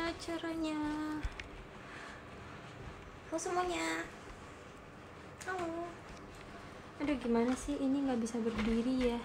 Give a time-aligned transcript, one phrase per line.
[0.00, 0.80] gimana caranya?
[3.28, 4.00] Halo semuanya.
[5.44, 5.92] Halo.
[7.04, 7.76] Aduh gimana sih?
[7.76, 9.20] Ini nggak bisa berdiri ya.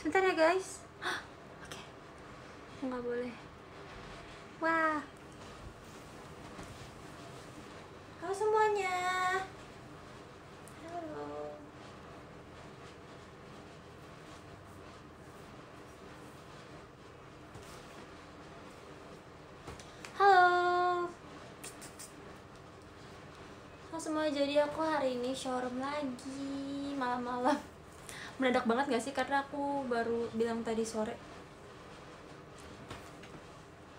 [0.00, 0.80] Sebentar ya guys.
[1.60, 1.80] Oke.
[2.88, 3.36] Nggak boleh.
[4.64, 5.04] Wah.
[8.24, 8.96] Halo semuanya
[10.88, 11.48] halo
[20.18, 21.04] Halo.
[23.88, 27.60] Halo semua, jadi aku hari ini showroom lagi malam-malam.
[28.40, 31.12] Mendadak banget gak sih karena aku baru bilang tadi sore.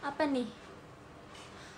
[0.01, 0.49] Apa nih?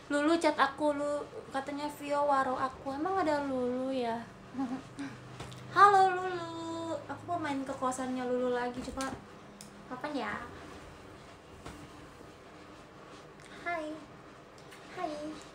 [0.07, 2.95] Lulu chat aku lu katanya Vio waro aku.
[2.95, 4.23] Emang ada Lulu ya?
[5.75, 6.95] Halo Lulu.
[7.11, 9.11] Aku mau main ke kosannya Lulu lagi coba.
[9.91, 10.33] Kapan ya?
[13.67, 13.91] Hai.
[14.95, 15.50] Hai.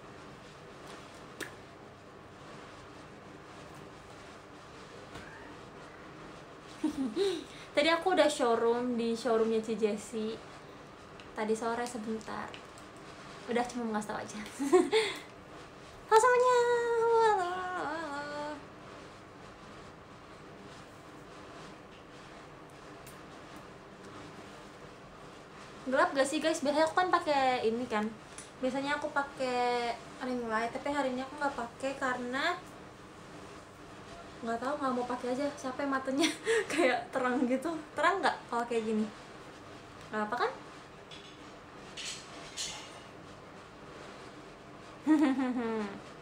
[7.76, 10.34] Tadi aku udah showroom di showroomnya Ci Jessie.
[11.36, 12.48] Tadi sore sebentar.
[13.52, 14.40] Udah cuma ngasih tau aja.
[16.08, 16.56] Halo semuanya.
[25.86, 26.64] Gelap gak sih guys?
[26.64, 28.08] Biasanya aku kan pakai ini kan
[28.56, 29.92] biasanya aku pakai
[30.24, 32.56] ring light tapi hari ini aku nggak pakai karena
[34.44, 35.46] nggak tahu nggak mau pakai aja.
[35.56, 36.28] Sampai matanya.
[36.72, 37.70] Kayak terang gitu.
[37.96, 39.06] Terang nggak kalau kayak gini?
[40.12, 40.50] Nggak apa kan?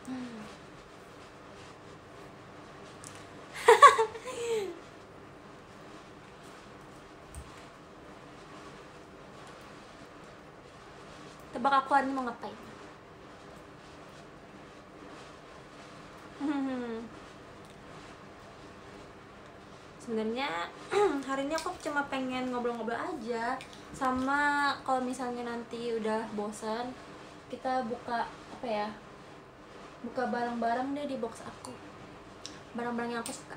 [11.55, 12.53] Tebak aku hari ini mau ngapain
[20.05, 20.69] sebenarnya
[21.29, 23.57] hari ini aku cuma pengen ngobrol-ngobrol aja
[23.97, 26.93] sama kalau misalnya nanti udah bosan
[27.49, 28.89] kita buka apa ya
[30.05, 31.73] buka barang-barang deh di box aku.
[32.77, 33.57] Barang-barang yang aku suka.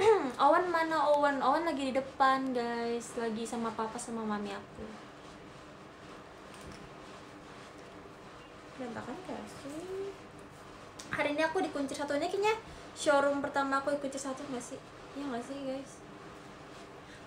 [0.48, 1.44] Owen mana Owen?
[1.44, 3.20] Owen lagi di depan guys.
[3.20, 4.88] Lagi sama papa sama mami aku.
[8.80, 9.92] Berantakan gak sih
[11.12, 12.56] hari ini aku dikunci satunya kayaknya
[12.96, 14.80] showroom pertama aku dikunci satu gak sih?
[15.18, 15.92] Iya gak sih guys?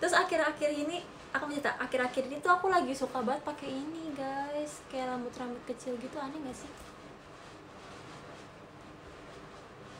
[0.02, 4.84] Terus akhir-akhir ini aku cerita akhir-akhir ini tuh aku lagi suka banget pakai ini guys.
[4.88, 6.70] Kayak rambut-rambut kecil gitu aneh gak sih?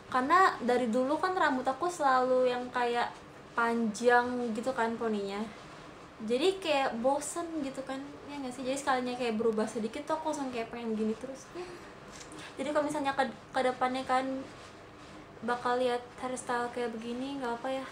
[0.07, 3.11] Karena dari dulu kan rambut aku selalu yang kayak
[3.59, 5.43] panjang gitu kan poninya.
[6.25, 8.01] Jadi kayak bosen gitu kan
[8.31, 8.65] ya nggak sih?
[8.65, 11.45] Jadi sekalinya kayak berubah sedikit tuh aku langsung kayak pengen gini terus.
[12.57, 14.25] Jadi kalau misalnya ke, ke depannya kan
[15.45, 17.87] bakal lihat hairstyle kayak begini nggak apa ya?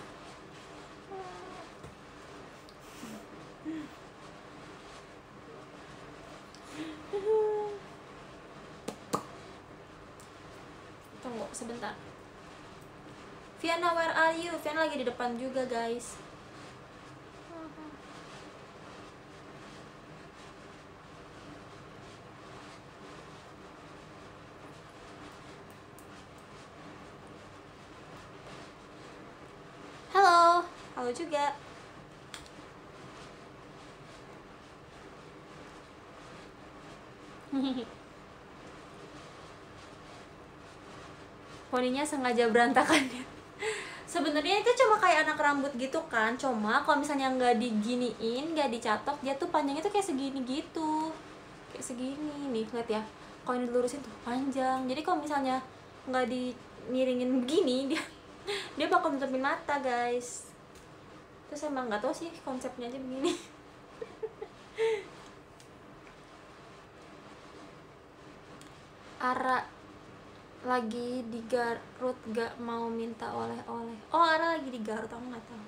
[11.20, 11.92] Tunggu sebentar.
[13.60, 14.52] Viana where are you?
[14.60, 16.23] Viana lagi di depan juga guys
[30.94, 31.50] Halo, juga.
[41.74, 43.26] Poninya sengaja berantakan ya.
[44.06, 49.18] Sebenarnya itu cuma kayak anak rambut gitu kan, cuma kalau misalnya nggak diginiin, nggak dicatok,
[49.18, 51.10] dia tuh panjangnya tuh kayak segini gitu,
[51.74, 53.02] kayak segini nih, lihat ya.
[53.42, 54.86] Kalau ini dilurusin tuh panjang.
[54.86, 55.58] Jadi kalau misalnya
[56.06, 56.54] nggak di
[56.86, 58.02] miringin begini, dia
[58.78, 60.53] dia bakal nutupin mata guys
[61.54, 63.30] terus emang nggak tahu sih konsepnya aja begini.
[69.22, 69.62] Ara
[70.66, 73.94] lagi di Garut gak mau minta oleh-oleh.
[74.10, 75.64] Oh Ara lagi di Garut aku nggak tahu.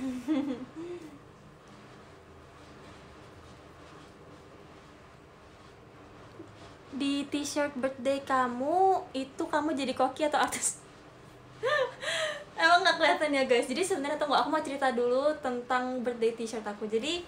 [7.00, 10.79] Di t-shirt birthday kamu itu kamu jadi koki atau artis
[12.60, 13.66] emang nggak kelihatan ya guys.
[13.66, 16.84] Jadi sebenarnya tunggu aku mau cerita dulu tentang birthday t-shirt aku.
[16.86, 17.24] Jadi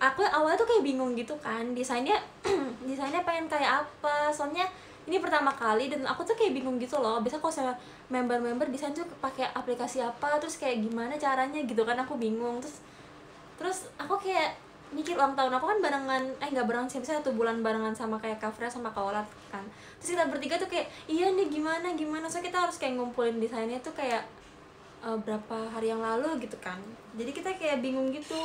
[0.00, 1.72] aku awalnya tuh kayak bingung gitu kan.
[1.72, 2.16] Desainnya
[2.88, 4.28] desainnya pengen kayak apa?
[4.32, 4.68] Soalnya
[5.08, 7.18] ini pertama kali dan aku tuh kayak bingung gitu loh.
[7.24, 7.72] Biasa kalau saya
[8.12, 10.36] member-member desain tuh pakai aplikasi apa?
[10.38, 11.96] Terus kayak gimana caranya gitu kan?
[12.04, 12.60] Aku bingung.
[12.60, 12.76] Terus
[13.60, 14.56] terus aku kayak
[14.90, 18.18] mikir ulang tahun aku kan barengan eh nggak barengan sih misalnya satu bulan barengan sama
[18.18, 19.62] kayak Kak Freya sama Kak Olat kan.
[20.02, 22.26] Terus kita bertiga tuh kayak iya nih gimana gimana?
[22.26, 24.26] So kita harus kayak ngumpulin desainnya tuh kayak
[25.06, 26.78] eh, berapa hari yang lalu gitu kan.
[27.14, 28.38] Jadi kita kayak bingung gitu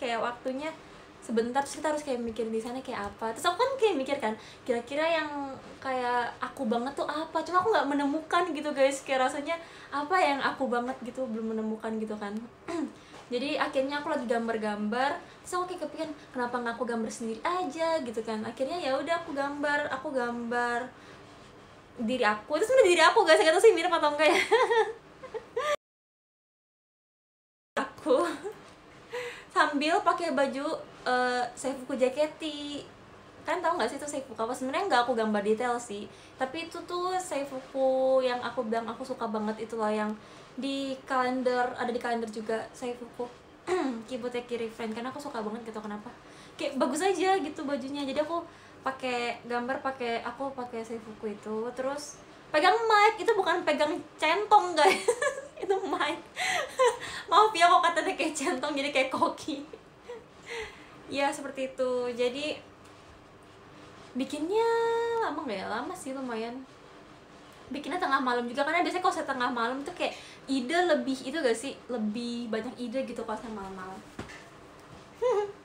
[0.00, 0.72] kayak waktunya
[1.20, 3.36] sebentar terus kita harus kayak mikir desainnya kayak apa.
[3.36, 4.32] Terus aku kan kayak mikir kan
[4.64, 5.52] kira-kira yang
[5.84, 7.44] kayak aku banget tuh apa?
[7.44, 9.04] Cuma aku nggak menemukan gitu guys.
[9.04, 9.60] Kayak rasanya
[9.90, 12.30] apa yang aku banget gitu belum menemukan gitu kan
[13.30, 18.02] jadi akhirnya aku lagi gambar-gambar terus aku kayak kepikiran kenapa nggak aku gambar sendiri aja?
[18.02, 18.42] Gitu kan.
[18.42, 20.90] Akhirnya ya udah aku gambar aku gambar
[22.02, 22.58] diri aku.
[22.58, 23.38] Itu sebenarnya diri aku guys.
[23.38, 24.42] Saya tahu sih mirip atau enggak ya.
[27.86, 28.26] Aku
[29.54, 30.74] sambil pakai baju
[31.06, 32.82] uh, Seifuku Jaketi.
[33.46, 34.34] Kan tau nggak sih itu Seifuku?
[34.34, 36.10] Apa sebenarnya nggak aku gambar detail sih?
[36.34, 40.10] Tapi itu tuh Seifuku yang aku bilang aku suka banget itu loh yang
[40.60, 43.40] di kalender ada di kalender juga Seifuku
[44.08, 46.10] Kibuteki Revenge karena aku suka banget gitu kenapa.
[46.58, 48.42] Kayak bagus aja gitu bajunya jadi aku
[48.80, 51.56] pakai gambar pakai aku pakai Seifuku itu.
[51.76, 52.20] Terus
[52.50, 55.06] pegang mic itu bukan pegang centong guys.
[55.62, 56.18] Itu mic.
[57.30, 59.62] Maaf ya kok katanya kayak centong jadi kayak koki.
[61.10, 61.92] Ya seperti itu.
[62.14, 62.54] Jadi
[64.14, 64.70] bikinnya
[65.26, 65.66] lama nggak ya?
[65.66, 66.54] Lama sih lumayan.
[67.70, 70.14] Bikinnya tengah malam juga karena biasanya kalau saya tengah malam tuh kayak
[70.48, 71.76] ide lebih itu gak sih?
[71.90, 74.00] Lebih banyak ide gitu kalau saya malam-malam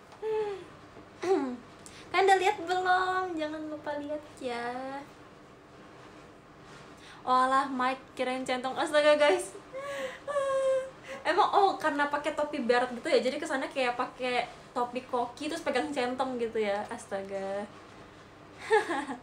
[2.11, 3.27] kan udah lihat belum?
[3.35, 4.99] Jangan lupa lihat ya.
[7.27, 8.75] Olah mic kirain centong.
[8.77, 9.51] Astaga guys.
[11.29, 13.19] Emang oh karena pakai topi barat gitu ya?
[13.19, 16.85] Jadi kesannya kayak pakai topi koki terus pegang centong gitu ya?
[16.87, 17.65] Astaga.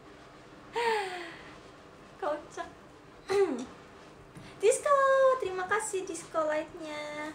[2.21, 2.69] Kocak
[5.83, 7.35] kasih disco lightnya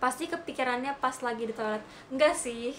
[0.00, 1.84] pasti kepikirannya pas lagi di toilet.
[2.08, 2.72] Enggak sih.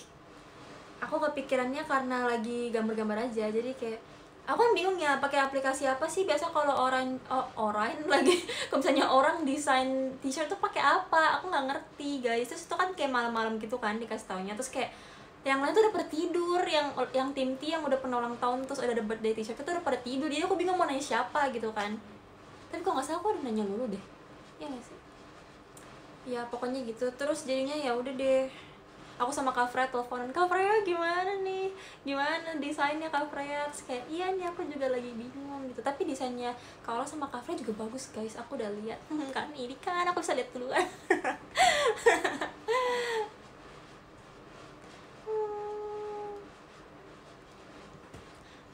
[0.98, 3.54] Aku kepikirannya karena lagi gambar-gambar aja.
[3.54, 4.02] Jadi kayak
[4.50, 6.26] aku kan bingung ya pakai aplikasi apa sih?
[6.26, 11.38] Biasa kalau orang oh, orang lagi kalau misalnya orang desain t-shirt tuh pakai apa?
[11.38, 12.50] Aku nggak ngerti guys.
[12.50, 14.58] Terus itu kan kayak malam-malam gitu kan dikasih taunya.
[14.58, 14.90] Terus kayak
[15.46, 18.66] yang lain tuh udah pada tidur yang yang tim T yang udah pernah ulang tahun
[18.66, 20.28] terus udah ada birthday t-shirt itu udah pada tidur.
[20.28, 21.96] Jadi aku bingung mau nanya siapa gitu kan.
[22.68, 24.04] Tapi kok nggak salah aku udah nanya dulu deh.
[24.60, 24.98] Ya nggak sih?
[26.28, 27.08] Ya pokoknya gitu.
[27.16, 28.52] Terus jadinya ya udah deh.
[29.18, 30.30] Aku sama Kak Freya teleponan.
[30.30, 31.74] Kak Freya gimana nih?
[32.06, 35.82] Gimana desainnya Kak Freya terus kayak iya nih aku juga lagi bingung gitu.
[35.82, 36.54] Tapi desainnya
[36.86, 38.38] kalau sama Kak Freya juga bagus guys.
[38.38, 39.00] Aku udah lihat.
[39.36, 40.86] Kan ini kan aku bisa lihat duluan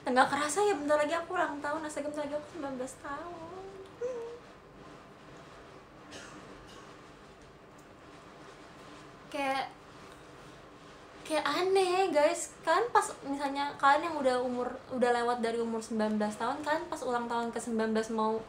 [0.04, 1.80] nggak kerasa ya bentar lagi aku ulang tahun.
[1.88, 3.64] Astaga bentar lagi aku 19 tahun.
[9.32, 9.66] Kayak
[11.24, 12.52] kayak aneh guys.
[12.68, 17.00] Kan pas misalnya kalian yang udah umur udah lewat dari umur 19 tahun kan pas
[17.08, 18.44] ulang tahun ke 19 mau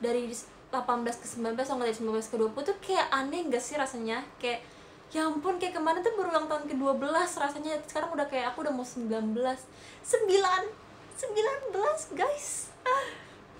[0.00, 0.32] dari
[0.72, 4.24] 18 ke 19 sama dari 19 ke 20 tuh kayak aneh gak sih rasanya?
[4.40, 4.64] Kayak
[5.12, 6.96] ya ampun kayak kemarin tuh berulang tahun ke 12
[7.36, 7.76] rasanya.
[7.84, 10.83] Sekarang udah kayak aku udah mau 19 9
[11.14, 12.74] 19 guys.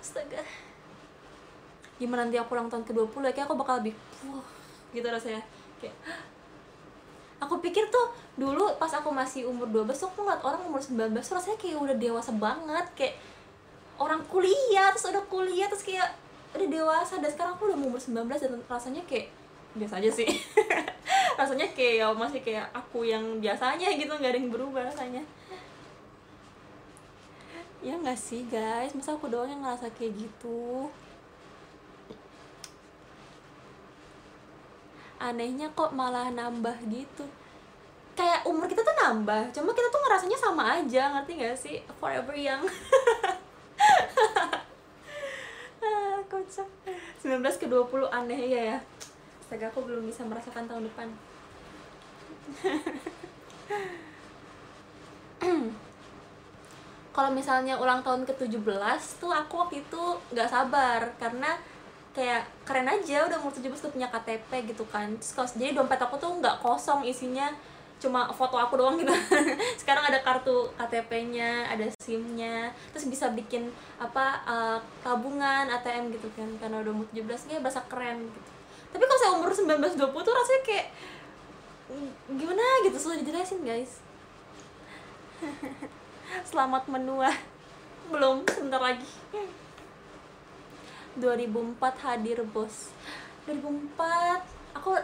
[0.03, 0.43] Astaga.
[2.03, 3.95] Gimana nanti aku ulang tahun ke 20 ya kayak aku bakal lebih
[4.27, 4.43] wah
[4.91, 5.39] gitu rasanya.
[5.79, 5.95] Kayak
[7.39, 11.15] aku pikir tuh dulu pas aku masih umur 12 tuh aku ngeliat orang umur 19
[11.15, 12.87] tuh rasanya kayak udah dewasa banget.
[12.99, 13.15] Kayak
[14.03, 16.11] orang kuliah terus udah kuliah terus kayak
[16.59, 17.23] udah dewasa.
[17.23, 19.31] Dan sekarang aku udah umur 19 dan rasanya kayak
[19.79, 20.27] biasa aja sih.
[21.39, 25.19] Rasanya kayak ya masih kayak aku yang biasanya gitu nggak ada yang berubah rasanya
[27.85, 28.97] ya nggak sih guys?
[28.97, 30.89] Masa aku doang yang ngerasa kayak gitu?
[35.21, 37.29] Anehnya kok malah nambah gitu.
[38.17, 41.77] Kayak umur kita tuh nambah cuma kita tuh ngerasanya sama aja ngerti gak sih?
[42.01, 42.65] Forever young.
[45.85, 46.65] Ah, kocak.
[47.21, 48.79] 19 ke 20 aneh ya ya.
[49.37, 51.13] Astaga aku belum bisa merasakan tahun depan
[57.15, 60.03] kalau misalnya ulang tahun ke-17 tuh aku waktu itu
[60.35, 61.55] nggak sabar karena
[62.11, 65.15] kayak keren aja udah umur 17 tuh punya KTP gitu kan.
[65.19, 67.55] Terus kalau jadi dompet aku tuh nggak kosong isinya
[68.03, 69.15] cuma foto aku doang gitu.
[69.81, 73.71] Sekarang ada kartu KTP-nya ada SIM-nya terus bisa bikin
[74.03, 78.51] apa uh, tabungan ATM gitu kan karena udah umur 17 kayak berasa keren gitu.
[78.91, 80.87] Tapi kalau saya umur 19 20 tuh rasanya kayak
[82.27, 82.63] gimana?
[82.85, 84.01] gitu sudah dijelasin guys
[86.45, 87.31] selamat menua.
[88.09, 89.07] Belum sebentar lagi.
[91.19, 92.91] 2004 hadir bos.
[93.47, 94.41] 2004
[94.75, 94.99] aku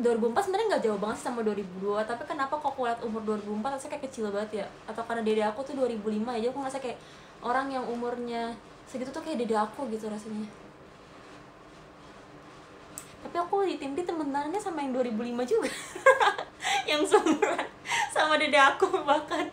[0.00, 3.90] 2004 sebenarnya nggak jauh banget sama 2002 tapi kenapa kok aku lihat umur 2004 rasanya
[3.96, 4.66] kayak kecil banget ya?
[4.88, 6.98] Atau karena dede aku tuh 2005 aja aku ngerasa kayak
[7.44, 8.56] orang yang umurnya
[8.88, 10.48] segitu tuh kayak dede aku gitu rasanya.
[13.20, 15.70] Tapi aku di tim di temenannya sama yang 2005 juga.
[16.90, 17.66] Yang seumuran
[18.10, 19.48] sama dede aku bahkan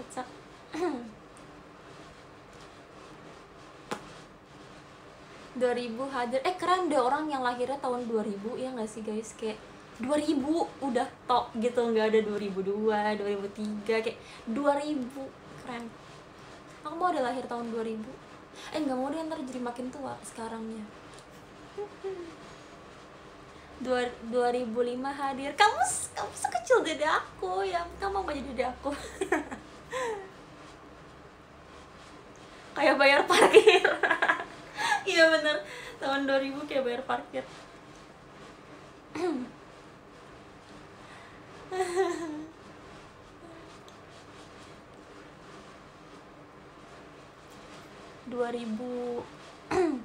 [0.00, 0.24] kocak
[5.60, 5.60] 2000
[6.16, 6.40] hadir.
[6.40, 9.36] Eh keren deh orang yang lahirnya tahun 2000 ya nggak sih guys?
[9.36, 9.60] Kayak
[10.00, 10.40] 2000
[10.80, 14.16] udah top gitu nggak ada 2002 2003 kayak
[14.48, 15.04] 2000
[15.60, 15.84] keren.
[16.80, 18.00] Aku mau udah lahir tahun 2000
[18.72, 20.84] eh nggak mau deh ntar jadi makin tua sekarangnya.
[23.84, 25.50] 2005 hadir.
[25.56, 25.80] Kamu
[26.16, 28.92] kamu sekecil dede aku ya kamu mau jadi dede aku
[32.76, 33.84] kayak bayar parkir.
[35.00, 35.64] Iya bener.
[35.96, 37.44] Tahun 2000 kayak bayar parkir.
[48.30, 49.24] dua ribu.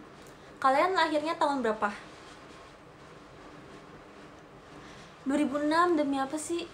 [0.63, 1.92] Kalian lahirnya tahun berapa?
[5.25, 6.70] 2006 demi apa sih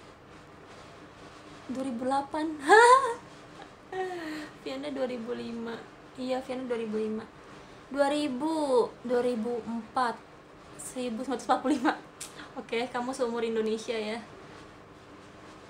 [1.73, 3.91] 2008
[4.63, 7.23] Viana 2005 iya Viana 2005
[7.91, 10.31] 2000 2004
[10.81, 14.19] 1945 oke kamu seumur Indonesia ya.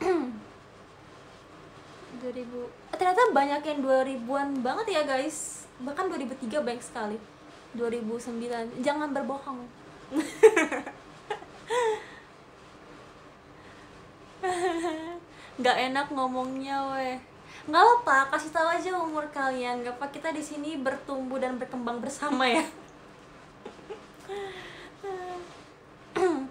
[2.21, 5.65] 2000 ternyata banyak yang 2000-an banget ya guys.
[5.81, 7.17] Bahkan 2003 banyak sekali.
[7.73, 9.63] 2009 jangan berbohong
[15.59, 17.19] nggak enak ngomongnya weh.
[17.67, 19.83] Nggak apa kasih tahu aja umur kalian.
[19.83, 22.63] Nggak apa kita di sini bertumbuh dan berkembang bersama ya.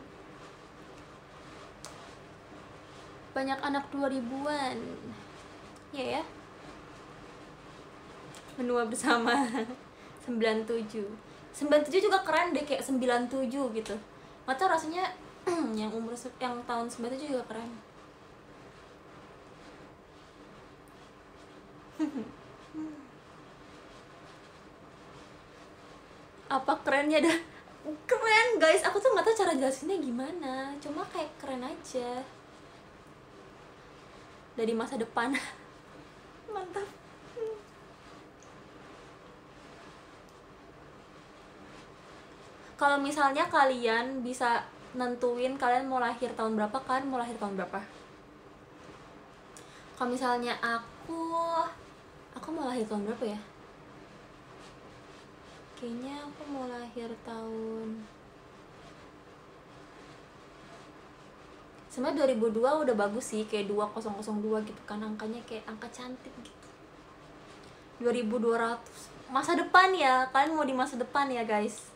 [3.36, 4.76] Banyak anak 2000-an
[5.96, 6.22] ya ya.
[8.60, 9.32] Menua bersama.
[10.28, 11.00] 97
[11.50, 13.96] 97 juga keren deh kayak 97 gitu.
[14.46, 15.08] Mata rasanya
[15.78, 17.89] yang umur yang tahun 97 juga keren
[26.50, 27.38] apa kerennya dah?
[28.04, 28.82] Keren guys.
[28.84, 30.74] Aku tuh nggak tahu cara jelasinnya gimana.
[30.82, 32.24] Cuma kayak keren aja.
[34.58, 35.30] Dari masa depan.
[36.54, 36.88] Mantap.
[42.80, 44.64] Kalau misalnya kalian bisa
[44.96, 47.04] nentuin kalian mau lahir tahun berapa kan?
[47.04, 47.80] Mau lahir tahun berapa?
[50.00, 51.44] Kalau misalnya aku
[52.36, 53.40] aku mau lahir tahun berapa ya?
[55.80, 58.04] Kayaknya aku mau lahir tahun
[61.90, 66.68] sebenarnya 2002 udah bagus sih kayak 2002 gitu kan angkanya kayak angka cantik gitu.
[68.00, 68.78] 2200
[69.28, 71.90] masa depan ya kalian mau di masa depan ya guys.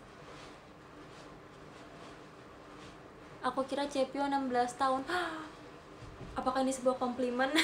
[3.44, 5.06] Aku kira Cepio 16 tahun.
[6.38, 7.54] Apakah ini sebuah komplimen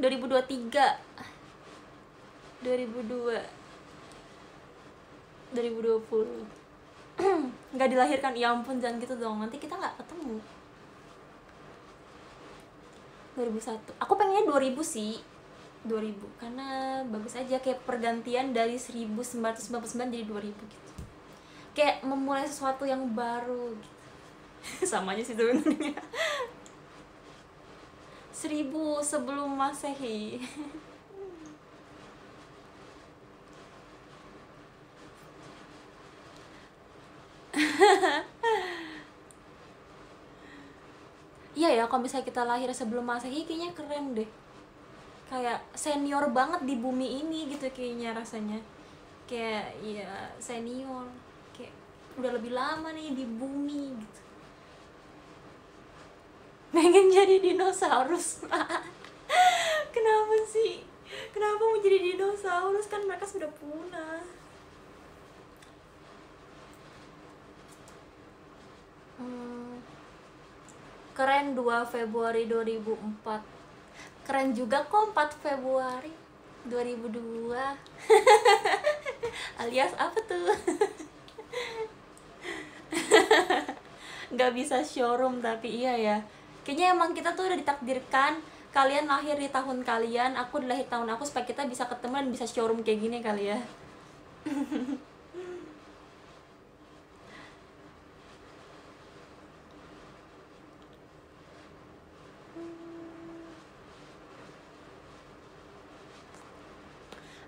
[0.00, 3.36] 2023 2002
[5.52, 9.44] 2020 nggak dilahirkan ya ampun jangan gitu dong.
[9.44, 10.40] Nanti kita nggak ketemu.
[13.36, 15.20] 2001 aku pengennya 2000 sih.
[15.80, 20.92] 2000 karena bagus aja kayak pergantian dari 1999 jadi 2000 gitu.
[21.72, 23.96] Kayak memulai sesuatu yang baru gitu.
[24.92, 25.96] Sama aja sih sebenarnya
[28.40, 30.40] seribu sebelum masehi.
[41.60, 44.24] Iya ya, kalau misalnya kita lahir sebelum masehi kayaknya keren deh.
[45.28, 48.56] Kayak senior banget di bumi ini gitu kayaknya rasanya.
[49.28, 51.04] Kayak ya senior.
[51.52, 51.76] Kayak
[52.16, 54.29] udah lebih lama nih di bumi gitu
[56.70, 58.46] Pengen jadi dinosaurus
[59.90, 60.86] Kenapa sih?
[61.34, 62.86] Kenapa mau jadi dinosaurus?
[62.86, 64.22] Kan mereka sudah punah.
[69.18, 69.82] Hmm,
[71.12, 73.60] keren 2 Februari 2004
[74.24, 76.14] keren juga kok 4 Februari
[76.70, 77.50] 2002
[79.66, 80.54] alias apa tuh?
[84.32, 86.16] Nggak bisa showroom tapi iya ya
[86.64, 88.40] kayaknya emang kita tuh udah ditakdirkan
[88.70, 92.46] kalian lahir di tahun kalian aku lahir tahun aku supaya kita bisa ketemu dan bisa
[92.46, 93.58] showroom kayak gini kali ya.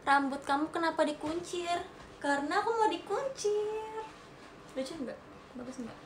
[0.02, 1.78] Rambut kamu kenapa dikuncir?
[2.18, 4.02] Karena aku mau dikuncir.
[4.74, 5.18] Lucu nggak?
[5.56, 5.98] Bagus nggak?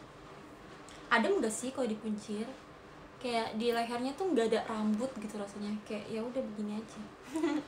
[1.10, 2.44] Adem nggak sih kalau dikuncir
[3.26, 5.74] kayak di lehernya tuh nggak ada rambut gitu rasanya.
[5.82, 7.02] Kayak ya udah begini aja.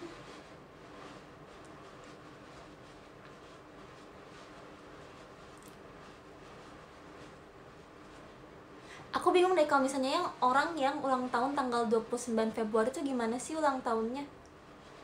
[9.18, 13.34] Aku bingung deh kalau misalnya yang orang yang ulang tahun tanggal 29 Februari itu gimana
[13.34, 14.22] sih ulang tahunnya?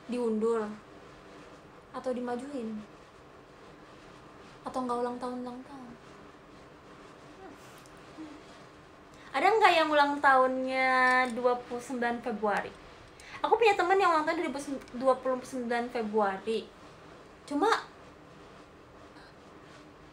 [0.06, 0.70] Diundur?
[1.90, 2.78] Atau dimajuin?
[4.62, 5.83] Atau nggak ulang tahun ulang tahun
[9.34, 12.70] ada nggak yang ulang tahunnya 29 Februari?
[13.42, 16.70] Aku punya temen yang ulang tahun 29 Februari.
[17.42, 17.66] Cuma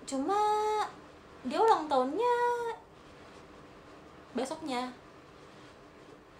[0.09, 0.39] cuma
[1.45, 2.35] dia ulang tahunnya
[4.33, 4.89] besoknya.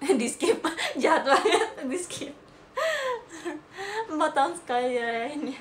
[0.19, 0.57] Di skip.
[1.01, 2.33] Jahat banget di skip.
[4.11, 4.97] Empat tahun sekali
[5.37, 5.53] ini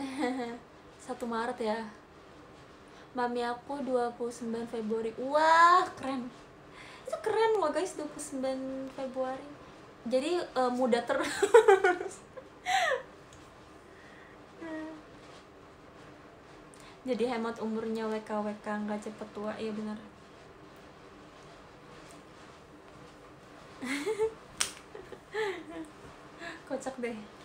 [1.04, 1.84] satu Maret ya.
[3.14, 5.10] Mami aku 29 Februari.
[5.18, 6.30] Wah keren.
[7.06, 9.42] Itu keren loh guys 29 Februari.
[10.06, 11.30] Jadi uh, muda terus.
[17.00, 19.50] Jadi hemat umurnya WKWK nggak cepet tua.
[19.58, 19.98] Iya benar.
[26.70, 27.39] Kocak deh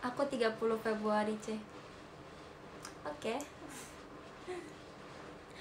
[0.00, 1.56] aku 30 Februari c.
[3.04, 3.36] Oke.
[3.36, 3.38] Okay.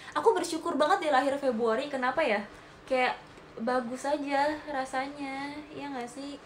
[0.10, 2.41] aku bersyukur banget di lahir Februari kenapa ya?
[2.89, 3.15] Kayak
[3.62, 6.39] bagus aja rasanya ya nggak sih?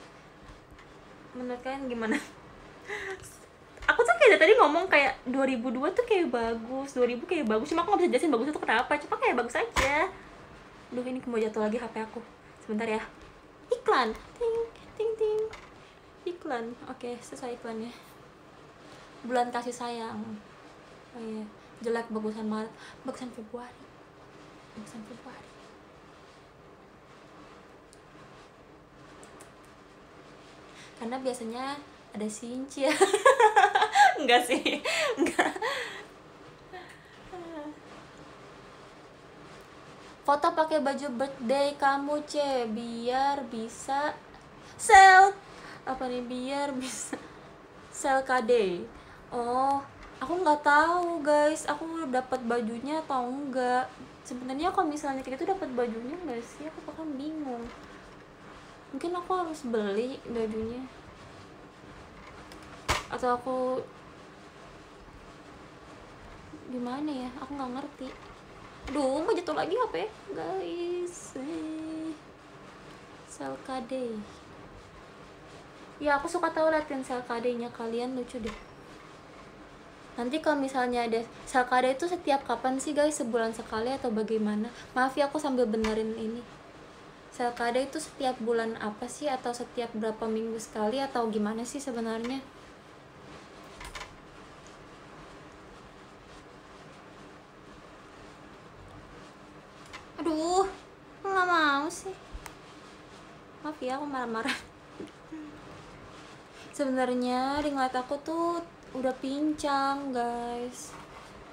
[1.33, 2.17] Menurut kalian gimana?
[3.83, 7.95] Aku tuh kayak tadi ngomong kayak 2002 tuh kayak bagus 2000 kayak bagus cuma aku
[7.95, 9.95] gak bisa jelasin bagus itu kenapa cuma kayak bagus aja.
[10.93, 12.21] Duh ini mau jatuh lagi HP aku.
[12.63, 13.01] Sebentar ya.
[13.71, 14.15] Iklan.
[14.37, 14.55] Ting
[14.95, 15.62] ting ting
[16.25, 16.75] iklan.
[16.89, 17.91] Oke selesai iklannya.
[19.23, 20.19] Bulan kasih sayang.
[21.13, 21.45] Oh iya
[21.83, 22.71] jelek bagusan Maret
[23.03, 23.83] bagusan Februari.
[24.79, 25.51] Bagusan Februari.
[30.97, 31.75] Karena biasanya
[32.15, 32.87] ada sincia
[34.23, 34.79] enggak sih
[35.19, 35.51] enggak.
[40.23, 44.15] Foto pakai baju birthday kamu c biar bisa
[44.79, 45.35] sel
[45.83, 47.19] apa nih biar bisa
[47.91, 48.83] sel KD
[49.35, 49.83] oh
[50.23, 51.67] aku nggak tahu guys.
[51.67, 53.91] Aku dapat bajunya atau enggak
[54.23, 56.63] sebenarnya kalau misalnya kayak gitu dapat bajunya enggak sih?
[56.71, 57.67] Aku bahkan bingung.
[58.95, 60.87] Mungkin aku harus beli bajunya.
[63.11, 63.57] Atau aku
[66.71, 67.29] gimana ya?
[67.43, 68.07] Aku nggak ngerti.
[68.95, 69.95] Duh, mau jatuh lagi HP
[70.31, 71.35] guys
[73.33, 74.13] sel KD
[76.03, 77.23] ya aku suka tahu latihan sel
[77.55, 78.57] nya kalian lucu deh.
[80.19, 83.15] Nanti kalau misalnya ada sel itu setiap kapan sih guys?
[83.23, 84.67] Sebulan sekali atau bagaimana?
[84.91, 86.43] Maaf ya aku sambil benerin ini.
[87.31, 89.31] Sel itu setiap bulan apa sih?
[89.31, 90.99] Atau setiap berapa minggu sekali?
[90.99, 92.43] Atau gimana sih sebenarnya?
[100.19, 100.67] Aduh
[101.23, 102.13] nggak mau sih.
[103.63, 104.72] Maaf ya aku marah-marah
[106.73, 108.65] sebenarnya ring light aku tuh
[108.97, 110.89] udah pincang guys.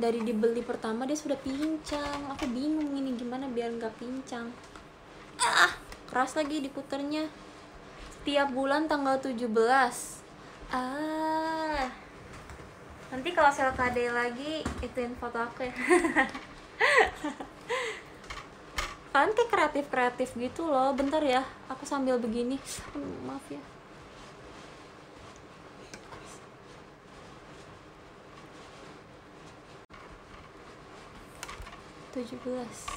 [0.01, 2.33] Dari dibeli pertama dia sudah pincang.
[2.33, 4.49] Aku bingung ini gimana biar nggak pincang.
[5.37, 5.77] Ah
[6.09, 7.29] keras lagi diputernya.
[8.21, 9.45] Setiap bulan tanggal 17
[10.73, 11.85] ah.
[13.13, 15.75] Nanti kalau sel KD lagi ituin foto aku ya.
[19.11, 20.97] Kalian kayak kreatif kreatif gitu loh.
[20.97, 22.57] Bentar ya aku sambil begini.
[23.29, 23.80] Maaf ya
[32.11, 32.91] tujuh belas.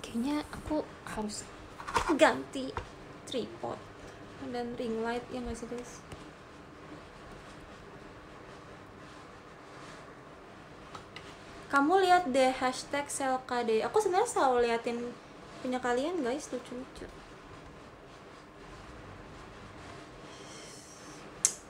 [0.00, 1.44] Kayaknya aku harus
[2.16, 2.72] ganti
[3.28, 3.76] tripod
[4.48, 6.00] dan ring light ya nggak sih guys?
[11.68, 15.12] Kamu lihat deh hashtag selkd aku sebenarnya selalu liatin
[15.60, 17.04] punya kalian guys lucu-lucu.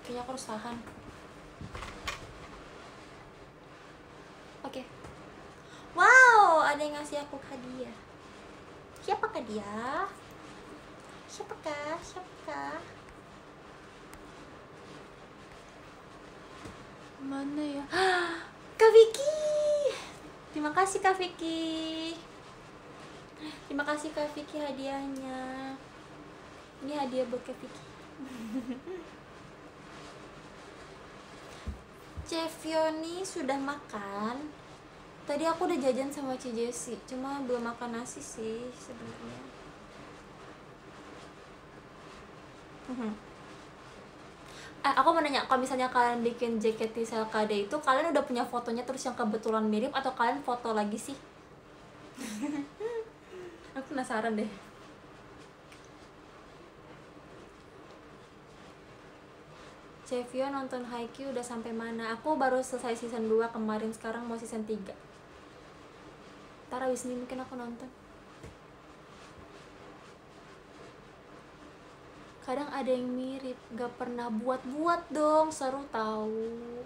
[0.07, 0.79] Kayaknya aku harus tahan
[4.65, 4.83] oke.
[5.95, 7.97] Wow ada yang ngasih aku hadiah.
[9.03, 10.07] Siapakah dia?
[11.31, 11.97] Siapakah?
[12.03, 12.81] Siapakah?
[17.25, 17.85] Mana ya?
[18.79, 19.37] Kak Vicky!
[20.55, 22.15] Terima kasih Kak Vicky.
[23.67, 25.75] Terima kasih Kak Vicky hadiahnya.
[26.83, 27.85] Ini hadiah buat Kak Vicky
[32.29, 34.37] Chef Yoni sudah makan.
[35.25, 39.41] Tadi aku udah jajan sama Ci Jessi cuma belum makan nasi sih sebenarnya.
[42.93, 43.13] Mhm.
[44.79, 48.87] eh aku mau nanya kalau misalnya kalian bikin JKT Selkade itu kalian udah punya fotonya
[48.87, 51.17] terus yang kebetulan mirip atau kalian foto lagi sih?
[53.77, 54.68] Aku penasaran deh
[60.09, 62.17] Cevio nonton Haikyuu udah sampai mana?
[62.17, 64.89] Aku baru selesai season 2 kemarin, sekarang mau season 3
[66.73, 67.89] Ntar abis ini mungkin aku nonton.
[72.41, 76.81] Kadang ada yang mirip, gak pernah buat-buat dong, seru tahu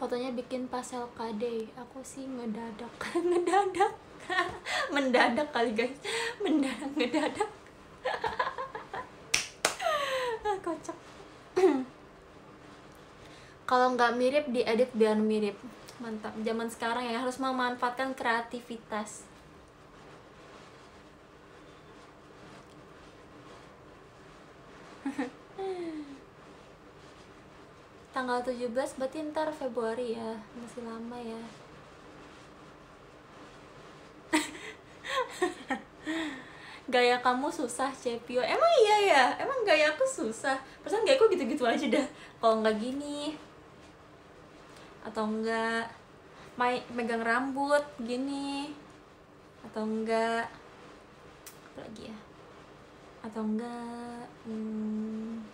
[0.00, 2.88] Fotonya bikin pas LKD, aku sih ngedadak,
[3.28, 3.92] ngedadak.
[4.96, 6.00] Mendadak kali guys,
[6.40, 7.50] mendadak, ngedadak
[10.50, 10.96] Ah, kocak
[13.70, 15.54] kalau nggak mirip diedit biar mirip.
[16.02, 16.34] Mantap.
[16.42, 19.22] Zaman sekarang ya harus memanfaatkan kreativitas.
[28.10, 30.34] Tanggal 17 berarti ntar Februari ya.
[30.58, 31.38] Masih lama ya.
[36.90, 38.42] Gaya kamu susah Cepio.
[38.42, 39.38] Emang iya ya?
[39.38, 40.58] Emang gaya aku susah?
[40.82, 42.02] Perasaan gaya aku gitu-gitu aja dah.
[42.42, 43.38] Kalau nggak gini
[45.00, 45.88] atau enggak
[46.60, 48.72] main megang rambut gini.
[49.64, 50.48] Atau enggak
[51.72, 52.18] apa lagi ya?
[53.24, 55.44] Atau enggak hmm,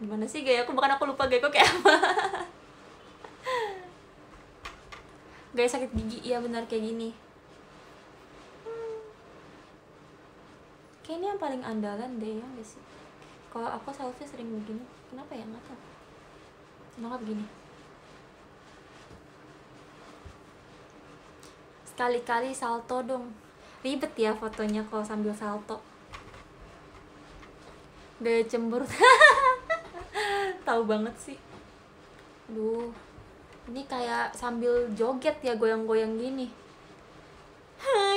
[0.00, 0.72] gimana sih gaya aku?
[0.76, 1.94] Bahkan aku lupa gaya aku kayak apa.
[5.50, 7.10] Gaya sakit gigi iya benar kayak gini.
[11.02, 12.78] Kayaknya yang paling andalan deh ya nggak sih?
[13.50, 15.42] Kalau aku selfie sering begini kenapa ya?
[15.42, 15.80] Nggak tahu.
[16.94, 17.59] Kenapa begini
[22.00, 23.28] sekali-kali salto dong.
[23.84, 25.76] Ribet ya fotonya kalau sambil salto.
[28.24, 28.88] Gaya cemburu.
[30.64, 31.36] Tahu banget sih.
[32.48, 32.88] Duh
[33.68, 36.48] ini kayak sambil joget ya goyang-goyang gini.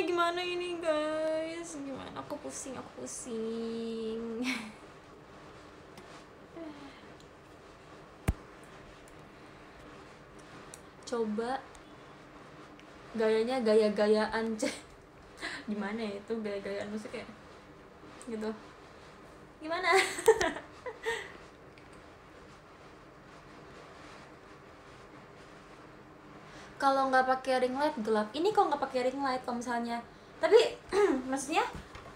[0.08, 1.76] Gimana ini guys?
[1.76, 2.24] Gimana?
[2.24, 4.48] Aku pusing aku pusing.
[11.04, 11.60] Coba
[13.14, 14.74] gayanya gaya-gayaan ceh.
[15.70, 17.30] Gimana ya itu gaya-gayaan maksudnya kayak
[18.30, 18.50] gitu.
[19.62, 19.90] Gimana?
[26.82, 28.28] Kalau nggak pakai ring light gelap.
[28.36, 30.04] Ini kok nggak pakai ring light kalau misalnya?
[30.44, 30.60] Tapi
[31.32, 31.64] maksudnya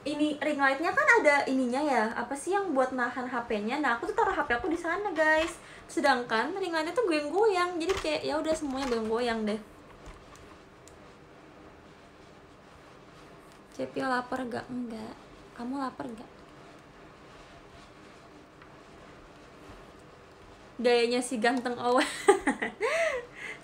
[0.03, 2.12] ini ring lightnya kan ada ininya ya.
[2.12, 5.55] Apa sih yang buat nahan HP-nya nah aku tuh taruh HP aku di sana guys.
[5.88, 7.79] Sedangkan ring lightnya tuh goyang-goyang.
[7.79, 9.76] Jadi kayak ya udah semuanya goyang-goyang deh
[13.77, 14.65] Cepi lapar gak?
[14.73, 15.13] Enggak.
[15.53, 16.31] Kamu lapar gak?
[20.81, 22.05] Gayanya si ganteng Owen.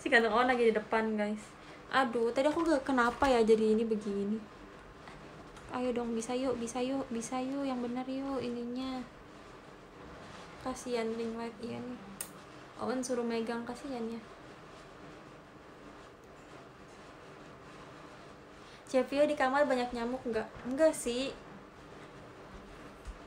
[0.04, 1.41] Si ganteng Owen lagi di depan guys.
[1.89, 4.38] Aduh, tadi aku gak kenapa ya jadi ini begini.
[5.73, 9.02] Ayo dong, bisa yuk, bisa yuk, bisa yuk Yang bener yuk ininya.
[10.62, 11.99] Kasian ring light iya nih.
[12.84, 14.21] Owen suruh megang, kasian ya
[18.94, 20.22] Cevio di kamar banyak nyamuk?
[20.22, 20.46] Nggak?
[20.70, 21.34] Enggak sih.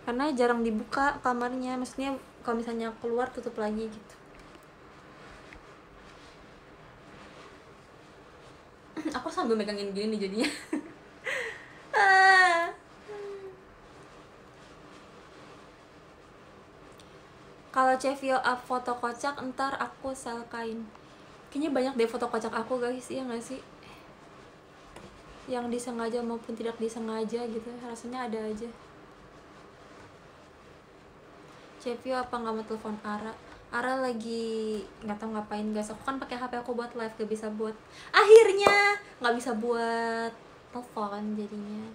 [0.06, 1.74] Karena jarang dibuka kamarnya.
[1.74, 2.14] Maksudnya
[2.46, 4.14] kalau misalnya keluar tutup lagi gitu.
[9.18, 10.50] Aku sambil megangin gini nih jadinya.
[11.96, 12.68] Ah.
[17.72, 20.84] Kalau Cevio up foto kocak ntar aku selkain
[21.48, 23.64] Kayaknya banyak deh foto kocak aku guys, iya gak sih?
[25.46, 27.68] Yang disengaja maupun tidak disengaja gitu.
[27.82, 28.66] Rasanya ada aja.
[31.78, 33.30] Cevio apa nggak mau telepon Ara?
[33.70, 35.94] Ara lagi nggak tahu ngapain guys.
[35.94, 37.74] Aku kan pakai HP aku buat live gak bisa buat.
[38.10, 40.34] Akhirnya nggak bisa buat
[40.74, 41.86] telepon jadinya.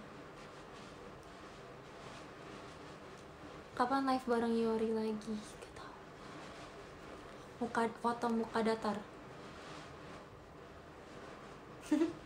[3.75, 5.35] Kapan live bareng Yori lagi?
[5.35, 5.93] Gak tahu.
[7.67, 8.95] Muka foto muka datar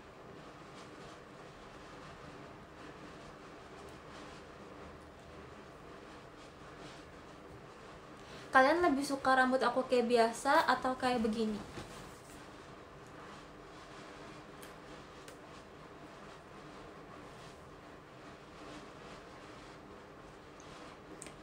[8.56, 11.60] kalian lebih suka rambut aku kayak biasa atau kayak begini?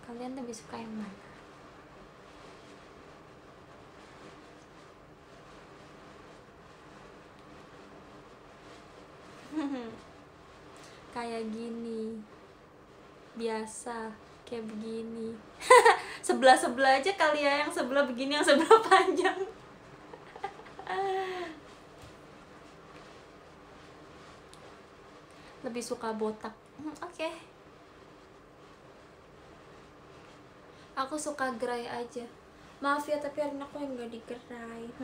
[0.09, 1.21] Kalian lebih suka yang mana?
[11.13, 12.25] Kayak gini
[13.37, 15.33] biasa kayak begini.
[16.29, 19.41] Sebelah sebelah aja kali ya yang sebelah begini yang sebelah panjang.
[25.65, 26.53] Lebih suka botak.
[26.77, 27.29] Hmm, oke.
[31.01, 32.29] Aku suka gerai aja.
[32.85, 34.85] Maaf ya tapi hari aku yang gak digerai.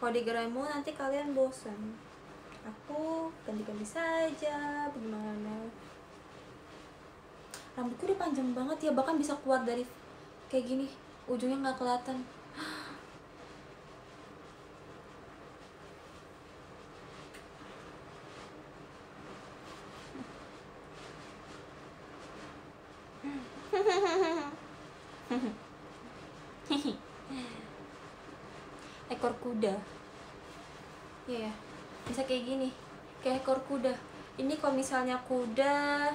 [0.00, 2.08] Kalau digerai mau nanti kalian bosan
[2.68, 5.72] aku ganti-ganti saja bagaimana
[7.78, 9.86] rambutku udah panjang banget ya bahkan bisa keluar dari
[10.50, 10.90] kayak gini
[11.30, 12.18] ujungnya nggak kelihatan.
[29.14, 29.78] Ekor kuda.
[31.30, 31.54] Iya,
[32.10, 32.74] bisa kayak gini
[33.22, 33.94] kayak ekor kuda.
[34.34, 36.10] Ini kalau misalnya kuda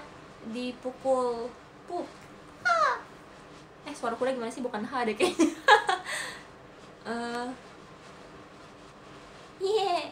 [0.52, 1.48] dipukul.
[1.88, 2.08] Pup
[2.64, 2.96] ah.
[3.84, 4.64] eh suara kuda gimana sih?
[4.64, 5.48] Bukan ha deh kayaknya.
[7.04, 7.48] Eh,
[9.60, 10.08] yeah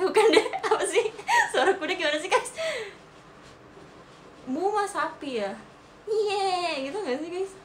[0.00, 0.48] bukan deh.
[0.64, 1.12] Apa sih?
[1.52, 2.56] Suara kuda gimana sih guys?
[4.48, 5.52] Mu mah sapi ya?
[6.08, 7.52] Yeah gitu gak sih guys.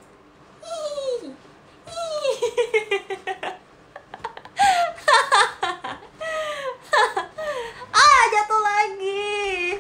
[7.96, 9.80] ah jatuh lagi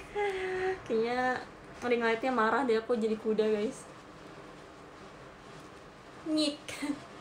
[1.83, 3.85] lightnya marah deh aku jadi kuda guys.
[6.25, 6.57] Nyik.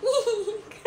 [0.00, 0.64] Nyik.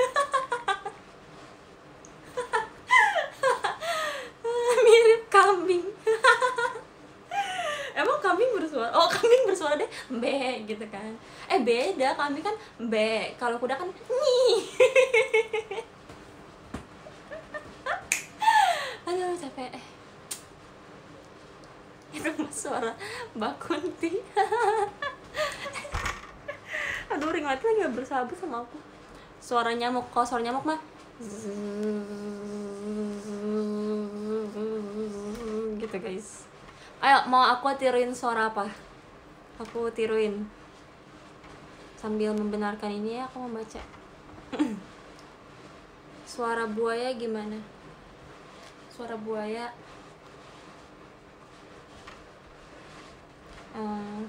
[4.86, 5.86] Mirip kambing.
[7.99, 8.89] Emang kambing bersuara?
[8.95, 9.89] Oh kambing bersuara deh?
[10.17, 11.13] Be gitu kan.
[11.47, 12.15] Eh beda.
[12.17, 12.55] Kambing kan
[12.89, 14.60] be kalau kuda kan nyi
[19.10, 19.73] aduh capek
[22.10, 22.93] itu suara
[23.38, 24.17] Mbak Kunti
[27.10, 28.78] aduh ring light lagi bersahabat sama aku.
[29.41, 30.80] Suara nyamuk kalau suara nyamuk mah
[35.80, 36.45] gitu guys.
[37.02, 38.69] Ayo mau aku tiruin suara apa?
[39.60, 40.45] Aku tiruin.
[42.00, 43.84] Sambil membenarkan ini ya aku mau baca.
[46.30, 47.60] Suara buaya gimana?
[48.88, 49.74] Suara buaya
[53.75, 54.21] Eh,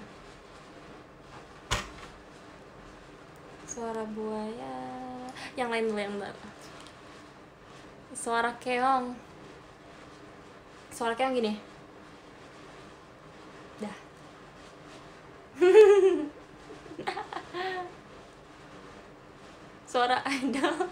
[3.64, 4.76] suara buaya.
[5.56, 6.36] Yang lain dulu yang lain
[8.10, 9.16] suara keong.
[10.92, 11.56] Suara keong gini.
[13.80, 13.96] Dah.
[19.90, 20.86] Suara idol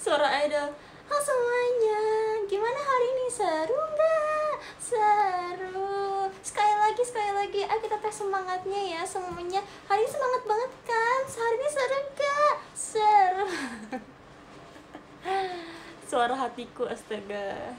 [0.00, 0.72] suara idol
[1.06, 2.00] Halo semuanya
[2.48, 9.02] gimana hari ini seru nggak seru sekali lagi sekali lagi ayo kita tes semangatnya ya
[9.04, 13.46] semuanya hari ini semangat banget kan hari ini seru nggak seru
[16.10, 17.72] suara hatiku astaga.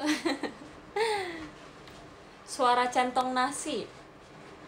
[2.48, 3.84] Suara centong nasi.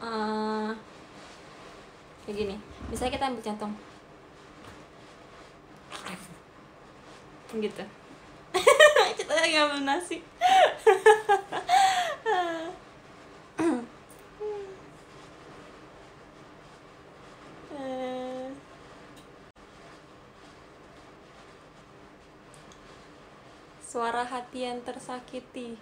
[0.04, 0.70] Eh,
[2.28, 2.60] kayak gini.
[2.92, 3.72] Misalnya kita ambil centong.
[7.56, 7.84] Gitu.
[9.16, 10.24] Kita lagi ngambil nasi
[17.72, 18.52] Eh,
[24.62, 25.74] yang tersakiti.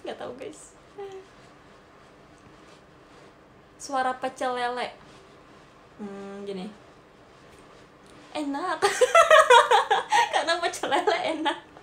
[0.00, 0.72] Nggak tahu guys.
[3.76, 4.88] Suara pecel lele.
[6.00, 6.66] Hmm gini.
[8.32, 8.80] Enak.
[10.32, 11.73] Karena pecel lele enak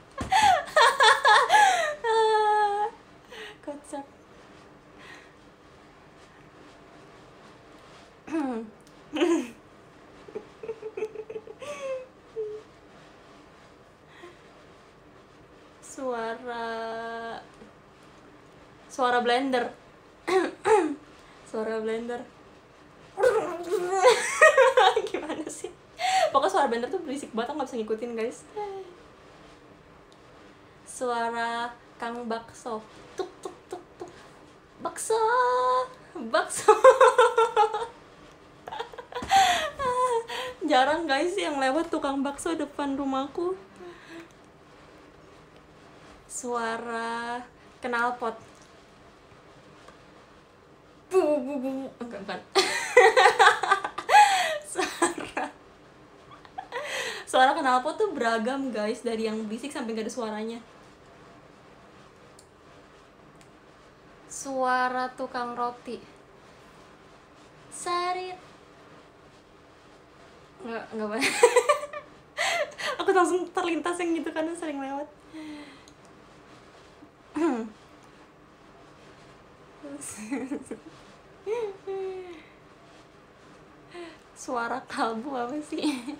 [19.21, 19.71] blender.
[21.49, 22.21] Suara blender.
[25.10, 25.69] Gimana sih?
[26.31, 28.39] Pokoknya suara blender tuh berisik banget nggak bisa ngikutin guys.
[30.88, 31.69] Suara
[32.01, 32.81] kang bakso.
[33.13, 34.10] Tuk tuk tuk tuk.
[34.81, 35.19] Bakso.
[36.17, 36.73] Bakso.
[40.71, 43.53] Jarang guys yang lewat tukang bakso depan rumahku.
[46.31, 47.43] Suara
[47.84, 48.50] knalpot
[51.51, 51.85] bu bu bu.
[51.99, 52.39] Enggak bukan
[54.71, 55.45] suara.
[57.27, 59.03] Suara knalpot tuh beragam guys.
[59.03, 60.59] Dari yang berisik sampai gak ada suaranya.
[64.31, 65.99] Suara tukang roti.
[67.71, 68.31] Sari.
[70.61, 71.33] Nggak nggak banyak
[73.01, 75.09] aku langsung terlintas yang gitu karena sering lewat
[84.41, 86.17] suara kalbu apa sih?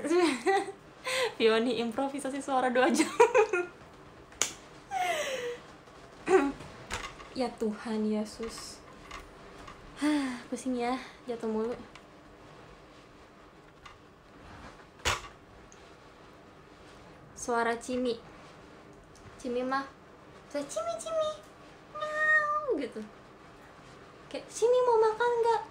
[1.36, 3.10] Fioni improvisasi suara dua jam.
[7.30, 8.82] Ya Tuhan Yesus.
[10.50, 11.72] Pusing ya jatuh mulu.
[17.32, 18.20] Suara cimi
[19.40, 19.88] cimi mah
[20.52, 21.30] saya cimi cimi
[21.96, 23.00] miau gitu.
[24.28, 25.62] Kayak sini mau makan nggak?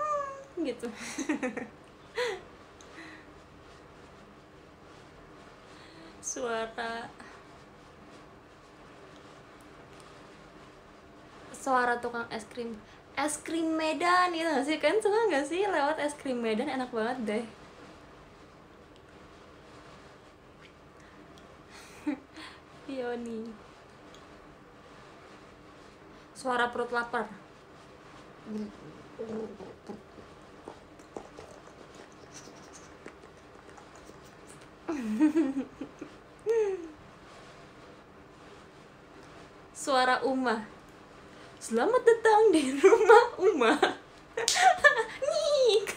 [0.00, 0.88] Hmm, gitu.
[6.24, 7.04] Suara
[11.52, 12.80] suara tukang es krim
[13.12, 14.80] es krim Medan gitu gak sih?
[14.80, 16.70] Kan suka nggak sih lewat es krim Medan?
[16.70, 17.57] Enak banget deh
[22.88, 23.44] Pioni
[26.32, 27.28] suara perut lapar.
[39.76, 40.64] Suara Uma.
[41.60, 43.76] Selamat datang di rumah Uma.
[45.28, 45.92] Nyik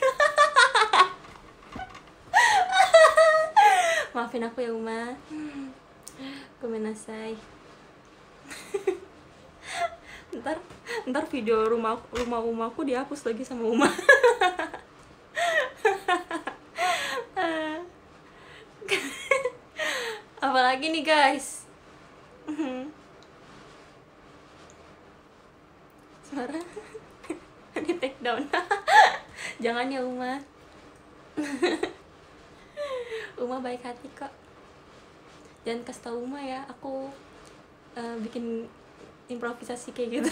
[4.12, 5.16] Maafin aku ya Uma
[6.60, 7.36] Kumenasai
[10.40, 10.58] ntar
[11.08, 13.92] ntar video rumah rumah umaku dihapus lagi sama Uma.
[20.42, 21.64] Apalagi nih guys?
[26.28, 26.60] Suara
[27.82, 28.48] di take down.
[29.62, 30.42] Jangan ya Uma.
[33.42, 34.51] Uma baik hati kok
[35.62, 37.10] jangan kasih tau Uma ya aku
[37.98, 38.66] uh, bikin
[39.30, 40.32] improvisasi kayak gitu.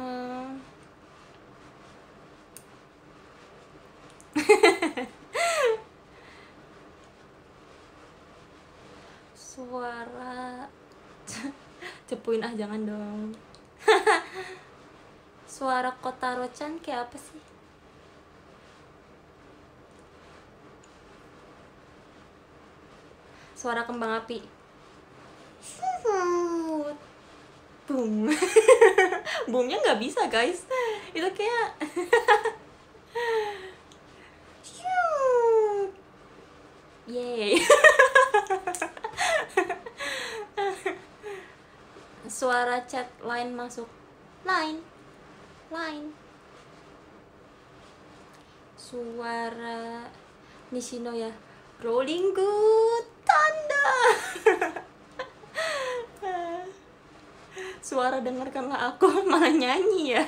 [0.00, 0.58] Um,
[9.36, 10.66] suara.
[12.08, 13.36] Cepuin ah jangan dong.
[15.44, 17.51] Suara kota rocan kayak apa sih
[23.62, 24.42] suara kembang api.
[27.86, 28.26] Boom
[29.46, 30.66] boomnya nggak bisa guys.
[31.14, 31.78] Itu kayak
[37.12, 37.58] Yeay
[42.30, 43.86] Suara chat line masuk.
[44.42, 44.82] Line
[45.70, 46.10] Line
[48.74, 50.10] Suara
[50.74, 51.30] Nishino ya.
[51.82, 53.96] Rolling good Thunder
[57.82, 60.24] Suara dengarkanlah aku malah nyanyi ya.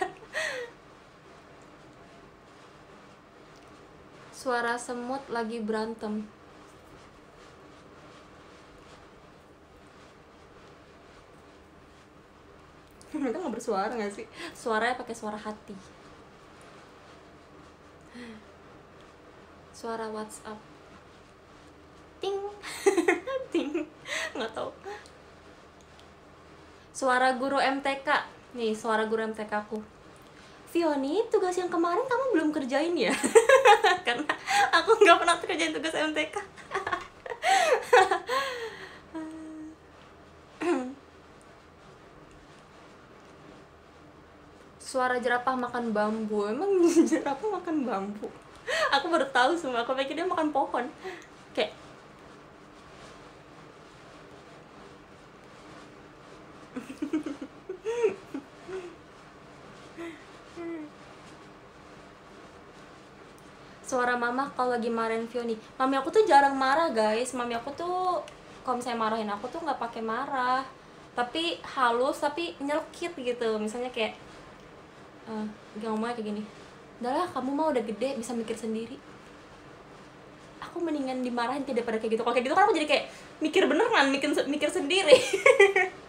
[4.34, 6.28] Suara semut lagi berantem.
[13.16, 14.26] Mereka nggak bersuara nggak sih?
[14.52, 15.72] Suaranya pakai suara hati.
[19.72, 20.74] Suara WhatsApp
[22.24, 22.40] ting
[23.52, 23.72] ting
[24.34, 24.70] nggak tahu.
[26.94, 28.08] Suara guru MTK
[28.54, 29.78] nih suara guru MTK aku.
[30.70, 33.14] Fioni tugas yang kemarin kamu belum kerjain ya?
[34.06, 34.26] Karena
[34.74, 36.34] aku nggak pernah kerjain tugas MTK
[44.94, 46.46] suara jerapah makan bambu.
[46.50, 46.70] Emang
[47.10, 48.30] jerapah makan bambu?
[48.98, 49.82] Aku baru tahu semua.
[49.82, 50.86] Aku pikir dia makan pohon
[51.54, 51.70] kayak
[63.94, 67.30] suara mama kalau lagi marahin Vio nih mami aku tuh jarang marah guys.
[67.30, 68.18] Mami aku tuh
[68.66, 70.66] kalau misalnya marahin aku tuh nggak pakai marah.
[71.14, 73.54] Tapi halus tapi nyelkit gitu.
[73.62, 74.18] Misalnya kayak
[75.30, 75.46] uh,
[75.78, 76.42] ngomongnya kayak gini
[76.94, 78.98] udahlah kamu mah udah gede bisa mikir sendiri.
[80.58, 82.22] Aku mendingan dimarahin tidak pada kayak gitu.
[82.26, 83.04] Kalau kayak gitu kan aku jadi kayak
[83.38, 85.18] mikir beneran mikir mikir sendiri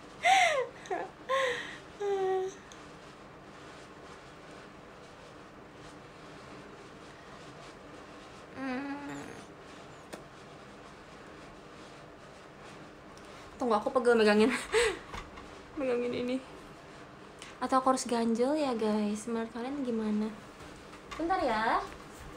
[13.64, 14.51] tunggu aku pegel megangin
[15.79, 16.35] megangin ini.
[17.59, 19.27] Atau aku harus ganjel ya guys.
[19.27, 20.27] Menurut kalian gimana?
[21.15, 21.79] Bentar ya.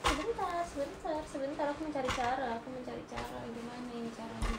[0.03, 1.67] Sebentar sebentar sebentar.
[1.71, 3.39] Aku mencari cara aku mencari cara.
[3.47, 4.59] Gimana ini caranya?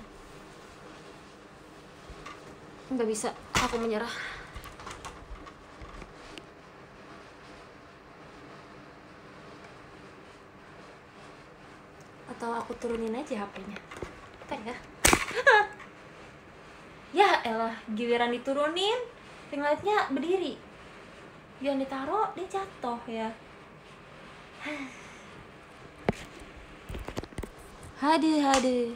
[2.89, 3.29] Nggak bisa.
[3.59, 4.39] Aku menyerah
[12.39, 13.75] atau aku turunin aja HP-nya
[14.47, 14.75] bentar ya
[17.09, 18.99] ya elah giliran diturunin
[19.49, 20.53] ring lightnya berdiri.
[21.59, 23.29] Dia ditaruh dia jatuh ya.
[27.99, 28.95] Hadir hadir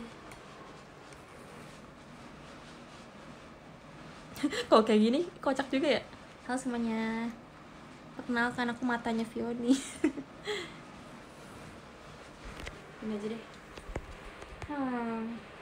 [4.71, 5.21] kok kayak gini?
[5.43, 6.01] Kocak juga ya?
[6.47, 7.27] Halo semuanya.
[8.15, 9.75] Perkenalkan aku matanya Fioni.
[13.03, 13.43] Ini aja deh.
[14.71, 15.52] Hmm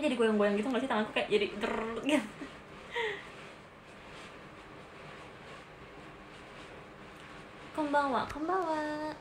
[0.00, 1.74] tapi jadi goyang-goyang gitu nggak sih tanganku kayak jadi ter
[2.08, 2.24] gitu
[7.70, 9.12] Kembawa, kembawa.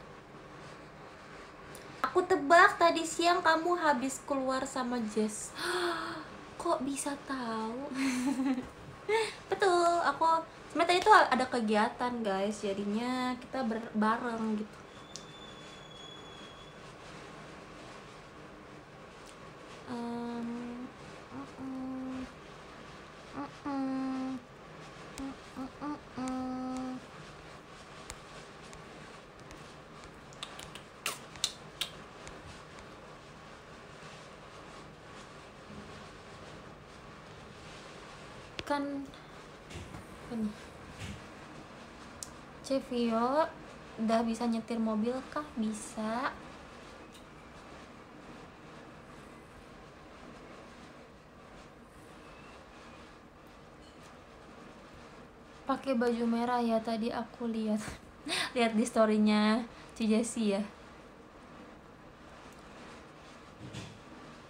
[2.02, 5.52] Aku tebak tadi siang kamu habis keluar sama Jess.
[6.62, 7.92] Kok bisa tahu?
[9.52, 14.80] Betul, aku sebenarnya tuh ada kegiatan guys, jadinya kita bareng gitu.
[38.70, 38.86] Kan
[40.30, 40.50] ini.
[42.62, 43.50] Cevio
[43.98, 45.42] udah bisa nyetir mobil kah?
[45.58, 46.30] Bisa
[55.70, 57.78] pakai baju merah ya tadi aku lihat.
[58.58, 59.62] Lihat di storynya
[59.94, 60.62] Cijesi ya.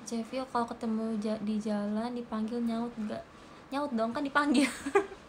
[0.07, 3.21] Cevio kalau ketemu di jalan dipanggil nyaut gak
[3.69, 4.65] nyaut dong kan dipanggil.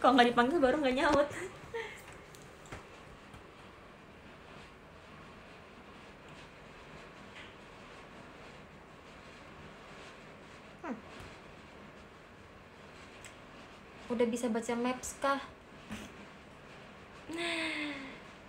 [0.00, 1.44] Kalau nggak dipanggil baru nggak nyaut hmm.
[14.14, 15.42] Udah bisa baca maps kah?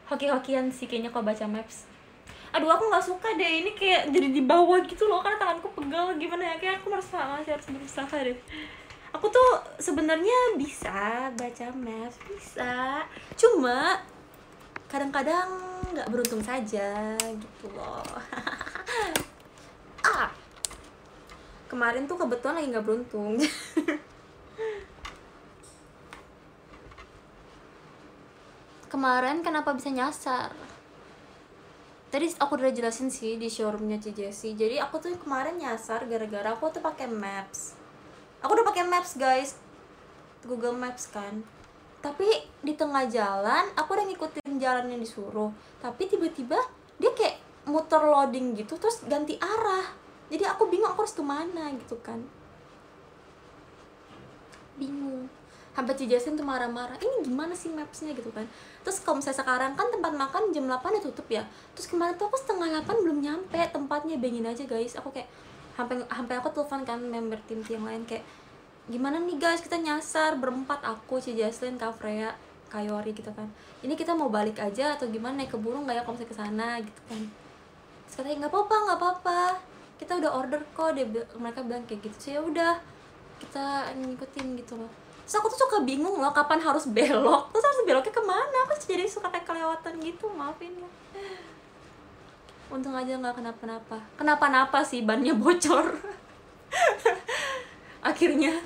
[0.05, 1.89] Hoki-hokian sih kayaknya kok baca maps.
[2.53, 3.65] Aduh aku nggak suka deh.
[3.65, 6.13] Ini kayak jadi di bawah gitu loh karena tanganku pegal.
[6.15, 6.55] Gimana ya?
[6.61, 8.37] Kayak aku merasa masih harus berusaha deh.
[9.17, 9.49] Aku tuh
[9.81, 13.01] sebenarnya bisa baca maps bisa.
[13.33, 13.99] Cuma
[14.85, 15.49] kadang-kadang
[15.91, 18.05] nggak beruntung saja gitu loh.
[20.05, 20.29] Ah!
[21.65, 23.41] Kemarin tuh kebetulan lagi nggak beruntung
[28.95, 30.55] kemarin kenapa bisa nyasar?
[32.07, 36.71] Tadi aku udah jelasin sih di showroomnya Cijesi jadi aku tuh kemarin nyasar gara-gara aku
[36.71, 37.75] tuh pakai maps.
[38.39, 39.59] Aku udah pakai maps guys.
[40.47, 41.43] Google Maps kan.
[41.99, 42.29] Tapi
[42.61, 45.51] di tengah jalan aku udah ngikutin jalan yang disuruh.
[45.83, 46.55] Tapi tiba-tiba
[46.95, 49.91] dia kayak muter loading gitu terus ganti arah.
[50.31, 52.21] Jadi aku bingung aku harus ke mana gitu kan.
[54.79, 55.27] Bingung
[55.75, 58.15] sampai Cijasin tuh marah-marah ini gimana sih mapsnya?
[58.15, 58.47] gitu kan.
[58.87, 61.43] Terus kalau misalnya sekarang kan tempat makan jam 8 udah tutup ya.
[61.75, 64.95] Terus kemarin tuh aku setengah 8 belum nyampe tempatnya bengin aja guys.
[64.95, 65.27] Aku kayak
[65.75, 68.23] sampai sampai aku telepon kan member tim yang lain kayak
[68.87, 72.31] gimana nih guys kita nyasar berempat aku si Jaslyn Kak Freya
[72.71, 73.51] Kayori gitu kan.
[73.83, 75.43] Ini kita mau balik aja atau gimana?
[75.43, 76.67] Naik ke burung nggak ya kalau misalnya ke sana?
[76.79, 77.21] gitu kan.
[78.07, 79.41] Terus katanya nggak apa-apa nggak apa-apa.
[79.99, 81.05] Kita udah order kok dia
[81.35, 82.15] mereka bilang kayak gitu.
[82.15, 82.79] Sih ya udah
[83.35, 87.49] kita ngikutin gitu loh terus aku tuh suka bingung loh kapan harus belok.
[87.49, 88.57] Terus harus beloknya ke mana?
[88.69, 90.89] Aku jadi suka kayak kelewatan gitu maafin ya
[92.75, 93.97] untung aja nggak kenapa-napa.
[94.17, 95.95] Kenapa-napa sih bannya bocor.
[98.09, 98.61] Akhirnya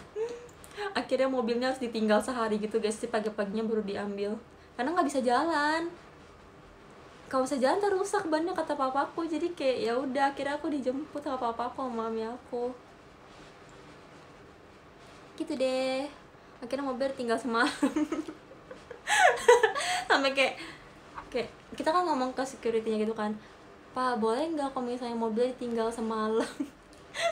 [0.95, 4.31] akhirnya mobilnya harus ditinggal sehari gitu guys sih pagi-paginya baru diambil.
[4.79, 5.91] Karena nggak bisa jalan.
[7.29, 9.27] Kalau bisa jalan terus rusak bannya kata papaku.
[9.27, 12.71] Jadi kayak ya udah akhirnya aku dijemput sama papaku sama mami aku.
[15.37, 16.18] Gitu deh
[16.59, 17.71] akhirnya mobil tinggal semalam.
[20.09, 20.55] Sampai kayak
[21.29, 23.37] kayak kita kan ngomong ke securitynya gitu kan
[23.89, 26.45] pak boleh nggak kalau misalnya mobil tinggal semalam?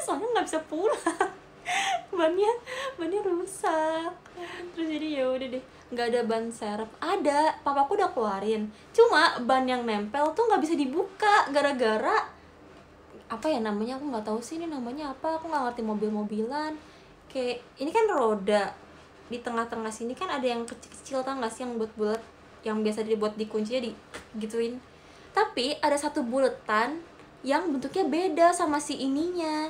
[0.04, 1.30] Soalnya nggak bisa pulang.
[2.18, 2.50] Bannya
[2.98, 4.14] bannya rusak.
[4.74, 5.64] Terus jadi ya udah deh
[5.94, 6.90] nggak ada ban serep.
[6.98, 8.74] Ada papaku udah keluarin.
[8.90, 12.34] Cuma ban yang nempel tuh nggak bisa dibuka gara-gara
[13.28, 16.74] apa ya namanya aku nggak tahu sih ini namanya apa aku nggak ngerti mobil-mobilan.
[17.30, 18.74] Kayak ini kan roda
[19.28, 22.22] di tengah-tengah sini kan ada yang kecil-kecil tau gak sih yang buat-bulat
[22.64, 23.92] yang biasa dibuat di kuncinya di
[24.40, 24.80] gituin
[25.36, 27.00] tapi ada satu buletan
[27.46, 29.70] yang bentuknya beda sama si ininya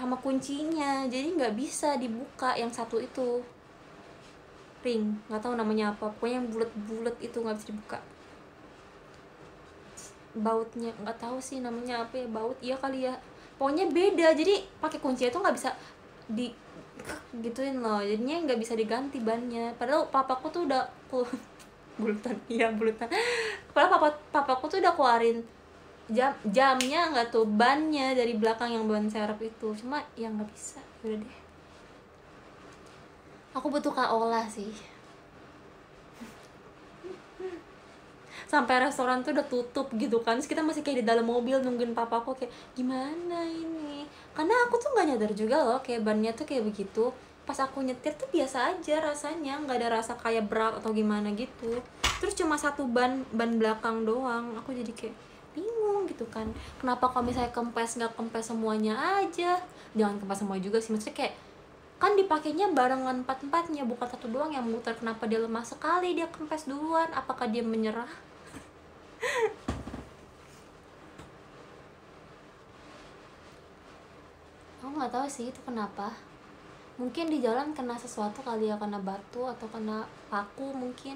[0.00, 1.04] sama kuncinya.
[1.04, 3.44] Jadi nggak bisa dibuka yang satu itu.
[4.80, 6.08] Ring nggak tahu namanya apa.
[6.08, 7.98] Pokoknya yang bulat-bulat itu nggak bisa dibuka.
[10.32, 12.56] Bautnya nggak tahu sih namanya apa ya baut.
[12.64, 13.14] Iya kali ya.
[13.60, 14.32] Pokoknya beda.
[14.32, 15.76] Jadi pakai kunci itu nggak bisa
[16.30, 16.48] di
[17.42, 18.00] gituin loh.
[18.02, 19.74] Jadinya nggak bisa diganti bannya.
[19.76, 20.84] Padahal papaku tuh udah
[22.00, 22.36] bulutan.
[22.46, 23.08] Iya bulutan.
[23.70, 25.40] Padahal papa papaku tuh udah keluarin
[26.10, 29.68] jam jamnya nggak tuh bannya dari belakang yang ban serep itu.
[29.78, 30.80] Cuma ya nggak bisa.
[31.06, 31.38] Udah deh.
[33.54, 34.70] Aku butuh kak olah sih.
[38.50, 40.38] Sampai restoran tuh udah tutup gitu kan.
[40.38, 44.90] Terus kita masih kayak di dalam mobil nungguin papaku kayak gimana ini karena aku tuh
[44.94, 47.10] nggak nyadar juga loh kayak bannya tuh kayak begitu.
[47.44, 51.82] Pas aku nyetir tuh biasa aja rasanya nggak ada rasa kayak berat atau gimana gitu.
[52.22, 54.54] Terus cuma satu ban ban belakang doang.
[54.62, 55.16] Aku jadi kayak
[55.56, 56.46] bingung gitu kan.
[56.78, 59.58] Kenapa kalau misalnya kempes nggak kempes semuanya aja?
[59.98, 61.34] Jangan kempes semua juga sih maksudnya kayak
[62.00, 66.30] kan dipakainya barengan empat empatnya bukan satu doang yang muter kenapa dia lemah sekali dia
[66.30, 67.10] kempes duluan.
[67.12, 68.08] Apakah dia menyerah
[74.90, 76.10] aku nggak tahu sih itu kenapa.
[76.98, 81.14] Mungkin di jalan kena sesuatu kali ya kena batu atau kena paku mungkin.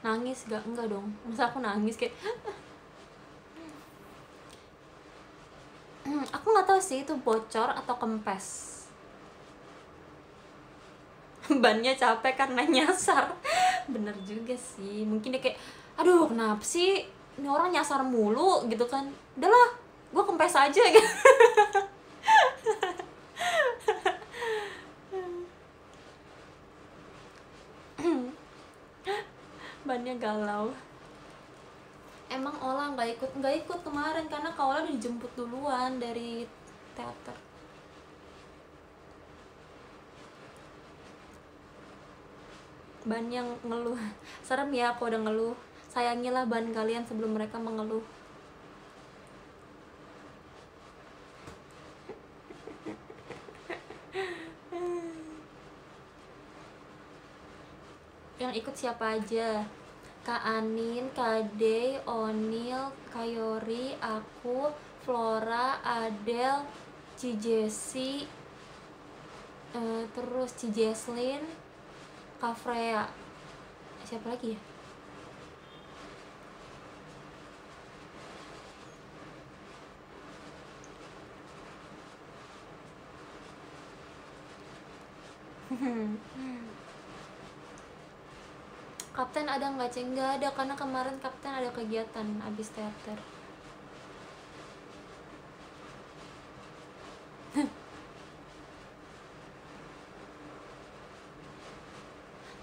[0.00, 1.12] Nangis gak enggak dong.
[1.28, 2.16] Masa aku nangis kayak?
[6.40, 8.72] Aku nggak tahu sih itu bocor atau kempes.
[11.62, 13.36] Bannya capek karena nyasar.
[13.92, 15.04] Bener juga sih.
[15.04, 15.60] Mungkin dia kayak
[16.00, 17.04] aduh kenapa sih?
[17.36, 19.12] Ini orang nyasar mulu gitu kan.
[19.36, 19.85] Udahlah
[20.16, 21.10] gue kempes aja gitu.
[29.84, 30.72] Bannya galau.
[32.32, 36.48] Emang Ola nggak ikut nggak ikut kemarin karena udah dijemput duluan dari
[36.96, 37.36] teater.
[43.04, 44.00] Ban yang ngeluh.
[44.40, 45.52] Serem ya aku udah ngeluh.
[45.92, 48.15] Sayangilah ban kalian sebelum mereka mengeluh
[58.46, 59.66] yang ikut siapa aja
[60.22, 64.70] Kak Anin, Kade, Onil, Kayori, aku,
[65.02, 66.66] Flora, Adel,
[67.14, 68.26] Cijesi,
[69.74, 71.42] uh, terus Cijeslin,
[72.42, 73.06] Kak Freya,
[74.02, 74.60] siapa lagi ya?
[89.16, 90.12] Kapten ada nggak ceng?
[90.12, 93.16] Nggak ada karena kemarin kapten ada kegiatan abis teater.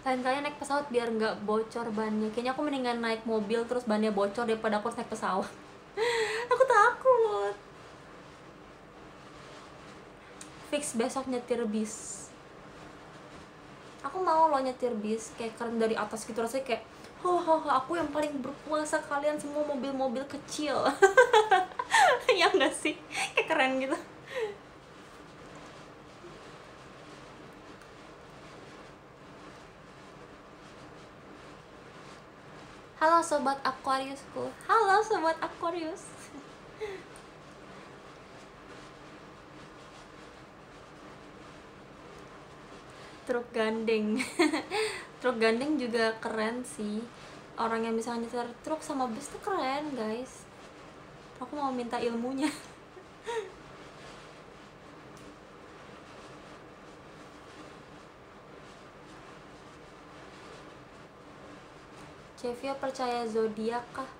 [0.04, 4.12] lain kali naik pesawat biar nggak bocor bannya kayaknya aku mendingan naik mobil terus bannya
[4.12, 5.48] bocor daripada aku naik pesawat
[6.52, 7.56] aku takut
[10.68, 12.23] fix besok nyetir bis
[14.04, 16.84] aku mau lo nyetir bis kayak keren dari atas gitu rasanya kayak
[17.24, 20.84] oh, oh, aku yang paling berkuasa kalian semua mobil-mobil kecil
[22.40, 23.00] ya enggak sih
[23.34, 23.96] kayak keren gitu
[33.04, 34.48] Halo sobat Aquariusku.
[34.64, 36.23] Halo sobat Aquarius.
[43.24, 44.20] Truk gandeng
[45.24, 47.00] truk gandeng juga keren sih
[47.56, 50.44] orang yang bisa nyetir truk sama bus tuh keren guys
[51.40, 52.52] aku mau minta ilmunya
[62.44, 64.12] Cevia percaya zodiak kah?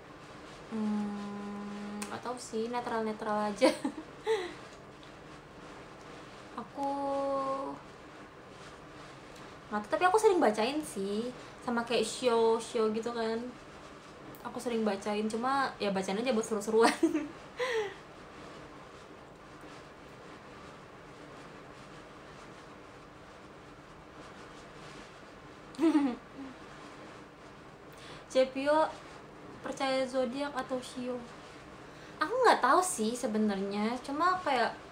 [0.72, 3.68] Hmm, gak tahu sih, netral-netral aja.
[6.64, 6.88] aku
[9.74, 11.34] nggak tapi aku sering bacain sih
[11.66, 13.42] sama kayak show show gitu kan.
[14.46, 16.94] Aku sering bacain cuma ya bacain aja buat seru-seruan.
[28.30, 28.86] Cepio
[29.66, 31.18] percaya zodiak atau shio?
[32.22, 34.83] Aku nggak tahu sih sebenarnya cuma kayak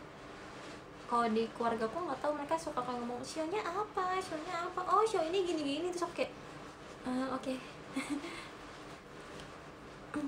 [1.12, 4.16] kalau di keluarga aku nggak tahu mereka suka kayak ngomong sionya apa?
[4.24, 4.80] Sionya apa?
[4.88, 6.24] Oh show ini gini gini terus oke
[7.04, 7.52] uh, oke.
[7.52, 7.60] Okay.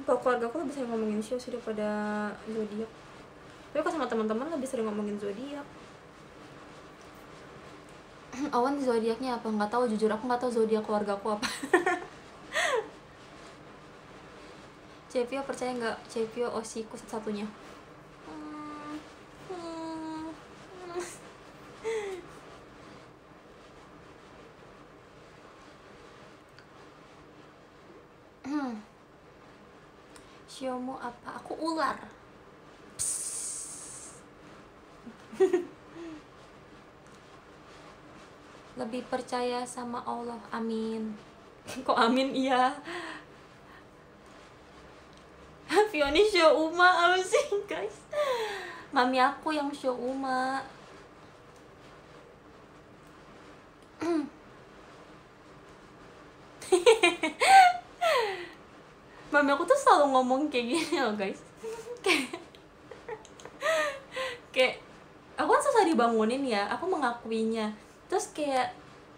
[0.03, 1.87] kalau keluarga aku lebih sering ngomongin show sih daripada
[2.51, 2.91] zodiak
[3.71, 5.63] tapi kalau sama teman-teman lebih sering ngomongin zodiak
[8.51, 9.47] Awan zodiaknya apa?
[9.47, 11.47] Nggak tahu jujur aku nggak tahu zodiak keluarga aku apa.
[15.13, 16.09] Cepio percaya nggak?
[16.09, 17.45] Cepio osiku satu-satunya
[30.73, 31.37] Siomu apa?
[31.37, 31.93] Aku ular.
[38.81, 40.41] Lebih percaya sama Allah.
[40.49, 41.13] Amin.
[41.85, 42.73] Kok amin iya?
[45.93, 48.01] Fioni show Uma apa sih guys?
[48.89, 50.65] Mami aku yang show Uma.
[59.33, 61.41] mami aku tuh selalu ngomong kayak gini loh guys.
[62.05, 62.37] Kayak
[64.53, 64.77] kayak
[65.33, 67.73] aku kan susah dibangunin ya aku mengakuinya.
[68.05, 68.69] Terus kayak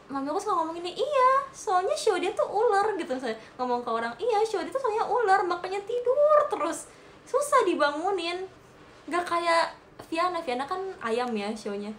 [0.07, 3.89] mami aku suka ngomong ini iya soalnya show dia tuh ular gitu saya ngomong ke
[3.89, 6.87] orang iya show dia tuh soalnya ular makanya tidur terus.
[7.27, 8.47] Susah dibangunin.
[9.11, 9.75] Nggak kayak
[10.07, 11.91] Viana Viana kan ayam ya shownya.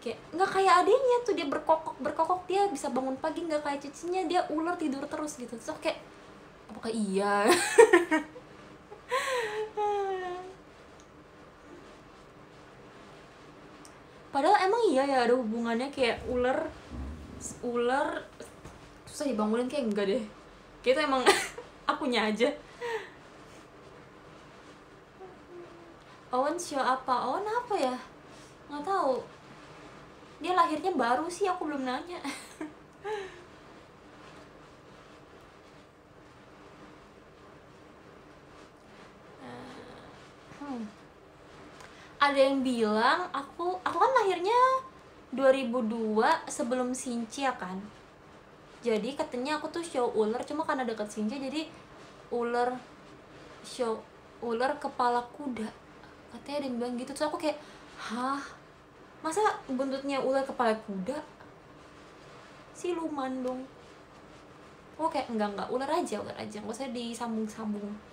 [0.00, 4.24] Kayak nggak kayak adiknya tuh dia berkokok berkokok dia bisa bangun pagi nggak kayak cucinya
[4.24, 5.52] dia ular tidur terus gitu.
[5.52, 6.00] Terus kayak
[6.68, 7.48] apakah iya?
[14.28, 16.68] Padahal emang iya ya ada hubungannya kayak ular
[17.64, 18.22] ular
[19.08, 20.24] susah dibangunin kayak enggak deh.
[20.84, 21.24] Kita emang
[21.90, 22.46] akunya aja.
[26.28, 27.24] Owen show apa?
[27.24, 27.96] Owen apa ya?
[28.68, 29.24] Nggak tahu.
[30.38, 32.22] Dia lahirnya baru sih aku belum nanya
[40.68, 40.84] hmm.
[42.20, 44.60] ada yang bilang aku aku kan lahirnya
[45.32, 47.80] 2002 sebelum Sincia kan?
[48.84, 51.68] Jadi katanya aku tuh show ular cuma karena deket Sincia jadi
[52.28, 52.76] ular
[53.64, 54.00] show
[54.44, 55.68] ular kepala kuda.
[56.32, 57.10] Katanya ada yang bilang gitu.
[57.12, 57.58] Terus aku kayak
[57.98, 58.40] hah?
[59.20, 61.18] Masa buntutnya ular kepala kuda?
[62.72, 63.60] Siluman dong.
[64.96, 65.68] Kayak enggak enggak.
[65.68, 66.56] Ular aja ular aja.
[66.62, 68.07] Nggak usah disambung-sambung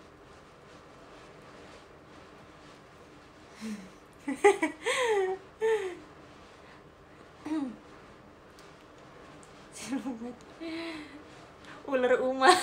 [9.86, 10.34] siluman
[11.91, 12.49] ular uma.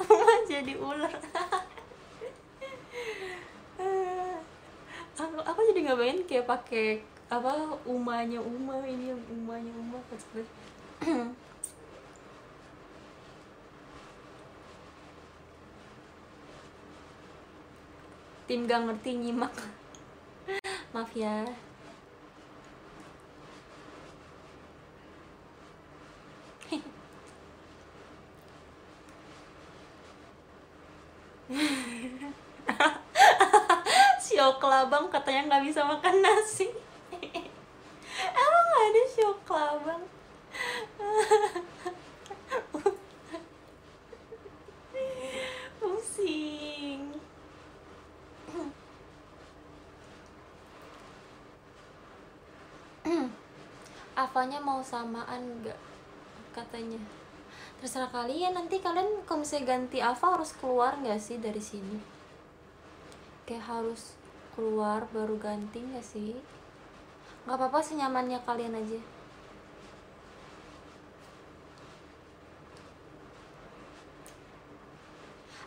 [0.00, 1.12] Uma jadi ular.
[5.20, 10.00] Aku aku jadi nggak bayangin kayak pakai apa umanya uma ini yang umanya uma
[18.50, 19.54] tim gak ngerti nyimak.
[20.90, 21.46] Maaf ya.
[34.26, 36.66] Sio kelabang katanya nggak bisa makan nasi.
[38.34, 40.02] Emang ada sio kelabang
[45.78, 46.59] pusing
[54.40, 55.76] mukanya mau samaan nggak
[56.56, 56.96] katanya.
[57.76, 62.00] Terserah kalian nanti kalian kalau misalnya ganti Ava harus keluar nggak sih dari sini?
[63.44, 64.16] Kayak harus
[64.56, 66.40] keluar baru ganti nggak sih?
[67.44, 68.96] Nggak apa-apa senyamannya kalian aja.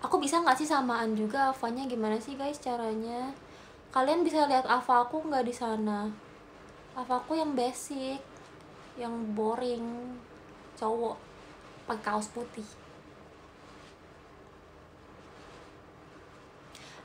[0.01, 1.85] Aku bisa nggak sih samaan juga Avanya?
[1.85, 3.37] Gimana sih guys caranya?
[3.93, 6.09] Kalian bisa lihat Ava aku nggak di sana.
[6.97, 8.32] Ava aku yang basic
[8.97, 10.17] yang boring
[10.77, 11.17] cowok
[11.89, 12.65] pakai kaos putih.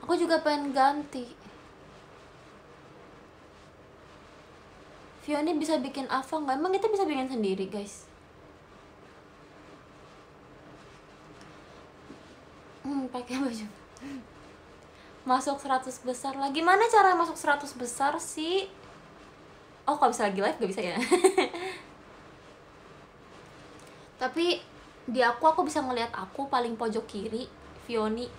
[0.05, 1.37] Aku juga pengen ganti.
[5.21, 6.57] Fioni bisa bikin Ava nggak?
[6.57, 8.09] Emang kita bisa bikin sendiri guys?
[12.81, 13.67] Hmm, pakai baju.
[15.27, 16.49] Masuk 100 besar lah.
[16.49, 18.65] Gimana cara masuk 100 besar sih
[19.89, 20.93] oh kalau bisa lagi live gak bisa ya?
[24.21, 24.61] Tapi
[25.09, 27.49] di aku aku bisa ngeliat aku paling pojok kiri
[27.89, 28.29] Fioni.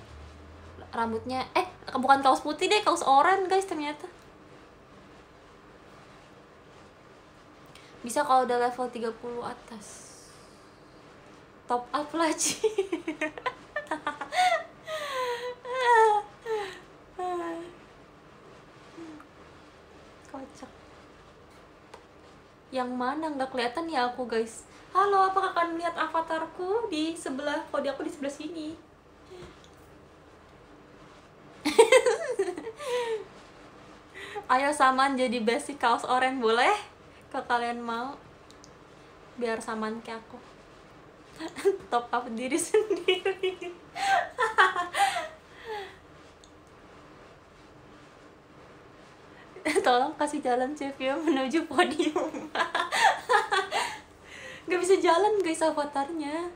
[0.95, 1.67] Rambutnya eh
[1.99, 4.07] bukan kaos putih deh kaos oranye guys ternyata.
[8.07, 9.11] Bisa kalau udah level 30
[9.43, 9.87] atas.
[11.67, 12.55] Top up lagi
[20.31, 20.71] kocak
[22.71, 24.63] yang mana nggak kelihatan ya aku guys.
[24.95, 28.77] Halo apakah kalian melihat avatarku di sebelah kode aku di sebelah sini?
[34.55, 36.75] Ayo saman jadi basic kaos oranye boleh?
[37.31, 38.15] Kalau kalian mau.
[39.39, 40.39] Biar saman kayak aku.
[41.91, 43.55] Top up diri sendiri
[49.85, 52.31] tolong kasih jalan Cevia menuju podium.
[54.67, 56.49] Nggak bisa jalan guys avatarnya.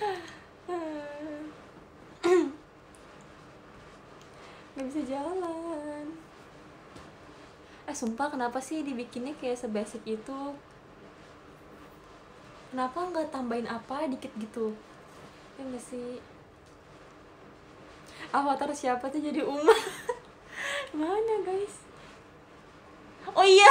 [4.74, 6.06] Nggak bisa jalan.
[7.86, 10.54] Eh sumpah kenapa sih dibikinnya kayak sebasic itu?
[12.70, 14.70] Kenapa nggak tambahin apa dikit gitu?
[15.58, 16.22] Ya nggak sih?
[18.30, 19.74] Avatar siapa tuh jadi Uma
[20.94, 21.82] mana guys?
[23.34, 23.70] Oh iya.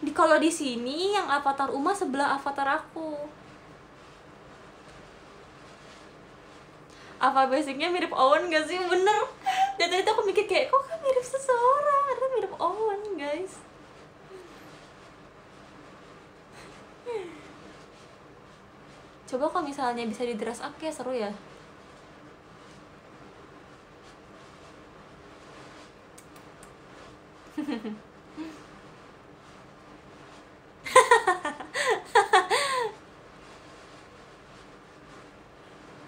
[0.00, 3.16] Di kalau di sini yang avatar Uma sebelah avatar aku.
[7.20, 8.80] Apa basicnya mirip Owen gak sih?
[8.80, 9.20] Bener.
[9.76, 12.04] Dan tadi aku mikir kayak kok kan mirip seseorang?
[12.16, 13.60] Ada mirip Owen guys.
[19.30, 21.30] Coba kalau misalnya bisa di dress up kayak seru ya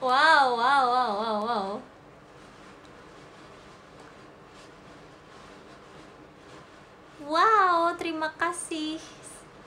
[0.03, 1.81] wow wow wow wow wow.
[7.23, 8.97] Wow terima kasih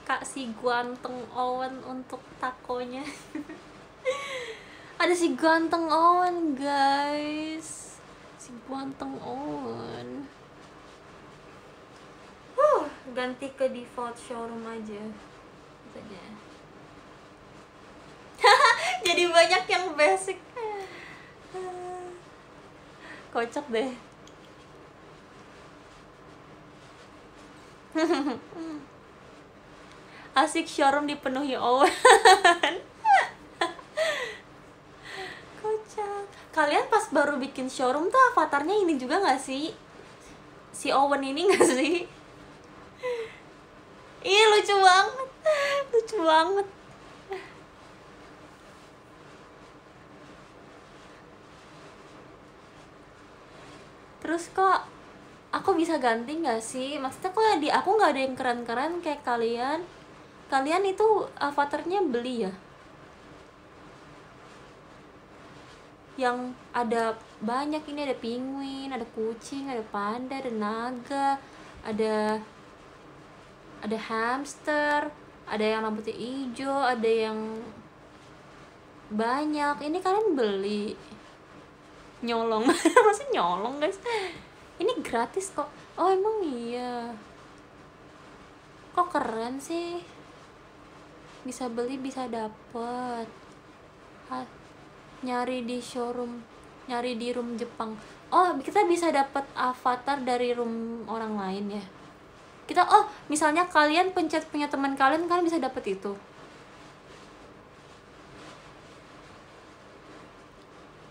[0.06, 3.02] kak si ganteng Owen untuk takonya.
[5.02, 7.98] Ada si ganteng Owen guys.
[8.38, 10.15] Si ganteng Owen
[13.14, 15.02] ganti ke default showroom aja.
[15.94, 16.22] Saja
[19.06, 20.38] jadi banyak yang basic.
[23.32, 23.90] Kocak deh.
[30.36, 31.88] Asik showroom dipenuhi Owen
[35.64, 36.28] kocak.
[36.52, 39.72] Kalian pas baru bikin showroom tuh avatarnya ini juga gak sih?
[40.76, 42.04] Si Owen ini gak sih
[44.26, 45.28] Ih lucu banget.
[45.92, 46.66] Lucu banget.
[54.26, 54.82] Terus kok
[55.54, 56.98] aku bisa ganti nggak sih?
[56.98, 59.86] Maksudnya kok di aku nggak ada yang keren-keren kayak kalian?
[60.50, 61.06] Kalian itu
[61.38, 62.52] avatarnya beli ya?
[66.18, 71.38] Yang ada banyak ini ada penguin ada kucing ada panda ada naga
[71.86, 72.40] ada
[73.84, 75.12] ada hamster
[75.46, 77.38] ada yang rambutnya hijau ada yang
[79.06, 79.86] banyak.
[79.86, 80.98] Ini kalian beli?
[82.26, 82.66] Nyolong.
[83.06, 84.02] Masih nyolong guys?
[84.82, 85.70] Ini gratis kok.
[85.94, 87.14] Oh emang iya.
[88.98, 90.02] Kok keren sih?
[91.46, 93.30] Bisa beli bisa dapet.
[94.26, 94.42] Ha,
[95.22, 96.42] nyari di showroom
[96.90, 97.94] nyari di room Jepang.
[98.34, 101.84] Oh kita bisa dapet avatar dari room orang lain ya
[102.66, 106.18] kita oh misalnya kalian pencet punya teman kalian kalian bisa dapet itu.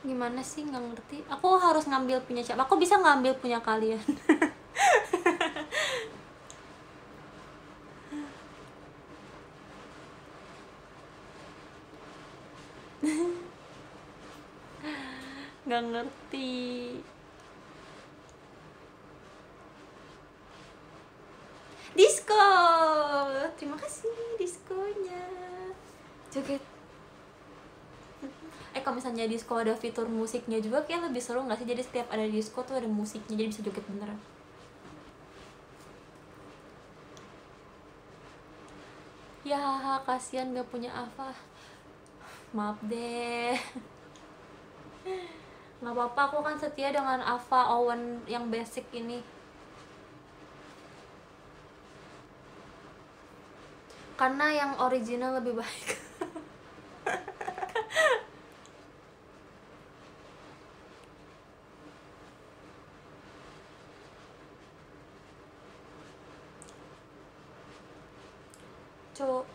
[0.06, 0.62] Gimana sih?
[0.62, 1.18] Nggak ngerti.
[1.34, 2.70] Aku harus ngambil punya siapa?
[2.70, 3.98] Aku bisa ngambil punya kalian.
[15.66, 16.54] Nggak ngerti
[21.96, 22.48] disco.
[23.56, 25.24] Terima kasih diskonya.
[26.30, 26.64] Joget.
[28.76, 31.68] Eh kalau misalnya disco ada fitur musiknya juga kayak lebih seru nggak sih?
[31.68, 34.20] Jadi setiap ada disco tuh ada musiknya jadi bisa joget beneran.
[39.46, 39.62] Ya
[40.04, 41.32] kasihan gak punya apa
[42.52, 43.56] maaf deh.
[45.80, 49.22] Nggak apa-apa aku kan setia dengan Ava Owen yang basic ini
[54.16, 55.88] karena yang original lebih baik.
[69.16, 69.48] Cowok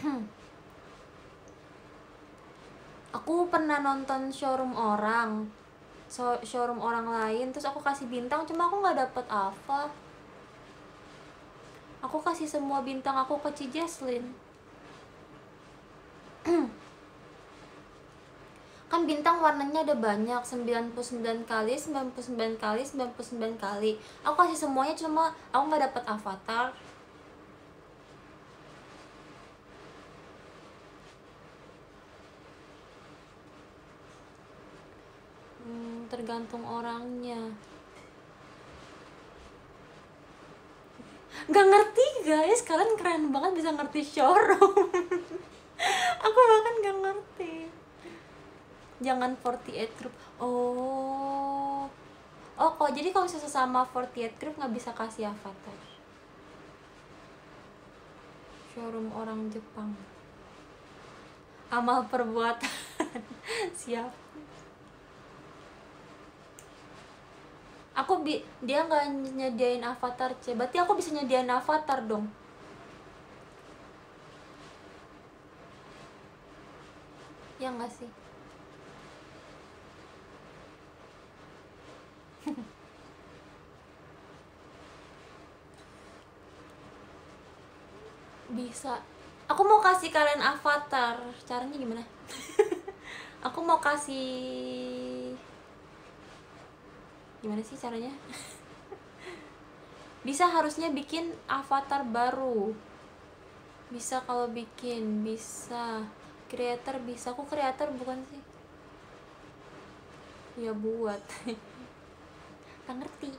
[3.30, 5.46] aku pernah nonton showroom orang
[6.10, 9.86] so, showroom orang lain terus aku kasih bintang cuma aku nggak dapet apa.
[12.02, 14.34] Aku kasih semua bintang aku ke Ci Jesslyn
[18.90, 23.94] kan bintang warnanya ada banyak 99 kali 99 kali 99 kali.
[24.26, 26.74] Aku kasih semuanya cuma aku nggak dapet avatar
[35.70, 37.54] Hmm, tergantung orangnya.
[41.46, 42.60] Nggak ngerti guys.
[42.66, 44.90] Kalian keren banget bisa ngerti showroom.
[46.26, 47.54] Aku bahkan nggak ngerti.
[49.00, 50.14] Jangan 48 group.
[50.42, 51.86] Oh.
[52.60, 55.78] Oh kok jadi kalau misalnya sama 48 group nggak bisa kasih avatar?
[58.74, 59.96] Showroom orang Jepang.
[61.70, 62.68] Amal perbuatan.
[63.80, 64.29] Siap
[68.00, 68.34] aku bi
[68.64, 69.04] dia nggak
[69.36, 72.24] nyediain avatar c berarti aku bisa nyediain avatar dong?
[77.60, 78.08] Ya nggak sih?
[88.56, 88.98] Bisa.
[89.50, 91.20] Aku mau kasih kalian avatar.
[91.44, 92.02] Caranya gimana?
[93.46, 95.36] Aku mau kasih
[97.40, 98.12] gimana sih caranya?
[100.26, 102.76] Bisa harusnya bikin avatar baru.
[103.88, 106.04] Bisa kalau bikin bisa.
[106.46, 107.32] Creator bisa.
[107.32, 108.42] Aku creator bukan sih?
[110.60, 111.20] Ya buat.
[112.84, 113.30] Nggak ngerti.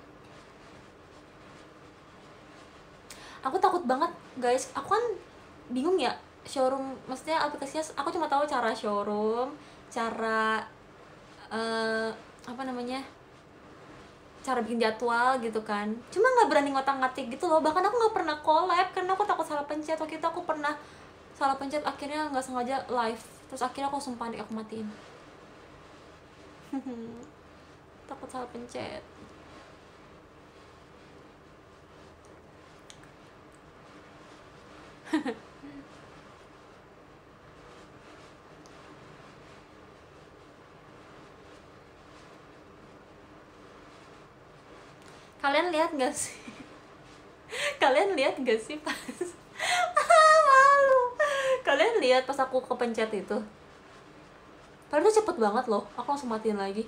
[3.45, 4.09] Aku takut banget
[4.41, 4.73] guys.
[4.73, 5.05] Aku kan
[5.69, 9.53] bingung ya showroom maksudnya aplikasinya aku cuma tahu cara showroom
[9.93, 10.65] cara
[11.53, 12.09] uh,
[12.49, 13.05] apa namanya
[14.41, 15.93] cara bikin jadwal gitu kan.
[16.09, 17.61] Cuma nggak berani ngotak ngatik gitu loh.
[17.61, 19.97] Bahkan aku nggak pernah collab karena aku takut salah pencet.
[20.01, 20.73] Waktu itu aku pernah
[21.37, 23.23] salah pencet akhirnya nggak sengaja live.
[23.49, 24.89] Terus akhirnya aku sumpah aku matiin.
[28.09, 29.03] Takut salah pencet
[45.41, 46.37] kalian lihat gak sih?
[47.81, 48.95] Kalian lihat gak sih pas
[50.49, 51.01] malu.
[51.65, 53.37] Kalian lihat pas aku kepencet itu?
[54.87, 56.87] Padahal itu cepet banget loh aku langsung matiin lagi.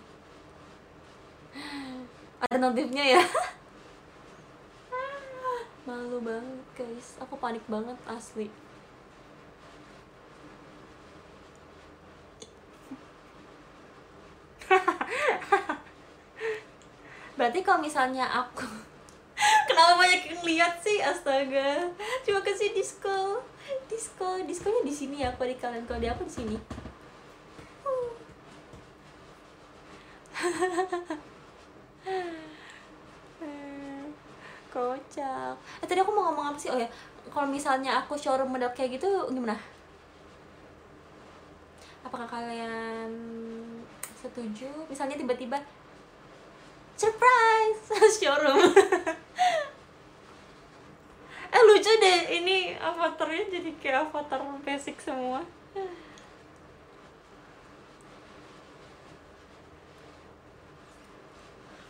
[2.47, 3.24] Ada notifnya ya?
[5.89, 7.20] Malu banget guys.
[7.20, 8.47] Aku panik banget asli
[17.34, 18.69] berarti kalau misalnya aku
[19.67, 21.01] kenapa banyak yang lihat sih?
[21.01, 21.89] Astaga.
[22.21, 23.41] Cuma kasih disco.
[23.89, 24.38] Disco.
[24.45, 26.57] Diskonya di sini ya kalau di kalian kalau di aku di sini.
[34.73, 35.53] Kocak.
[35.81, 36.69] Eh tadi aku mau ngomong apa sih?
[36.73, 36.89] Oh ya
[37.29, 39.57] kalau misalnya aku showroom model kayak gitu gimana?
[42.03, 43.09] Apakah kalian
[44.17, 44.67] setuju?
[44.89, 45.61] Misalnya tiba-tiba
[46.97, 47.81] surprise!
[48.19, 48.73] Showroom.
[51.53, 52.41] Eh lucu deh.
[52.41, 55.45] Ini avatarnya jadi kayak avatar basic semua.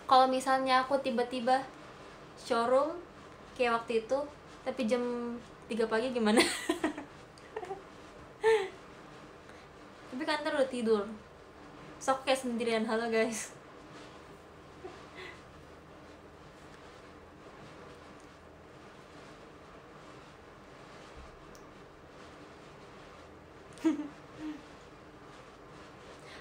[0.03, 1.63] Kalau misalnya aku tiba-tiba
[2.35, 2.99] showroom
[3.55, 4.19] kayak waktu itu
[4.67, 4.99] tapi jam
[5.71, 6.43] 3 pagi gimana?
[10.11, 11.07] Tapi kan udah tidur.
[12.03, 12.83] Sok kayak sendirian.
[12.83, 13.62] Halo guys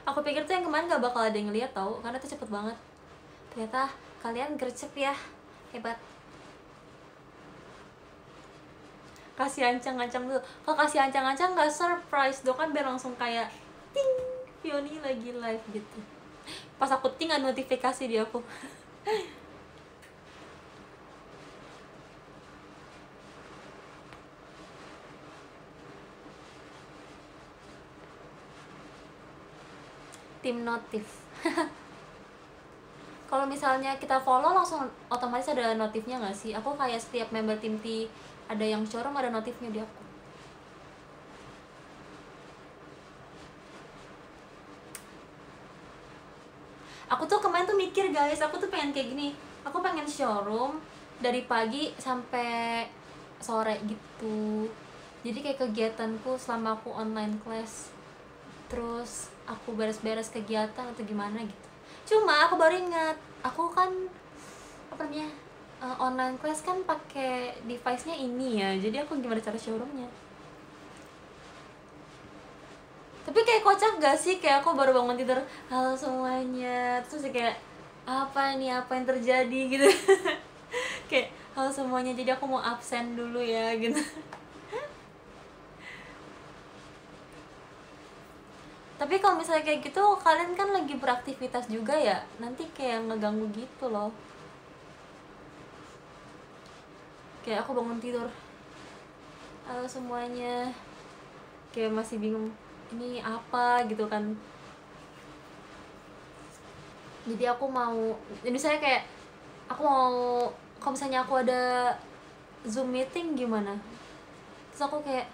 [0.03, 2.77] aku pikir tuh yang kemarin gak bakal ada yang ngeliat tau karena tuh cepet banget.
[3.55, 3.91] Ternyata
[4.23, 5.15] kalian gercep ya
[5.75, 5.99] hebat.
[9.33, 10.41] Kasih ancang-ancang dulu.
[10.63, 13.49] Kalau kasih ancang-ancang nggak surprise dong kan biar langsung kayak
[13.91, 14.11] ting
[14.63, 15.99] Fioni lagi live gitu.
[16.79, 18.39] Pas aku ting notifikasi di aku
[30.43, 31.23] tim notif.
[33.33, 36.53] Kalau misalnya kita follow langsung otomatis ada notifnya nggak sih?
[36.53, 38.05] Aku kayak setiap member tim T
[38.45, 40.03] ada yang showroom ada notifnya di aku.
[47.17, 49.33] Aku tuh kemarin tuh mikir guys aku tuh pengen kayak gini.
[49.65, 50.77] Aku pengen showroom
[51.17, 52.85] dari pagi sampai
[53.41, 54.69] sore gitu.
[55.25, 57.89] Jadi kayak kegiatanku selama aku online class.
[58.69, 61.69] Terus aku beres-beres kegiatan atau gimana gitu.
[62.07, 63.91] Cuma aku baru ingat aku kan
[64.93, 65.29] apa namanya
[65.81, 70.07] uh, online class kan pakai device-nya ini ya jadi aku gimana cara showroomnya?
[73.23, 74.43] Tapi kayak kocak gak sih?
[74.43, 75.39] Kayak aku baru bangun tidur
[75.71, 77.57] halo semuanya terus kayak
[78.03, 79.61] apa nih apa yang terjadi?
[79.73, 79.89] Gitu.
[81.07, 84.01] Kayak halo semuanya jadi aku mau absen dulu ya gitu
[89.03, 92.23] tapi kalau misalnya kayak gitu kalian kan lagi beraktivitas juga ya?
[92.39, 94.15] Nanti kayak ngeganggu gitu loh.
[97.43, 98.31] Kayak aku bangun tidur.
[99.67, 100.71] Halo semuanya.
[101.75, 102.55] Kayak masih bingung
[102.95, 103.83] ini apa?
[103.91, 104.39] gitu kan.
[107.27, 108.15] Jadi aku mau
[108.47, 109.03] jadi saya kayak
[109.67, 110.15] aku mau
[110.79, 111.91] kalau misalnya aku ada
[112.71, 113.75] zoom meeting gimana?
[114.71, 115.27] Terus aku kayak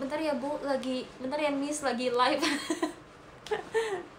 [0.00, 0.58] bentar ya bu.
[0.62, 1.82] Lagi bentar ya miss.
[1.82, 2.44] Lagi live.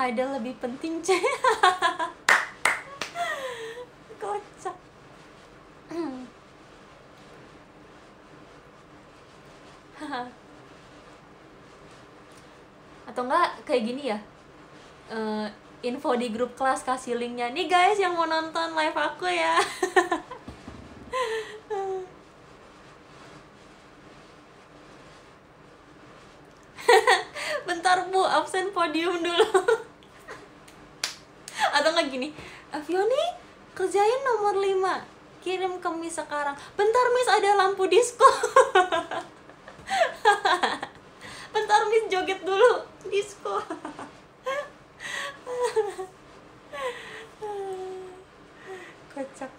[0.00, 1.20] Ada lebih penting cek.
[4.24, 4.72] Kocak.
[13.12, 14.16] Atau enggak kayak gini ya.
[15.12, 15.44] Uh,
[15.80, 17.48] info di grup kelas kasih linknya.
[17.48, 19.56] Nih guys yang mau nonton live aku ya.
[27.68, 29.48] Bentar bu absen podium dulu.
[31.70, 32.28] Atau nggak gini
[32.70, 33.22] Avioni
[33.72, 34.76] kerjain nomor 5
[35.40, 36.52] kirim ke Miss sekarang.
[36.76, 38.24] Bentar Miss ada lampu disco.
[41.56, 43.64] Bentar Miss joget dulu disco
[49.14, 49.50] kocak.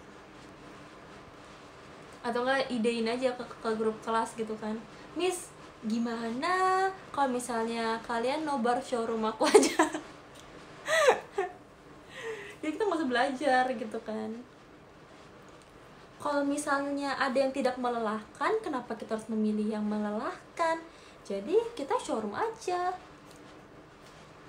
[2.21, 4.77] Atau enggak idein aja ke, ke grup kelas gitu kan.
[5.17, 9.81] Miss gimana kalau misalnya kalian nobar showroom aku aja?
[12.61, 14.29] Jadi kita nggak usah belajar gitu kan.
[16.21, 20.77] Kalau misalnya ada yang tidak melelahkan kenapa kita harus memilih yang melelahkan?
[21.25, 22.93] Jadi kita showroom aja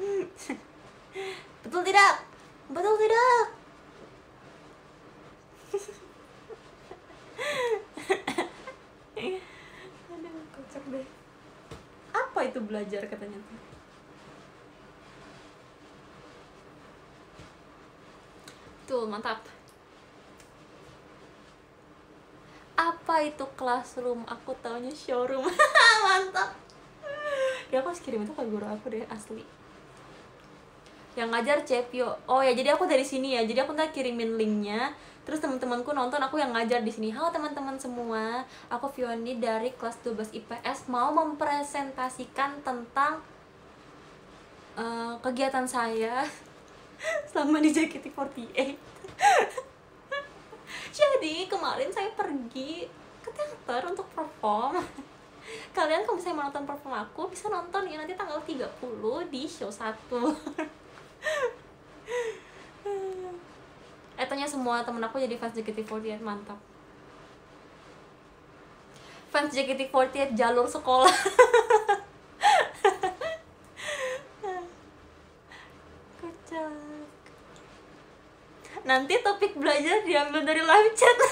[1.63, 2.25] betul tidak?
[2.73, 3.43] Betul tidak?
[10.13, 11.07] Aduh kocak deh.
[12.13, 13.61] Apa itu belajar katanya tuh?
[18.89, 19.41] Tuh mantap.
[22.73, 24.25] Apa itu classroom?
[24.25, 25.45] Aku taunya showroom.
[26.09, 26.57] Mantap.
[27.69, 29.45] Ya aku harus kirim itu ke guru aku deh asli
[31.13, 32.17] yang ngajar Cepio.
[32.25, 33.45] Oh ya jadi aku dari sini ya.
[33.45, 34.97] Jadi aku ntar kirimin linknya.
[35.23, 37.13] Terus teman-temanku nonton aku yang ngajar di sini.
[37.13, 38.43] Halo teman-teman semua.
[38.73, 43.21] Aku Fioni dari kelas 12 IPS mau mempresentasikan tentang
[44.77, 46.25] uh, kegiatan saya
[47.31, 48.57] selama di JKT48
[50.99, 52.87] jadi kemarin saya pergi
[53.23, 54.83] ke teater untuk perform.
[55.75, 58.63] Kalian kalau misalnya mau nonton perform aku bisa nonton ya nanti tanggal 30
[59.31, 59.91] di show 1
[64.23, 66.55] Etanya semua temen aku jadi fans JKT48 mantap.
[69.35, 71.11] Fans JKT48 jalur sekolah.
[76.23, 76.71] Kocak.
[78.87, 81.17] Nanti topik belajar diambil dari live chat.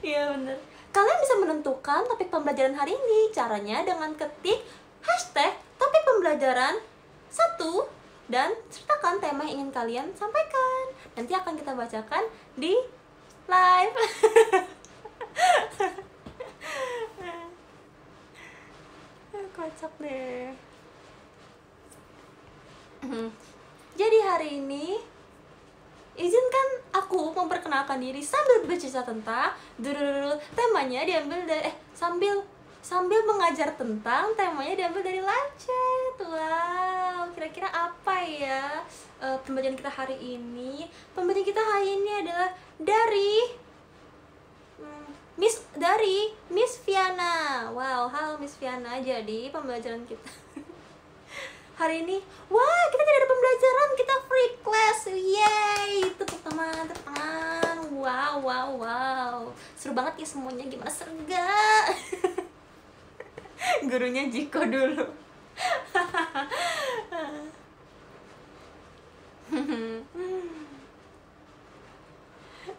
[0.00, 0.56] Iya bener.
[0.90, 3.30] Kalian bisa menentukan topik pembelajaran hari ini.
[3.30, 4.64] Caranya dengan ketik
[5.04, 6.76] hashtag topik pembelajaran
[7.32, 7.88] satu
[8.28, 10.92] dan sertakan tema yang ingin kalian sampaikan.
[11.16, 12.76] Nanti akan kita bacakan di
[13.48, 13.96] live.
[19.56, 20.52] Kocak deh.
[23.96, 24.96] Jadi hari ini
[26.16, 32.44] izinkan aku memperkenalkan diri sambil bercerita tentang dulu temanya diambil dari eh sambil
[32.80, 35.20] sambil mengajar tentang temanya diambil dari
[35.60, 38.80] chat wow kira-kira apa ya
[39.20, 40.88] uh, pembelajaran kita hari ini?
[41.12, 42.50] Pembelajaran kita hari ini adalah
[42.80, 43.34] dari
[44.80, 47.68] hmm, Miss dari Miss Viana.
[47.68, 50.30] Wow halo Miss Viana jadi pembelajaran kita
[51.80, 52.16] hari ini
[52.48, 55.00] wah kita tidak ada pembelajaran kita free class.
[55.12, 57.76] Yay tepuk tangan tepuk tangan.
[57.92, 59.36] Wow wow wow.
[59.76, 60.88] Seru banget ya semuanya gimana?
[60.88, 61.88] Seru gak
[63.88, 65.04] gurunya Jiko dulu.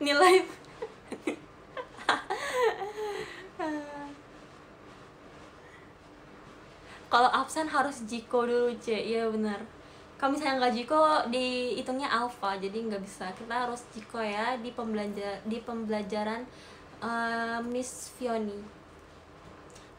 [0.02, 0.42] Nilai
[7.12, 9.62] kalau absen harus Jiko dulu C iya benar.
[10.18, 12.58] Kalau misalnya nggak Jiko dihitungnya alpha.
[12.58, 13.30] Jadi nggak bisa.
[13.38, 16.46] Kita harus Jiko ya di pembelajar di pembelajaran
[17.04, 18.81] uh, Miss Fioni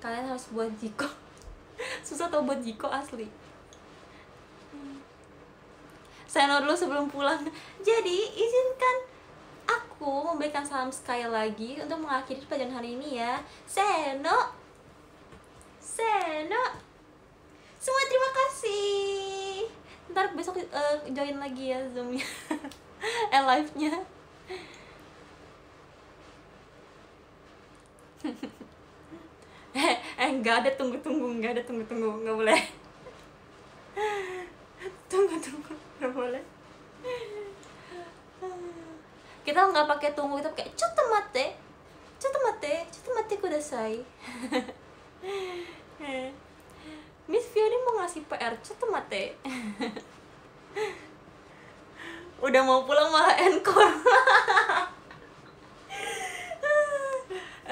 [0.02, 1.06] kalian harus buat jiko.
[2.06, 3.30] Susah tau buat jiko asli.
[6.26, 7.38] Saya no dulu sebelum pulang.
[7.78, 8.96] Jadi izinkan
[9.70, 13.38] aku memberikan salam sekali lagi untuk mengakhiri pelajaran hari ini ya.
[13.62, 14.58] Seno
[15.78, 16.64] Seno
[17.78, 19.66] semua terima kasih.
[20.10, 22.26] Ntar besok uh, join lagi ya zoomnya.
[23.34, 23.98] Eh live nya
[29.72, 32.60] eh eh nggak ada tunggu tunggu nggak ada tunggu tunggu nggak boleh.
[35.10, 36.42] Tunggu tunggu nggak boleh.
[39.44, 41.46] Kita nggak pakai tunggu kita pakai coto mate
[42.22, 43.98] coto mate coto mate kudasai.
[47.26, 49.34] Miss Fioni mau ngasih PR coto mate.
[52.42, 53.94] Udah mau pulang malah encore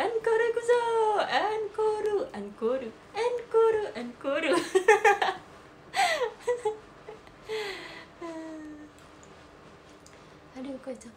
[0.03, 0.81] encore kuzo
[1.53, 2.87] encore encore
[3.25, 4.49] encore encore
[10.57, 11.17] aduh kocak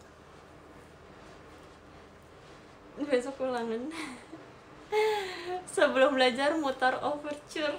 [3.13, 3.93] besok ulangan.
[5.69, 7.77] Sebelum belajar mutar overture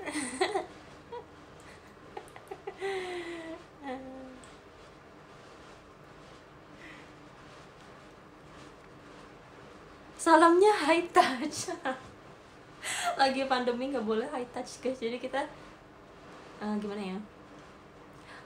[10.20, 11.72] salamnya high touch.
[13.20, 15.00] Lagi pandemi nggak boleh high touch guys.
[15.00, 15.48] Jadi kita
[16.60, 17.18] uh, gimana ya?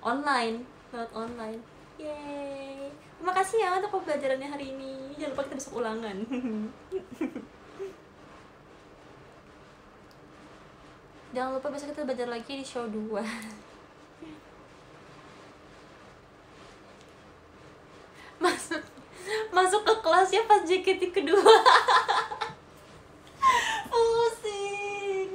[0.07, 0.63] Online
[0.95, 1.59] lewat online.
[1.99, 2.95] Yay
[3.25, 5.17] terima kasih ya untuk pembelajarannya hari ini.
[5.19, 6.17] Jangan lupa kita besok ulangan.
[11.35, 12.95] Jangan lupa besok kita belajar lagi di show 2
[18.45, 18.85] masuk
[19.51, 21.41] masuk ke kelasnya pas JKT kedua.
[23.91, 25.31] Pusing.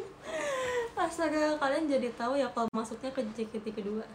[0.94, 4.06] Astaga kalian jadi tahu ya kalau masuknya ke JKT kedua.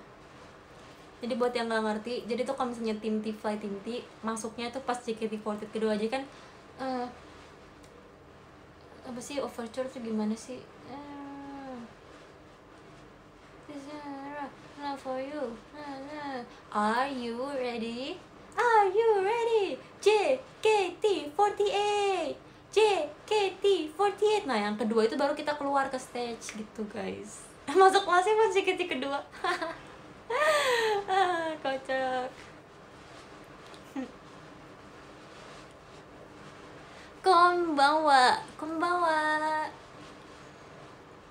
[1.24, 4.68] Jadi buat yang nggak ngerti jadi tuh kalau misalnya tim T Fly tim T masuknya
[4.68, 6.22] tuh pas JKT48 kedua aja kan
[6.76, 7.08] uh,
[9.08, 10.60] apa sih overture tuh gimana sih?
[10.92, 11.80] Uh,
[14.84, 15.56] not for you.
[16.74, 18.20] Are you ready
[18.54, 19.78] Are you ready?
[20.04, 22.36] JKT48
[22.74, 27.40] JKT48 Nah yang kedua itu baru kita keluar ke stage gitu guys.
[27.80, 29.24] Masuk kelasnya pas JKT kedua.
[31.64, 32.30] Kocak.
[37.24, 39.44] Konbawa Konbawa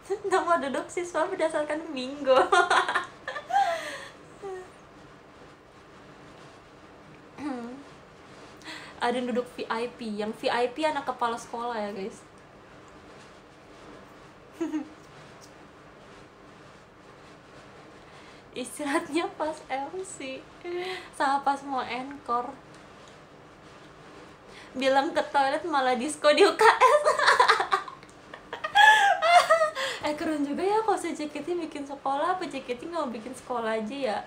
[0.03, 2.35] Nama duduk siswa berdasarkan minggu
[7.43, 7.75] Hmm.
[9.03, 12.23] ada yang duduk VIP yang VIP anak kepala sekolah ya guys.
[18.63, 20.39] Istirahatnya pas MC
[21.19, 22.55] sama pas mau encore.
[24.71, 27.01] Bilang ke toilet malah disco di UKS
[30.03, 33.79] eh keren juga ya kalau si JKT bikin sekolah apa JKT nggak mau bikin sekolah
[33.79, 34.19] aja ya?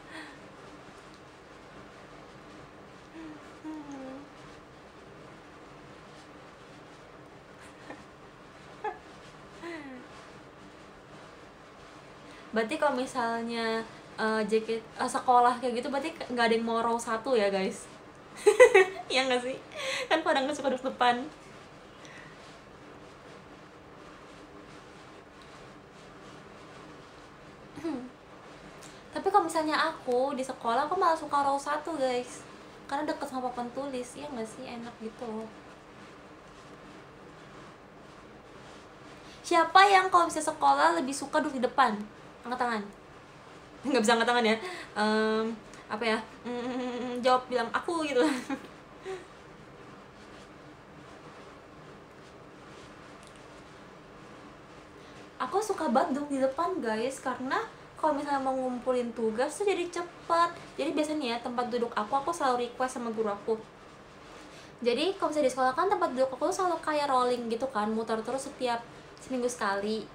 [12.56, 13.84] Berarti kalau misalnya
[14.16, 17.84] uh, JKT uh, sekolah kayak gitu berarti nggak ada yang mau row satu ya guys?
[19.12, 19.60] Iya nggak sih?
[20.08, 21.28] Kan pada nggak suka duduk depan.
[29.12, 32.40] Tapi kalau misalnya aku di sekolah aku malah suka row satu guys.
[32.88, 34.16] Karena deket sama papan tulis.
[34.16, 34.64] Ya nggak sih?
[34.64, 35.44] Enak gitu
[39.46, 41.94] siapa yang kalau bisa sekolah lebih suka duduk di depan
[42.46, 42.82] angkat tangan.
[43.90, 44.56] Nggak bisa angkat tangan ya.
[44.94, 45.44] Um,
[45.86, 46.18] apa ya?
[46.46, 48.22] Mm, jawab bilang aku gitu.
[55.36, 57.60] Aku suka banget di depan guys karena
[58.00, 60.50] kalau misalnya mau ngumpulin tugas tuh jadi cepet.
[60.80, 63.54] Jadi biasanya ya tempat duduk aku aku selalu request sama guru aku.
[64.80, 68.16] Jadi kalau misalnya di sekolah kan tempat duduk aku selalu kayak rolling gitu kan muter
[68.24, 68.80] terus setiap
[69.20, 70.08] seminggu sekali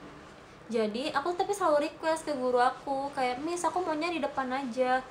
[0.72, 5.04] jadi aku tapi selalu request ke guru aku kayak miss aku maunya di depan aja.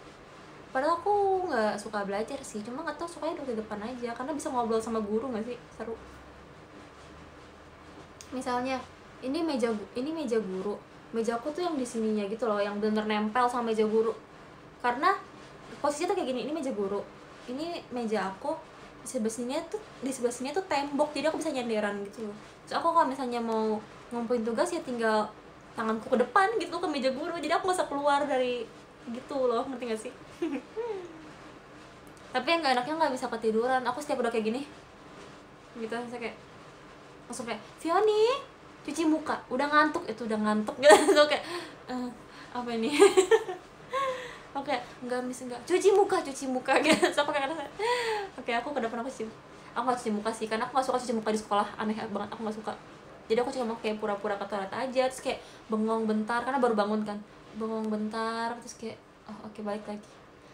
[0.73, 4.49] Padahal aku nggak suka belajar sih cuma nggak tahu sukanya di depan aja karena bisa
[4.49, 5.59] ngobrol sama guru nggak sih?
[5.77, 5.93] Seru.
[8.33, 8.81] Misalnya
[9.21, 10.81] ini meja ini meja guru.
[11.13, 14.17] Meja aku tuh yang di sininya gitu loh yang bener nempel sama meja guru.
[14.81, 15.13] Karena
[15.85, 17.05] posisinya tuh kayak gini ini meja guru.
[17.53, 18.57] Ini meja aku
[19.05, 22.37] di sebelah sini tuh di sebelah sini tuh tembok jadi aku bisa nyenderan gitu loh.
[22.65, 23.77] So aku kalau misalnya mau
[24.15, 25.27] ngumpulin tugas ya tinggal
[25.79, 27.35] tanganku ke depan gitu ke meja guru.
[27.39, 28.67] Jadi aku nggak usah keluar dari
[29.11, 30.13] gitu loh ngerti gak sih?
[32.35, 33.83] Tapi yang gak enaknya nggak bisa ketiduran.
[33.87, 34.63] Aku setiap udah kayak gini
[35.79, 35.95] gitu.
[35.95, 36.37] Saya kayak
[37.31, 38.39] langsung kayak Fioni
[38.87, 39.39] cuci muka.
[39.51, 40.77] Udah ngantuk itu udah ngantuk.
[40.83, 41.45] Gitu kayak
[41.91, 42.11] uh,
[42.55, 42.91] apa ini?
[44.51, 44.75] Oke
[45.27, 46.75] mis enggak cuci muka cuci muka.
[46.85, 47.07] Gitu.
[47.15, 47.51] So kayak
[48.35, 49.25] oke aku ke depan aku cuci
[49.71, 50.47] aku gak cuci muka sih.
[50.51, 51.67] Karena aku gak suka cuci muka di sekolah.
[51.79, 52.73] Aneh banget aku gak suka
[53.31, 55.39] jadi aku cuma kayak pura-pura ke toilet aja terus kayak
[55.71, 57.15] bengong bentar karena baru bangun kan.
[57.55, 58.99] Bengong bentar terus kayak
[59.31, 60.03] oh oke okay, balik lagi.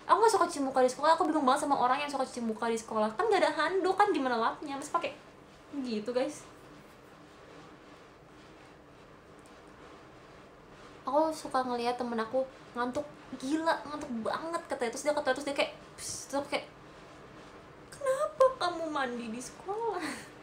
[0.05, 2.45] Aku gak suka cuci muka di sekolah aku bingung banget sama orang yang suka cuci
[2.45, 3.17] muka di sekolah.
[3.17, 4.77] Kan gak ada handuk kan gimana lapnya?
[4.77, 5.17] Terus pakai
[5.81, 6.45] gitu guys.
[11.09, 12.45] Aku suka ngeliat temen aku
[12.77, 13.09] ngantuk
[13.41, 14.93] gila ngantuk banget katanya.
[14.93, 16.69] Terus dia kata terus dia kayak terus kayak
[17.89, 20.36] kenapa kamu mandi di sekolah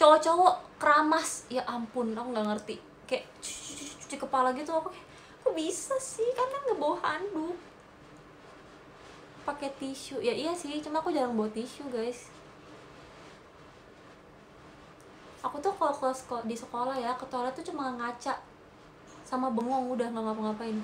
[0.00, 1.44] cowok-cowok keramas.
[1.52, 2.76] Ya ampun aku nggak ngerti.
[3.04, 5.06] Kayak cuci, kepala gitu aku kayak
[5.44, 6.24] kok bisa sih?
[6.32, 7.56] Karena nggak bawa handuk.
[9.44, 10.24] Pakai tisu.
[10.24, 12.32] Ya iya sih cuma aku jarang bawa tisu guys.
[15.44, 18.40] Aku tuh kalau ke di sekolah ya ke toilet tuh cuma ngaca
[19.24, 20.78] sama bengong udah nggak ngapa-ngapain.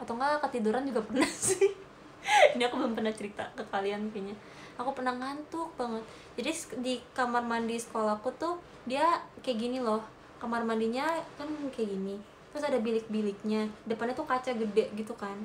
[0.00, 1.81] Atau enggak ketiduran juga pernah sih
[2.54, 4.36] ini aku belum pernah cerita ke kalian kayaknya.
[4.80, 6.02] Aku pernah ngantuk banget.
[6.38, 6.50] Jadi
[6.80, 8.56] di kamar mandi sekolahku tuh
[8.88, 10.00] dia kayak gini loh.
[10.38, 11.06] Kamar mandinya
[11.38, 12.16] kan kayak gini.
[12.54, 13.68] Terus ada bilik-biliknya.
[13.84, 15.36] Depannya tuh kaca gede gitu kan.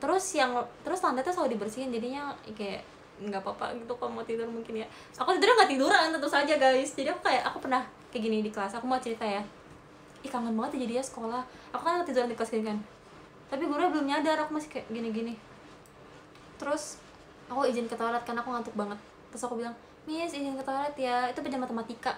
[0.00, 1.92] Terus yang terus lantai tuh selalu dibersihin.
[1.92, 2.82] Jadinya kayak
[3.14, 4.86] nggak apa-apa gitu kalau mau tidur mungkin ya.
[5.18, 6.94] Aku tidur nggak tiduran tentu saja guys.
[6.96, 8.74] Jadi aku kayak aku pernah kayak gini di kelas.
[8.80, 9.44] Aku mau cerita ya.
[10.24, 11.42] Ih kangen banget ya jadi ya sekolah.
[11.76, 12.93] Aku kan tiduran di kelas kan
[13.48, 15.36] tapi gurunya belum nyadar aku masih kayak gini-gini.
[16.56, 16.98] Terus
[17.46, 18.98] aku izin ke toilet karena aku ngantuk banget.
[19.30, 19.74] Terus aku bilang
[20.08, 21.28] miss izin ke toilet ya.
[21.28, 22.12] Itu pelajaran matematika.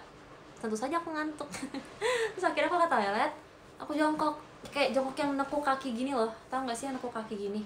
[0.63, 1.49] Tentu saja aku ngantuk.
[2.35, 3.33] Terus akhirnya aku ke toilet
[3.81, 4.35] aku jongkok.
[4.73, 6.33] Kayak jongkok yang nekuk kaki gini loh.
[6.49, 7.63] Tau gak sih yang nekuk kaki gini?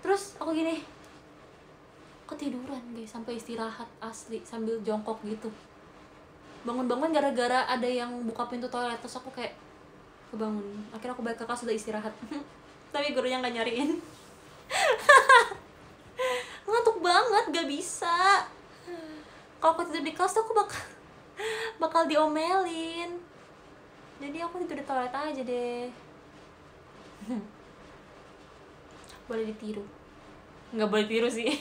[0.00, 0.80] Terus aku gini
[2.28, 5.48] ketiduran guys sampai istirahat asli sambil jongkok gitu.
[6.68, 9.00] Bangun-bangun gara-gara ada yang buka pintu toilet.
[9.00, 9.56] Terus aku kayak
[10.28, 12.14] kebangun akhirnya aku balik ke kelas udah istirahat.
[12.92, 13.90] Tapi gurunya nggak nyariin.
[16.68, 18.44] Ngantuk banget gak bisa.
[19.58, 20.82] Kalau aku tidur di kelas tuh aku bakal
[21.82, 23.16] bakal diomelin.
[24.18, 25.88] Jadi aku tidur di toilet aja deh.
[29.28, 29.84] Boleh ditiru.
[30.76, 31.56] Nggak boleh tiru sih.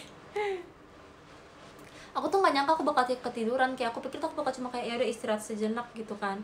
[2.18, 3.76] Aku tuh nggak nyangka aku bakal ketiduran.
[3.80, 6.44] Kayak aku pikir tuh aku bakal cuma kayak ya udah istirahat sejenak gitu kan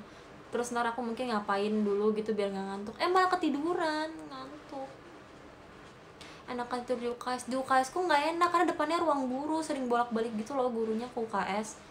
[0.54, 2.96] terus ntar aku mungkin ngapain dulu gitu biar nggak ngantuk.
[3.02, 4.86] Eh malah ketiduran ngantuk.
[6.46, 10.14] Enakan tidur di UKS di UKS ku nggak enak karena depannya ruang guru sering bolak
[10.14, 11.82] balik gitu loh gurunya ke UKS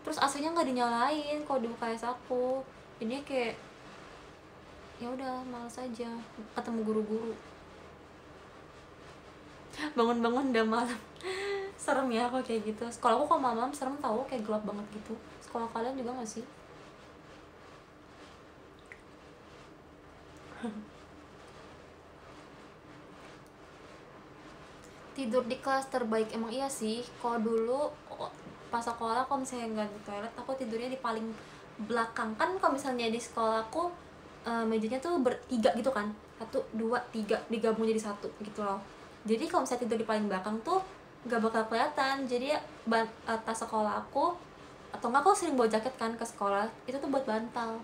[0.00, 2.64] terus AC-nya nggak dinyalain kalau di UKS aku.
[3.04, 3.60] Ini kayak
[4.96, 6.08] ya udah malas aja
[6.56, 7.36] ketemu guru-guru.
[9.92, 11.00] Bangun-bangun udah malam.
[11.84, 12.84] Serem ya kalau kayak gitu.
[12.88, 15.12] Sekolah aku kalau malam serem tau kayak gelap banget gitu.
[15.44, 16.44] Sekolah kalian juga gak sih
[25.20, 27.04] tidur di kelas terbaik emang iya sih.
[27.20, 27.92] Kalau dulu
[28.70, 31.26] pas sekolah kalau misalnya nggak di toilet aku tidurnya di paling
[31.84, 32.32] belakang.
[32.38, 33.90] Kan kalau misalnya di sekolahku
[34.46, 36.08] uh, mejanya tuh bertiga gitu kan.
[36.40, 38.80] Satu dua tiga digabung jadi satu gitu loh.
[39.28, 40.80] Jadi kalau misalnya tidur di paling belakang tuh
[41.28, 42.24] nggak bakal kelihatan.
[42.24, 42.56] Jadi
[43.28, 44.32] atas sekolah aku
[44.90, 47.78] atau nggak aku sering bawa jaket kan ke sekolah itu tuh buat bantal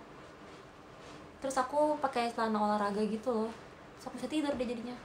[1.46, 3.50] terus aku pakai celana olahraga gitu loh.
[4.02, 4.98] So aku bisa tidur deh jadinya.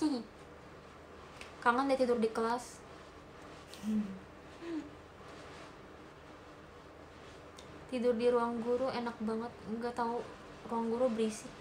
[0.00, 0.24] Hihi
[1.62, 2.80] kangen deh tidur di kelas.
[7.92, 9.52] Tidur di ruang guru enak banget.
[9.76, 10.24] Nggak tahu
[10.72, 11.52] ruang guru berisik.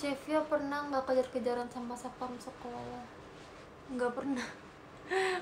[0.00, 3.17] Cevia pernah nggak kejar-kejaran sama sapam sekolah?
[3.88, 4.48] Nggak pernah.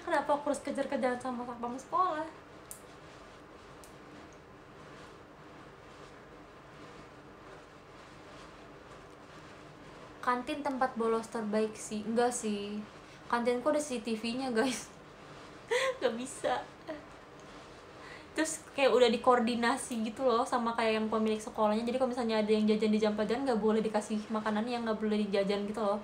[0.06, 2.26] Kenapa aku harus kejar-kejaran sama sapam sekolah?
[10.22, 12.82] Kantin tempat bolos terbaik sih, enggak sih.
[13.30, 14.90] Kantinku ada CCTV-nya guys.
[16.02, 16.62] Gak bisa
[18.36, 22.52] terus kayak udah dikoordinasi gitu loh sama kayak yang pemilik sekolahnya jadi kalau misalnya ada
[22.52, 25.98] yang jajan di jam pelajaran nggak boleh dikasih makanan yang nggak boleh dijajan gitu loh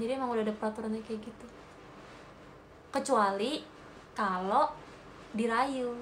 [0.00, 1.46] jadi emang udah ada peraturannya kayak gitu.
[2.88, 3.60] Kecuali
[4.16, 4.72] kalau
[5.36, 5.92] dirayu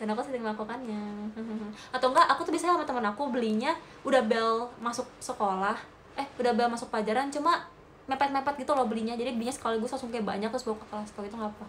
[0.00, 1.30] dan aku sering melakukannya.
[1.94, 5.78] Atau enggak aku tuh biasanya sama teman aku belinya udah bel masuk sekolah.
[6.18, 7.68] Eh udah bel masuk pelajaran cuma
[8.10, 9.14] mepet-mepet gitu loh belinya.
[9.14, 11.66] Jadi belinya sekaligus langsung kayak banyak terus bawa ke kelas kalau itu nggak apa.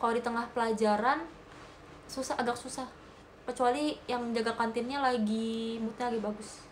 [0.00, 1.18] Kalau di tengah pelajaran
[2.06, 2.86] susah agak susah.
[3.48, 6.69] Kecuali yang jaga kantinnya lagi moodnya lagi bagus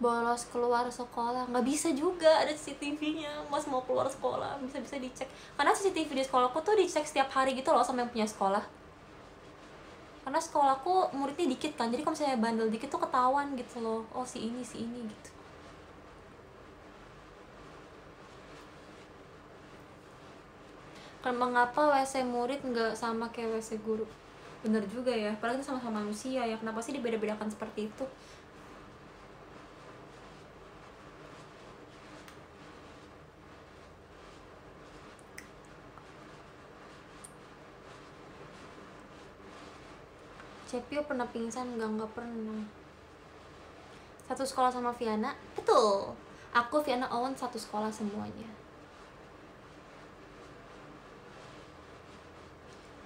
[0.00, 1.46] bolos keluar sekolah.
[1.52, 5.28] Nggak bisa juga ada CCTV-nya mas mau keluar sekolah bisa bisa dicek.
[5.54, 8.64] Karena CCTV di sekolahku tuh dicek setiap hari gitu loh sama yang punya sekolah.
[10.24, 14.08] Karena sekolahku muridnya dikit kan jadi kalau misalnya bandel dikit tuh ketahuan gitu loh.
[14.16, 15.30] Oh si ini si ini gitu.
[21.20, 24.08] Kan mengapa WC murid nggak sama kayak WC guru?
[24.64, 26.56] Bener juga ya padahal sama-sama manusia ya.
[26.56, 28.04] Kenapa sih dibeda-bedakan seperti itu
[40.70, 41.74] Cepio pernah pingsan?
[41.74, 42.62] Nggak nggak pernah.
[44.30, 45.34] Satu sekolah sama Viana?
[45.58, 46.14] Betul.
[46.54, 48.46] Aku Viana Owen satu sekolah semuanya.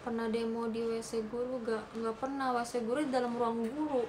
[0.05, 1.65] Pernah demo di WC guru?
[1.65, 2.53] Gak nggak pernah.
[2.53, 4.05] WC guru di dalam ruang guru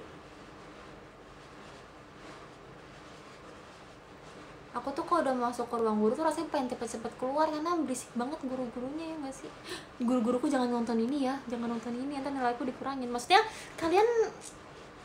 [4.86, 8.06] aku tuh kalau udah masuk ke ruang guru tuh rasanya pengen cepet-cepet keluar karena berisik
[8.14, 9.50] banget guru-gurunya ya gak sih?
[9.98, 13.10] Guru-guruku jangan nonton ini ya jangan nonton ini nanti nilaiku dikurangin.
[13.10, 13.42] Maksudnya
[13.74, 14.06] kalian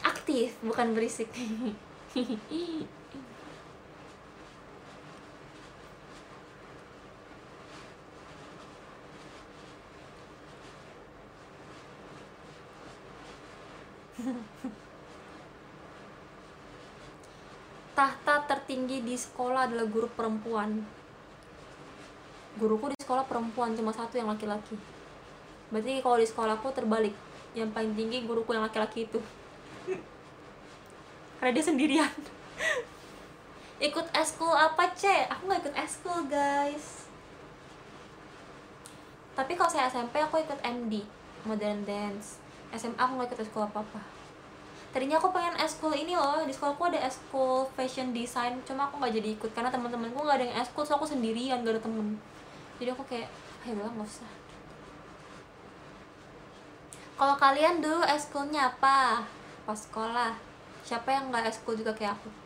[0.05, 1.33] aktif bukan berisik.
[17.97, 18.30] tahta
[18.71, 20.79] tertinggi di sekolah adalah guru perempuan.
[22.55, 24.79] Guruku di sekolah perempuan cuma satu yang laki-laki.
[25.75, 27.11] Berarti kalau di sekolahku terbalik.
[27.51, 29.19] Yang paling tinggi guruku yang laki-laki itu.
[31.43, 32.15] Karena dia sendirian.
[33.91, 37.11] Ikut eskul apa cek aku nggak ikut eskul guys.
[39.35, 41.03] Tapi kalau saya SMP aku ikut MD
[41.43, 42.39] modern dance.
[42.71, 44.20] SMA aku nggak ikut eskul apa apa
[44.91, 49.15] tadinya aku pengen eskul ini loh di sekolahku ada eskul fashion design cuma aku nggak
[49.15, 52.19] jadi ikut karena teman-temanku nggak ada yang eskul so aku sendirian gak ada temen.
[52.77, 53.31] Jadi aku kayak
[53.63, 54.31] ayo lah nggak usah.
[57.15, 59.23] Kalau kalian dulu eskulnya apa?
[59.63, 60.33] Pas sekolah.
[60.81, 62.40] Siapa yang nggak eskul juga kayak aku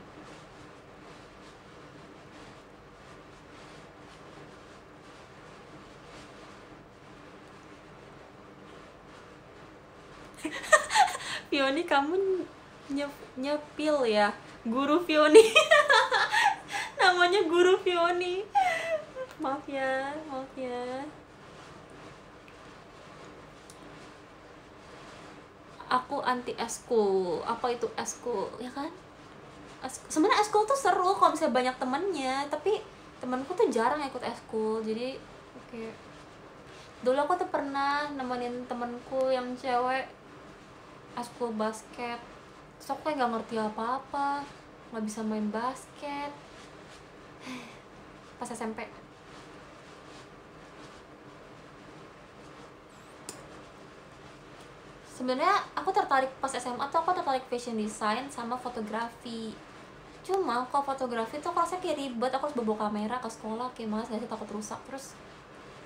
[11.55, 12.43] Fioni kamu
[12.91, 13.07] nyep
[13.39, 14.27] nyepil ya?
[14.67, 15.39] Guru Fioni.
[16.99, 18.43] Namanya guru Fioni.
[19.39, 21.07] Maaf ya maaf ya.
[25.87, 27.39] Aku anti eskul.
[27.47, 28.51] Apa itu eskul?
[28.59, 28.91] Ya kan?
[30.11, 32.83] Sebenarnya eskul tuh seru kalau misalnya banyak temennya tapi
[33.23, 34.83] temanku tuh jarang ikut eskul.
[34.83, 35.15] Jadi
[35.55, 35.71] oke.
[35.71, 35.87] okay
[37.05, 40.09] dulu aku tuh pernah nemenin temenku yang cewek
[41.15, 42.19] askul basket.
[42.79, 44.45] Terus aku kayak gak ngerti apa-apa
[44.93, 46.31] nggak bisa main basket.
[48.39, 48.85] Pas SMP
[55.15, 59.55] sebenarnya aku tertarik pas SMA tuh aku tertarik fashion design sama fotografi.
[60.21, 63.89] Cuma kalau fotografi tuh aku rasa kayak ribet aku harus bawa kamera ke sekolah kayak
[63.89, 64.77] malas gak sih takut rusak.
[64.85, 65.15] Terus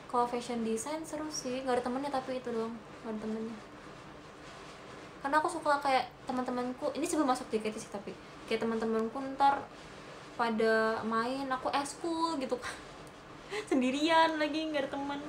[0.09, 2.73] kalau fashion design seru sih gak ada temennya tapi itu doang
[3.05, 3.68] gak ada temennya
[5.19, 8.15] karena aku suka kayak teman-temanku ini sebelum masuk JKT sih tapi
[8.47, 9.59] kayak teman-temanku ntar
[10.39, 12.71] pada main aku eskul gitu kan.
[13.69, 15.19] Sendirian lagi nggak ada teman.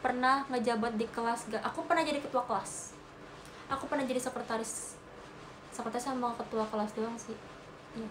[0.00, 2.96] Pernah ngejabat di kelas gak aku pernah jadi ketua kelas.
[3.68, 4.96] Aku pernah jadi sekretaris
[5.72, 7.36] sekretaris sama ketua kelas doang sih.
[7.92, 8.08] Iya.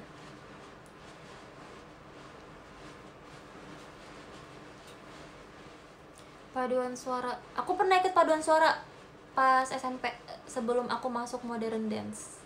[6.53, 8.90] Paduan suara aku pernah ikut paduan suara
[9.31, 10.11] pas SMP
[10.45, 12.41] sebelum aku masuk modern dance.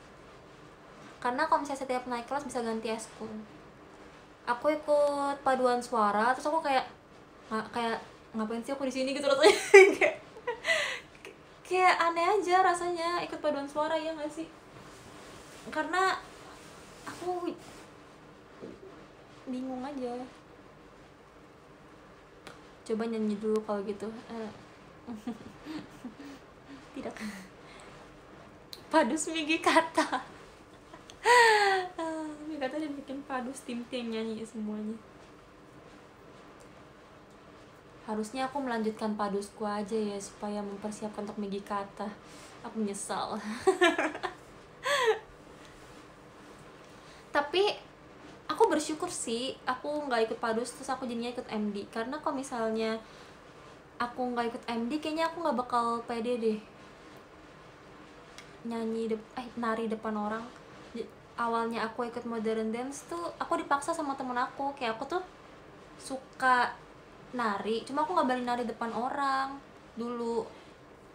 [1.20, 3.32] Karena kalau misalnya setiap naik kelas bisa ganti eskul
[4.46, 6.86] aku ikut paduan suara terus aku kayak
[7.50, 7.98] nggak kayak
[8.38, 9.10] ngapain sih aku di sini?
[9.16, 9.58] gitu rasanya.
[9.96, 10.18] Kayak
[11.66, 14.46] kayak aneh aja rasanya ikut paduan suara ya nggak sih?
[15.74, 16.14] Karena
[17.10, 17.50] aku
[19.50, 20.14] bingung aja.
[22.86, 24.06] Coba nyanyi dulu kalau gitu.
[24.30, 24.52] Uh.
[26.96, 27.16] tidak.
[28.88, 30.24] Padus migi kata.
[32.48, 34.96] Migi kata dia bikin padus tim tim nyanyi semuanya.
[38.08, 42.08] Harusnya aku melanjutkan padusku aja ya supaya mempersiapkan untuk migi kata.
[42.64, 43.38] Aku menyesal
[47.36, 47.68] tapi
[48.48, 52.96] aku bersyukur sih aku nggak ikut padus terus aku jadinya ikut MD karena kalau misalnya
[54.00, 56.60] aku nggak ikut MD kayaknya aku nggak bakal pede deh
[58.66, 60.44] nyanyi de eh nari depan orang.
[61.36, 64.74] Awalnya aku ikut modern dance tuh aku dipaksa sama temen aku.
[64.74, 65.24] Kayak aku tuh
[66.02, 66.74] suka
[67.36, 69.60] nari cuma aku nggak berani nari depan orang
[69.94, 70.44] dulu.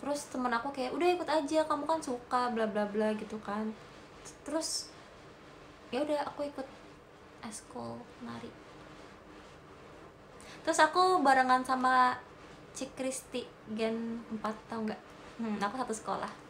[0.00, 3.74] Terus temen aku kayak udah ikut aja kamu kan suka bla bla bla gitu kan.
[4.46, 4.88] Terus
[5.90, 6.68] ya udah aku ikut
[7.44, 8.52] eskul nari.
[10.60, 12.20] Terus aku barengan sama
[12.76, 15.00] Cik Kristi gen 4 tau nggak?
[15.40, 16.49] Hmm, aku satu sekolah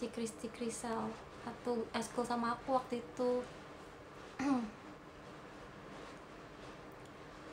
[0.00, 1.12] Cik Kristi Krisel
[1.44, 3.44] satu eskul sama aku waktu itu.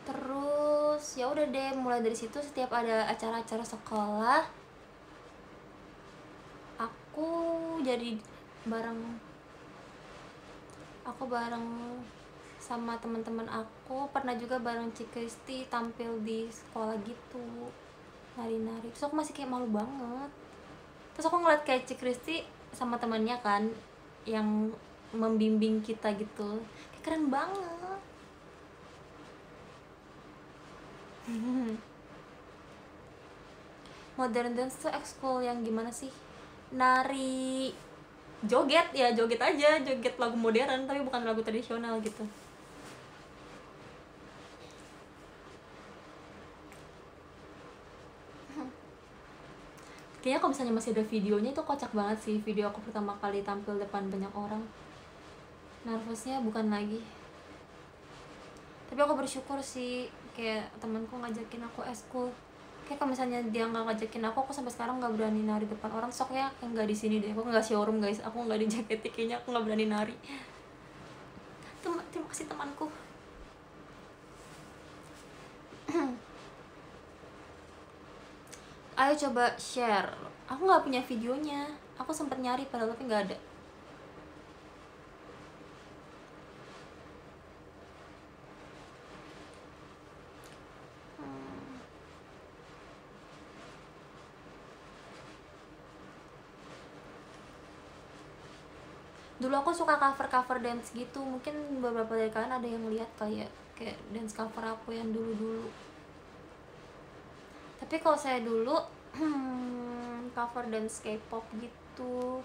[0.07, 4.47] Terus ya udah deh mulai dari situ setiap ada acara-acara sekolah
[6.79, 8.15] aku jadi
[8.63, 9.19] bareng
[11.03, 11.67] aku bareng
[12.63, 17.67] sama teman-teman aku pernah juga bareng Cik Kristi tampil di sekolah gitu
[18.39, 18.87] nari-nari.
[18.95, 20.46] Terus aku masih kayak malu banget
[21.17, 22.45] terus aku ngeliat kayak Cik Kristi
[22.77, 23.65] sama temannya kan
[24.29, 24.69] yang
[25.09, 26.61] membimbing kita gitu.
[26.93, 27.99] Kayak keren banget.
[34.21, 36.13] Modern dance tuh ekskul yang gimana sih?
[36.77, 37.73] Nari
[38.45, 42.21] joget ya joget aja joget lagu modern tapi bukan lagu tradisional gitu
[50.21, 53.77] kayaknya kalau misalnya masih ada videonya itu kocak banget sih video aku pertama kali tampil
[53.77, 54.63] depan banyak orang.
[55.85, 56.99] Nervousnya bukan lagi.
[58.87, 62.29] Tapi aku bersyukur sih kayak temanku ngajakin aku eskul
[62.87, 66.11] kayak kalau misalnya dia nggak ngajakin aku aku sampai sekarang nggak berani nari depan orang.
[66.11, 68.19] Soknya nggak di sini deh aku nggak showroom guys.
[68.25, 70.15] Aku nggak di jaket kayaknya aku nggak berani nari.
[71.83, 72.89] Tem terima kasih temanku
[78.97, 80.09] ayo coba share.
[80.49, 81.69] Aku nggak punya videonya.
[82.01, 83.37] Aku sempat nyari padahal tapi nggak ada.
[99.37, 101.21] Dulu aku suka cover cover dance gitu.
[101.21, 105.86] Mungkin beberapa dari kalian ada yang lihat kayak kayak dance cover aku yang dulu dulu
[107.77, 108.75] tapi kalau saya dulu
[110.35, 112.41] cover dance K-pop gitu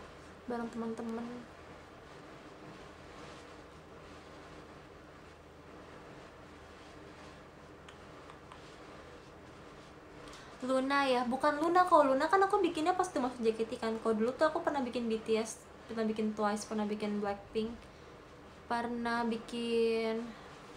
[0.48, 1.26] bareng teman-teman.
[10.62, 11.82] Luna ya bukan Luna.
[11.90, 13.92] Kalau Luna kan aku bikinnya pas tuh masuk JKT kan.
[13.98, 15.58] Kalau dulu tuh aku pernah bikin BTS
[15.90, 17.68] pernah bikin Twice pernah bikin Blackpink
[18.70, 20.22] pernah bikin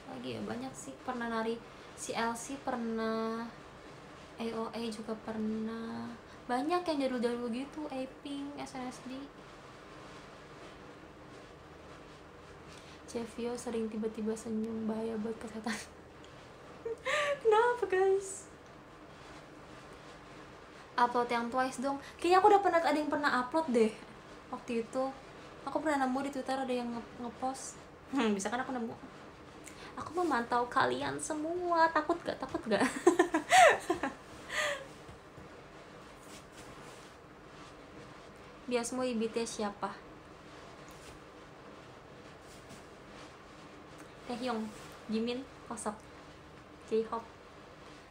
[0.10, 0.92] lagi ya banyak sih.
[1.06, 1.56] Pernah nari
[1.96, 3.46] si Elsie pernah
[4.40, 6.12] AOA juga pernah.
[6.46, 9.18] Banyak yang jadul-jadul gitu Aping SNSD
[13.16, 15.72] Chevio sering tiba-tiba senyum bahaya buat kesehatan.
[17.40, 18.44] Kenapa guys?
[21.00, 21.96] Upload yang twice dong.
[22.20, 23.92] Kayaknya aku udah pernah ada yang pernah upload deh
[24.52, 25.04] waktu itu.
[25.64, 27.80] Aku pernah nemu di twitter ada yang nge- ngepost.
[28.12, 28.92] Hmm, bisa kan aku nemu?
[29.96, 31.88] Aku memantau kalian semua.
[31.96, 32.84] Takut gak takut gak
[38.66, 39.94] biasmu ibite siapa?
[44.26, 44.66] Taehyung
[45.10, 45.94] Jimin kosok
[46.90, 47.30] J-Hope.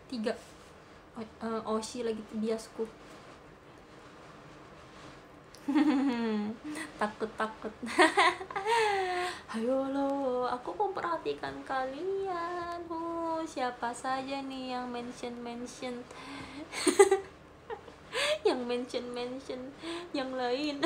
[0.07, 0.35] Tiga.
[1.19, 2.87] O- eh, Oshi lagi biasku.
[7.01, 7.73] Takut takut.
[9.55, 12.79] Ayo lo aku memperhatikan kalian.
[12.91, 16.03] Oh siapa saja nih yang mention mention
[18.49, 19.61] yang mention mention
[20.15, 20.81] yang lain.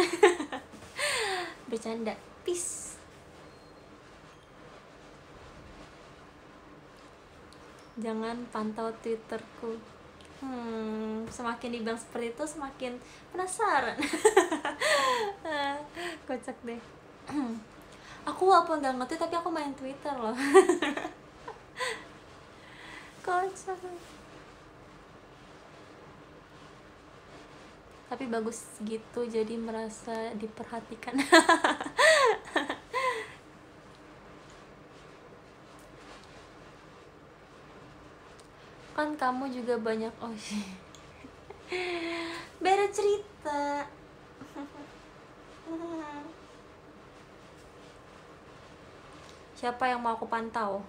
[1.71, 2.17] Bercanda.
[2.43, 2.97] Peace.
[7.99, 9.75] Jangan pantau twitterku.
[10.39, 12.93] Hmm semakin dibilang seperti itu semakin
[13.33, 13.97] penasaran.
[16.27, 16.81] Kocak deh.
[18.29, 20.37] Aku walaupun nggak ngerti tapi aku main twitter loh.
[23.25, 23.81] Kocak
[28.09, 31.21] tapi bagus gitu jadi merasa diperhatikan.
[38.97, 40.33] Kan kamu juga banyak oh
[42.65, 43.87] beda cerita.
[49.61, 50.83] Siapa yang mau aku pantau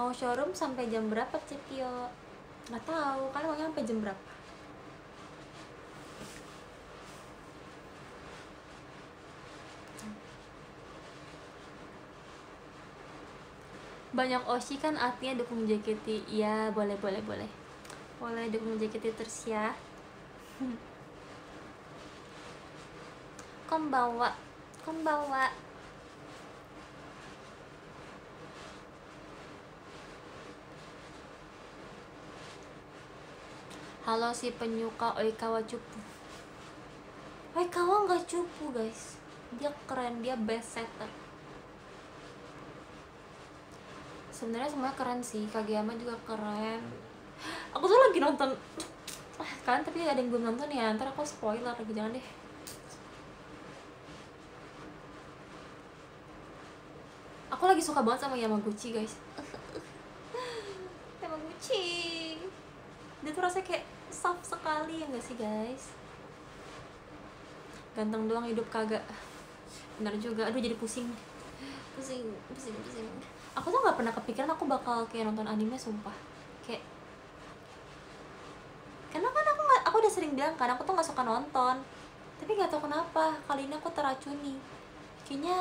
[0.00, 2.08] mau showroom sampai jam berapa Cepio
[2.72, 3.28] nggak tahu.
[3.36, 4.32] Kalian maunya sampai jam berapa?
[14.16, 17.50] Banyak oshi kan artinya dukung JKT iya boleh boleh boleh.
[18.16, 19.76] Boleh dukung JKT terus ya.
[23.68, 24.32] Konbawa
[24.80, 25.52] konbawa
[34.00, 35.98] halo si penyuka Oikawa cupu.
[37.52, 39.20] Oikawa nggak cupu guys.
[39.60, 41.10] Dia keren dia best setter.
[44.32, 45.44] Sebenarnya semuanya keren sih.
[45.52, 46.80] Kageyama juga keren.
[47.76, 48.48] Aku tuh lagi nonton.
[49.36, 50.96] Ah, kalian tapi ada yang belum nonton ya.
[50.96, 52.26] Ntar aku spoiler lagi jangan deh.
[57.52, 59.20] Aku lagi suka banget sama Yamaguchi guys.
[61.20, 62.19] Yamaguchi
[63.20, 65.92] dia tuh rasanya kayak soft sekali ya gak sih guys?
[67.92, 69.04] Ganteng doang hidup kagak.
[70.00, 70.48] Benar juga.
[70.48, 71.10] Aduh jadi pusing.
[71.98, 73.06] Pusing pusing pusing.
[73.58, 76.14] Aku tuh nggak pernah kepikiran aku bakal kayak nonton anime sumpah.
[76.64, 76.80] Kayak
[79.10, 81.76] karena kan aku nggak aku udah sering bilang kan aku tuh nggak suka nonton.
[82.40, 84.56] Tapi nggak tahu kenapa kali ini aku teracuni.
[85.28, 85.58] Kayaknya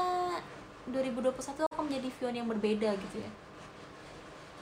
[0.95, 3.31] 2021 aku menjadi Vion yang berbeda gitu ya.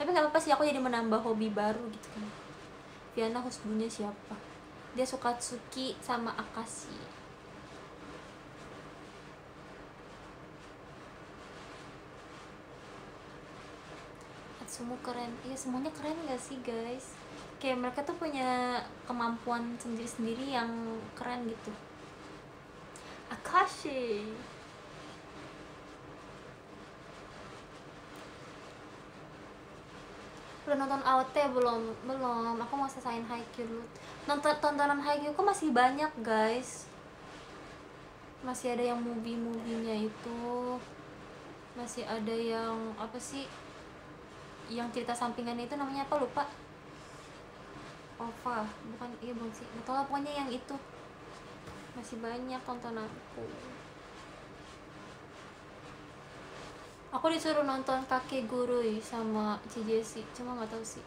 [0.02, 2.47] Tapi nggak apa-apa sih aku jadi menambah hobi baru gitu kan
[3.18, 4.38] Viana Husbunya siapa?
[4.94, 6.94] Dia suka Tsuki sama Akashi.
[14.62, 15.34] Atsumu keren.
[15.42, 17.18] Iya semuanya keren gak sih guys?
[17.58, 18.78] Kayak mereka tuh punya
[19.10, 20.70] kemampuan sendiri-sendiri yang
[21.18, 21.74] keren gitu.
[23.34, 24.30] Akashi
[30.68, 32.60] udah nonton AOT belum belum.
[32.60, 33.84] Aku mau selesaiin Haikyuu dulu.
[34.28, 36.84] Nonton tontonan Haikyuu kok masih banyak guys.
[38.44, 40.76] Masih ada yang movie movienya itu.
[41.72, 43.48] Masih ada yang apa sih
[44.68, 46.20] yang cerita sampingan itu namanya apa?
[46.20, 46.44] Lupa.
[48.20, 48.68] Ova.
[48.68, 49.64] Bukan iya bukan sih.
[49.88, 50.76] Lah, pokoknya yang itu.
[51.96, 53.48] Masih banyak tontonanku
[57.08, 61.04] aku disuruh nonton kakek gurui sama Cijesi cuma nggak tahu sih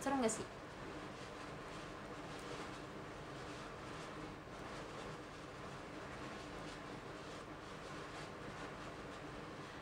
[0.00, 0.46] seru nggak sih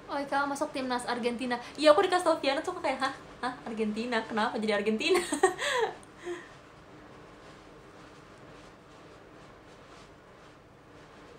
[0.07, 1.59] Oh, kamu masuk timnas Argentina.
[1.75, 3.15] Iya, aku dikasih tau Viana tuh kayak, hah?
[3.43, 3.53] Hah?
[3.69, 4.23] Argentina?
[4.25, 5.19] Kenapa jadi Argentina?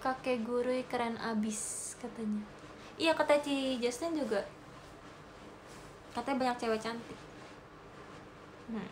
[0.08, 2.57] kakek guru keren abis katanya
[2.98, 4.42] iya kata Ci Justin juga.
[6.14, 7.20] Katanya banyak cewek cantik.
[8.68, 8.90] Hmm.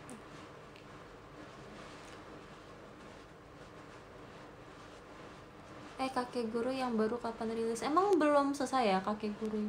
[5.95, 7.81] eh kakek guru yang baru kapan rilis?
[7.81, 9.65] Emang belum selesai ya kakek guru?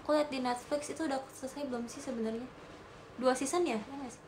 [0.00, 2.48] Aku lihat di Netflix itu udah selesai belum sih sebenarnya?
[3.20, 4.27] Dua season ya ya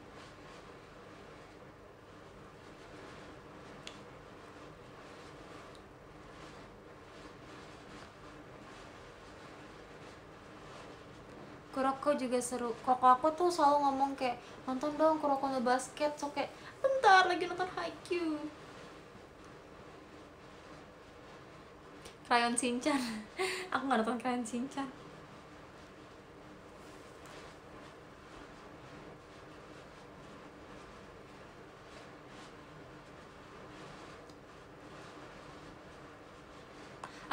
[11.80, 12.76] Kuroko juga seru.
[12.84, 14.36] Koko aku tuh selalu ngomong kayak
[14.68, 16.12] nonton dong Kuroko no basket.
[16.20, 18.36] So kayak bentar lagi nonton Haikyuu.
[22.28, 23.00] Crayon Shinchan.
[23.72, 24.84] aku nggak nonton Crayon Shinchan.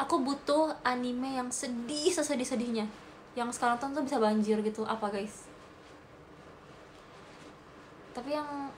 [0.00, 3.07] Aku butuh anime yang sedih sesedih-sedihnya
[3.38, 4.82] yang sekarang tuh bisa banjir gitu.
[4.82, 5.46] Apa guys?
[8.10, 8.74] Tapi yang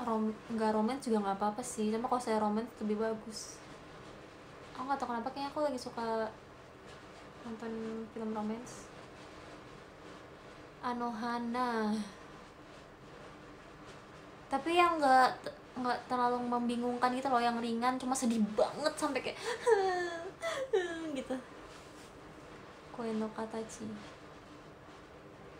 [0.00, 1.92] rom nggak romance juga nggak apa-apa sih.
[1.92, 3.60] Cuma kalau saya romance lebih bagus.
[4.72, 6.32] Aku nggak tahu kenapa kayaknya aku lagi suka
[7.44, 7.72] nonton
[8.16, 8.88] film romance.
[10.80, 11.92] Anohana.
[14.48, 19.38] Tapi yang nggak nggak terlalu membingungkan gitu loh yang ringan cuma sedih banget sampai kayak
[21.18, 21.36] gitu
[23.00, 23.88] Koe no Katachi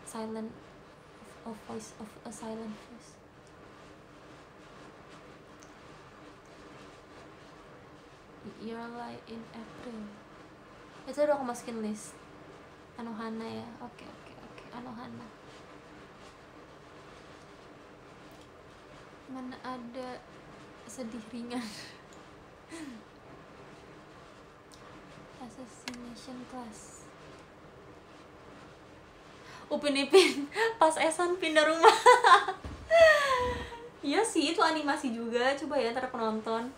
[0.05, 0.53] Silent
[1.43, 3.17] of voice of a silent voice.
[8.61, 10.05] Your Light in April.
[11.09, 12.13] Itu udah aku masukin list.
[13.01, 13.65] Anohana ya.
[13.81, 14.63] Oke oke oke.
[14.77, 15.25] Anohana
[19.33, 20.21] mana ada
[20.85, 21.65] sedih ringan?
[25.41, 27.00] Assassination class
[29.71, 31.95] Upin Ipin pas Esan pindah rumah.
[34.01, 35.53] Iya sih itu animasi juga.
[35.53, 36.73] Coba ya ntar penonton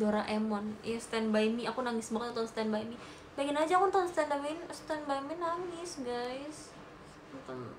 [0.00, 0.80] Doraemon.
[0.80, 1.68] Iya Stand By Me.
[1.68, 2.96] Aku nangis banget nonton Stand By Me.
[3.36, 6.72] Pengen aja aku nonton Stand By Me Stand By Me nangis guys.
[7.36, 7.76] Nonton.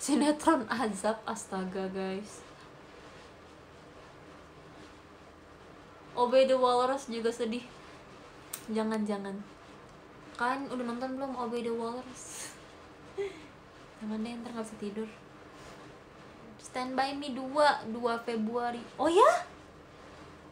[0.00, 2.45] Sinetron azab astaga guys
[6.16, 7.60] Obey the Walrus juga sedih.
[8.72, 9.36] Jangan-jangan.
[10.40, 11.36] Kalian udah nonton belum?
[11.36, 12.56] Obey the Walrus.
[14.00, 15.08] Jangan deh ntar gak bisa tidur.
[16.56, 18.80] Stand By Me 2 2 Februari.
[18.96, 19.44] Oh ya?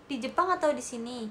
[0.04, 1.24] Di Jepang atau di sini?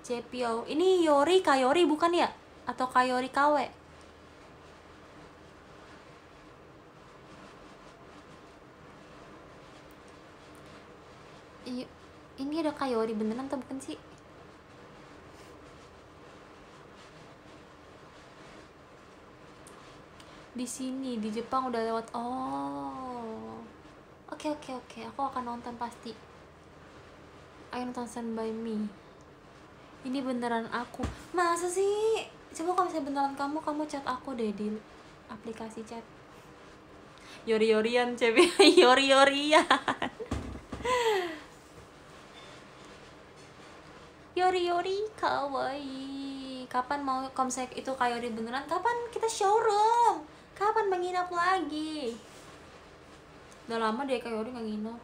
[0.00, 0.64] Cepio.
[0.64, 2.28] Ini Yori Kayori bukan ya?
[2.64, 3.84] Atau Kayori Kawe
[11.64, 11.88] Iya,
[12.34, 13.98] ini ada Kayori beneran atau bukan sih?
[20.54, 22.06] Di sini di Jepang udah lewat.
[22.14, 23.58] Oh.
[24.30, 26.14] Oke oke oke, aku akan nonton pasti.
[27.74, 28.86] Ayo nonton Stand By Me.
[30.06, 31.02] Ini beneran aku.
[31.34, 32.22] Masa sih?
[32.54, 34.70] Coba kalau misalnya beneran kamu, kamu chat aku deh di
[35.26, 36.02] aplikasi chat.
[37.46, 38.54] Yori-yorian, cewek.
[38.82, 39.66] Yori-yorian.
[39.66, 41.43] Yori
[44.34, 44.66] Yori
[45.14, 46.66] kawaii.
[46.66, 48.66] Kapan mau komsek itu Kayori beneran?
[48.66, 50.26] Kapan kita showroom?
[50.58, 52.18] Kapan menginap lagi?
[53.70, 55.00] Udah lama deh Kayori nggak nginap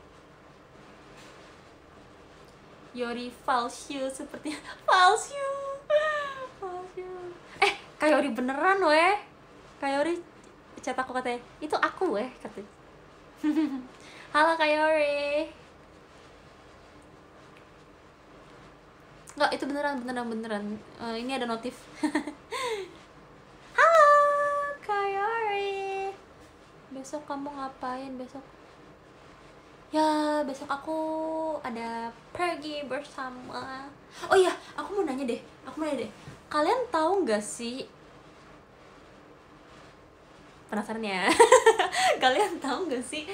[2.90, 4.50] Yori falsu seperti
[4.86, 5.46] falsu
[6.58, 7.06] falsu
[7.62, 9.14] eh Kayori beneran weh.
[9.78, 10.18] Kayori
[10.82, 12.66] chat aku katanya itu aku weh katanya.
[14.34, 15.59] Halo Kayori
[19.40, 20.64] Enggak, itu beneran beneran beneran.
[21.00, 21.72] Uh, ini ada notif.
[23.80, 24.12] Halo,
[24.84, 26.12] Kayori.
[26.92, 28.44] Besok kamu ngapain besok?
[29.88, 31.00] Ya, besok aku
[31.64, 33.88] ada pergi bersama.
[34.28, 35.40] Oh iya, aku mau nanya deh.
[35.64, 36.12] Aku mau nanya deh.
[36.52, 37.88] Kalian tahu nggak sih?
[40.68, 41.32] Penasaran ya?
[42.28, 43.24] Kalian tahu nggak sih?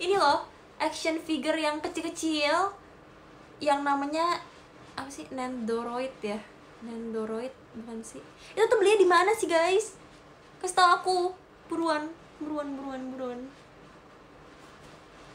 [0.00, 0.40] Ini loh,
[0.80, 2.72] action figure yang kecil-kecil
[3.60, 4.40] yang namanya
[4.96, 5.26] apa sih?
[5.30, 6.38] Nendoroid ya?
[6.80, 8.22] Nendoroid bukan sih?
[8.56, 9.98] Itu tuh belinya di mana sih guys?
[10.58, 11.16] Kasih tau aku
[11.68, 12.10] buruan
[12.40, 13.40] buruan buruan buruan.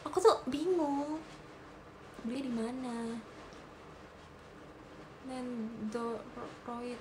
[0.06, 1.22] Aku tuh bingung
[2.26, 3.20] beli di mana?
[5.30, 7.00] Nendoroid.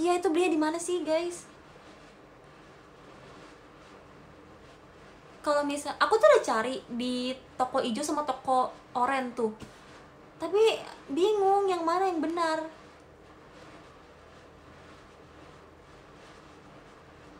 [0.00, 1.44] Iya itu belinya di mana sih guys?
[5.42, 9.50] Kalau misal aku tuh udah cari di toko hijau sama toko oren tuh
[10.42, 10.74] tapi
[11.06, 12.66] bingung yang mana yang benar.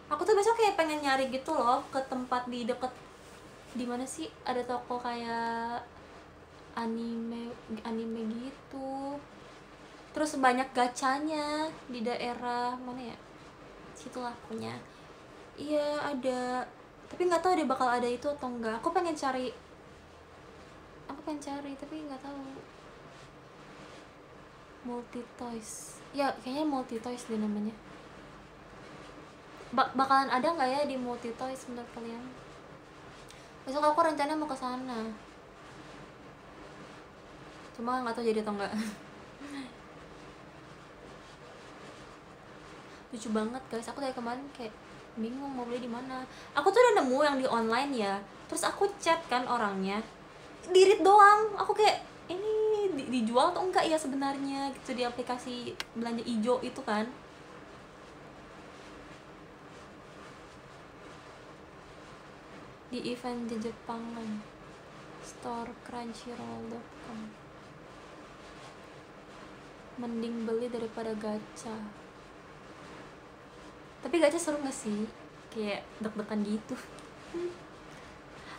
[0.06, 2.94] Aku tuh besok kayak pengen nyari gitu loh ke tempat di deket
[3.74, 4.30] di mana sih?
[4.46, 5.82] Ada toko kayak
[6.78, 7.50] anime
[7.82, 9.18] anime gitu.
[10.14, 13.18] Terus banyak gacanya di daerah mana ya?
[13.98, 14.78] Situlah punya
[15.58, 16.62] iya ada.
[17.10, 19.50] Tapi nggak tahu deh bakal ada itu atau enggak aku pengen cari
[21.10, 22.61] aku pengen cari tapi nggak tahu
[24.82, 27.72] multi toys ya kayaknya multi toys deh namanya.
[29.72, 32.20] Ba bakalan ada nggak ya di multi toys menurut kalian?
[33.64, 35.08] Besok aku rencana mau ke sana.
[37.72, 38.74] Cuma nggak tahu jadi atau enggak
[43.12, 43.88] lucu banget guys.
[43.88, 44.72] Aku dari kemarin kayak
[45.16, 46.24] bingung mau beli di mana.
[46.52, 48.20] Aku tuh udah nemu yang di online ya.
[48.48, 50.04] Terus aku chat kan orangnya.
[50.68, 51.56] Dirit doang.
[51.56, 52.54] Aku kayak ini
[52.94, 54.70] di dijual atau enggak ya sebenarnya?
[54.76, 55.54] Gitu di aplikasi
[55.96, 57.06] belanja ijo itu kan.
[62.92, 64.04] Di event di Jepang
[65.22, 67.20] store crunchyroll.com
[70.02, 71.76] mending beli daripada gacha.
[74.02, 75.06] Tapi gacha seru gak sih?
[75.52, 76.74] Kayak deg-degan gitu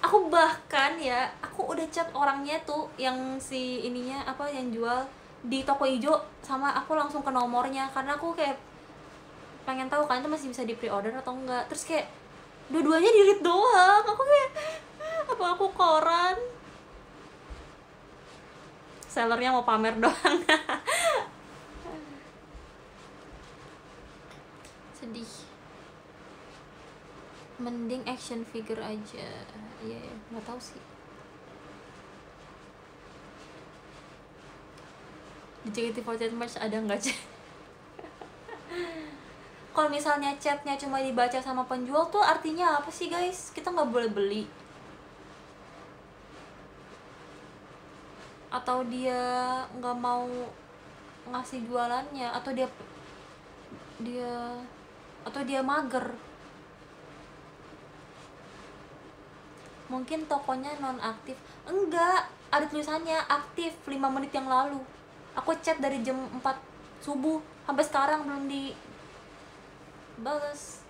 [0.04, 5.08] aku bahkan ya aku udah chat orangnya tuh yang si ininya apa yang jual
[5.48, 7.88] di toko hijau sama aku langsung ke nomornya.
[7.96, 8.60] Karena aku kayak
[9.64, 11.64] pengen tahu kan itu masih bisa di pre-order atau enggak.
[11.72, 12.12] Terus kayak
[12.68, 14.04] dua-duanya di doang.
[14.04, 14.50] Aku kayak
[15.24, 16.38] apa aku koran?
[19.08, 20.38] Sellernya mau pamer doang.
[25.00, 25.43] Sedih
[27.64, 29.28] mending action figure aja.
[29.80, 30.82] Ya yeah, nggak tahu sih.
[35.64, 37.16] Di JKT48 March ada nggak chat
[39.74, 43.50] kalau misalnya chatnya cuma dibaca sama penjual tuh artinya apa sih guys?
[43.56, 44.44] Kita nggak boleh beli.
[48.54, 49.18] Atau dia
[49.74, 50.30] nggak mau
[51.24, 52.68] ngasih jualannya atau dia
[54.04, 54.60] dia
[55.24, 56.12] atau dia mager
[59.94, 61.38] mungkin tokonya non aktif
[61.70, 64.82] enggak ada tulisannya aktif 5 menit yang lalu.
[65.38, 66.42] Aku chat dari jam 4
[67.02, 68.74] subuh sampai sekarang belum di
[70.22, 70.86] balas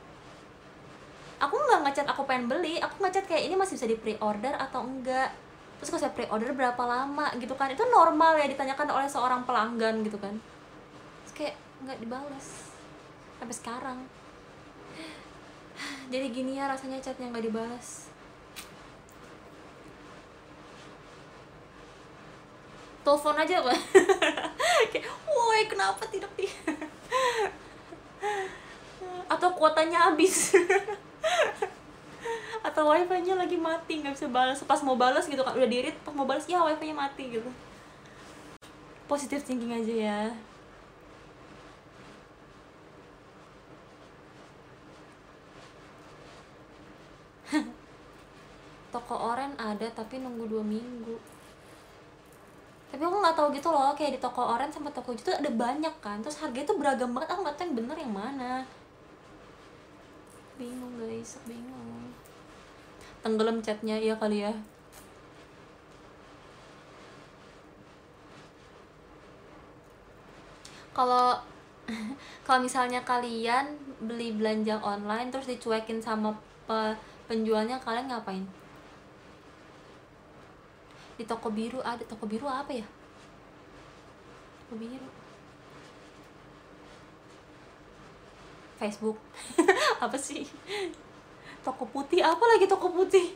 [1.40, 2.80] aku nggak ngechat aku pengen beli.
[2.80, 5.36] Aku ngechat kayak ini masih bisa di pre-order atau enggak?
[5.80, 7.68] Terus kalau saya pre-order berapa lama gitu kan?
[7.72, 10.40] Itu normal ya ditanyakan oleh seorang pelanggan gitu kan?
[11.28, 12.48] Terus kayak nggak dibalas
[13.44, 14.00] sampai sekarang.
[16.14, 18.13] Jadi gini ya rasanya chatnya nggak dibalas
[23.04, 23.80] telepon aja pak.
[24.92, 26.48] Kayak woi kenapa tidak di
[29.34, 30.52] atau kuotanya habis.
[32.64, 34.64] Atau wifi nya lagi mati nggak bisa balas.
[34.64, 37.50] Pas mau balas gitu kan udah dirit pas mau balas ya wifi nya mati gitu.
[39.04, 40.20] Positif thinking aja ya.
[48.96, 51.33] Toko oren ada tapi nunggu dua minggu
[52.94, 55.90] tapi aku nggak tahu gitu loh kayak di toko oren sama toko itu ada banyak
[55.98, 56.22] kan.
[56.22, 58.52] Terus harganya tuh beragam banget aku nggak tahu yang bener yang mana.
[60.62, 62.14] Bingung guys bingung.
[63.26, 64.54] Tenggelam chatnya ya kali ya.
[70.94, 71.42] Kalau
[72.46, 73.74] kalau misalnya kalian
[74.06, 76.30] beli belanja online terus dicuekin sama
[76.70, 76.94] pe
[77.26, 78.46] penjualnya kalian ngapain
[81.18, 82.88] di toko biru ada toko biru apa ya?
[84.66, 85.08] Toko biru
[88.84, 89.16] Facebook.
[90.04, 90.44] Apa sih?
[91.64, 93.32] Toko putih apa lagi toko putih?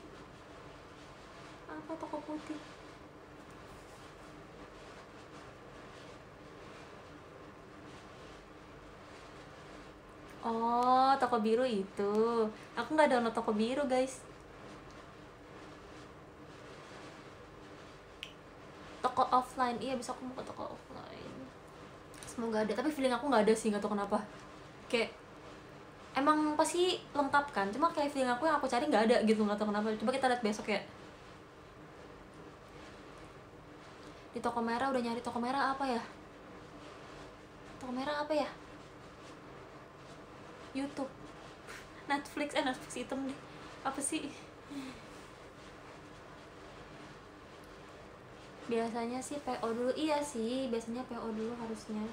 [1.72, 2.60] Apa toko putih?
[10.44, 12.16] Oh, toko biru itu.
[12.76, 14.24] Aku nggak download toko biru, guys.
[19.04, 19.24] Toko
[19.68, 19.84] offline.
[19.84, 21.35] Iya, bisa aku mau ke toko offline.
[22.23, 22.72] Semoga ada.
[22.72, 24.23] Tapi feeling aku nggak ada sih, nggak tahu kenapa.
[24.88, 25.11] Kayak
[26.15, 27.68] emang pasti lengkap kan.
[27.76, 29.91] Cuma kayak feeling aku yang aku cari nggak ada gitu, nggak tahu kenapa.
[29.99, 30.80] Coba kita lihat besok ya.
[34.31, 36.02] Di toko merah udah nyari toko merah apa ya?
[37.84, 38.48] Toko merah apa ya?
[40.72, 41.10] YouTube
[42.11, 43.39] Netflix eh Netflix hitam deh
[43.81, 44.30] apa sih
[48.68, 49.91] biasanya sih PO dulu.
[49.95, 52.03] Iya sih biasanya PO dulu harusnya.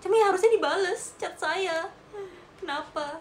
[0.00, 1.88] Cuma ya harusnya dibales chat saya.
[2.60, 3.20] Kenapa?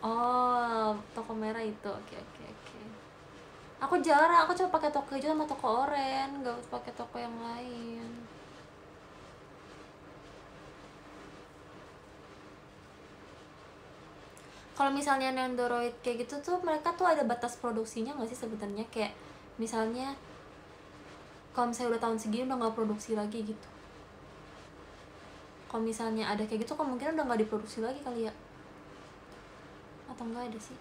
[0.00, 1.90] Oh toko merah itu.
[1.90, 2.80] Oke oke oke.
[3.84, 4.46] Aku jarang.
[4.46, 6.40] Aku cuma pakai toko hijau sama toko oranye.
[6.40, 8.29] Nggak pakai toko yang lain
[14.80, 18.88] kalau misalnya Nendoroid kayak gitu tuh mereka tuh ada batas produksinya nggak sih sebenarnya?
[18.88, 19.12] Kayak
[19.60, 20.16] misalnya
[21.52, 23.68] kalau misalnya udah tahun segini udah nggak produksi lagi gitu.
[25.68, 28.32] Kalau misalnya ada kayak gitu kemungkinan udah nggak diproduksi lagi kali ya.
[30.08, 30.78] Atau enggak ada sih?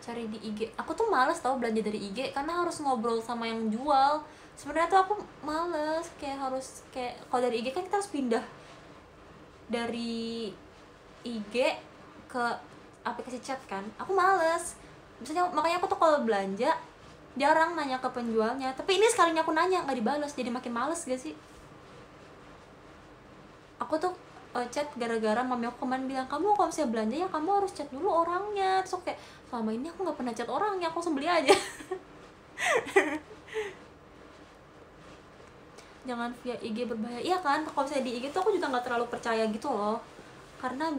[0.00, 3.68] Cari di IG aku tuh males tau belanja dari IG karena harus ngobrol sama yang
[3.68, 4.24] jual.
[4.56, 5.14] Sebenarnya tuh aku
[5.44, 8.44] males kayak harus kayak kalau dari IG kan kita harus pindah
[9.68, 10.48] dari
[11.20, 11.52] IG
[12.32, 12.72] ke
[13.04, 14.74] aplikasi chat kan aku males.
[15.20, 16.72] Misalnya makanya aku tuh kalau belanja
[17.38, 18.72] jarang nanya ke penjualnya.
[18.74, 21.36] Tapi ini sekalinya aku nanya nggak dibalas jadi makin males gak sih?
[23.78, 24.16] Aku tuh
[24.54, 27.88] uh, chat gara-gara mami aku kemarin bilang kamu kalau misalnya belanja ya kamu harus chat
[27.90, 28.80] dulu orangnya.
[28.86, 29.18] Terus kayak
[29.50, 31.54] selama ini aku nggak pernah chat orangnya aku langsung beli aja.
[36.08, 37.20] Jangan via IG berbahaya.
[37.20, 39.98] Iya kan kalau misalnya di IG tuh aku juga nggak terlalu percaya gitu loh.
[40.62, 40.94] Karena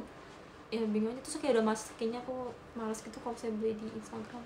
[0.74, 3.88] ya bingung aja terus kayak udah mas kayaknya aku males gitu kalau saya beli di
[3.94, 4.44] Instagram.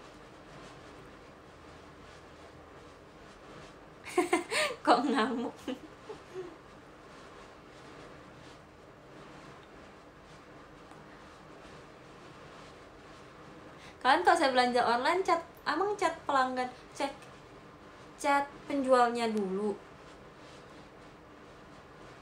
[4.85, 5.55] Kok ngamuk?
[13.99, 17.11] Kalian kalau saya belanja online chat emang chat pelanggan chat
[18.15, 19.75] chat penjualnya dulu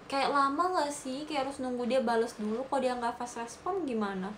[0.08, 1.28] kayak lama gak sih?
[1.28, 2.64] Kayak harus nunggu dia balas dulu.
[2.68, 4.32] Kalau dia nggak fast respon gimana?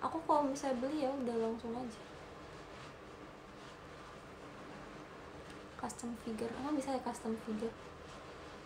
[0.00, 2.02] Aku kalau misalnya beli ya udah langsung aja.
[5.78, 6.50] Custom figure.
[6.58, 7.72] Emang bisa ya custom figure?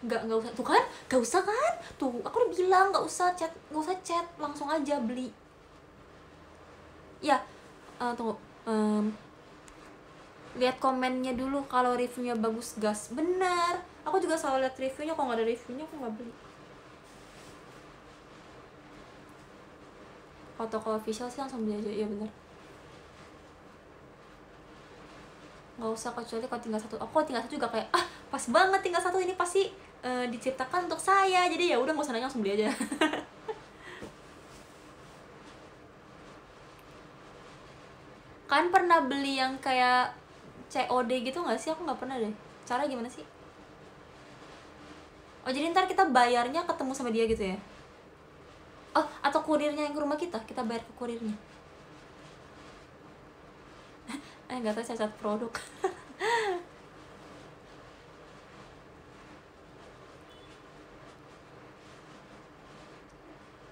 [0.06, 0.52] Nggak nggak usah.
[0.54, 0.84] Tuh kan?
[1.10, 1.74] Nggak usah kan?
[1.98, 4.26] Tuh aku udah bilang nggak usah chat nggak usah chat.
[4.38, 5.28] Langsung aja beli.
[7.18, 7.42] Ya
[7.98, 8.38] uh, tunggu.
[8.62, 9.10] Um,
[10.54, 13.10] lihat komennya dulu kalau reviewnya bagus gas.
[13.10, 16.34] Benar aku juga selalu lihat reviewnya kalau nggak ada reviewnya aku nggak beli.
[20.58, 22.30] Kalau toko official sih langsung beli aja iya benar
[25.82, 29.02] nggak usah kecuali kalau tinggal satu aku tinggal satu juga kayak ah pas banget tinggal
[29.02, 29.66] satu ini pasti
[30.06, 31.50] uh, diciptakan untuk saya.
[31.50, 32.70] Jadi ya udah nggak usah nanya langsung beli aja.
[38.50, 40.14] Kan pernah beli yang kayak
[40.70, 41.74] COD gitu nggak sih?
[41.74, 42.30] Aku nggak pernah deh.
[42.62, 43.26] Cara gimana sih
[45.42, 47.58] oh jadi ntar kita bayarnya ketemu sama dia gitu ya?
[48.94, 50.38] Oh atau kurirnya yang ke rumah kita?
[50.44, 51.34] Kita bayar ke kurirnya.
[54.52, 55.52] Eh nggak tahu cacat produk.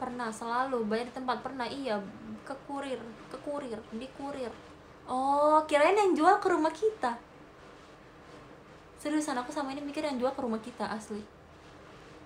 [0.01, 0.89] Pernah selalu.
[0.89, 1.69] Bayar di tempat pernah.
[1.69, 2.01] Iya
[2.49, 2.97] ke kurir.
[3.29, 3.77] Ke kurir.
[3.93, 4.49] Di kurir.
[5.05, 7.21] Oh kirain yang jual ke rumah kita?
[8.97, 11.40] Seriusan aku sama ini mikir yang jual ke rumah kita asli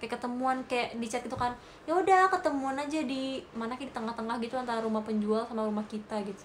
[0.02, 1.54] kayak ketemuan kayak di chat gitu kan
[1.86, 5.84] ya udah ketemuan aja di mana kayak di tengah-tengah gitu antara rumah penjual sama rumah
[5.86, 6.44] kita gitu.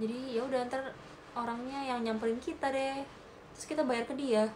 [0.00, 0.82] Jadi ya udah ntar
[1.36, 3.04] orangnya yang nyamperin kita deh.
[3.54, 4.48] Terus kita bayar ke dia.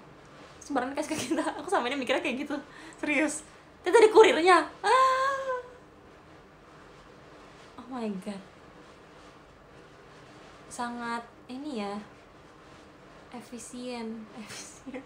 [0.59, 1.45] Sembarangan kasih ke kita.
[1.61, 2.57] Aku sama ini mikirnya kayak gitu.
[2.97, 3.45] Serius.
[3.85, 4.65] Itu dari kurirnya.
[4.81, 5.61] Ah.
[7.79, 8.43] oh my god.
[10.73, 11.95] Sangat ini ya
[13.37, 14.25] efisien.
[14.41, 15.05] Efisien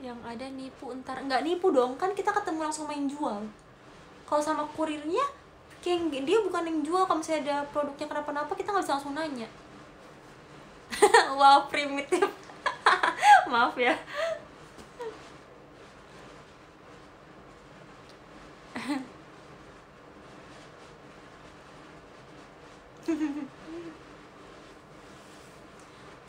[0.00, 1.96] yang ada nipu entar nggak nipu dong.
[2.00, 3.44] Kan kita ketemu langsung main jual.
[4.28, 5.22] Kalau sama kurirnya
[5.80, 7.02] kayak dia bukan yang jual.
[7.06, 9.48] Kalau misalnya ada produknya kenapa-napa kita nggak bisa langsung nanya.
[11.40, 12.28] Wow primitif.
[13.52, 13.94] Maaf ya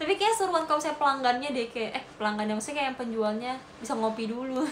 [0.01, 3.93] tapi kayak seruan kalau saya pelanggannya deh kayak eh pelanggannya maksudnya kayak yang penjualnya bisa
[3.93, 4.65] ngopi dulu.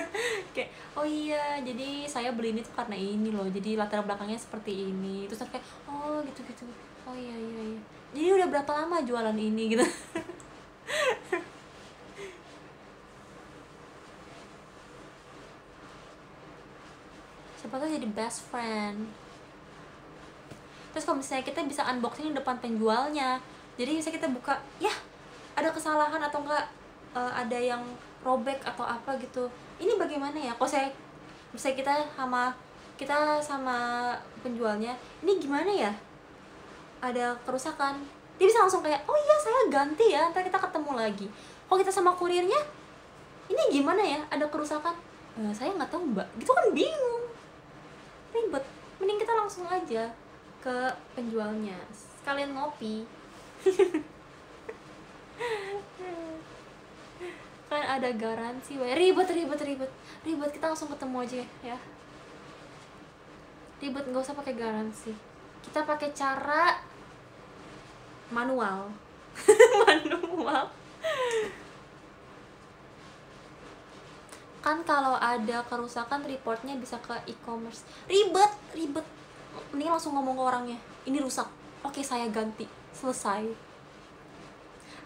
[0.54, 4.94] Kayak oh iya jadi saya beli ini tuh karena ini loh jadi latar belakangnya seperti
[4.94, 5.26] ini.
[5.26, 6.62] Terus kayak oh gitu gitu.
[7.02, 7.80] Oh iya iya iya.
[8.14, 9.62] Jadi udah berapa lama jualan ini?
[9.74, 9.82] Gitu.
[17.58, 19.10] Siapa tuh jadi best friend.
[20.94, 23.42] Terus kalau misalnya kita bisa unboxing depan penjualnya
[23.76, 24.92] jadi misalnya kita buka ya
[25.52, 26.64] ada kesalahan atau enggak
[27.12, 27.80] eh, ada yang
[28.24, 29.46] robek atau apa gitu.
[29.76, 30.52] Ini bagaimana ya?
[30.56, 30.88] Kok saya
[31.52, 32.52] misalnya kita sama
[32.96, 33.76] kita sama
[34.40, 35.92] penjualnya ini gimana ya?
[37.04, 38.00] Ada kerusakan.
[38.40, 41.28] Dia bisa langsung kayak oh iya saya ganti ya ntar kita ketemu lagi.
[41.68, 42.60] Kalau kita sama kurirnya
[43.52, 44.20] ini gimana ya?
[44.32, 44.96] Ada kerusakan?
[45.36, 46.24] "Eh, saya nggak tahu mbak.
[46.40, 47.24] Gitu kan bingung.
[48.32, 48.64] Ribet.
[48.96, 50.08] Mending kita langsung aja
[50.64, 50.76] ke
[51.12, 51.76] penjualnya.
[51.92, 53.04] Sekalian ngopi
[57.66, 59.90] kan ada garansi Wah, ribet ribet ribet.
[60.22, 61.78] Ribet kita langsung ketemu aja ya.
[63.82, 65.12] Ribet nggak usah pakai garansi.
[65.66, 66.78] Kita pakai cara
[68.30, 68.88] manual.
[69.84, 70.72] Manual.
[74.64, 77.84] Kan kalau ada kerusakan reportnya bisa ke e-commerce.
[78.08, 79.04] Ribet ribet.
[79.76, 80.78] Ini langsung ngomong ke orangnya.
[81.04, 81.46] Ini rusak.
[81.84, 83.44] Oke saya ganti selesai.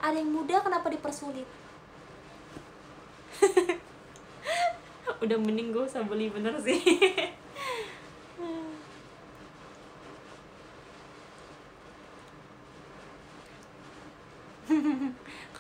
[0.00, 1.44] Ada yang mudah kenapa dipersulit?
[5.22, 6.80] Udah mending gue usah beli bener sih.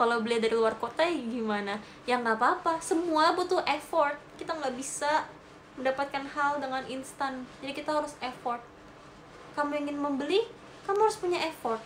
[0.00, 1.76] Kalau beli dari luar kota ya gimana?
[2.08, 2.80] Ya nggak apa-apa.
[2.80, 4.16] Semua butuh effort.
[4.40, 5.28] Kita nggak bisa
[5.76, 7.44] mendapatkan hal dengan instan.
[7.60, 8.64] Jadi kita harus effort.
[9.52, 10.48] Kamu ingin membeli
[10.88, 11.84] kamu harus punya effort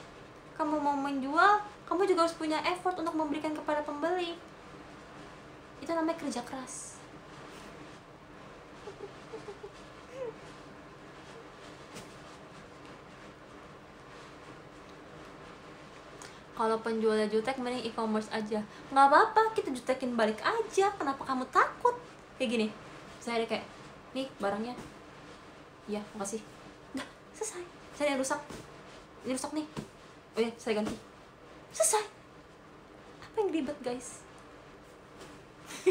[0.55, 4.33] kamu mau menjual kamu juga harus punya effort untuk memberikan kepada pembeli.
[5.85, 6.97] Itu namanya kerja keras.
[16.55, 18.63] Kalau penjualnya jutek mending e-commerce aja.
[18.95, 20.89] Nggak apa-apa kita jutekin balik aja.
[20.97, 21.99] Kenapa kamu takut?
[22.39, 22.67] Kayak gini.
[23.21, 23.67] Saya ada kayak
[24.17, 24.73] nih barangnya.
[25.91, 26.41] Iya makasih.
[26.97, 27.07] Udah
[27.37, 27.65] selesai.
[27.99, 28.41] Saya yang rusak.
[29.27, 29.67] Ini rusak nih
[30.35, 30.95] oh iya saya ganti.
[31.71, 32.05] Selesai.
[33.23, 34.21] Apa yang ribet guys?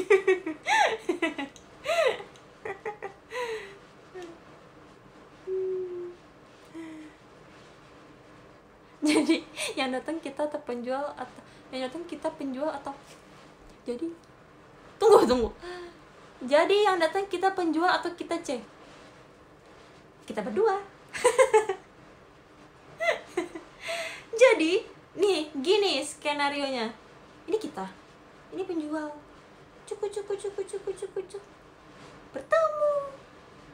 [9.03, 9.43] Jadi
[9.75, 11.41] yang datang kita atau penjual atau
[11.75, 12.95] yang datang kita penjual atau
[13.83, 14.07] jadi
[14.95, 15.51] tunggu tunggu.
[16.47, 18.63] Jadi yang datang kita penjual atau kita cek
[20.23, 20.79] kita berdua
[24.33, 24.73] jadi
[25.13, 26.89] nih gini skenario nya
[27.45, 27.85] ini kita.
[28.53, 29.13] Ini penjual.
[29.85, 31.53] Cukup cukup cukup cukup cukup cukup.
[32.33, 32.95] Bertemu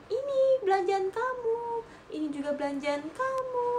[0.09, 1.59] ini belanjaan kamu
[2.09, 3.71] ini juga belanjaan kamu.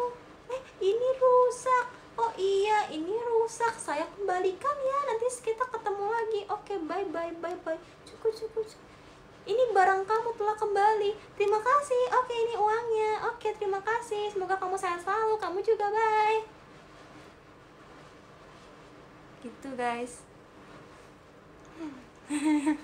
[0.54, 1.86] Eh ini rusak.
[2.16, 3.74] Oh iya ini rusak.
[3.76, 4.98] Saya kembalikan ya.
[5.10, 6.40] Nanti kita ketemu lagi.
[6.48, 7.80] Oke bye bye bye bye.
[8.06, 8.88] Cukup cukup cukup.
[9.48, 11.10] Ini barang kamu telah kembali.
[11.34, 12.02] Terima kasih.
[12.22, 13.12] Oke ini uangnya.
[13.34, 14.30] Oke terima kasih.
[14.30, 15.36] Semoga kamu sehat selalu.
[15.42, 16.59] Kamu juga bye
[19.40, 20.20] gitu guys.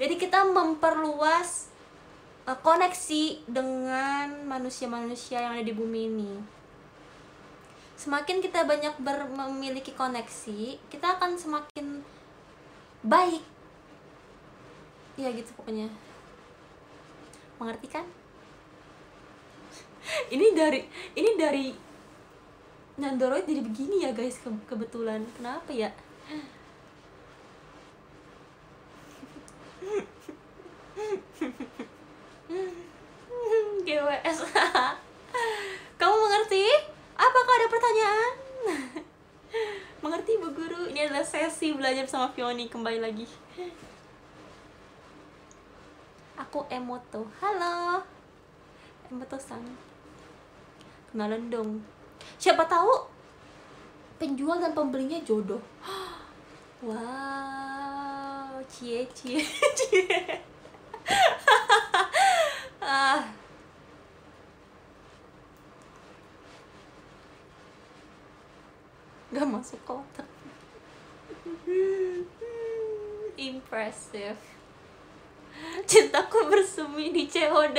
[0.00, 1.68] Jadi kita memperluas
[2.48, 6.32] uh, koneksi dengan manusia-manusia yang ada di bumi ini.
[8.00, 12.02] Semakin kita banyak ber- memiliki koneksi kita akan semakin
[13.04, 13.44] baik.
[15.20, 15.86] Ya gitu pokoknya.
[17.60, 18.02] Mengerti kan?
[20.34, 20.82] Ini dari
[21.14, 21.91] ini dari
[23.00, 25.24] Nandoroid jadi begini ya guys ke- kebetulan.
[25.36, 25.90] Kenapa ya?
[33.82, 34.38] GWS
[36.00, 36.64] kamu mengerti?
[37.16, 38.32] Apakah ada pertanyaan?
[40.02, 40.90] Mengerti bu guru?
[40.90, 43.26] Ini adalah sesi belajar sama Fioni kembali lagi.
[46.38, 47.28] Aku Emoto.
[47.38, 48.02] Halo.
[49.08, 49.62] Emoto san
[51.12, 51.70] kenalan dong
[52.36, 53.06] siapa tahu
[54.18, 55.62] penjual dan pembelinya jodoh.
[56.82, 59.38] Wow cie cie
[59.78, 60.10] cie.
[62.82, 63.22] Ah.
[69.30, 70.26] Gak masuk kotak.
[73.38, 74.42] Impressive.
[75.86, 77.78] Cintaku bersemi di COD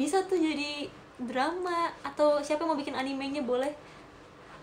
[0.00, 0.86] bisa tuh jadi
[1.26, 3.72] drama atau siapa yang mau bikin animenya boleh.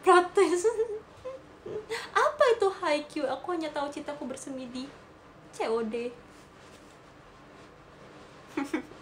[0.01, 0.65] Protes.
[2.27, 3.27] Apa itu Haikyuu?
[3.27, 4.87] Aku hanya tahu cintaku bersemi di
[5.57, 6.11] COD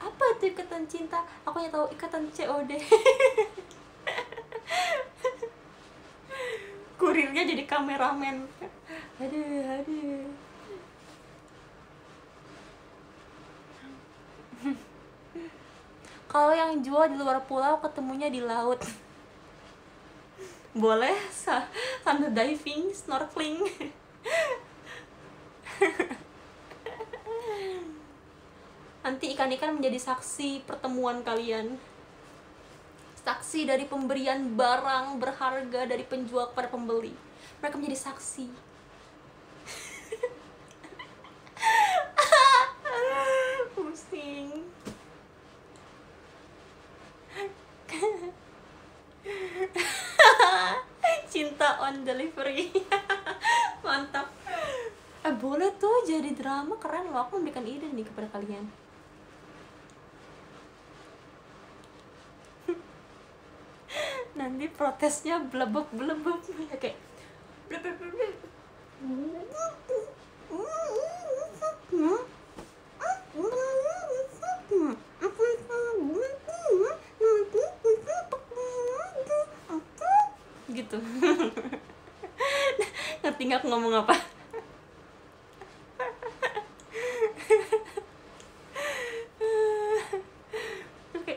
[0.00, 1.20] apa itu ikatan cinta?
[1.44, 2.70] Aku hanya tahu ikatan COD
[6.96, 8.48] kurirnya jadi kameramen.
[9.20, 10.45] Aduh aduh
[16.36, 18.76] kalau yang jual di luar pulau ketemunya di laut.
[20.76, 21.64] Boleh sa
[22.04, 23.64] sambil diving snorkeling.
[29.00, 31.80] Nanti ikan-ikan menjadi saksi pertemuan kalian.
[33.24, 37.16] Saksi dari pemberian barang berharga dari penjual kepada pembeli.
[37.64, 38.44] Mereka menjadi saksi.
[43.72, 44.75] Pusing
[51.32, 52.70] cinta on delivery.
[53.84, 54.26] Mantap.
[55.26, 56.76] Eh boleh tuh jadi drama.
[56.78, 58.70] Keren loh aku memberikan ide nih kepada kalian.
[64.38, 66.40] Nanti protesnya blebeb blebeb
[66.80, 66.96] kayak
[67.68, 68.46] blebeb blebeb
[80.70, 80.98] gitu.
[83.22, 84.14] Ngerti nggak ngomong apa
[91.16, 91.34] Oke.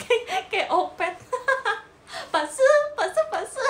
[0.00, 1.14] kayak kayak opet
[2.32, 3.64] pasu pasu pasu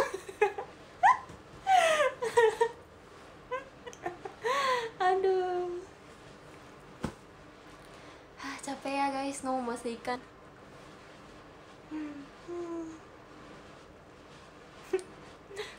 [4.98, 5.70] aduh
[8.42, 10.18] Ah, capek ya guys ngomong bahasa ikan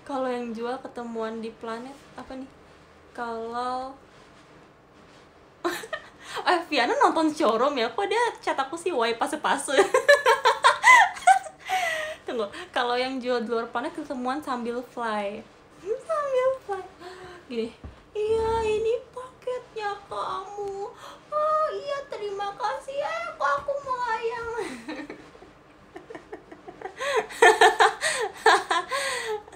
[0.04, 0.76] kalau yang jual
[1.34, 2.50] ketemuan di planet apa nih?
[3.10, 3.98] Kalau
[6.50, 7.90] eh Viana nonton showroom ya?
[7.90, 9.74] Kok dia chat aku sih why pase-pase.
[12.30, 15.42] Tunggu kalau yang jual di luar planet ketemuan sambil fly.
[16.10, 16.86] Sambil fly.
[17.50, 17.68] Gini
[18.14, 20.86] iya ini paketnya kamu
[21.34, 24.50] oh iya terima kasih ya kok aku melayang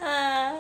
[0.02, 0.58] Ah.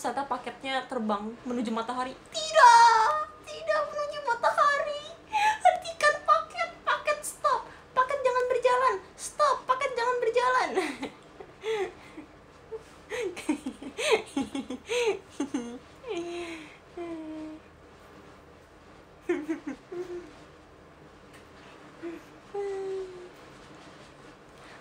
[0.00, 2.16] Terus ternyata paketnya terbang menuju matahari.
[2.32, 3.12] Tidak!
[3.44, 5.12] Tidak menuju matahari.
[5.60, 6.72] Hentikan paket.
[6.80, 7.68] Paket stop.
[7.92, 8.94] Paket jangan berjalan.
[9.20, 9.60] Stop.
[9.68, 10.68] Paket jangan berjalan.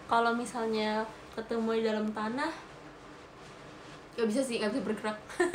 [0.07, 1.03] Kalau misalnya
[1.35, 2.55] ketemu di dalam tanah
[4.19, 5.17] nggak bisa sih nggak bisa bergerak.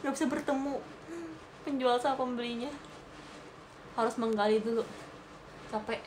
[0.00, 0.80] Nggak bisa bertemu
[1.68, 2.72] penjual sama pembelinya.
[3.92, 4.80] Harus menggali dulu.
[5.68, 6.00] Capek.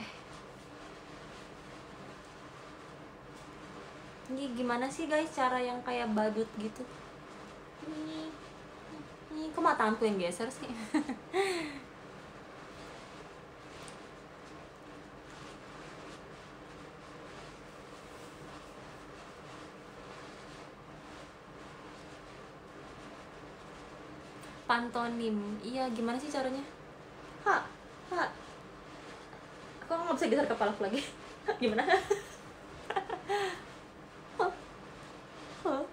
[4.34, 6.82] Ini gimana sih guys cara yang kayak badut gitu?
[7.86, 8.34] Ini
[9.38, 10.70] ini kok mataanku yang geser sih
[24.74, 25.38] pantonim.
[25.62, 26.66] Iya gimana sih caranya?
[27.46, 27.62] Ha
[28.10, 28.26] ha.
[29.86, 31.06] Aku nggak bisa geser kepala aku lagi?
[31.62, 31.86] Gimana?
[34.42, 34.50] Hah?
[35.62, 35.86] Hah?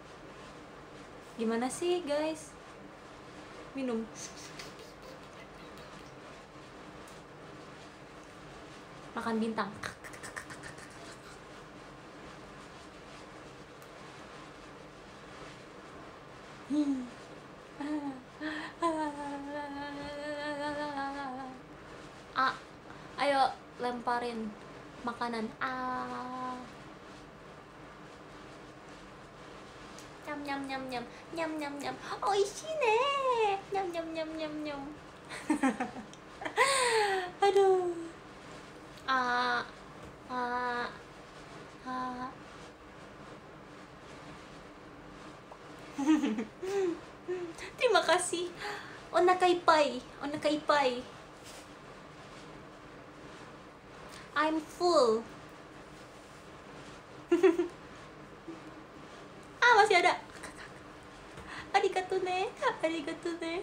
[1.37, 2.57] gimana sih guys?
[3.77, 4.01] Minum.
[9.13, 9.69] Makan bintang.
[16.71, 17.20] Hmm.
[24.21, 24.53] Lemparin
[25.01, 25.49] makanan.
[25.65, 25.73] A.
[30.29, 31.97] Nyam nyam nyam nyam nyam nyam nyam.
[32.21, 33.01] Oishine.
[33.73, 34.83] Nyam nyam nyam nyam nyam.
[37.49, 37.97] Aduh.
[39.09, 39.65] A.
[40.29, 40.41] A.
[41.89, 42.29] A.
[47.81, 48.53] Terima kasih.
[49.11, 50.05] Onaka ippai.
[50.21, 51.01] Onaka ippai.
[54.41, 55.21] I'm full.
[59.61, 60.17] ah, masih ada.
[61.77, 62.49] Arigato ne.
[62.81, 63.61] Arigato ne.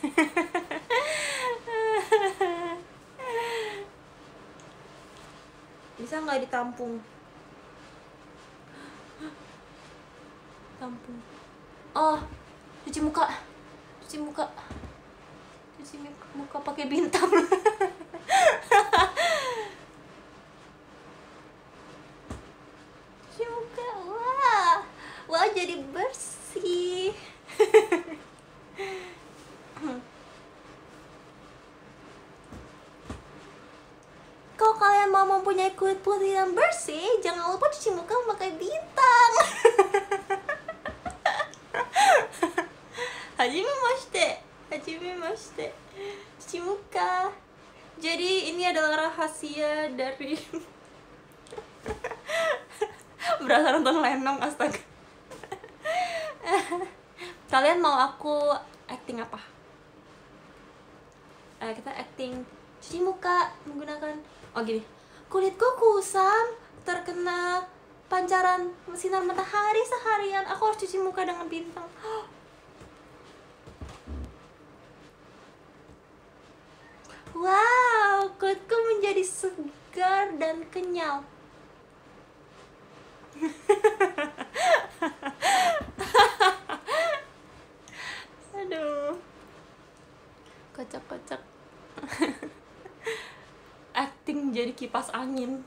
[6.00, 7.04] Bisa nggak ditampung?
[10.80, 11.20] Tampung.
[11.92, 12.16] Oh,
[12.88, 13.28] cuci muka.
[14.08, 14.48] Cuci muka.
[15.76, 16.00] Cuci
[16.32, 17.28] muka pakai bintang.
[25.34, 27.14] wah jadi bersih.
[34.54, 39.32] Kalau kalian mau mempunyai kulit putih dan bersih jangan lupa cuci muka memakai bintang.
[43.34, 44.38] Hajime mashite
[44.70, 45.74] Hajime mashite
[46.38, 47.34] Cuci muka.
[47.98, 50.38] Jadi ini adalah rahasia dari
[53.42, 54.83] Berasa nonton Lenong astaga
[57.54, 58.50] Kalian mau aku
[58.90, 59.38] acting apa?
[61.62, 62.42] Eh, kita acting
[62.82, 64.18] cuci muka menggunakan
[64.58, 64.82] Oh gini
[65.30, 66.50] Kulitku kusam
[66.82, 67.62] terkena
[68.10, 71.86] pancaran sinar matahari seharian Aku harus cuci muka dengan bintang
[77.38, 81.26] Wow, kulitku menjadi segar dan kenyal.
[88.64, 89.12] Aduh.
[90.72, 91.36] Kocak-kocak.
[93.92, 95.60] Acting jadi kipas angin.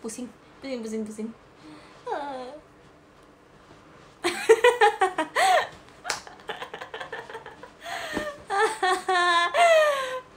[0.00, 0.32] Pusing,
[0.64, 1.28] pusing, pusing, pusing.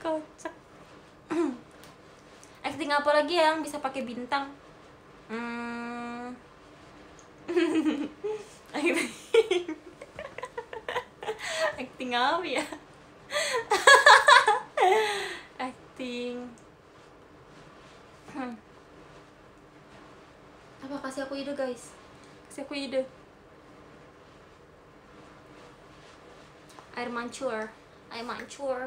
[0.04, 0.52] Kocak.
[2.68, 4.63] Acting apa lagi yang bisa pakai bintang?
[5.28, 6.34] Hmm.
[8.74, 9.66] Acting.
[11.78, 12.64] Acting apa ya?
[15.58, 16.36] Acting.
[18.34, 18.54] Hmm.
[20.84, 21.94] Apa kasih aku ide guys?
[22.50, 23.02] Kasih aku ide.
[26.94, 27.68] air mancur
[28.14, 28.86] air mancur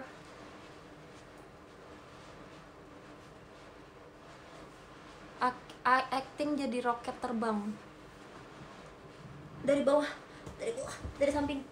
[5.38, 7.72] Ak- a- acting jadi roket terbang.
[9.64, 10.08] Dari bawah
[10.60, 11.64] dari bawah dari samping.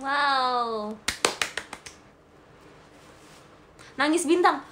[0.00, 0.96] Wow.
[4.00, 4.64] Nangis bintang.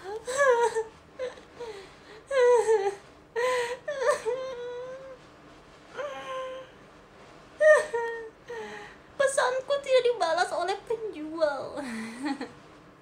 [9.18, 11.82] Pesanku tidak dibalas oleh penjual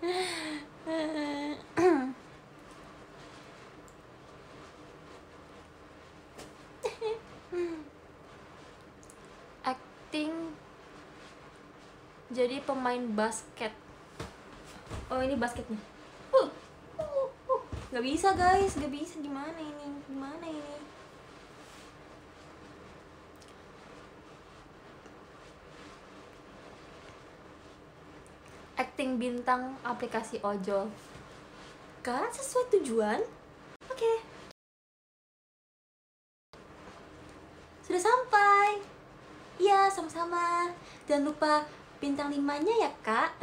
[9.65, 10.53] acting
[12.29, 13.73] jadi pemain basket.
[15.09, 15.81] Oh ini basketnya.
[16.35, 16.51] Uh,
[17.89, 18.77] nggak bisa guys.
[18.77, 19.17] Nggak bisa.
[19.25, 19.89] Gimana ini?
[20.05, 20.94] Gimana ini
[28.95, 30.87] acting bintang aplikasi ojol.
[32.07, 33.19] Kan sesuai tujuan.
[33.91, 34.23] Oke.
[37.83, 38.87] Sudah sampai.
[39.59, 40.71] Ya sama-sama.
[41.11, 41.67] Jangan lupa
[41.99, 43.35] bintang limanya ya kak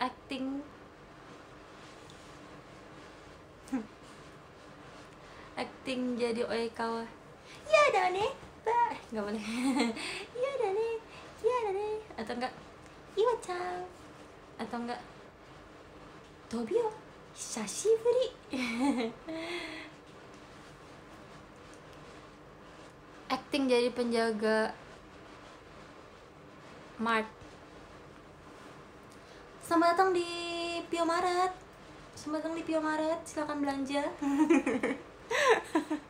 [0.00, 0.64] acting
[5.60, 7.00] acting jadi oikawa
[7.64, 8.28] ya dane
[8.60, 9.40] ba eh, nggak boleh.
[10.44, 11.00] Ya dane
[11.40, 12.52] ya dane atau enggak
[13.16, 13.80] iwa chan
[14.60, 15.00] atau enggak
[16.52, 16.92] tobio
[17.32, 18.36] hisashiburi
[23.34, 24.76] acting jadi penjaga
[27.00, 27.40] mart
[29.70, 30.26] Selamat datang di
[30.90, 31.54] Pio Maret.
[32.18, 33.22] Selamat datang di Pio Maret.
[33.22, 34.02] Silakan belanja.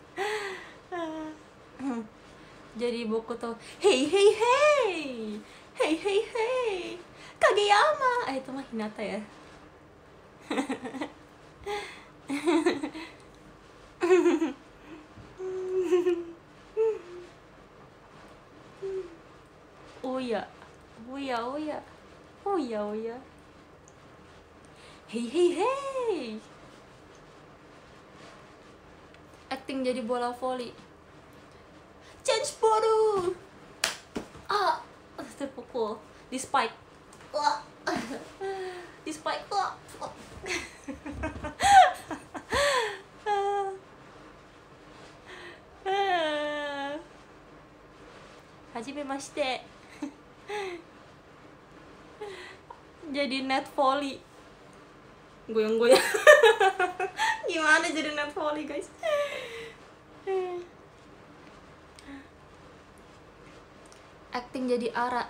[2.81, 4.97] Jadi buku tuh Hey hey hey
[5.77, 6.97] Hey hey hey
[7.37, 8.33] Kageyama.
[8.33, 9.21] Eh itu mah Hinata ya.
[20.01, 20.41] Oh ya
[21.05, 21.79] Oh ya oh ya
[22.49, 23.17] Oh ya oh ya
[25.13, 26.41] Hey hey hey
[29.53, 30.90] Acting jadi bola voli
[32.31, 33.35] Change boru
[34.47, 34.79] Ah
[35.35, 35.99] Terpukul.
[36.31, 36.71] Di spike
[37.35, 37.59] Wah.
[39.03, 39.75] Di spike Wah.
[48.79, 49.67] Hajime mashite
[53.11, 54.23] Jadi net volley.
[55.51, 56.07] Goyang-goyang.
[57.51, 58.87] Gimana jadi net volley guys
[64.31, 65.27] acting jadi Ara.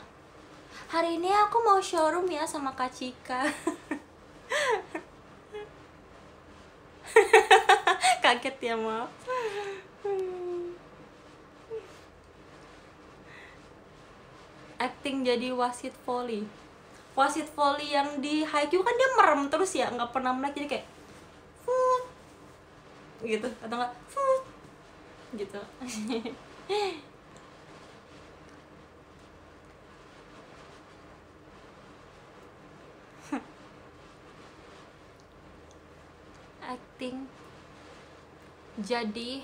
[0.90, 3.42] Hari ini aku mau showroom ya sama Kak Cika.
[8.22, 9.10] Kaget ya maaf
[14.80, 16.48] acting jadi wasit volley.
[17.12, 20.86] Wasit volley yang di Haikyuu kan dia merem terus ya nggak pernah melek jadi kayak
[23.20, 23.92] gitu atau enggak
[25.36, 25.60] gitu
[37.00, 37.24] acting
[38.84, 39.40] jadi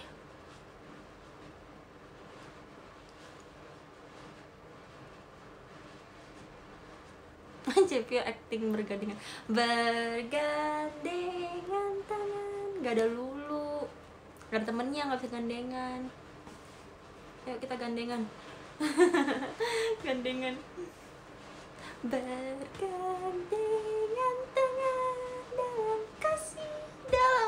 [7.86, 9.14] Cepio acting bergandengan
[9.46, 10.90] bergandengan
[12.10, 12.82] tangan.
[12.82, 13.86] Gak ada lulu.
[14.50, 16.10] Gak ada temennya gak bisa gandengan.
[17.46, 18.26] Yuk kita gandengan.
[20.04, 20.58] Gandengan.
[22.04, 24.15] Bergandengan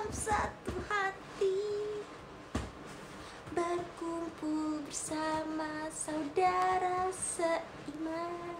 [0.08, 1.60] dalam satu hati.
[3.52, 8.56] Berkumpul bersama saudara seiman.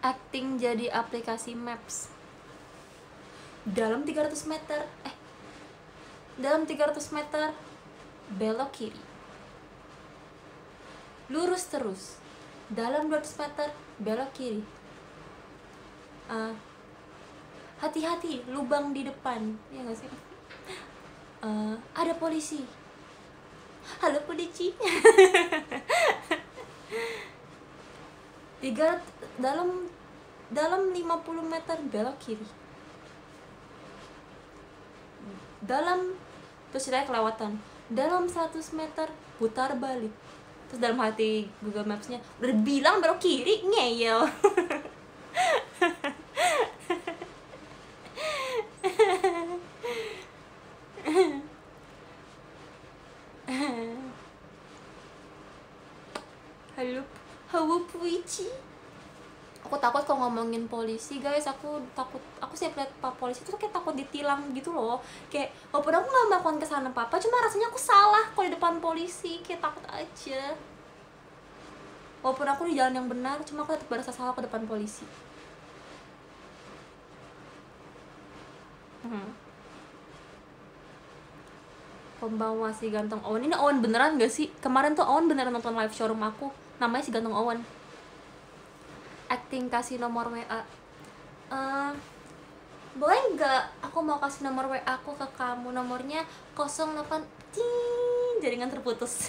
[0.00, 2.08] Acting jadi aplikasi maps.
[3.68, 5.12] Dalam 300 meter eh
[6.40, 7.52] dalam 300 meter
[8.40, 9.07] belok kiri
[11.28, 12.16] lurus terus.
[12.68, 13.68] Dalam 200 meter
[14.00, 14.62] belok kiri.
[16.28, 16.52] Ah,
[17.80, 19.56] hati-hati lubang di depan.
[19.72, 20.10] Ya nggak sih?
[21.44, 22.64] Eh, ada polisi.
[24.04, 24.74] Halo polisi.
[28.60, 29.00] Tiga
[29.38, 29.88] dalam
[30.52, 31.00] dalam 50
[31.44, 32.48] meter belok kiri.
[35.64, 36.12] Dalam
[36.72, 37.56] terus saya kelewatan.
[37.88, 39.08] Dalam 100 meter
[39.40, 40.12] putar balik
[40.68, 44.28] terus dalam hati Google Maps-nya udah bilang belok kiri ngeyel.
[56.78, 57.02] Halo
[57.50, 58.46] halo puici
[59.68, 61.44] aku takut kalau ngomongin polisi guys.
[61.44, 64.96] Aku takut aku sih lihat pak polisi itu kayak takut ditilang gitu loh.
[65.28, 68.74] Kayak walaupun aku nggak melakukan kesalahan apa apa cuma rasanya aku salah kalau di depan
[68.80, 69.44] polisi.
[69.44, 70.56] Kayak takut aja.
[72.24, 75.04] Walaupun aku di jalan yang benar cuma aku tetap berasa salah ke depan polisi.
[79.04, 79.30] Hmm.
[82.18, 83.46] pembawa si ganteng Owen.
[83.46, 84.50] Ini Owen beneran gak sih?
[84.58, 86.50] Kemarin tuh Owen beneran nonton live showroom aku.
[86.82, 87.62] Namanya si ganteng Owen
[89.28, 90.64] acting kasih nomor WA
[91.48, 91.92] Eh,
[92.98, 95.72] boleh nggak aku mau kasih nomor WA aku ke kamu?
[95.72, 99.12] Nomornya 08 Ting, jaringan terputus.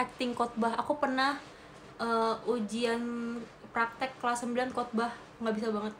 [0.00, 0.80] Acting khotbah.
[0.80, 1.36] Aku pernah
[2.00, 3.02] eh, ujian
[3.70, 5.12] praktek kelas 9 khotbah.
[5.40, 5.94] Nggak bisa banget.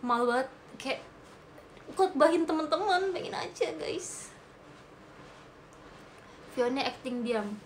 [0.00, 0.48] Malu banget.
[0.80, 1.00] Kayak
[1.94, 4.32] khotbahin teman-teman pengen aja guys.
[6.56, 7.60] Fiona acting diam.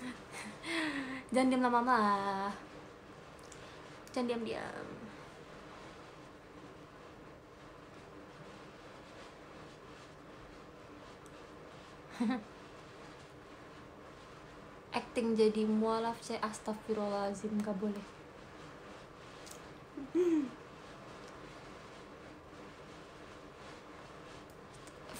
[1.34, 1.98] Jangan diam lama-lama.
[4.10, 4.99] Jangan diam-diam
[14.98, 18.04] acting jadi mualaf saya astagfirullahaladzim gak boleh.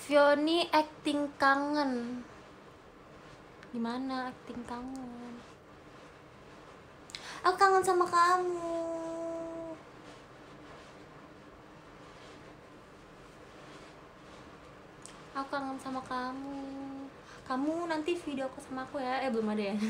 [0.05, 2.21] Fioni acting kangen.
[3.71, 5.39] Gimana acting kangen?
[7.41, 9.10] Aku kangen sama kamu
[15.41, 16.61] aku kangen sama kamu.
[17.49, 19.25] Kamu nanti video aku sama aku ya.
[19.25, 19.77] Eh belum ada ya.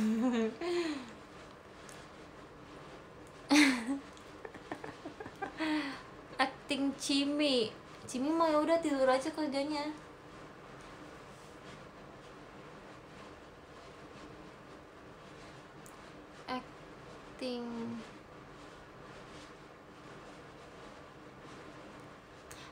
[6.47, 7.75] Acting Cimi.
[8.07, 9.91] Cimi mah ya udah tidur aja kerjanya.
[16.47, 17.67] Acting.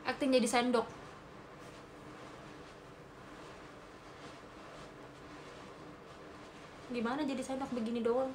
[0.06, 0.97] Acting jadi sendok
[6.88, 8.32] gimana jadi sendok begini doang?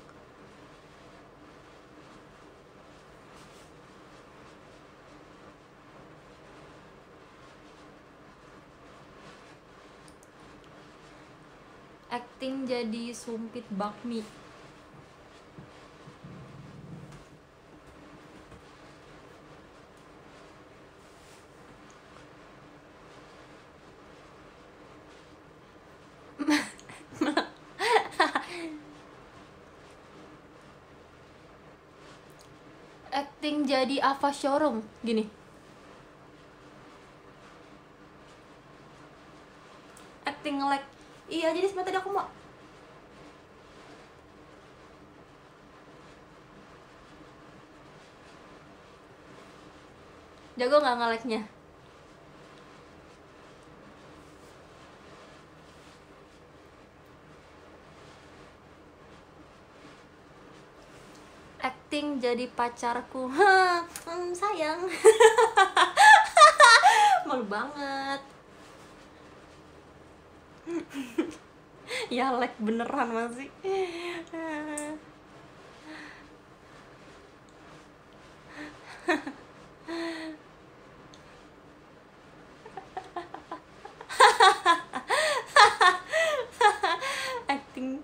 [12.13, 14.21] Acting jadi sumpit bakmi
[33.43, 34.85] acting jadi Ava Showroom.
[35.01, 35.25] Gini.
[40.29, 40.83] Acting nge-lag
[41.33, 42.27] iya jadi sebenarnya tadi aku mau
[50.53, 51.41] jago nggak nge-lagnya
[62.23, 63.27] jadi pacarku.
[64.03, 64.79] Hmm, sayang.
[67.27, 68.21] Malu banget.
[72.09, 73.53] Ya lag beneran masih.
[87.45, 88.01] Acting.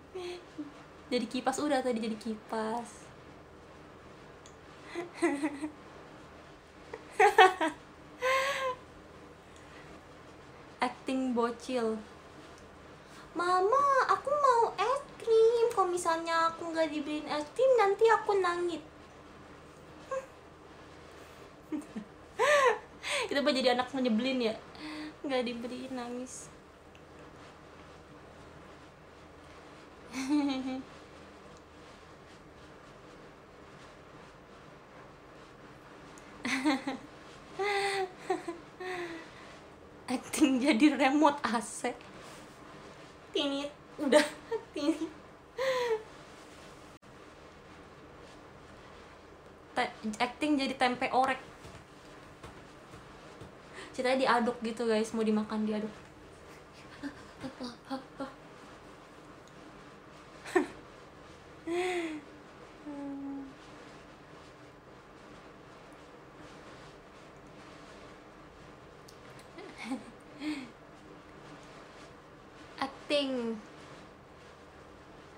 [1.09, 3.08] Jadi kipas udah tadi jadi kipas
[10.79, 11.99] acting bocil.
[13.35, 15.67] Mama aku mau es krim.
[15.75, 18.79] Kalau misalnya aku nggak dibeliin es krim nanti aku nangis.
[23.27, 24.55] Itu apa jadi anak nyebelin ya?
[25.27, 26.47] Nggak dibeliin nangis
[40.09, 41.97] acting jadi remote AC
[43.33, 44.21] tinit udah
[44.77, 45.09] tinit
[49.73, 51.39] Te- acting jadi tempe orek.
[53.95, 55.15] Ceritanya diaduk gitu guys.
[55.15, 55.93] Mau dimakan diaduk
[72.79, 73.57] acting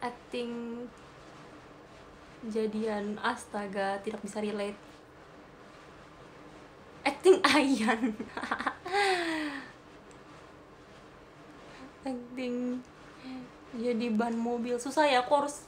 [0.01, 0.51] acting
[2.51, 4.75] jadian astaga tidak bisa relate.
[7.07, 8.13] Acting Ayan.
[12.05, 12.55] Acting.
[13.71, 14.75] Jadi ban mobil.
[14.77, 15.65] Susah ya aku harus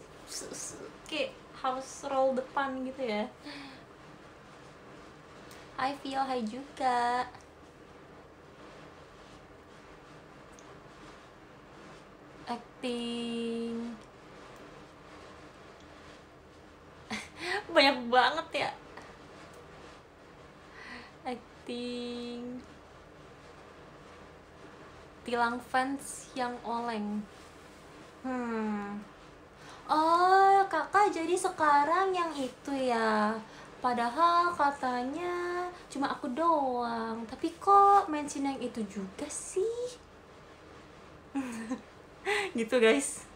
[1.08, 1.32] kayak
[1.64, 3.26] harus roll depan gitu ya.
[5.80, 7.26] Hai Vio, hai juga.
[12.44, 14.13] Acting
[17.84, 18.72] banyak banget ya.
[21.28, 22.64] Acting
[25.28, 27.20] tilang fans yang oleng.
[28.24, 29.04] Hmm.
[29.92, 33.36] Oh kakak jadi sekarang yang itu ya?
[33.84, 37.28] Padahal katanya cuma aku doang.
[37.28, 40.00] Tapi kok mention yang itu juga sih?
[42.56, 43.28] Gitu guys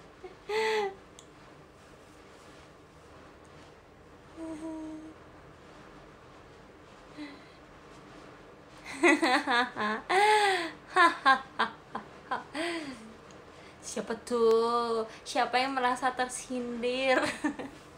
[13.82, 15.10] siapa tuh?
[15.26, 17.18] Siapa yang merasa tersindir?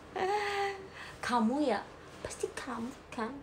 [1.25, 1.83] Kamu ya?
[2.23, 3.35] Pasti kamu kan?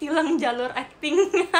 [0.00, 1.16] Tilang jalur acting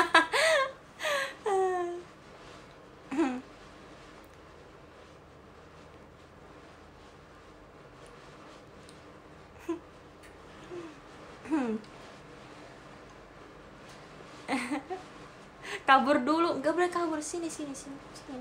[15.90, 16.62] kabur dulu.
[16.62, 17.18] Nggak boleh kabur.
[17.18, 18.38] Sini sini sini sini.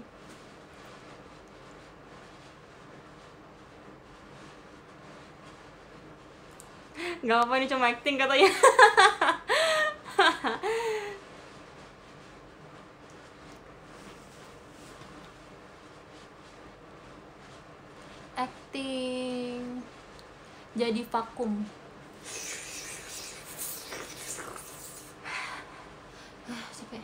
[7.26, 8.52] Nggak apa ini cuma acting katanya.
[18.40, 19.84] Acting.
[20.78, 21.66] Jadi vakum
[26.50, 27.04] Ah, capek.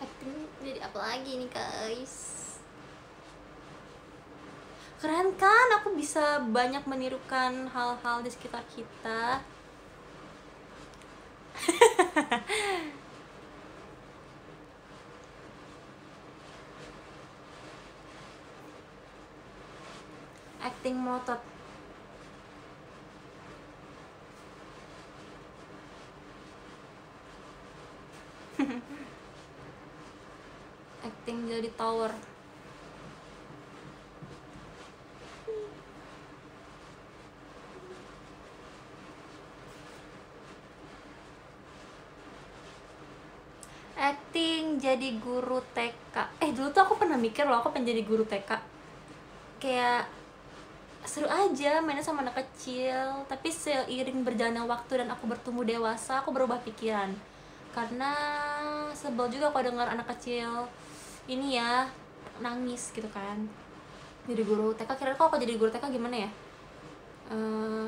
[0.00, 2.14] acting jadi apa lagi nih guys
[5.00, 5.66] keren kan
[6.52, 9.40] banyak menirukan hal-hal di sekitar kita.
[20.68, 21.40] Acting motot.
[31.08, 32.12] Acting jadi tower
[44.00, 48.28] acting jadi guru TK eh dulu tuh aku pernah mikir loh aku pengen jadi guru
[48.28, 48.52] TK
[49.56, 50.04] kayak
[51.08, 56.32] seru aja mainnya sama anak kecil tapi seiring berjalannya waktu dan aku bertumbuh dewasa aku
[56.32, 57.16] berubah pikiran.
[57.72, 58.12] Karena
[58.92, 60.68] sebel juga kalau dengar anak kecil
[61.30, 61.88] ini ya
[62.42, 63.48] nangis gitu kan.
[64.28, 66.30] Jadi guru TK kira kok aku jadi guru TK gimana ya?
[67.32, 67.86] Eh,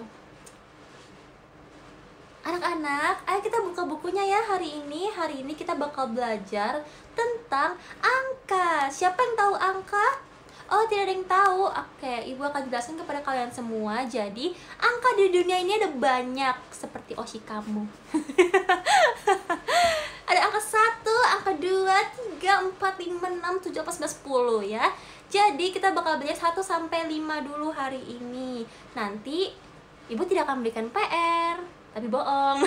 [2.42, 5.06] Anak-anak, ayo kita buka bukunya ya hari ini.
[5.14, 6.82] Hari ini kita bakal belajar
[7.14, 8.90] tentang angka.
[8.90, 10.18] Siapa yang tahu angka?
[10.66, 11.70] Oh, tidak ada yang tahu.
[11.70, 14.02] Oke, Ibu akan jelaskan kepada kalian semua.
[14.10, 14.50] Jadi,
[14.82, 17.86] angka di dunia ini ada banyak seperti Oshi kamu.
[20.34, 21.06] ada angka 1,
[21.38, 24.90] angka 2, 3, 4, 5, 6, 7, 8, 9, 10 ya.
[25.30, 28.66] Jadi, kita bakal belajar 1 sampai 5 dulu hari ini.
[28.98, 29.54] Nanti
[30.10, 32.64] Ibu tidak akan berikan PR, tapi bohong.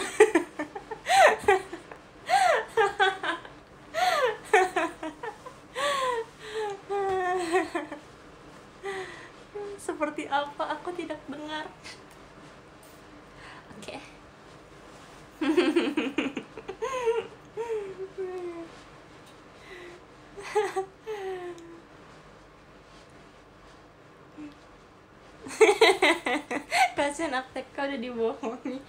[9.82, 10.78] Seperti apa?
[10.78, 11.66] Aku tidak dengar.
[13.78, 13.98] Oke.
[26.96, 28.80] Kasihan Akteka udah dibohongi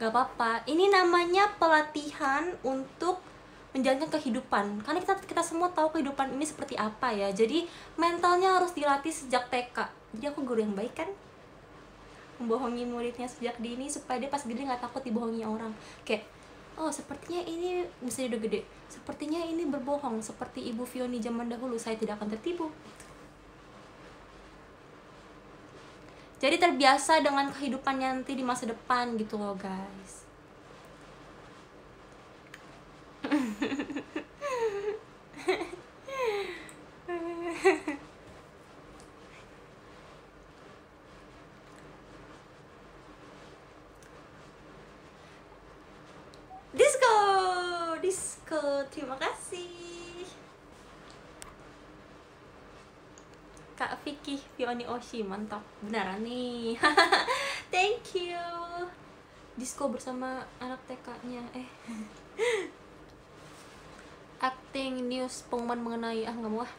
[0.00, 0.64] Gak apa-apa.
[0.64, 3.20] Ini namanya pelatihan untuk
[3.76, 4.80] menjalankan kehidupan.
[4.80, 7.28] Karena kita kita semua tahu kehidupan ini seperti apa ya.
[7.28, 7.68] Jadi
[8.00, 9.76] mentalnya harus dilatih sejak TK
[10.16, 11.10] Jadi aku guru yang baik kan?
[12.40, 15.76] Membohongi muridnya sejak dini Supaya dia pas gede gak takut dibohongi orang.
[16.08, 16.24] Kayak
[16.80, 18.64] Oh sepertinya ini bisa udah gede.
[18.88, 20.24] Sepertinya ini berbohong.
[20.24, 21.76] Seperti Ibu Fioni zaman dahulu.
[21.76, 22.72] Saya tidak akan tertipu
[26.40, 30.24] jadi terbiasa dengan kehidupan nanti di masa depan gitu loh guys.
[46.80, 47.16] Disco!
[48.00, 48.88] Disco!
[48.88, 49.69] Terima kasih
[53.80, 55.64] Kak Vicky Fioni Oshi mantap.
[55.80, 56.76] Beneran nih.
[57.72, 58.36] Thank you.
[59.56, 61.64] Disco bersama anak TK-nya eh.
[64.52, 66.72] Acting news pengumuman mengenai ah nggak mau ah.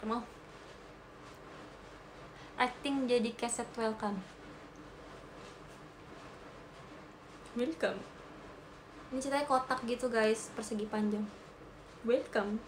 [0.00, 0.22] Nggak mau.
[2.56, 4.24] Acting jadi keset welcome.
[7.52, 8.00] Welcome.
[9.12, 11.28] Ini ceritanya kotak gitu guys persegi panjang.
[12.08, 12.64] Welcome.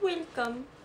[0.00, 0.80] Welcome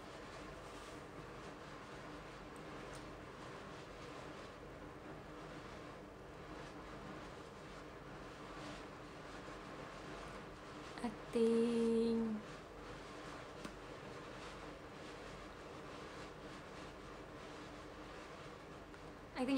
[11.35, 12.39] acting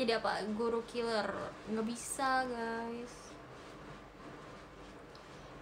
[0.07, 1.27] jadi apa guru killer?
[1.67, 3.35] Nggak bisa guys.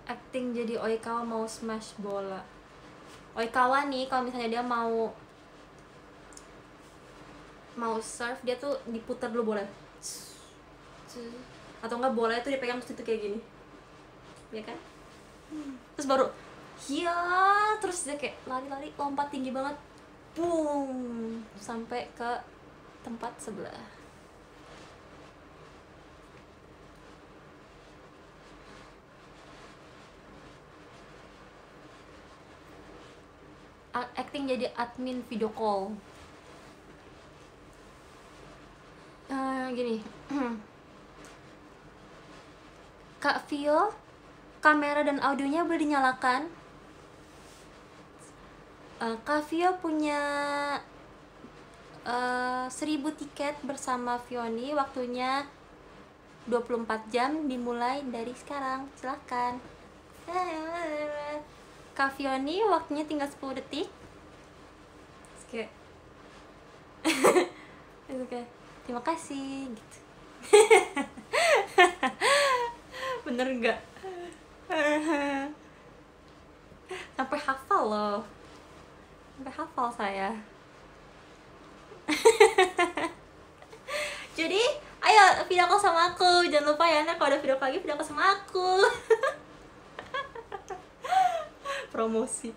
[0.05, 2.45] Acting jadi Oikawa mau smash bola.
[3.33, 5.09] Oikawa nih kalau misalnya dia mau
[7.73, 9.65] mau serve dia tuh diputar dulu bola
[11.81, 13.39] atau enggak bola itu dipegang terus itu kayak gini.
[14.53, 14.77] Ya kan?
[15.97, 16.29] Terus baru
[16.85, 17.17] ya
[17.81, 19.73] terus dia kayak lari-lari lompat tinggi banget.
[20.37, 21.41] Boom!
[21.57, 22.29] Sampai ke
[23.01, 24.04] tempat sebelah
[33.95, 35.95] acting jadi admin video call.
[39.31, 39.97] Eh, gini.
[43.23, 43.95] Kak Vio
[44.59, 46.51] kamera dan audionya boleh dinyalakan.
[48.99, 50.21] Eh, Kak Vio punya
[52.03, 55.47] eh, 1000 tiket bersama Vioni waktunya
[56.51, 58.91] 24 jam dimulai dari sekarang.
[58.99, 59.57] Silahkan
[61.95, 63.87] Kak Vioni waktunya tinggal 10 detik.
[65.47, 65.63] Oke
[68.11, 68.43] Oke
[68.83, 69.97] terima kasih gitu.
[73.25, 73.79] Bener nggak?
[77.15, 78.19] Sampai hafal loh.
[79.39, 80.35] Sampai hafal saya.
[84.35, 84.59] Jadi
[84.99, 86.43] ayo video call sama aku.
[86.51, 88.83] Jangan lupa ya nah kalau ada video lagi video call sama aku
[91.95, 92.51] promosi.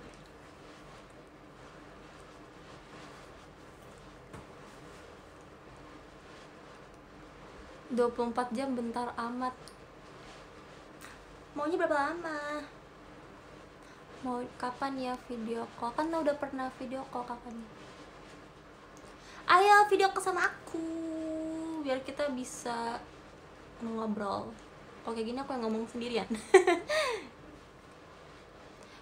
[7.95, 9.55] Dua puluh empat jam bentar amat.
[11.55, 12.67] Maunya berapa lama?
[14.27, 15.95] Mau kapan ya video call?
[15.95, 17.55] Kan udah pernah video call kapan
[19.49, 20.85] ayo video call sama aku
[21.81, 23.01] biar kita bisa
[23.81, 24.53] ngobrol.
[25.09, 26.29] Kayak gini aku yang ngomong sendirian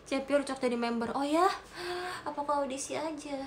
[0.06, 1.10] Cepior cocok jadi member.
[1.18, 1.50] Oh ya?
[2.22, 3.42] Apa kau audisi aja?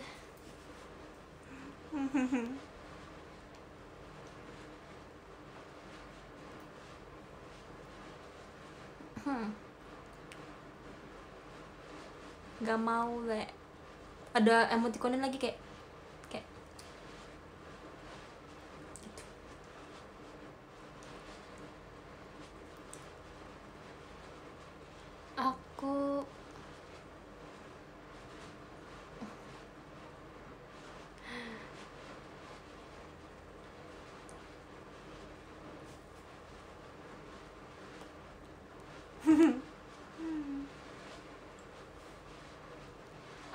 [9.23, 9.55] Hmm.
[12.59, 13.47] Gak mau le
[14.35, 15.57] ada emoticonin lagi kayak
[16.27, 16.45] kayak.
[18.99, 19.23] Gitu.
[25.39, 26.27] aku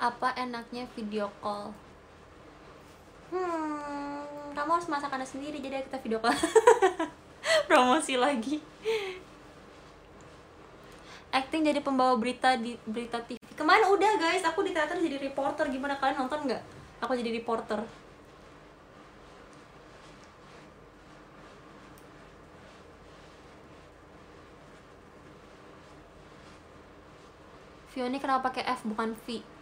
[0.05, 1.73] apa enaknya video call?
[3.33, 4.05] Hmm
[4.55, 6.33] kamu harus masakannya sendiri jadi kita video call.
[7.69, 8.63] Promosi lagi.
[11.35, 14.41] Acting jadi pembawa berita di berita TV kemarin udah guys.
[14.47, 15.67] Aku di teater jadi reporter.
[15.67, 16.63] Gimana kalian nonton nggak?
[17.03, 17.83] Aku jadi reporter.
[27.91, 29.54] Vioni kenapa pakai F bukan V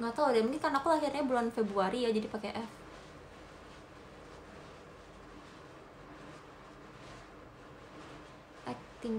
[0.00, 2.70] nggak tahu deh mungkin karena aku lahirnya bulan Februari ya jadi pakai F.
[9.02, 9.18] Acting.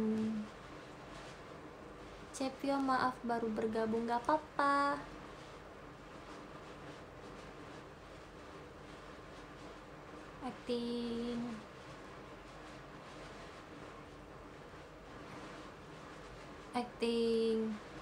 [2.34, 4.98] Cepio maaf baru bergabung gak apa-apa.
[10.42, 11.40] Acting.
[16.74, 17.93] Acting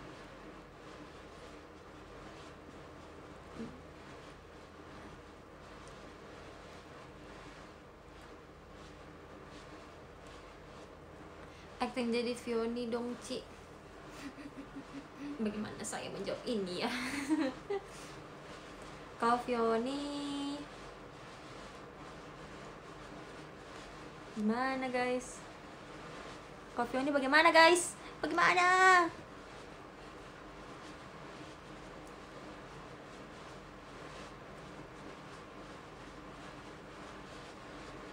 [11.82, 13.42] acting jadi Vioni dong Ci.
[15.42, 16.92] Bagaimana saya menjawab ini ya?
[19.19, 19.98] Kalau Vioni
[24.38, 25.42] gimana guys?
[26.77, 27.98] Kalau Vioni bagaimana guys?
[28.22, 29.10] Bagaimana?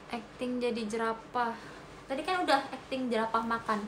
[0.09, 1.78] Acting jadi jerapah
[2.09, 3.85] tadi kan udah acting jerapah makan.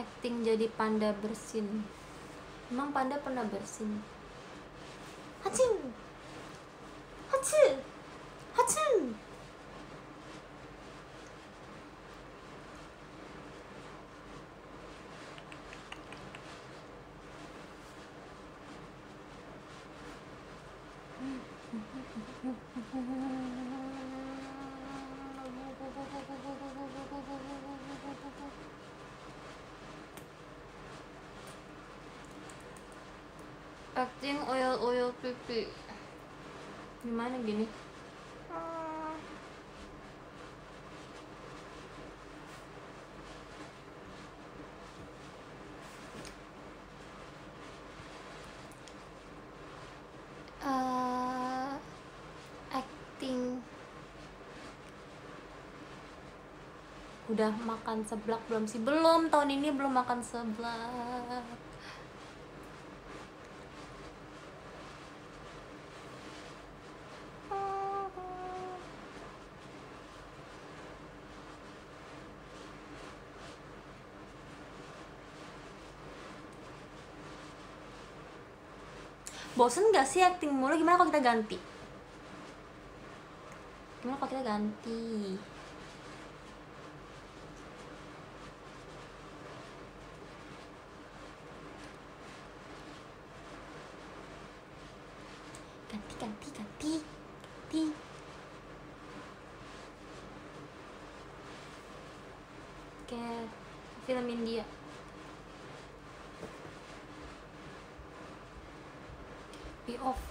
[0.00, 1.84] Acting jadi panda bersin.
[2.72, 4.00] Emang panda pernah bersin
[35.22, 35.70] pipi.
[37.06, 37.66] Gimana gini?
[50.62, 51.72] Eh,
[52.74, 53.62] acting.
[57.30, 58.82] Udah makan seblak belum sih?
[58.82, 61.11] Belum tahun ini belum makan seblak
[79.62, 80.74] bosen gak sih acting mulu?
[80.74, 81.54] Gimana kalau kita ganti?
[84.02, 85.38] Gimana kalau kita ganti?
[95.94, 96.92] Ganti ganti ganti
[97.46, 97.82] ganti.
[103.06, 103.46] Kayak
[104.10, 104.81] film India
[109.86, 110.30] POV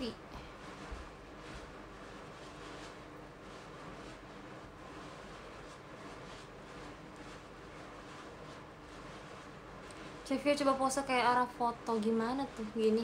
[10.26, 13.04] Cevia coba pose kayak arah foto gimana tuh gini?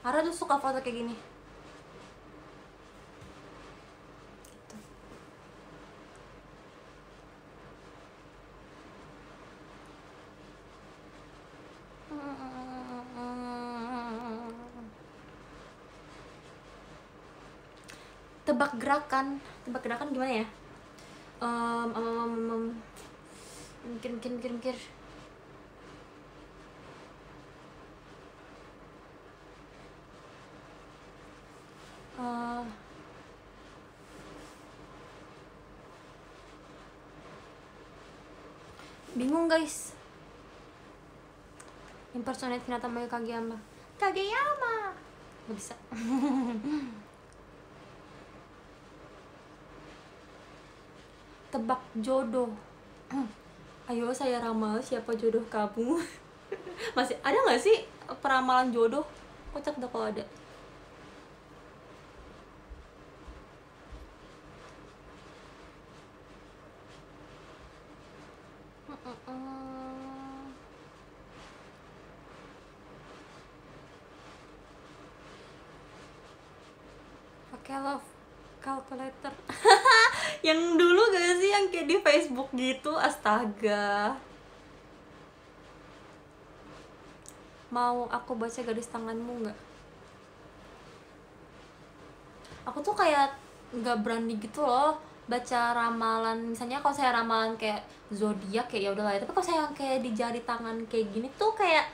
[0.00, 1.14] Ara tuh suka foto kayak gini
[4.48, 4.76] Gitu.
[18.48, 19.38] tebak gerakan.
[19.62, 20.46] Tebak gerakan gimana ya?
[21.38, 22.64] Em, em, em, em.
[23.94, 24.76] mikir mikir mikir mikir.
[32.18, 32.64] Eh,
[39.14, 39.94] bingung guys.
[42.10, 43.54] Impersonate Hinata Maya Kageyama!
[44.02, 44.90] Kageyama
[45.46, 45.78] Gak bisa
[51.60, 52.48] Tebak jodoh.
[53.84, 56.00] Ayo saya ramal siapa jodoh kamu?
[56.96, 57.84] Masih ada gak sih
[58.24, 59.04] peramalan jodoh?
[59.52, 60.24] Kocak dah kalau ada
[77.52, 78.08] pakai love
[78.64, 79.34] calculator
[80.46, 84.16] yang dulu gak sih yang kayak di Facebook gitu astaga.
[87.68, 89.58] Mau aku baca garis tanganmu nggak?
[92.64, 93.36] Aku tuh kayak
[93.76, 94.96] nggak berani gitu loh
[95.28, 96.56] baca ramalan.
[96.56, 99.20] Misalnya kalau saya ramalan kayak zodiak kayak ya udahlah ya.
[99.20, 101.92] Tapi kalau saya kayak di jari tangan kayak gini tuh kayak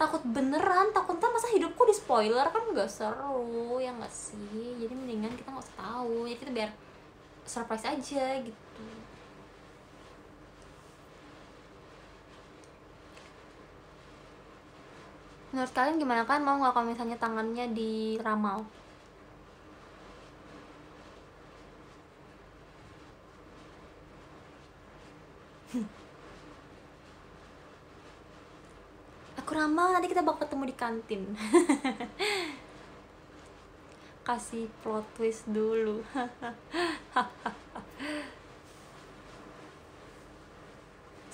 [0.00, 0.90] takut beneran.
[0.96, 4.80] Takut ntar masa hidupku di spoiler kan nggak seru ya nggak sih?
[4.80, 6.24] Jadi mendingan kita nggak usah tahu.
[6.24, 6.70] Ya kita biar
[7.44, 9.04] surprise aja gitu
[15.54, 16.26] menurut kalian gimana?
[16.26, 18.66] Kan mau nggak kalau misalnya tangannya di ramal?
[29.38, 31.22] Aku ramal nanti kita bakal ketemu di kantin.
[34.26, 36.00] Kasih plot twist dulu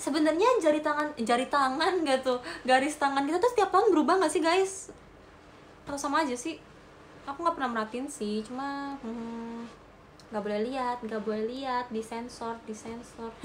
[0.00, 4.32] sebenarnya jari tangan jari tangan gak tuh garis tangan kita tuh setiap tahun berubah gak
[4.32, 4.88] sih guys?
[5.84, 6.56] Atau sama aja sih?
[7.28, 9.68] Aku nggak pernah merhatiin sih cuma hmm,
[10.32, 13.28] nggak boleh lihat nggak boleh lihat disensor disensor.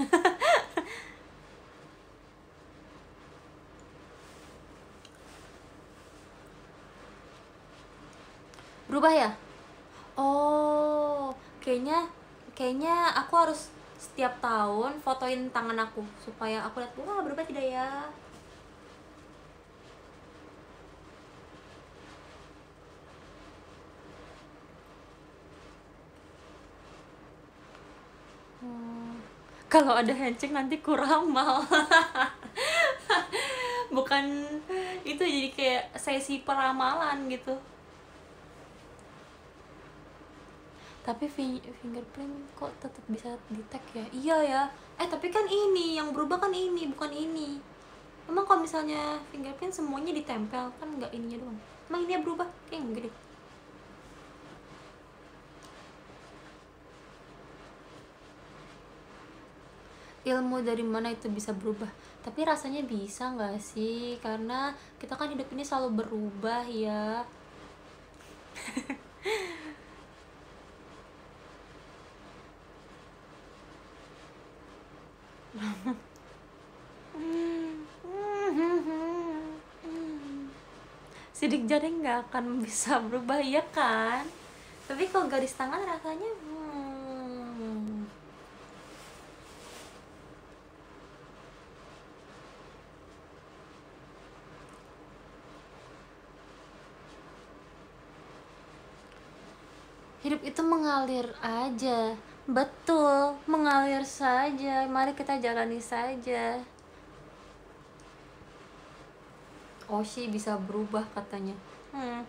[8.88, 9.30] Berubah ya?
[10.16, 12.08] Oh kayaknya
[12.56, 13.75] kayaknya aku harus
[14.06, 17.90] setiap tahun fotoin tangan aku supaya aku lihat wah berubah tidak ya?
[28.62, 29.18] Hmm,
[29.66, 31.60] kalau ada handshake nanti kurang mal.
[33.96, 34.24] Bukan
[35.02, 37.54] itu jadi kayak sesi peramalan gitu
[41.06, 44.04] tapi fi- fingerprint kok tetap bisa di tag ya?
[44.22, 44.62] Iya ya.
[45.00, 47.48] Eh tapi kan ini yang berubah kan ini bukan ini.
[48.30, 51.58] Emang kalau misalnya fingerprint semuanya ditempel kan nggak ininya doang.
[51.88, 52.48] Emang ini berubah?
[52.68, 53.14] Kayak enggak deh.
[60.26, 61.88] Ilmu dari mana itu bisa berubah?
[62.26, 64.18] Tapi rasanya bisa nggak sih?
[64.24, 67.22] Karena kita kan hidup ini selalu berubah ya
[81.36, 84.24] sidik jari nggak akan bisa berubah ya kan?
[84.88, 88.06] Tapi kalau garis tangan rasanya hmm,
[100.26, 104.86] hidup itu mengalir aja betul mengalir saja.
[104.86, 106.62] Mari kita jalani saja.
[109.90, 111.54] Oshi bisa berubah katanya.
[111.94, 112.22] Hmm.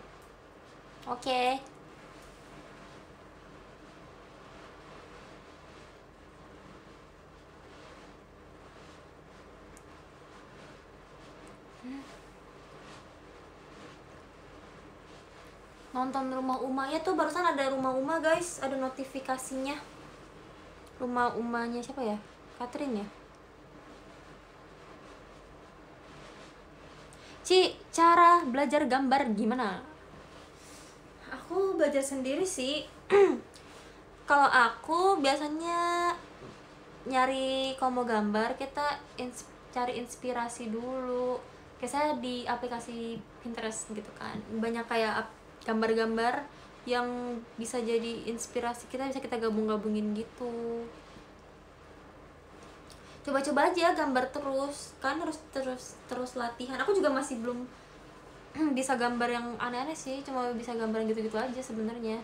[1.06, 1.22] Oke.
[1.22, 1.50] Okay.
[15.98, 16.86] nonton rumah Uma.
[16.86, 18.62] Ya tuh barusan ada rumah Uma guys.
[18.62, 19.97] Ada notifikasinya
[20.98, 22.18] rumah Umanya siapa ya?
[22.58, 23.06] Catherine ya?
[27.46, 29.80] Ci cara belajar gambar gimana?
[31.32, 32.84] Aku belajar sendiri sih.
[34.28, 36.12] Kalau aku biasanya
[37.08, 41.40] nyari komo gambar kita ins cari inspirasi dulu.
[41.80, 44.36] Kayak saya di aplikasi Pinterest gitu kan.
[44.60, 45.30] Banyak kayak
[45.64, 46.57] gambar-gambar
[46.88, 50.88] yang bisa jadi inspirasi kita bisa kita gabung-gabungin gitu.
[53.28, 56.80] Coba-coba aja gambar terus kan harus terus terus latihan.
[56.80, 57.68] Aku juga masih belum
[58.78, 62.16] bisa gambar yang aneh-aneh sih cuma bisa gambar gitu-gitu aja sebenarnya.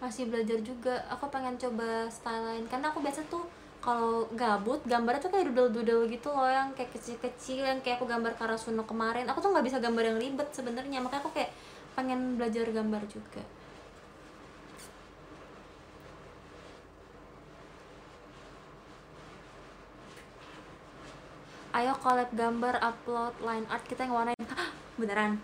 [0.00, 1.04] Masih belajar juga.
[1.12, 2.64] Aku pengen coba style lain.
[2.72, 3.44] Karena aku biasa tuh
[3.78, 8.34] kalau gabut gambarnya tuh kayak doodle-doodle gitu loh yang kayak kecil-kecil yang kayak aku gambar
[8.40, 9.28] Karasuno kemarin.
[9.28, 10.98] Aku tuh nggak bisa gambar yang ribet sebenarnya.
[11.04, 11.52] Makanya aku kayak
[11.98, 13.42] pengen belajar gambar juga.
[21.74, 24.38] Ayo collab gambar upload line art kita yang warnain
[24.94, 25.42] beneran?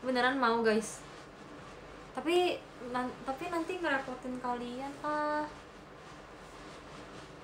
[0.00, 1.04] Beneran mau guys.
[2.16, 2.56] Tapi
[3.28, 5.44] tapi nanti ngerepotin kalian ah.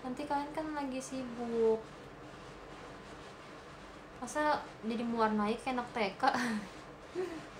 [0.00, 1.84] Nanti kalian kan lagi sibuk.
[4.24, 6.22] Masa jadi mewarnai kayak anak TK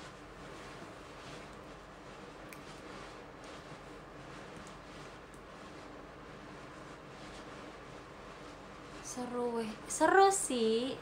[9.17, 9.73] seru weh.
[9.89, 11.01] Seru sih.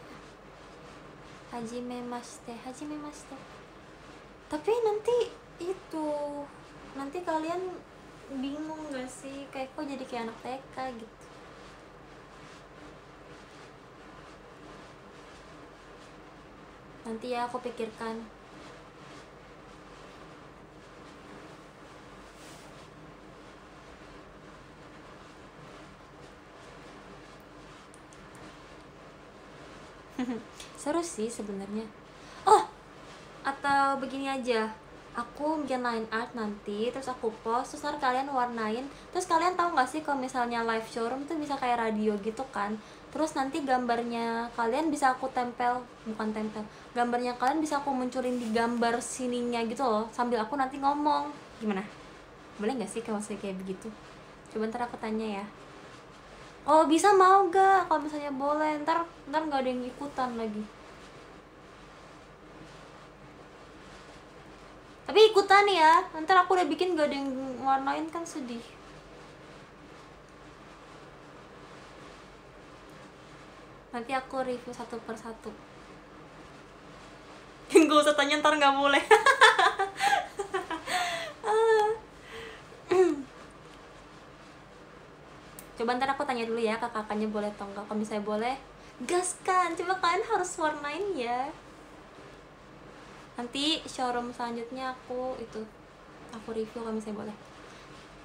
[1.51, 3.39] Haji Memaste Haji Memaste
[4.55, 5.17] tapi nanti
[5.59, 6.09] itu
[6.95, 7.75] nanti kalian
[8.39, 9.51] bingung gak sih?
[9.51, 11.27] Kayak kok jadi kayak anak TK gitu.
[17.05, 18.23] Nanti ya aku pikirkan
[30.85, 31.89] seru sih sebenarnya.
[32.45, 32.69] Oh
[33.41, 34.69] atau begini aja.
[35.15, 38.85] Aku bikin line art nanti terus aku post terus ntar kalian warnain.
[39.15, 42.77] Terus kalian tahu nggak sih kalau misalnya live showroom tuh bisa kayak radio gitu kan?
[43.15, 46.67] Terus nanti gambarnya kalian bisa aku tempel bukan tempel
[46.99, 51.31] gambarnya kalian bisa aku munculin di gambar sininya gitu loh sambil aku nanti ngomong.
[51.63, 51.87] Gimana?
[52.59, 53.87] Boleh nggak sih kalau saya kayak begitu?
[54.51, 55.47] Coba ntar aku tanya ya
[56.65, 60.65] oh bisa mau gak kalau misalnya boleh ntar ntar nggak ada yang ikutan lagi.
[65.05, 66.01] Tapi ikutan ya.
[66.17, 67.29] Ntar aku udah bikin gak ada yang
[67.61, 68.65] warnain kan sedih.
[73.93, 75.55] Nanti aku review satu persatu
[77.89, 79.03] gak usah tanya ntar nggak boleh
[85.75, 87.85] coba ntar aku tanya dulu ya kakaknya boleh atau enggak.
[87.87, 88.55] Kalau misalnya boleh
[89.03, 91.51] gas kan coba kalian harus warnain ya.
[93.35, 95.67] Nanti showroom selanjutnya aku itu
[96.31, 97.37] aku review kalau misalnya boleh.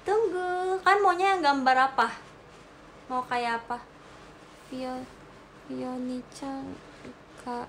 [0.06, 0.78] Tunggu.
[0.86, 2.08] Kan maunya yang gambar apa?
[3.10, 3.82] Mau kayak apa?
[4.70, 5.02] Vio
[5.66, 6.66] Fioni-chan
[7.42, 7.66] ga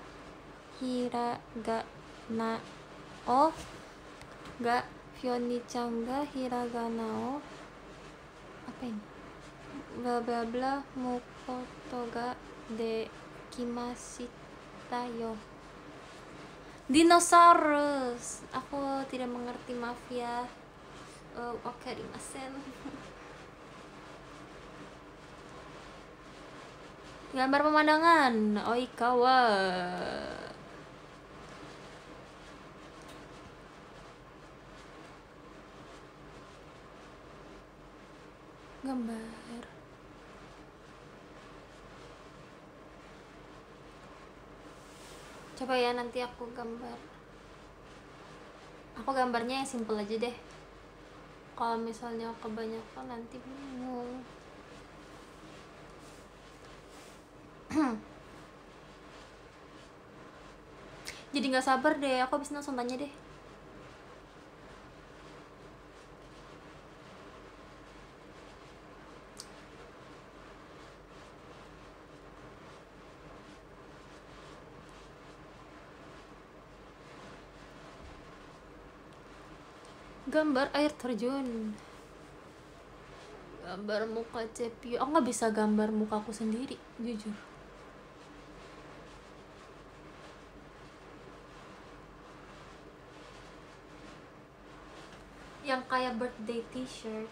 [0.78, 2.58] hiragana
[3.26, 3.50] o
[4.62, 4.86] ga
[5.18, 7.42] Fioni-chan ga hiragana o.
[8.70, 9.11] Apa ini
[10.00, 12.32] bla bla bla mukoto ga
[12.72, 13.10] de
[13.52, 15.36] kimashita yo
[16.92, 18.44] dinosaurus.
[18.52, 20.44] Aku tidak mengerti maaf ya.
[21.32, 21.96] Oh, oke okay,
[27.36, 28.60] gambar pemandangan.
[28.68, 29.40] Oikawa.
[38.82, 39.41] Gambar
[45.62, 46.98] coba ya nanti aku gambar.
[48.98, 50.34] Aku gambarnya yang simple aja deh.
[51.54, 54.26] Kalau misalnya kebanyakan nanti bingung.
[61.30, 63.21] Jadi nggak sabar deh aku habis nonton tanya deh
[80.32, 81.76] gambar air terjun.
[83.60, 87.36] Gambar muka cepi oh nggak bisa gambar mukaku sendiri jujur.
[95.62, 97.28] Yang kayak birthday t-shirt.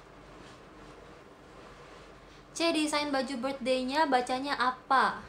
[2.53, 5.25] C desain baju birthdaynya bacanya apa?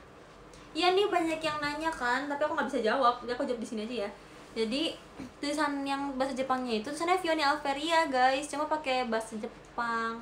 [0.75, 3.24] Iya nih banyak yang nanya kan tapi aku nggak bisa jawab.
[3.24, 4.11] Jadi aku jawab di sini aja ya
[4.51, 4.95] jadi
[5.39, 8.51] tulisan yang bahasa Jepangnya itu tulisannya Fiona Alveria guys.
[8.51, 10.19] Cuma pakai bahasa Jepang.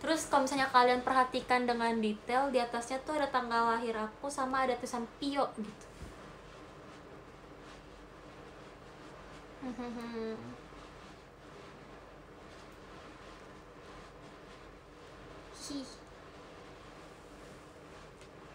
[0.00, 4.64] Terus kalau misalnya kalian perhatikan dengan detail di atasnya tuh ada tanggal lahir aku sama
[4.64, 5.84] ada tulisan Pio gitu.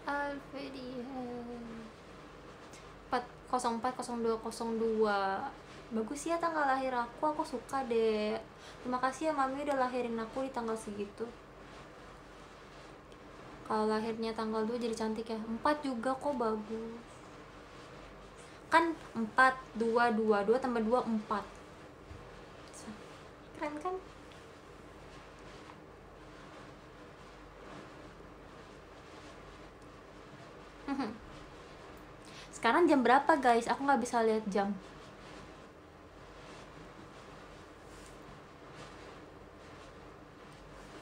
[0.06, 1.85] Alveria
[3.58, 5.08] 040202
[5.94, 8.36] bagus ya tanggal lahir aku aku suka deh
[8.82, 11.26] terima kasih ya mami udah lahirin aku di tanggal segitu.
[13.66, 15.42] Kalau lahirnya tanggal 2 jadi cantik ya.
[15.42, 17.02] 4 juga kok bagus.
[18.70, 19.34] Kan 4
[19.82, 21.66] 2 2 2 tambah 2 4
[23.66, 23.96] keren kan
[32.56, 33.68] sekarang jam berapa guys?
[33.68, 34.72] Aku nggak bisa lihat jam.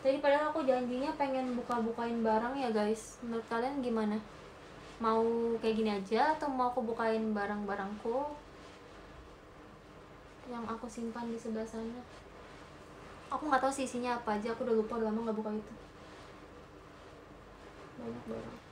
[0.04, 3.22] Jadi padahal aku janjinya pengen buka-bukain barang ya guys.
[3.24, 4.18] Menurut kalian gimana?
[5.00, 5.24] Mau
[5.64, 8.18] kayak gini aja atau mau aku bukain barang-barangku?
[10.52, 12.04] Yang aku simpan di sebelah sana.
[13.32, 14.52] Aku nggak tahu sih isinya apa aja.
[14.52, 15.74] Aku udah lupa udah lama nggak buka itu.
[18.04, 18.63] Banyak barang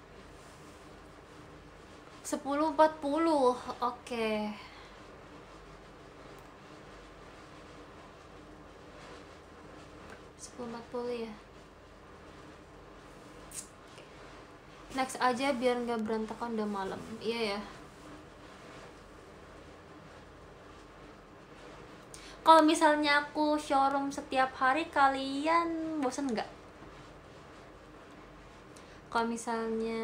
[2.31, 3.59] 10.40 oke.
[3.75, 4.55] Okay.
[10.39, 11.33] sepuluh empat puluh ya.
[14.95, 17.01] Next aja biar nggak berantakan udah malam.
[17.19, 17.59] Iya ya.
[22.47, 26.47] Kalau misalnya aku showroom setiap hari kalian bosan nggak?
[29.11, 29.99] Kalau misalnya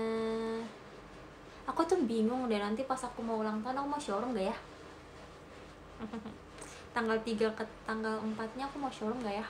[1.68, 4.58] aku tuh bingung deh nanti pas aku mau ulang tahun aku mau showroom gak ya?
[6.96, 9.48] Tanggal 3 ke tanggal 4 nya aku mau showroom gak ya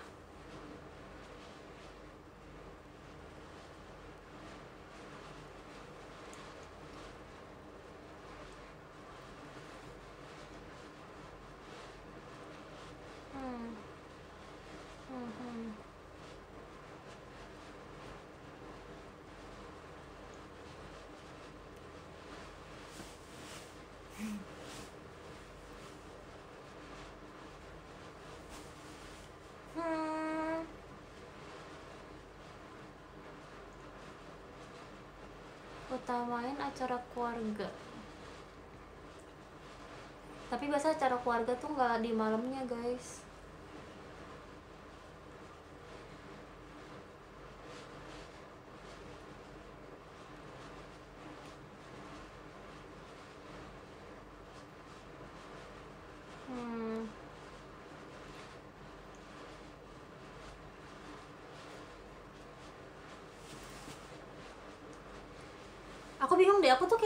[36.07, 37.67] utamain acara keluarga.
[40.47, 43.26] Tapi biasa acara keluarga tuh nggak di malamnya guys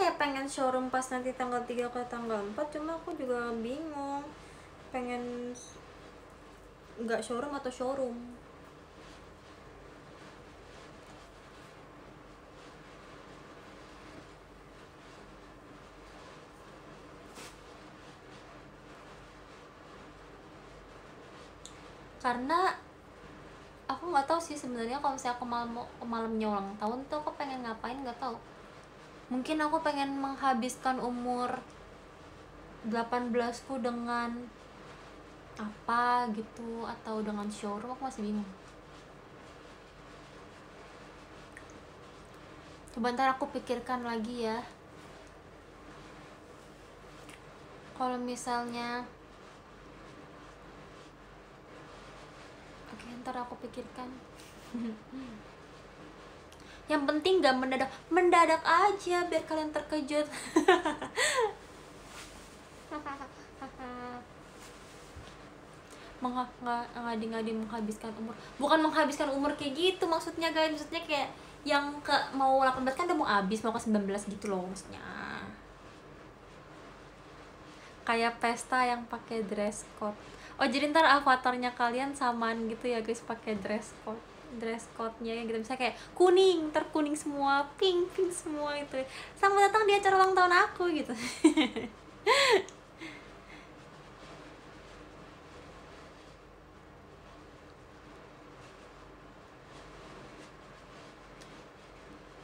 [0.01, 4.25] kayak pengen showroom pas nanti tanggal 3 ke tanggal 4 cuma aku juga bingung.
[4.89, 5.53] Pengen
[6.97, 8.17] nggak showroom atau showroom.
[22.17, 22.73] Karena
[23.85, 25.69] aku nggak tahu sih sebenarnya kalau misalnya aku malam
[26.01, 28.33] malamnya ulang tahun tuh aku pengen ngapain nggak tahu
[29.31, 31.63] mungkin aku pengen menghabiskan umur
[32.83, 33.31] 18
[33.63, 34.35] ku dengan
[35.55, 38.51] apa gitu atau dengan showroom aku masih bingung.
[42.91, 44.59] Coba ntar aku pikirkan lagi ya.
[47.95, 49.07] Kalau misalnya
[52.91, 54.11] oke ntar aku pikirkan
[56.91, 57.87] yang penting gak mendadak.
[58.11, 60.27] Mendadak aja biar kalian terkejut.
[66.19, 66.43] Mengha
[66.91, 68.35] ngadi-ngadi menghabiskan umur.
[68.59, 70.75] Bukan menghabiskan umur kayak gitu maksudnya guys.
[70.75, 71.31] Maksudnya kayak
[71.63, 74.03] yang ke mau 18 kan udah mau habis mau ke 19
[74.35, 75.01] gitu loh maksudnya.
[78.03, 80.19] Kayak pesta yang pakai dress code.
[80.59, 85.57] Oh jadi ntar avatarnya kalian samaan gitu ya guys pakai dress code dress code-nya gitu.
[85.61, 88.99] Misalnya kayak kuning terkuning semua pink pink semua itu
[89.37, 91.13] sama datang di acara ulang tahun aku gitu.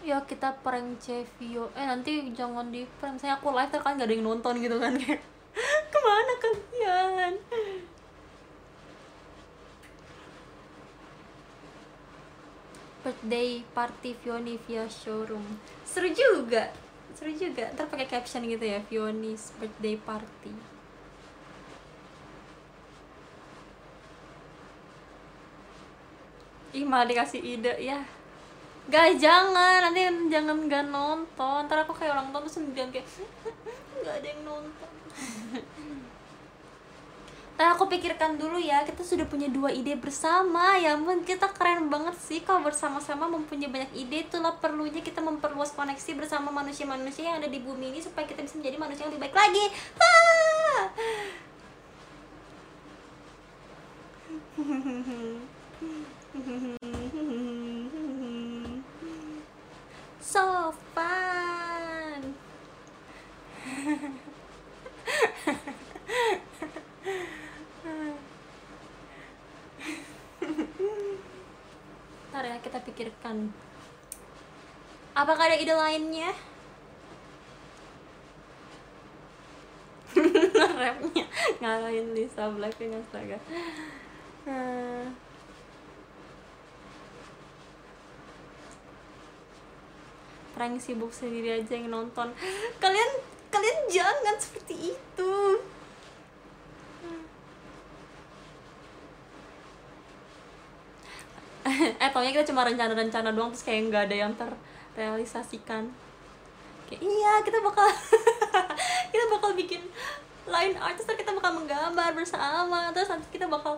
[0.07, 4.15] Ya kita prank Cevio eh nanti jangan di prank saya aku live kan gak ada
[4.15, 4.95] yang nonton gitu kan.
[5.91, 7.33] Ke mana kalian
[13.07, 15.63] birthday party Fioni via showroom.
[15.87, 16.67] Seru juga.
[17.15, 17.71] Seru juga.
[17.71, 20.51] Ntar pakai caption gitu ya Fioni's birthday party.
[26.75, 28.03] Ih malah dikasih ide ya.
[28.91, 31.63] Guys, jangan, nanti jangan gak nonton.
[31.63, 33.07] Ntar aku kayak orang tua terus sendirian kayak
[34.03, 34.91] gak ada yang nonton.
[37.57, 40.77] Nah, aku pikirkan dulu ya, kita sudah punya dua ide bersama.
[40.77, 44.29] Ya ampun, kita keren banget sih kalau bersama-sama mempunyai banyak ide.
[44.29, 48.61] Itulah perlunya kita memperluas koneksi bersama manusia-manusia yang ada di bumi ini Supaya kita bisa
[48.61, 49.65] menjadi manusia yang lebih baik lagi.
[49.97, 50.85] Ah!
[60.19, 62.35] so fun
[72.31, 73.51] Ntar ya kita pikirkan
[75.17, 76.29] Apakah ada ide lainnya?
[80.81, 81.25] Rapnya
[81.61, 83.37] ngalahin Lisa Blackpink astaga
[84.45, 85.13] hmm.
[90.57, 92.33] prank sibuk sendiri aja yang nonton
[92.81, 93.11] kalian
[93.53, 95.33] kalian jangan seperti itu
[102.03, 105.91] eh taunya kita cuma rencana-rencana doang terus kayak nggak ada yang terrealisasikan.
[106.87, 107.87] Kayak iya kita bakal
[109.11, 109.83] kita bakal bikin
[110.47, 113.75] line art terus kita bakal menggambar bersama terus nanti kita bakal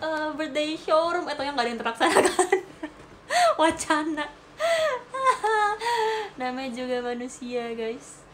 [0.00, 1.28] uh, birthday showroom.
[1.28, 2.56] Atau yang nggak ada yang terlaksanakan.
[3.60, 4.26] Wacana.
[6.40, 8.27] Namanya juga manusia guys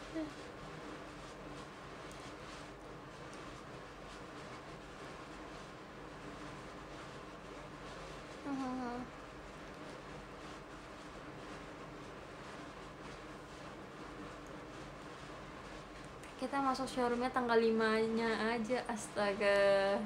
[16.45, 17.73] kita masuk showroomnya tanggal 5
[18.21, 19.97] nya aja astaga.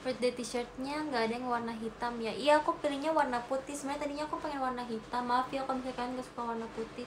[0.00, 2.32] Birthday t-shirtnya nggak ada yang warna hitam ya.
[2.32, 3.76] Iya aku pilihnya warna putih.
[3.76, 5.28] Sebenarnya tadinya aku pengen warna hitam.
[5.28, 7.04] Maaf ya kalau misalnya kalian gak suka warna putih.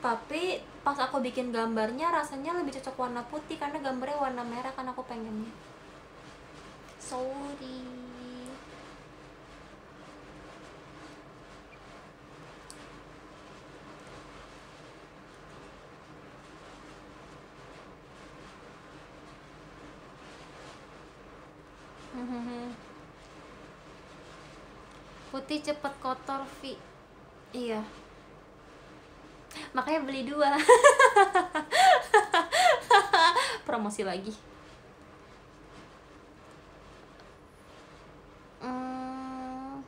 [0.00, 4.88] Tapi pas aku bikin gambarnya rasanya lebih cocok warna putih karena gambarnya warna merah kan
[4.88, 5.52] aku pengennya.
[6.96, 8.07] Sorry
[25.28, 26.76] putih cepet kotor Vi.
[27.52, 27.84] Iya.
[29.76, 30.56] Makanya beli dua.
[33.68, 34.32] Promosi lagi.
[38.64, 39.84] Hmm.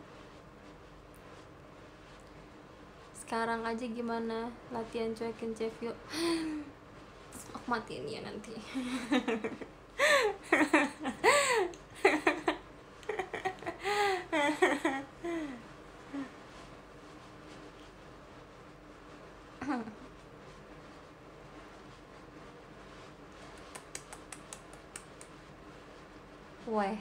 [3.17, 4.52] sekarang aja gimana?
[4.69, 5.97] Latihan cuekin yuk.
[7.57, 8.55] Aku matiin ya nanti
[26.70, 26.94] Weh,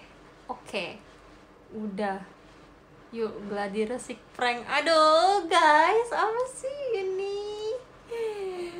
[0.49, 0.97] Oke.
[1.99, 2.23] Udah.
[3.11, 4.63] Yuk gladi resik prank.
[4.71, 7.75] Aduh, guys, apa sih ini?
[8.07, 8.79] Eh.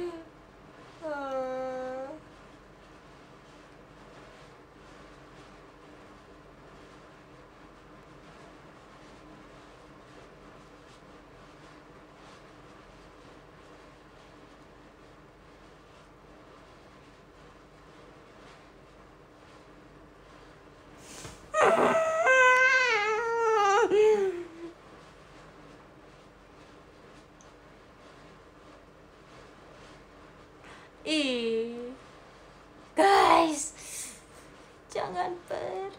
[31.10, 31.90] Ih.
[32.94, 33.74] Guys.
[34.94, 35.98] Jangan pergi.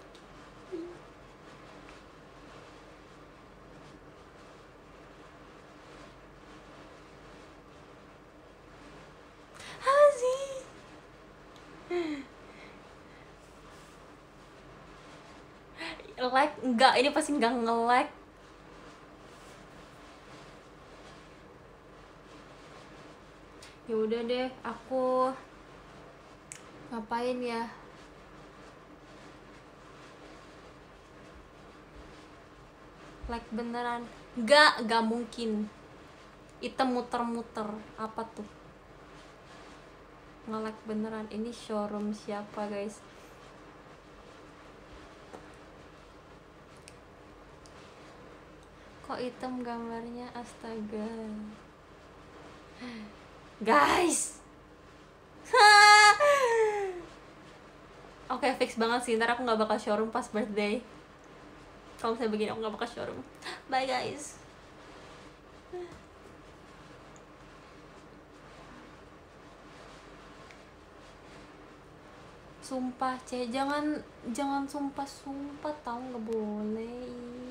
[9.82, 10.62] Apa sih?
[16.20, 18.12] Like enggak, ini pasti enggak nge-like.
[23.88, 25.32] Ya udah deh, aku
[26.92, 27.72] ngapain ya?
[33.32, 34.04] Like beneran.
[34.36, 35.50] Enggak, enggak mungkin.
[36.60, 37.72] Item muter-muter.
[37.96, 38.44] Apa tuh?
[40.52, 41.24] Nge-like beneran.
[41.32, 43.00] Ini showroom siapa, guys?
[49.20, 50.26] Hitam gambarnya?
[50.32, 51.08] Astaga.
[53.60, 54.40] Guys.
[58.32, 59.14] Oke, fix banget sih.
[59.20, 60.80] Ntar aku nggak bakal showroom pas birthday.
[62.00, 63.20] Kalau misalnya begini aku nggak bakal showroom.
[63.70, 64.40] Bye guys.
[72.64, 73.98] Sumpah, ceh jangan
[74.30, 77.02] jangan sumpah sumpah tahu nggak boleh.
[77.02, 77.50] Ih.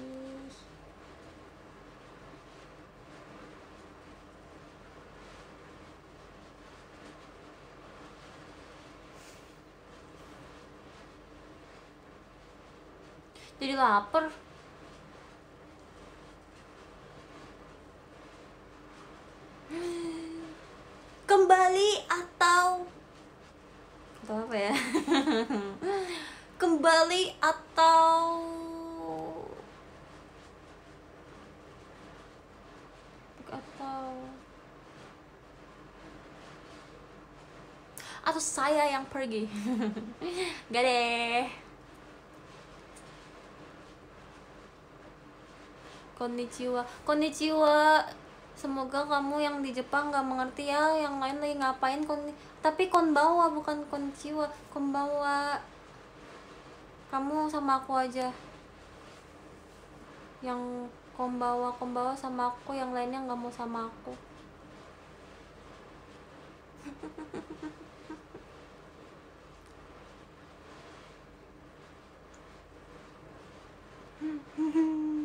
[13.60, 14.32] Jadi lapar.
[21.28, 22.88] Kembali atau
[24.24, 24.74] atau apa ya?
[26.62, 28.24] Kembali atau
[33.52, 34.08] atau
[38.24, 39.52] atau saya yang pergi.
[40.72, 41.69] Gak deh.
[46.20, 46.84] Konnichiwa.
[47.08, 48.04] Konnichiwa.
[48.60, 52.20] Semoga kamu yang di Jepang gak mengerti ya Yang lain lagi ngapain kon
[52.60, 54.52] Tapi konbawa bukan konnichiwa.
[54.68, 55.56] Konbawa.
[57.08, 58.28] Kamu sama aku aja.
[60.44, 64.12] Yang konbawa konbawa sama aku Yang lainnya gak mau sama aku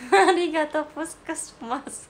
[0.12, 2.08] Arigato puskesmas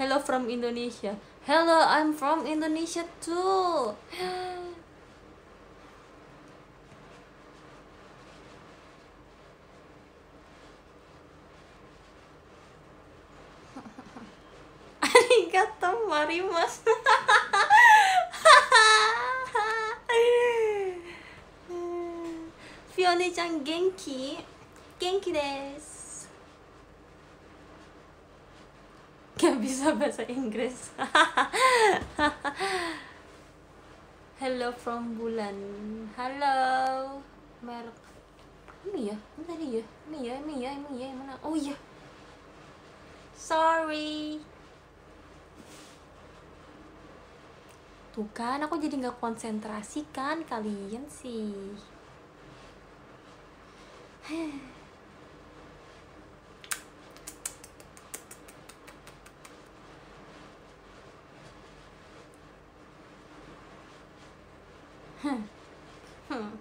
[0.00, 1.12] Hello from Indonesia.
[1.44, 3.92] Hello, I'm from Indonesia too.
[15.04, 16.80] Arigato marimas
[22.94, 24.38] Fione-chan genki?
[25.00, 26.28] Genki desu
[29.40, 30.92] Gak bisa bahasa Inggris
[34.40, 35.56] Hello from bulan
[36.12, 37.24] Halo
[37.64, 37.96] Merek
[38.92, 39.16] Ini ya?
[39.16, 39.84] Ini tadi ya?
[40.12, 40.34] Ini ya?
[40.44, 40.70] Ini ya?
[40.76, 41.08] Ini ya?
[41.16, 41.40] Mana?
[41.40, 41.72] Oh iya
[43.32, 44.44] Sorry
[48.10, 51.78] Tuh kan aku jadi nggak konsentrasi kan kalian sih
[66.30, 66.54] Hmm.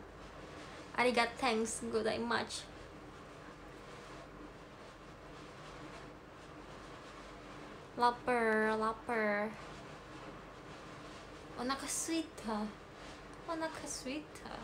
[0.97, 2.65] Arigat thanks good much.
[7.95, 9.53] Lapar, lapar.
[11.59, 12.63] Onakasuita.
[13.51, 14.55] Onakasuita.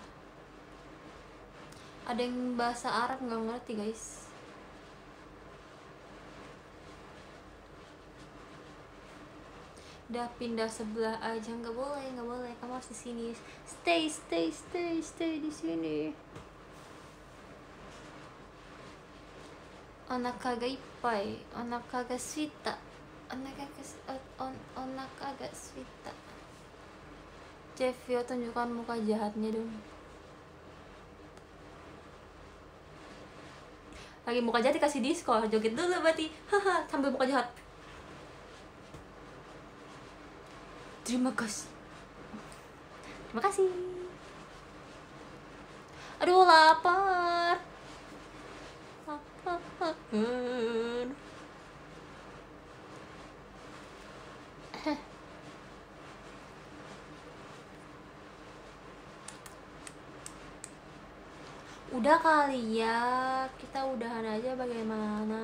[2.07, 4.05] Ada yang bahasa Arab nggak ngerti guys.
[10.05, 11.51] udah pindah sebelah aja.
[11.51, 12.53] Nggak boleh nggak boleh.
[12.63, 13.25] Kamu harus di sini.
[13.67, 15.97] Stay stay stay stay di sini.
[20.05, 22.77] onaka ga ippai onaka ga suita
[23.33, 23.83] onaka ga
[24.37, 26.24] on, onaka ga suita
[27.75, 29.67] Cevio tunjukkan muka jahatnya dong.
[34.25, 36.31] Lagi muka jahat dikasih disco joget dulu berarti.
[36.49, 37.45] Haha sambil muka jahat.
[41.05, 41.75] Terima kasih
[43.35, 43.67] terima kasih.
[46.23, 47.59] Aduh lapar.
[49.03, 49.59] Lapar
[61.93, 65.43] udah kali ya kita udahan aja bagaimana.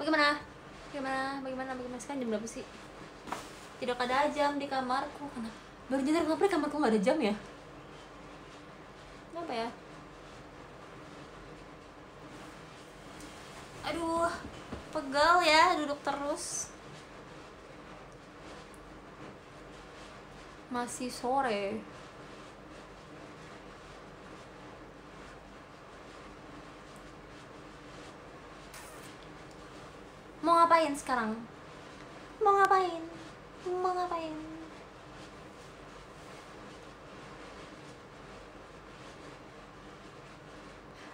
[0.00, 0.40] Bagaimana?
[0.88, 1.44] Bagaimana?
[1.44, 1.70] Bagaimana?
[1.76, 2.00] Bagaimana?
[2.00, 2.64] Sekarang jam berapa sih?
[3.78, 7.34] Tidak ada jam di kamarku kenapa baru nyadar kenapa di kamarku nggak ada jam ya?
[9.32, 9.68] Kenapa ya?
[13.88, 14.28] Aduh
[14.92, 16.68] pegal ya duduk terus.
[20.68, 21.80] Masih sore
[30.48, 31.36] mau ngapain sekarang?
[32.40, 33.04] Mau ngapain?
[33.68, 34.32] Mau ngapain?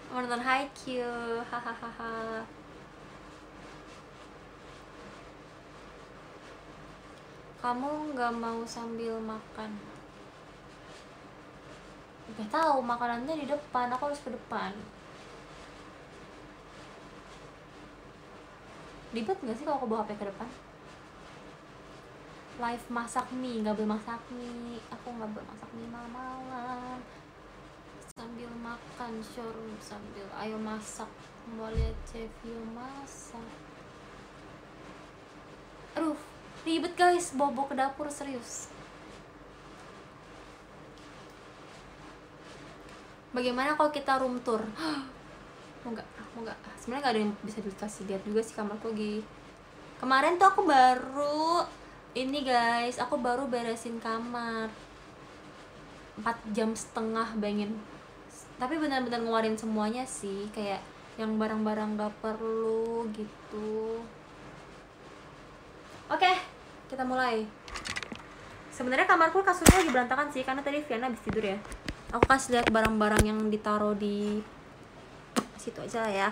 [0.07, 2.47] Mau nonton Haikyuu hahaha.
[7.59, 9.75] Kamu nggak mau sambil makan?
[12.39, 14.71] Gak tahu makanannya di depan aku harus ke depan
[19.15, 20.49] ribet nggak sih kalau aku bawa HP ke depan?
[22.59, 24.83] Live masak mie nggak boleh masak mie.
[24.91, 26.99] Aku nggak boleh masak mie malam-malam.
[28.11, 31.07] Sambil makan showroom sambil ayo masak.
[31.55, 33.47] Mau lihat review masak.
[35.95, 36.19] Aduh
[36.67, 38.67] ribet guys bobo ke dapur serius.
[43.31, 44.63] Bagaimana kalau kita room tour?
[45.83, 45.91] Mau
[46.35, 49.23] mau nggak sebenarnya nggak ada yang bisa dikasih lihat juga sih kamarku lagi.
[49.95, 51.63] Kemarin tuh aku baru
[52.11, 54.67] ini guys aku baru beresin kamar.
[56.19, 57.79] 4 jam setengah bayangin.
[58.59, 60.83] Tapi benar-benar ngeluarin semuanya sih kayak
[61.15, 64.03] yang barang-barang gak perlu gitu.
[66.11, 66.31] Oke
[66.91, 67.47] kita mulai.
[68.75, 71.55] Sebenarnya kamarku kasurnya lagi berantakan sih karena tadi Viana habis tidur ya.
[72.11, 74.43] Aku kasih lihat barang-barang yang ditaruh di
[75.65, 76.29] situ aja lah ya.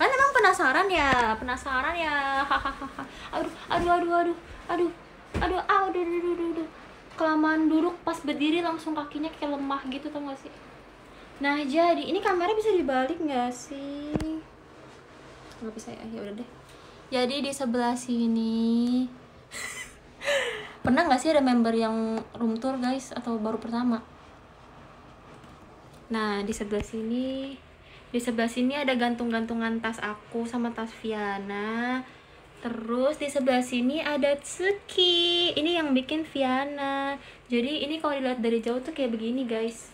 [0.00, 2.40] Kan emang penasaran ya penasaran ya.
[2.48, 3.04] Hahaha
[3.36, 4.38] aduh aduh aduh aduh
[4.72, 4.90] aduh
[5.38, 6.68] aduh aduh aduh aduh aduh, aduh.
[7.12, 10.52] kelamaan duduk pas berdiri langsung kakinya kayak lemah gitu tau gak sih?
[11.44, 14.40] Nah jadi ini kameranya bisa dibalik nggak sih?
[15.60, 16.04] Nggak bisa ya?
[16.08, 16.48] Ya udah deh.
[17.12, 19.04] Jadi di sebelah sini
[20.82, 24.02] pernah nggak sih ada member yang room tour guys atau baru pertama
[26.12, 27.56] Nah, di sebelah sini
[28.12, 32.04] di sebelah sini ada gantung-gantungan tas aku sama tas Viana.
[32.60, 35.56] Terus di sebelah sini ada Tsuki.
[35.56, 37.16] Ini yang bikin Viana.
[37.48, 39.90] Jadi ini kalau dilihat dari jauh tuh kayak begini, guys.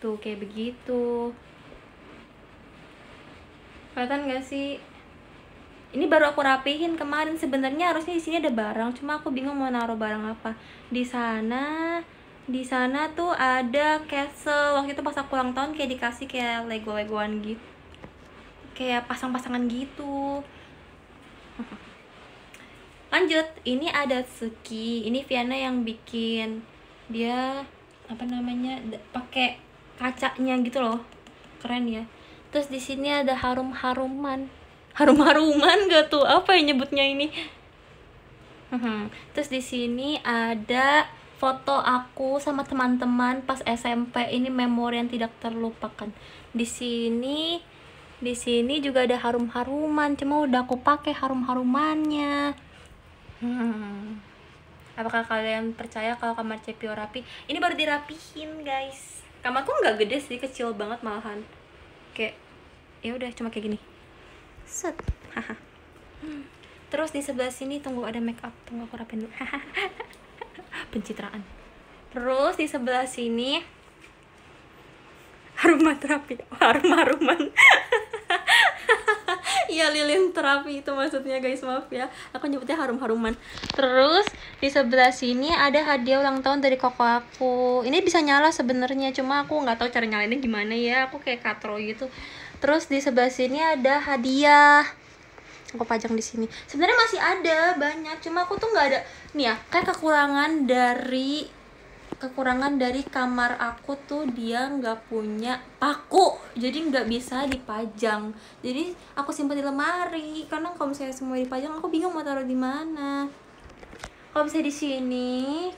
[0.00, 1.30] Tuh kayak begitu.
[3.92, 4.80] Kelihatan gak sih?
[5.94, 7.36] Ini baru aku rapihin kemarin.
[7.36, 10.56] Sebenarnya harusnya di sini ada barang, cuma aku bingung mau naruh barang apa.
[10.88, 12.00] Di sana
[12.46, 14.78] di sana tuh ada castle.
[14.78, 17.62] Waktu itu pas aku ulang tahun kayak dikasih kayak lego legoan gitu
[18.76, 20.44] kayak pasang-pasangan gitu.
[23.12, 23.48] Lanjut.
[23.64, 25.08] Ini ada Suki.
[25.08, 26.60] Ini Viana yang bikin
[27.08, 27.64] dia
[28.06, 28.78] apa namanya
[29.10, 29.56] pakai
[29.96, 31.00] kacanya gitu loh.
[31.64, 32.04] Keren ya.
[32.52, 34.52] Terus di sini ada harum haruman
[34.96, 36.24] harum haruman gak tuh?
[36.24, 37.28] Apa ya nyebutnya ini?
[39.36, 46.08] Terus di sini ada foto aku sama teman-teman pas SMP ini memori yang tidak terlupakan.
[46.56, 47.60] Di sini
[48.16, 52.56] di sini juga ada harum-haruman cuma udah aku pakai harum-harumannya.
[53.36, 54.16] Hmm.
[54.96, 57.20] apakah kalian percaya kalau kamar Cepio rapi
[57.52, 59.20] ini baru dirapihin guys.
[59.44, 61.44] Kamarku nggak gede sih kecil banget malahan.
[62.16, 62.40] Kayak
[63.04, 63.78] ya udah cuma kayak gini.
[64.64, 64.96] Set.
[65.36, 65.52] Haha.
[66.88, 69.32] Terus di sebelah sini tunggu ada make up tunggu aku rapin dulu
[70.92, 71.42] pencitraan.
[72.12, 73.60] Terus di sebelah sini
[75.56, 77.40] haruman terapi harum haruman
[79.66, 82.06] Iya lilin terapi itu maksudnya guys maaf ya.
[82.32, 83.34] Aku nyebutnya harum haruman
[83.74, 84.24] terus
[84.62, 87.82] di sebelah sini ada hadiah ulang tahun dari koko aku.
[87.82, 91.10] Ini bisa nyala sebenarnya cuma aku nggak tahu cara nyalainnya gimana ya.
[91.10, 92.06] Aku kayak katro gitu.
[92.62, 94.86] Terus di sebelah sini ada hadiah
[95.74, 96.46] aku pajang di sini.
[96.70, 98.16] Sebenarnya masih ada banyak.
[98.22, 99.00] Cuma aku tuh nggak ada.
[99.34, 101.48] Nih ya kayak kekurangan dari
[102.16, 106.38] kekurangan dari kamar aku tuh dia nggak punya paku.
[106.54, 108.30] Jadi nggak bisa dipajang.
[108.62, 110.46] Jadi aku simpan di lemari.
[110.46, 113.26] Karena kalau misalnya semua dipajang aku bingung mau taruh di mana.
[114.30, 115.30] Kalau misalnya di sini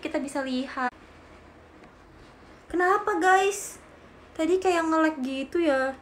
[0.02, 0.92] kita bisa lihat.
[2.68, 3.80] Kenapa guys?
[4.36, 5.96] Tadi kayak nge-lag gitu ya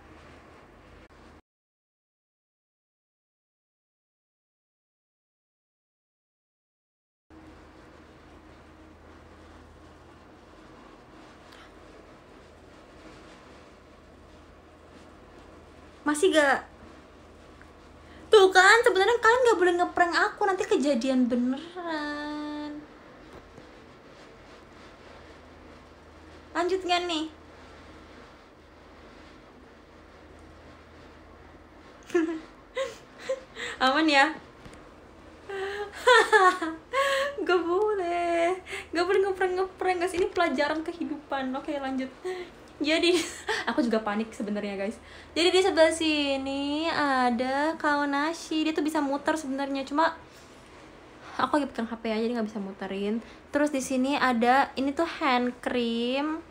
[16.07, 16.62] masih gak
[18.31, 22.78] tuh kan sebenarnya kalian nggak boleh ngeprank aku nanti kejadian beneran.
[26.55, 27.26] Lanjut nggak nih?
[33.85, 34.31] Aman ya?
[37.47, 38.59] Gak boleh.
[38.91, 40.17] Gak boleh ngeprank ngeprank guys.
[40.17, 41.55] Ini pelajaran kehidupan.
[41.55, 42.10] Oke lanjut
[42.76, 43.16] jadi
[43.70, 45.00] aku juga panik sebenarnya guys.
[45.32, 49.84] Jadi di sebelah sini ada kaonashi dia tuh bisa muter sebenarnya.
[49.88, 50.12] Cuma
[51.40, 53.24] aku lagi pegang HP aja jadi nggak bisa muterin.
[53.52, 56.44] Terus di sini ada ini tuh hand cream.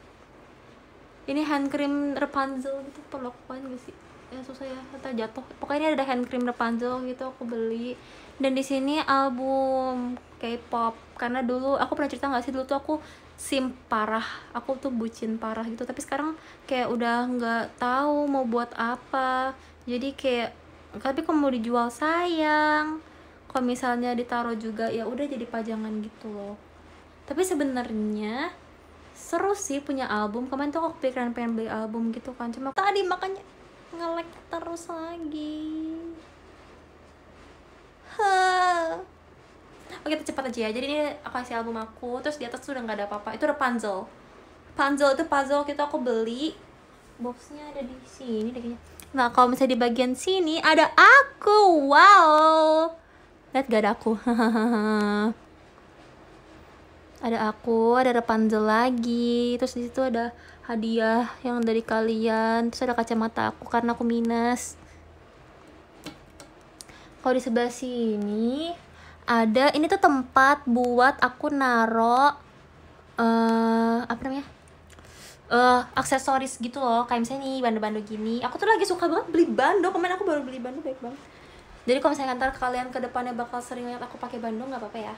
[1.26, 3.96] Ini hand cream Rapunzel gitu pelokuan gak sih?
[4.30, 5.42] Ya susah ya atau jatuh.
[5.58, 7.98] Pokoknya ini ada hand cream Rapunzel gitu aku beli.
[8.38, 10.94] Dan di sini album K-pop.
[11.18, 12.54] Karena dulu aku pernah cerita nggak sih?
[12.54, 12.94] Dulu tuh aku
[13.36, 14.26] sim parah.
[14.56, 15.84] Aku tuh bucin parah gitu.
[15.84, 19.54] Tapi sekarang kayak udah nggak tahu mau buat apa.
[19.86, 20.52] Jadi kayak
[21.00, 23.04] tapi kalau mau dijual sayang?
[23.52, 26.56] Kalau misalnya ditaruh juga ya udah jadi pajangan gitu loh.
[27.26, 28.52] Tapi sebenarnya
[29.16, 30.52] seru sih punya album.
[30.52, 32.52] Kemarin tuh aku pikiran pengen beli album gitu kan.
[32.52, 33.44] Cuma tadi makanya
[33.96, 35.96] ngelek terus lagi.
[38.16, 39.15] Huh.
[40.06, 40.70] Oke kita cepat aja ya.
[40.74, 43.30] Jadi ini aku kasih album aku terus di atas tuh udah nggak ada apa-apa.
[43.34, 44.06] Itu Rapunzel
[44.76, 45.16] puzzle.
[45.16, 46.54] Itu puzzle kita aku beli.
[47.16, 48.80] Boxnya ada di sini deh kayaknya.
[49.16, 51.88] Nah kalau misalnya di bagian sini ada aku.
[51.88, 52.92] Wow.
[53.56, 54.12] Lihat gak ada aku.
[57.24, 59.56] Ada aku ada Rapunzel lagi.
[59.56, 60.36] Terus di situ ada
[60.68, 62.68] hadiah yang dari kalian.
[62.68, 64.76] Terus ada kacamata aku karena aku minus.
[67.24, 68.76] Kalau di sebelah sini
[69.26, 72.30] ada ini tuh tempat buat aku naro
[73.18, 74.46] uh, apa namanya?
[75.46, 77.06] Uh, aksesoris gitu loh.
[77.10, 78.42] Kayak misalnya nih bando-bando gini.
[78.46, 81.22] Aku tuh lagi suka banget beli bando kemarin aku baru beli bando baik banget.
[81.86, 85.00] Jadi kalau misalnya ntar kalian ke depannya bakal sering lihat aku pakai bando nggak apa-apa
[85.02, 85.16] ya?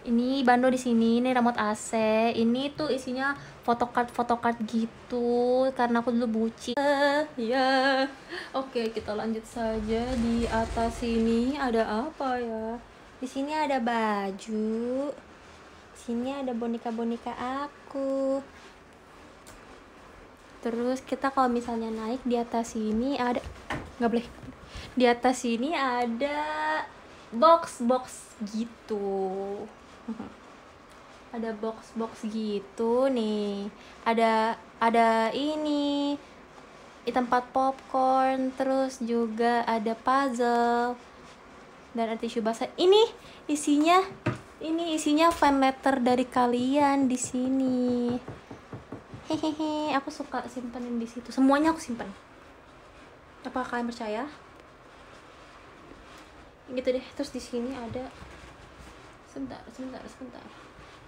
[0.00, 1.92] Ini bando di sini ini remote AC
[2.32, 5.68] ini tuh isinya photocard photocard gitu.
[5.76, 8.08] Karena aku dulu buci uh, ya.
[8.56, 12.89] Oke kita lanjut saja di atas sini ada apa ya
[13.20, 15.12] di sini ada baju.
[15.92, 18.40] Sini ada boneka-boneka aku.
[20.64, 23.44] Terus kita kalau misalnya naik di atas sini ada
[24.00, 24.28] nggak boleh.
[24.96, 26.40] Di atas sini ada
[27.28, 29.60] box box gitu.
[31.30, 33.70] Ada box box gitu nih.
[34.02, 36.18] Ada ada ini.
[37.06, 40.98] Di tempat popcorn terus juga ada puzzle
[41.94, 42.70] dan ada tisu basah.
[42.78, 43.02] Ini
[43.50, 43.98] isinya
[44.60, 48.12] ini isinya fan letter dari kalian di sini.
[49.30, 51.30] Hehehe aku suka simpenin di situ.
[51.30, 52.10] Semuanya aku simpen.
[53.46, 54.24] Apa kalian percaya?
[56.68, 57.06] Gitu deh.
[57.16, 58.10] Terus di sini ada
[59.30, 60.44] sebentar sebentar sebentar.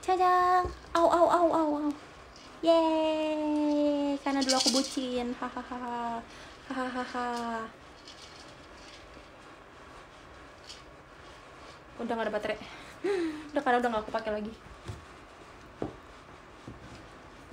[0.02, 0.66] Cajang!
[0.98, 1.90] Au au au au au.
[2.62, 4.18] Yeay!
[4.22, 5.34] Karena dulu aku bucin.
[5.38, 6.22] Hahaha
[6.70, 7.81] hahaha
[12.00, 12.58] udah gak ada baterai.
[13.52, 14.52] Udah karena udah gak aku pakai lagi.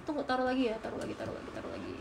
[0.08, 1.96] Tunggu taruh lagi ya taruh lagi taruh lagi taruh lagi.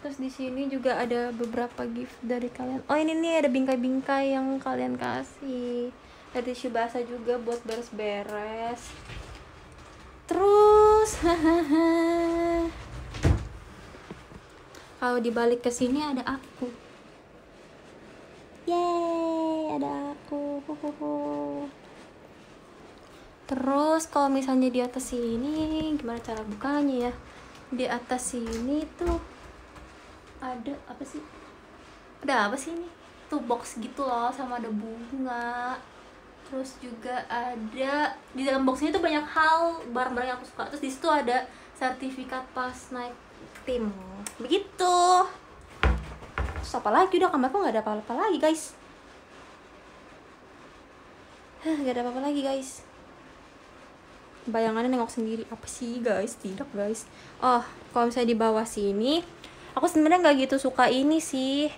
[0.00, 2.80] Terus di sini juga ada beberapa gift dari kalian.
[2.88, 5.92] Oh ini nih ada bingkai-bingkai yang kalian kasih.
[6.32, 8.80] Ada tisu basah juga buat beres-beres.
[10.24, 11.10] Terus
[15.00, 16.89] kalau dibalik ke sini ada aku
[18.70, 20.62] yeay ada aku.
[23.50, 27.12] Terus kalau misalnya di atas sini gimana cara bukanya ya?
[27.74, 29.18] Di atas sini tuh
[30.38, 31.18] ada apa sih?
[32.22, 32.86] Ada apa sih ini?
[33.26, 35.74] Satu box gitu loh sama ada bunga.
[36.46, 40.70] Terus juga ada di dalam box ini tuh banyak hal barang-barang yang aku suka.
[40.70, 43.14] Terus di situ ada sertifikat pas naik
[43.66, 43.90] tim.
[44.38, 44.94] Begitu
[46.60, 47.16] terus apa lagi?
[47.16, 48.76] Udah kamarku nggak ada apa-apa lagi guys.
[51.80, 52.84] Nggak ada apa-apa lagi guys.
[54.48, 55.44] Bayangannya nengok sendiri.
[55.52, 56.36] Apa sih guys?
[56.36, 57.04] Tidak guys.
[57.40, 59.20] Oh kalau misalnya di bawah sini
[59.76, 61.68] aku sebenarnya nggak gitu suka ini sih.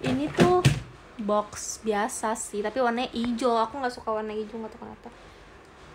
[0.00, 0.64] Ini tuh
[1.20, 3.60] box biasa sih tapi warnanya hijau.
[3.60, 5.08] Aku nggak suka warna hijau nggak tahu kenapa.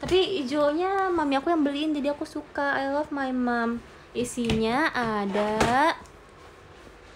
[0.05, 2.77] Tapi hijaunya mami aku yang beliin jadi aku suka.
[2.77, 3.81] I love my mom.
[4.13, 5.97] Isinya ada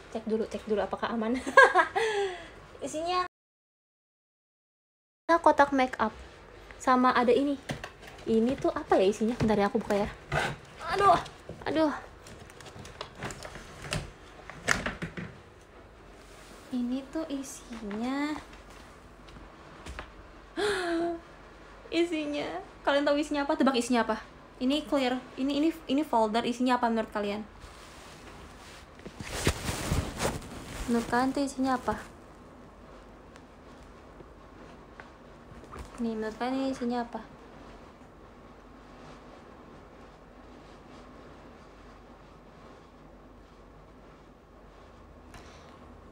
[0.09, 1.37] cek dulu cek dulu apakah aman.
[2.85, 3.29] Isinya
[5.37, 6.11] kotak make up
[6.81, 7.53] sama ada ini.
[8.25, 9.37] Ini tuh apa ya isinya?
[9.37, 10.09] Bentar ya aku buka ya.
[10.89, 11.17] Aduh
[11.69, 11.93] aduh.
[16.73, 18.33] Ini tuh isinya.
[21.89, 22.49] Isinya
[22.85, 23.53] kalian tahu isinya apa?
[23.57, 24.17] Tebak isinya apa?
[24.61, 25.17] Ini clear.
[25.37, 27.41] Ini ini ini folder isinya apa menurut kalian
[30.89, 32.01] menurut kalian tuh isinya apa?
[36.01, 37.21] Nih menurut kalian ini isinya apa?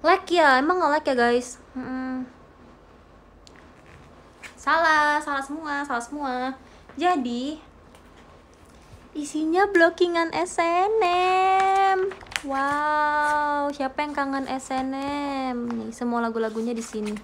[0.06, 1.58] Like ya emang nggak like ya guys?
[1.74, 2.30] Mm-mm.
[4.54, 6.34] salah salah semua salah semua.
[6.94, 7.58] Jadi
[9.18, 17.16] isinya blockingan SNM wow siapa yang kangen SNM nih semua lagu-lagunya di sini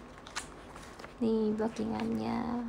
[1.21, 2.65] nih blockingannya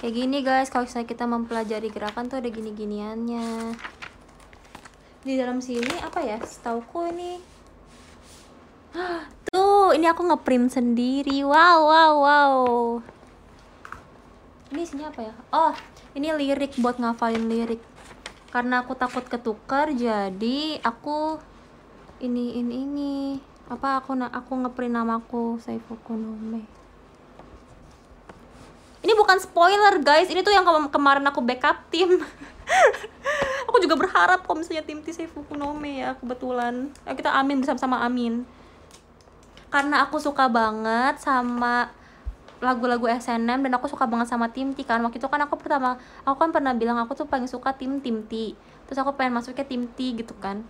[0.00, 3.76] kayak gini guys kalau misalnya kita mempelajari gerakan tuh ada gini-giniannya
[5.26, 7.58] di dalam sini apa ya setauku ini
[9.48, 11.44] Tuh, ini aku ngeprint sendiri.
[11.44, 12.56] Wow, wow, wow.
[14.72, 15.34] Ini isinya apa ya?
[15.52, 15.74] Oh,
[16.12, 17.80] ini lirik buat ngafalin lirik.
[18.52, 21.40] Karena aku takut ketukar, jadi aku
[22.18, 23.12] ini ini ini
[23.68, 26.64] apa aku aku ngeprint namaku Saifuku Nome.
[28.98, 32.18] Ini bukan spoiler guys, ini tuh yang kema- kemarin aku backup tim.
[33.68, 36.90] aku juga berharap kalau misalnya tim T Saifuku Nome ya kebetulan.
[37.06, 38.44] Ayo kita amin bersama-sama amin
[39.68, 41.92] karena aku suka banget sama
[42.58, 46.00] lagu-lagu SNM dan aku suka banget sama Tim T kan waktu itu kan aku pertama
[46.26, 49.62] aku kan pernah bilang aku tuh paling suka tim Tim T terus aku pengen masuknya
[49.62, 50.66] Tim T gitu kan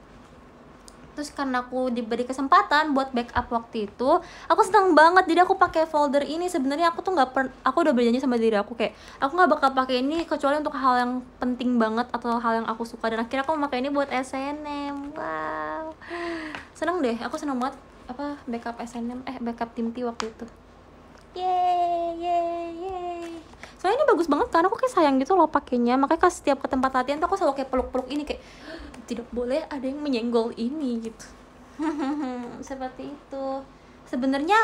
[1.19, 4.11] terus karena aku diberi kesempatan buat backup waktu itu
[4.47, 5.27] aku senang banget.
[5.27, 6.47] Jadi aku pakai folder ini.
[6.47, 9.75] Sebenarnya aku tuh nggak per aku udah berjanji sama diri aku kayak aku nggak bakal
[9.75, 13.11] pakai ini kecuali untuk hal yang penting banget atau hal yang aku suka.
[13.11, 15.91] Dan akhirnya aku memakai ini buat SNM wow.
[16.79, 17.19] Seneng deh.
[17.27, 17.75] Aku seneng banget
[18.07, 20.47] apa backup SNM eh backup tim T waktu itu
[21.39, 23.31] yeay yeay yeay.
[23.79, 25.95] Soalnya ini bagus banget karena aku kayak sayang gitu loh pakainya.
[25.95, 28.43] Makanya pas setiap ke tempat latihan tuh aku selalu kayak peluk-peluk ini kayak
[29.07, 31.27] tidak boleh ada yang menyenggol ini gitu.
[32.69, 33.47] Seperti itu.
[34.11, 34.59] Sebenarnya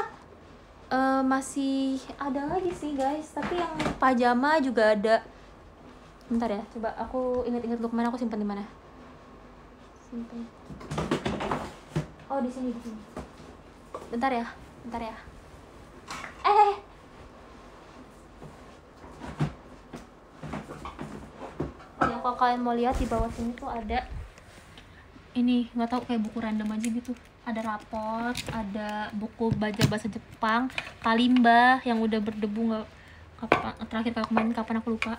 [0.90, 3.30] eh, masih ada lagi sih guys.
[3.30, 3.72] Tapi yang
[4.02, 5.22] pajama juga ada.
[6.26, 8.64] Bentar ya coba aku ingat-ingat dulu ke mana aku simpan di mana.
[10.10, 10.42] Simpan
[12.34, 13.00] oh di sini di sini.
[14.10, 14.46] Bentar ya
[14.82, 15.16] bentar ya
[16.44, 16.74] eh.
[22.04, 24.04] Ya kalau kalian mau lihat di bawah sini tuh ada
[25.34, 27.12] ini nggak tahu kayak buku random aja gitu.
[27.44, 30.72] Ada raport ada buku baca bahasa Jepang
[31.04, 32.86] kalimba yang udah berdebu nggak
[33.44, 35.14] kapan terakhir kalau kemarin kapan aku lupa.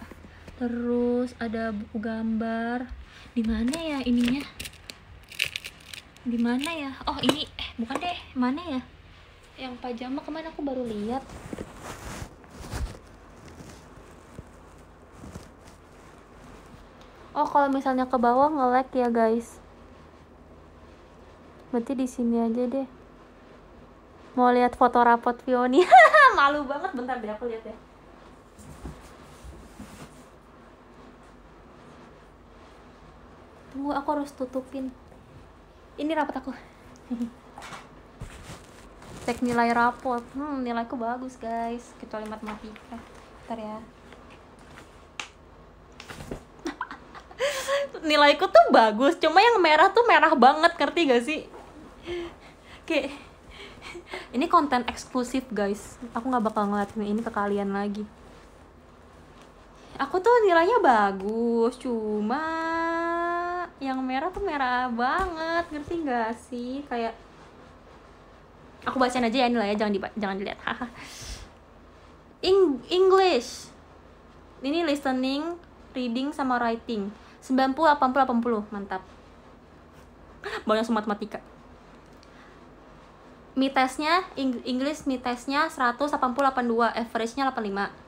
[0.55, 2.87] Terus ada buku gambar.
[3.35, 4.45] Di mana ya ininya?
[6.25, 6.91] Di mana ya?
[7.05, 8.94] Oh ini eh bukan deh mana ya
[9.55, 11.23] yang pajama kemarin aku baru lihat.
[17.35, 19.59] Oh kalau misalnya ke bawah nge-lag ya guys.
[21.71, 22.87] Berarti di sini aja deh.
[24.35, 25.83] Mau lihat foto rapot Vioni
[26.39, 26.91] malu banget.
[26.95, 27.75] Bentar deh aku lihat ya.
[33.71, 34.91] Tunggu aku harus tutupin.
[35.95, 36.51] Ini rapot aku
[39.25, 40.21] cek nilai rapot.
[40.37, 41.81] Hmm nilaiku bagus guys.
[41.97, 43.01] Kecuali matematika.
[43.49, 43.77] Ntar ya.
[48.05, 51.41] Nilaiku tuh bagus cuma yang merah tuh merah banget ngerti gak sih?
[52.85, 53.17] Kayak
[54.29, 55.97] ini konten eksklusif guys.
[56.13, 58.05] Aku nggak bakal ngeliatin ini ke kalian lagi.
[59.97, 62.45] Aku tuh nilainya bagus cuma
[63.81, 66.85] yang merah tuh merah banget ngerti gak sih?
[66.85, 67.24] Kayak
[68.85, 70.59] aku bacain aja ya ini lah ya jangan di jangan dilihat.
[72.47, 73.73] Eng English.
[74.61, 75.57] Ini listening
[75.97, 77.09] reading sama writing.
[77.41, 79.01] 90 80 80 mantap.
[80.69, 81.41] Banyak semua matematika.
[83.55, 88.05] Mi tesnya Eng- English mi tesnya 180 82 average-nya 85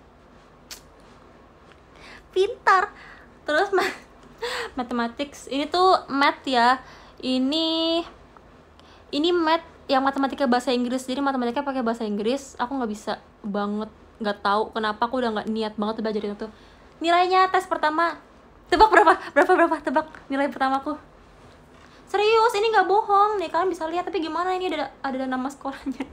[2.36, 2.94] pintar.
[3.48, 3.86] Terus ma
[4.78, 5.50] mathematics.
[5.50, 6.82] Ini tuh math ya.
[7.18, 8.04] Ini
[9.10, 13.88] ini math yang matematika bahasa Inggris jadi matematika pakai bahasa Inggris aku nggak bisa banget
[14.20, 16.48] nggak tahu kenapa aku udah nggak niat banget belajar itu.
[17.00, 18.20] Nilainya tes pertama
[18.68, 19.14] tebak berapa?
[19.32, 19.76] Berapa berapa?
[19.80, 20.98] Tebak nilai pertamaku
[22.08, 26.08] serius ini nggak bohong nih kalian bisa lihat tapi gimana ini ada ada nama sekolahnya?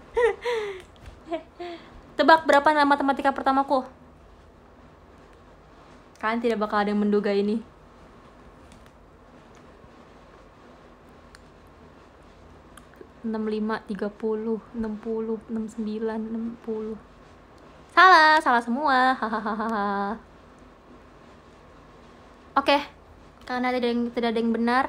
[2.18, 3.86] Tebak berapa nama matematika pertamaku?
[6.18, 7.62] Kalian tidak bakal ada yang menduga ini
[13.24, 17.00] enam lima tiga puluh enam puluh enam sembilan enam puluh.
[17.96, 19.16] Salah salah semua.
[22.60, 22.78] Oke
[23.44, 24.84] karena tidak ada yang tidak ada yang benar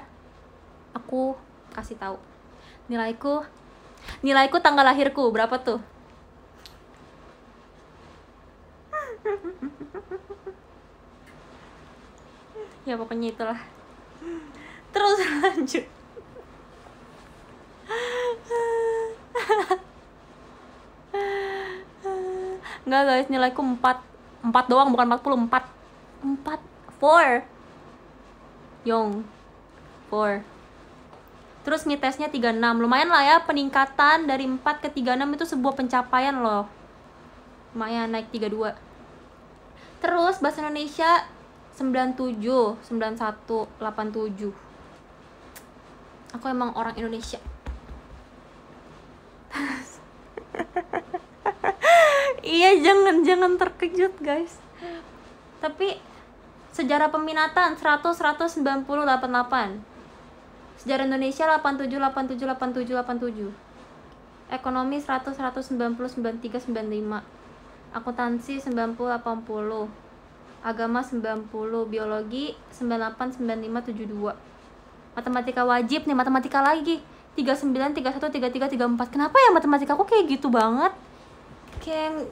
[0.96, 1.36] aku
[1.76, 2.18] kasih tahu.
[2.88, 3.44] Nilaiku
[4.24, 5.80] nilaiku tanggal lahirku berapa tuh?
[12.86, 13.58] Ya pokoknya itulah.
[14.94, 15.95] Terus lanjut
[22.86, 23.82] Enggak guys, nilaiku 4
[24.46, 25.66] 4 doang, bukan 40, 4
[26.46, 26.62] 4
[27.02, 27.46] 4
[28.86, 29.26] Yong.
[30.14, 30.46] 4
[31.66, 36.70] Terus mitesnya 36 Lumayan lah ya, peningkatan dari 4 ke 36 itu sebuah pencapaian loh.
[37.74, 38.78] Lumayan naik 32
[39.98, 41.26] Terus bahasa Indonesia
[41.74, 42.38] 97,
[42.86, 44.54] 91, 87
[46.38, 47.42] Aku emang orang Indonesia
[52.56, 54.60] iya jangan jangan terkejut guys.
[55.60, 55.98] Tapi
[56.76, 59.80] sejarah peminatan 100 190 88
[60.84, 71.00] sejarah Indonesia 87 87 87 87 ekonomi 100 190 93 95 akuntansi 90 80 agama
[71.00, 71.48] 90
[71.88, 74.36] biologi 98 95 72
[75.16, 77.00] matematika wajib nih matematika lagi
[77.36, 80.96] 39 31 33 34 kenapa ya matematika aku kayak gitu banget?
[81.84, 82.32] Kayak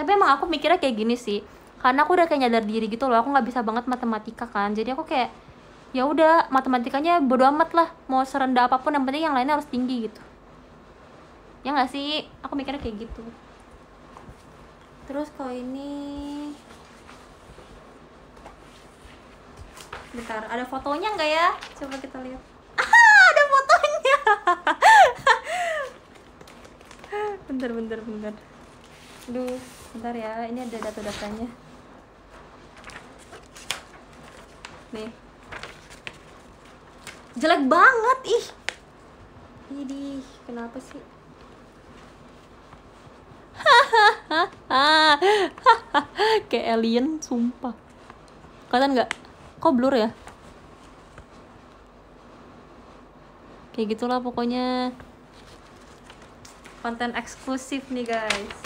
[0.00, 1.44] tapi emang aku mikirnya kayak gini sih.
[1.78, 4.72] Karena aku udah kayak nyadar diri gitu loh aku nggak bisa banget matematika kan.
[4.72, 5.28] Jadi aku kayak
[5.92, 7.88] ya udah matematikanya bodo amat lah.
[8.08, 10.20] Mau serendah apa pun yang penting yang lainnya harus tinggi gitu.
[11.66, 12.24] Ya nggak sih?
[12.40, 13.22] Aku mikirnya kayak gitu.
[15.04, 16.52] Terus kalau ini
[20.16, 21.48] bentar ada fotonya nggak ya?
[21.76, 22.42] Coba kita lihat
[23.48, 24.18] fotonya.
[27.48, 28.36] Bentar bentar bentar.
[29.32, 29.56] Aduh,
[29.96, 30.44] bentar ya.
[30.46, 31.48] Ini ada data-datanya.
[34.92, 35.08] Nih.
[37.40, 38.46] Jelek banget ih.
[39.72, 41.00] Ini kenapa sih?
[46.52, 47.72] Kayak alien sumpah.
[48.68, 49.10] Kalian nggak?
[49.58, 50.12] Kok blur ya
[53.78, 54.90] kayak gitulah pokoknya.
[56.82, 58.58] Konten eksklusif nih guys.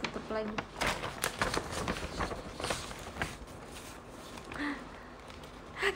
[0.00, 0.48] Tutup lagi.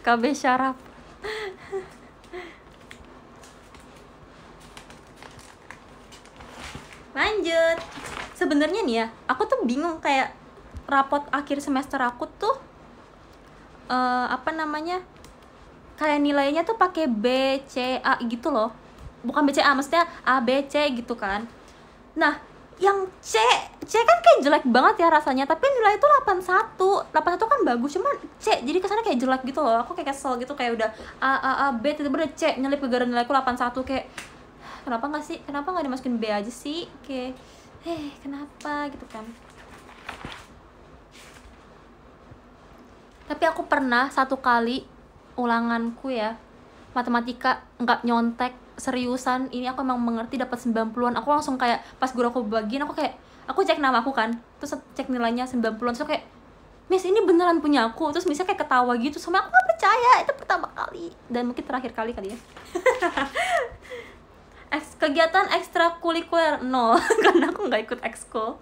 [0.04, 0.76] KB syaraf.
[7.16, 7.80] Lanjut.
[8.36, 10.36] Sebenarnya nih ya aku tuh bingung kayak
[10.84, 12.60] rapot akhir semester aku tuh
[13.88, 15.00] eh, apa namanya
[15.98, 18.70] kayak nilainya tuh pakai B C A gitu loh.
[19.26, 21.44] Bukan B C A maksudnya A B C gitu kan.
[22.14, 22.38] Nah
[22.78, 23.34] yang C
[23.82, 28.14] C kan kayak jelek banget ya rasanya tapi nilai itu 81 81 kan bagus cuman
[28.38, 29.82] C jadi ke sana kayak jelek gitu loh.
[29.82, 33.02] Aku kayak kesel gitu kayak udah A A A B tiba-tiba udah C nyelip gara
[33.02, 34.06] nilaiku 81 kayak
[34.86, 35.42] kenapa nggak sih?
[35.42, 36.86] Kenapa nggak dimasukin B aja sih?
[37.02, 37.34] Kayak
[37.82, 38.86] eh kenapa?
[38.94, 39.26] gitu kan.
[43.28, 44.97] Tapi aku pernah satu kali
[45.38, 46.34] ulanganku ya.
[46.92, 49.54] Matematika nggak nyontek seriusan.
[49.54, 53.14] Ini aku emang mengerti dapat 90-an aku langsung kayak pas guru aku bagian aku kayak
[53.46, 54.34] aku cek nama aku kan.
[54.58, 56.26] Terus cek nilainya 90-an terus aku kayak
[56.88, 58.08] Miss ini beneran punya aku?
[58.16, 59.20] Terus misalnya kayak ketawa gitu.
[59.20, 61.12] Sama aku gak percaya itu pertama kali.
[61.28, 62.38] Dan mungkin terakhir kali kali ya.
[64.68, 68.60] Eks- kegiatan ekstrakurikuler nol karena aku nggak ikut ekskul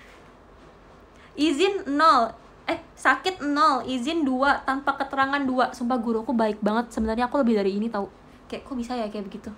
[1.48, 2.36] izin nol
[2.68, 5.72] eh sakit nol izin dua tanpa keterangan dua.
[5.72, 7.28] Sumpah guruku baik banget sebenarnya.
[7.30, 8.10] Aku lebih dari ini tahu
[8.50, 9.50] kayak kok bisa ya kayak begitu?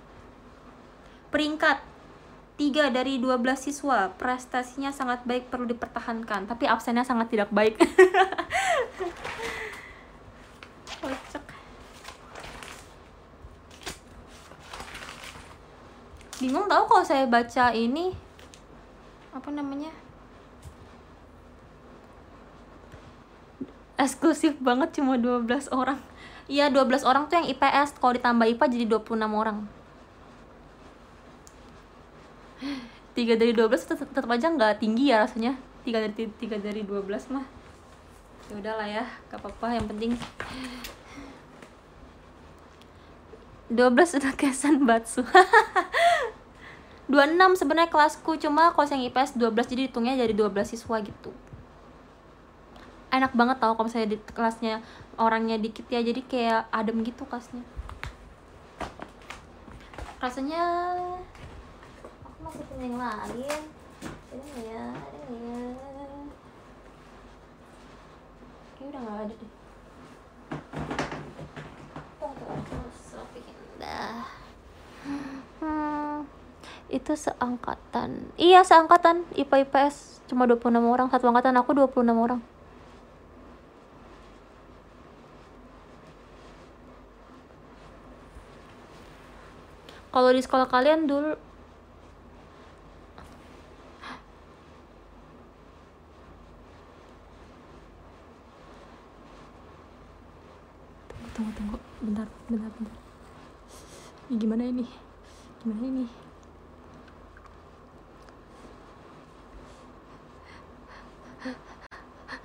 [1.32, 1.81] Peringkat
[2.60, 4.12] 3 dari 12 siswa.
[4.14, 6.47] Prestasinya sangat baik perlu dipertahankan.
[6.47, 7.81] Tapi absennya sangat tidak baik.
[11.02, 11.42] Kocak.
[16.39, 18.12] Bingung tahu kalau saya baca ini
[19.32, 19.89] apa namanya
[24.02, 25.98] eksklusif banget cuma 12 orang.
[26.50, 29.58] Iya 12 orang tuh yang IPS kalau ditambah IPA jadi 26 orang.
[33.12, 35.55] Tiga dari 12 tetap, tetap aja nggak tinggi ya rasanya.
[35.86, 37.47] Tiga dari tiga dari 12 mah.
[38.50, 40.12] Ya udahlah ya gak apa-apa yang penting.
[43.72, 45.24] 12 udah kesan batsu.
[47.12, 51.28] 26 sebenarnya kelasku cuma kalau yang IPS 12 jadi hitungnya jadi 12 siswa gitu
[53.12, 54.81] enak banget tau kalau misalnya di kelasnya
[55.20, 57.60] orangnya dikit ya jadi kayak adem gitu kelasnya.
[60.16, 60.62] Rasanya
[62.24, 63.60] aku masih punya yang lain.
[64.32, 64.84] Nggak ya
[65.28, 66.08] nggak ya.
[68.81, 69.52] Kayak udah nggak ada deh.
[75.58, 76.23] Hmm,
[76.86, 78.31] itu seangkatan.
[78.41, 79.26] Iya seangkatan.
[79.34, 81.10] IPA IPS cuma 26 orang.
[81.12, 82.41] Satu angkatan aku 26 orang
[90.12, 91.32] kalau di sekolah kalian dulu?
[101.32, 102.97] Tunggu tunggu bentar bentar bentar.
[104.28, 104.84] Ini gimana ini?
[105.65, 106.07] Gimana ini?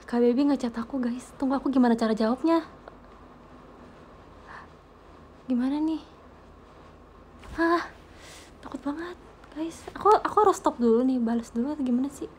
[0.08, 1.36] Kak Baby ngechat aku guys.
[1.36, 2.64] Tunggu aku gimana cara jawabnya?
[5.52, 6.17] Gimana nih
[7.58, 7.84] ah
[8.61, 9.18] takut banget
[9.58, 9.77] guys.
[9.98, 12.30] Aku aku harus stop dulu nih balas dulu atau gimana sih?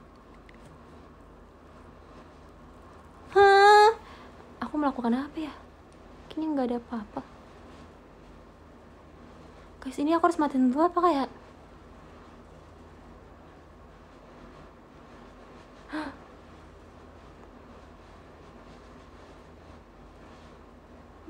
[3.35, 3.99] Hah,
[4.63, 5.55] aku melakukan apa ya?
[6.31, 7.23] Kini nggak ada apa-apa.
[9.83, 11.31] Guys ini aku harus matiin dulu apa kayak?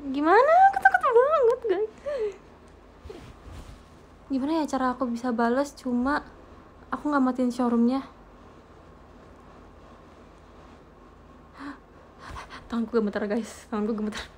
[0.08, 0.54] Gimana?
[0.72, 2.47] Aku takut banget guys
[4.28, 6.20] gimana ya cara aku bisa balas cuma
[6.92, 8.04] aku nggak matiin showroomnya.
[12.68, 13.64] Tanganku gemetar guys.
[13.72, 14.28] Tanganku gemetar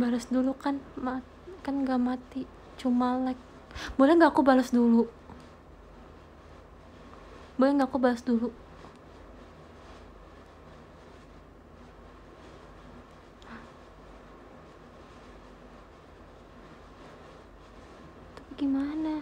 [0.00, 0.80] balas dulu kan.
[0.96, 1.24] Mat
[1.60, 2.48] kan nggak mati.
[2.80, 3.40] Cuma like.
[4.00, 5.04] Boleh nggak aku balas dulu?
[7.60, 8.48] Boleh nggak aku balas dulu
[18.56, 19.20] gimana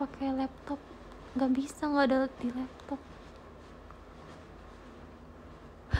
[0.00, 0.80] pakai laptop
[1.42, 3.00] nggak bisa nggak ada di laptop.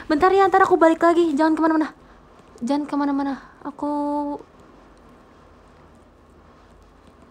[0.07, 1.35] Bentar ya ntar aku balik lagi.
[1.35, 1.91] Jangan ke mana-mana.
[2.63, 3.33] Jangan ke mana-mana.
[3.67, 3.91] Aku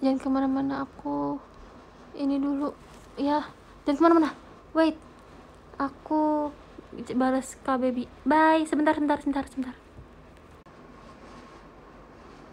[0.04, 0.84] jangan ke mana-mana.
[0.84, 1.40] Aku
[2.12, 2.76] ini dulu.
[3.16, 3.48] Ya
[3.88, 4.30] jangan ke mana-mana.
[4.76, 5.00] Wait.
[5.80, 6.52] Aku
[7.16, 8.12] balas kak baby.
[8.28, 8.68] Bye.
[8.68, 9.76] Sebentar sebentar sebentar sebentar.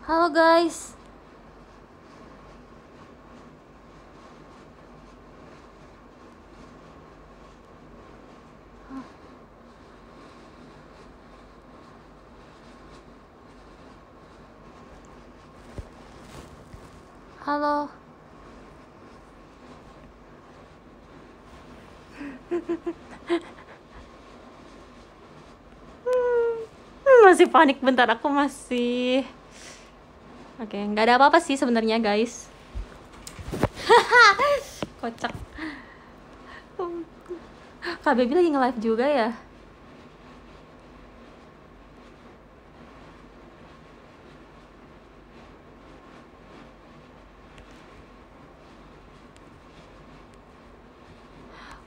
[0.08, 0.99] Halo guys
[17.50, 17.90] Halo.
[27.26, 29.26] masih panik bentar aku masih
[30.62, 32.46] Oke, nggak ada apa-apa sih sebenarnya guys.
[35.02, 35.34] Kocak.
[38.06, 39.34] Kak Baby lagi nge-live juga ya?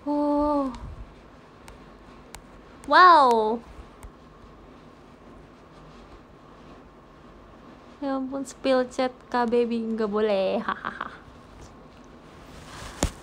[0.02, 0.74] Oh.
[2.90, 3.62] Wow.
[8.02, 10.58] Ya ampun, spill chat Kak Baby nggak boleh.
[10.58, 11.14] Hahaha.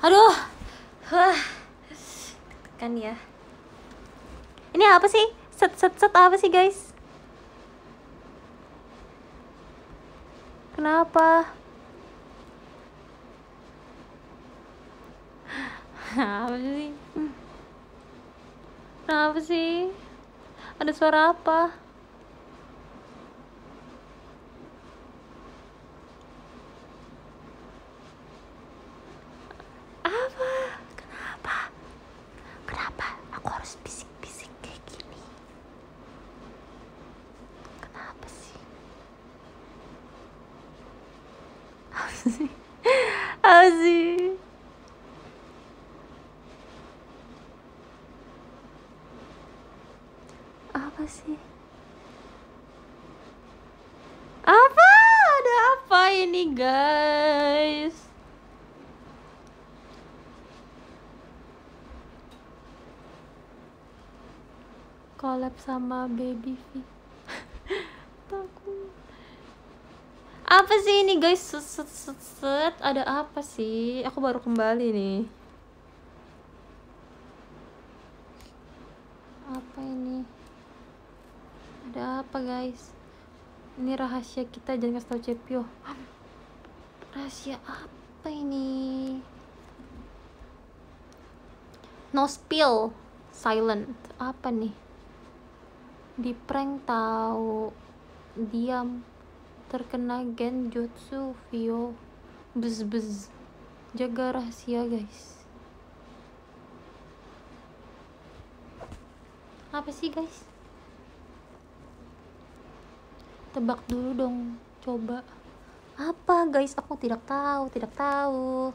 [0.08, 0.36] Aduh.
[1.12, 1.40] Wah.
[2.80, 3.20] Kan ya.
[4.72, 5.36] Ini apa sih?
[5.52, 6.96] Set set set apa sih, guys?
[10.80, 11.59] Kenapa?
[16.18, 16.90] apa sih?
[19.06, 19.94] Kenapa sih?
[20.82, 21.70] Ada suara apa?
[30.02, 30.52] Apa?
[30.98, 31.58] Kenapa?
[32.66, 33.08] Kenapa
[33.38, 35.22] aku harus bisik-bisik kayak gini?
[37.86, 38.58] Kenapa sih?
[41.94, 42.50] Apa sih?
[43.46, 44.49] Apa sih?
[55.40, 57.96] Ada apa ini guys?
[65.16, 66.84] Collab sama baby V.
[68.32, 68.92] Takut.
[70.44, 71.40] Apa sih ini guys?
[71.40, 72.76] Set, set, set, set.
[72.84, 74.04] ada apa sih?
[74.04, 75.40] Aku baru kembali nih
[79.50, 80.22] apa ini
[81.90, 82.94] ada apa guys
[83.80, 85.64] ini rahasia kita jangan kasih tau Cepio
[87.20, 89.20] rahasia apa ini?
[92.14, 92.94] No spill.
[93.30, 93.94] Silent.
[94.18, 94.74] Apa nih?
[96.18, 97.70] Di prank tahu
[98.34, 99.06] diam.
[99.70, 101.94] Terkena genjutsu Vio.
[102.58, 103.30] Bez bez
[103.94, 105.38] jaga rahasia guys.
[109.70, 110.49] Apa sih guys
[113.60, 114.38] tebak dulu dong
[114.80, 115.20] coba.
[116.00, 116.72] Apa guys?
[116.80, 118.72] Aku tidak tahu tidak tahu.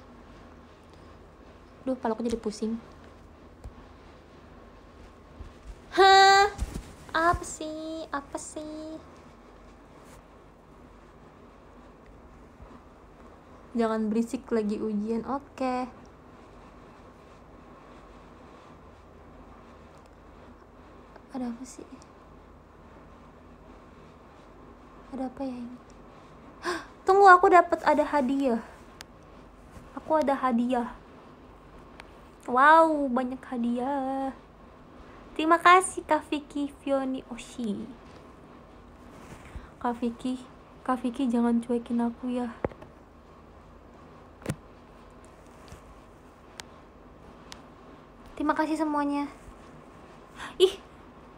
[1.89, 2.77] Duh aku jadi pusing.
[5.97, 6.53] Hah?
[7.17, 8.05] Apa sih?
[8.13, 9.01] Apa sih?
[13.73, 15.57] Jangan berisik lagi ujian oke.
[15.57, 15.89] Okay.
[21.35, 21.83] ada apa sih
[25.15, 25.79] ada apa ya ini
[27.07, 28.63] tunggu aku dapat ada hadiah
[29.95, 30.91] aku ada hadiah
[32.51, 34.35] wow banyak hadiah
[35.35, 37.83] Terima kasih Kak Vicky Fioni Oshi.
[39.83, 40.39] Kak Vicky,
[40.87, 42.55] Kak Vicky jangan cuekin aku ya.
[48.39, 49.27] Terima kasih semuanya.
[50.63, 50.79] Ih,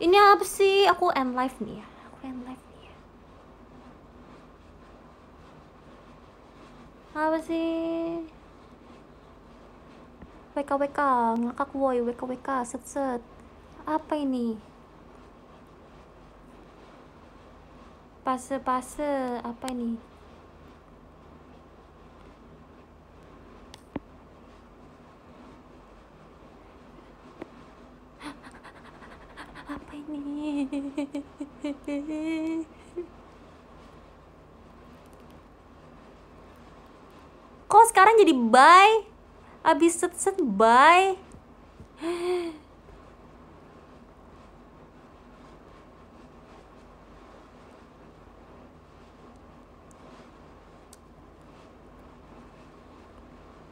[0.04, 0.84] ini apa sih?
[0.92, 1.86] Aku end live nih ya.
[2.12, 2.94] Aku end live nih ya.
[7.16, 8.28] Apa sih?
[10.52, 11.00] WKWK,
[11.40, 13.24] ngakak woi, WKWK, set set.
[13.88, 14.60] Apa ini?
[18.20, 19.96] Pase-pase apa ini?
[29.72, 30.68] Apa ini
[37.76, 39.04] kok sekarang jadi bye?
[39.60, 41.20] Abis set set bye.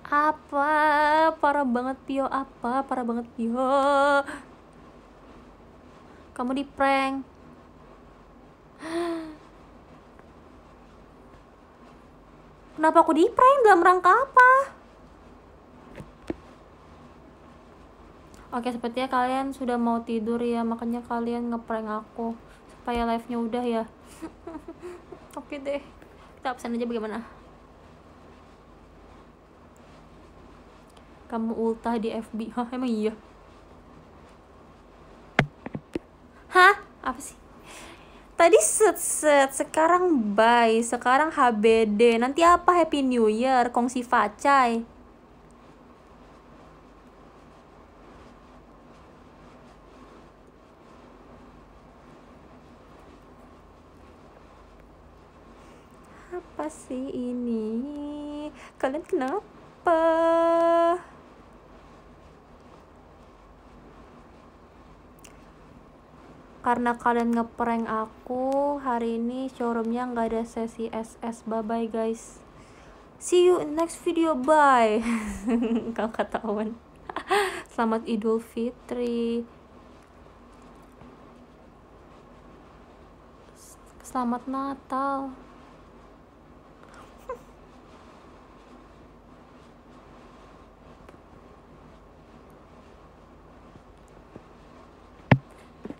[0.04, 0.70] Apa?
[1.40, 2.28] Parah banget Pio.
[2.28, 2.84] Apa?
[2.84, 3.72] Parah banget Pio.
[6.36, 7.22] Kamu di prank
[12.74, 14.50] kenapa aku di prank dalam rangka apa?
[18.54, 22.38] Oke, sepertinya kalian sudah mau tidur ya, makanya kalian ngeprank aku
[22.70, 23.84] supaya live-nya udah ya.
[25.40, 25.82] Oke deh,
[26.38, 27.26] kita absen aja bagaimana?
[31.34, 33.10] kamu ultah di FB hah emang iya?
[36.54, 36.78] Hah?
[37.02, 37.34] Apa sih
[38.44, 39.50] tadi set set.
[39.56, 40.76] Sekarang bye.
[40.84, 42.76] Sekarang HBD nanti apa?
[42.76, 43.72] Happy New Year.
[43.72, 44.84] Kongsi facai
[56.34, 57.72] apa sih ini?
[58.76, 60.00] Kalian kenapa
[66.64, 72.40] karena kalian ngeprank aku hari ini showroomnya nggak ada sesi SS bye bye guys.
[73.20, 74.32] See you in next video.
[74.32, 75.04] Bye.
[75.96, 76.76] Kau ketahuan.
[77.72, 79.44] Selamat idul fitri.
[84.04, 85.32] Selamat natal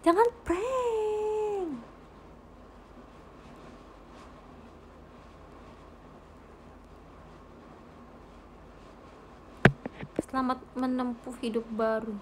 [0.05, 1.81] Jangan prank.
[10.29, 12.13] Selamat menempuh hidup baru.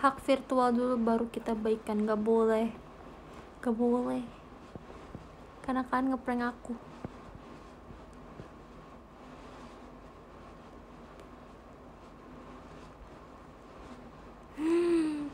[0.00, 2.72] hak virtual dulu baru kita baikan nggak boleh
[3.60, 4.39] nggak boleh
[5.64, 6.74] karena kan ngeprank aku.
[14.60, 15.32] Hmm.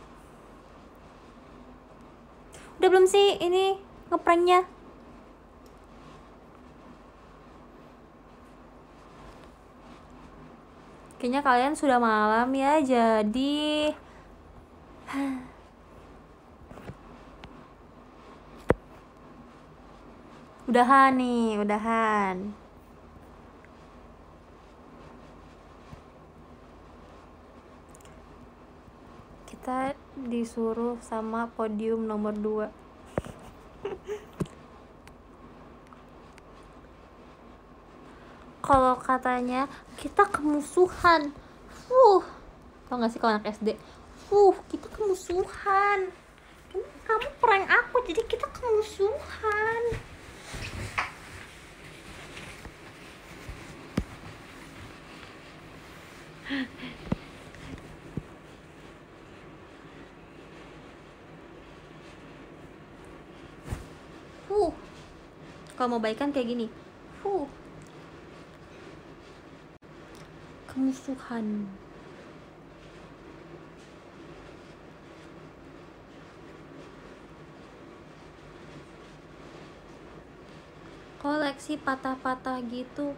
[2.78, 3.74] udah belum sih ini
[4.06, 4.62] ngepranknya?
[11.16, 13.90] Kayaknya kalian sudah malam ya jadi
[20.66, 22.50] udahan nih udahan.
[29.46, 29.94] Kita
[30.26, 32.66] disuruh sama podium nomor 2
[38.66, 41.30] kalau katanya kita kemusuhan.
[41.86, 42.26] Uh
[42.90, 43.78] tau gak sih kalau anak SD
[44.34, 46.10] uh kita kemusuhan.
[47.06, 49.82] Kamu prank aku jadi kita kemusuhan
[64.46, 64.72] uh
[65.76, 66.66] kalau mau baikan kayak gini.
[67.26, 67.50] Uh
[70.70, 71.66] kemusuhan
[81.26, 83.10] koleksi patah-patah gitu.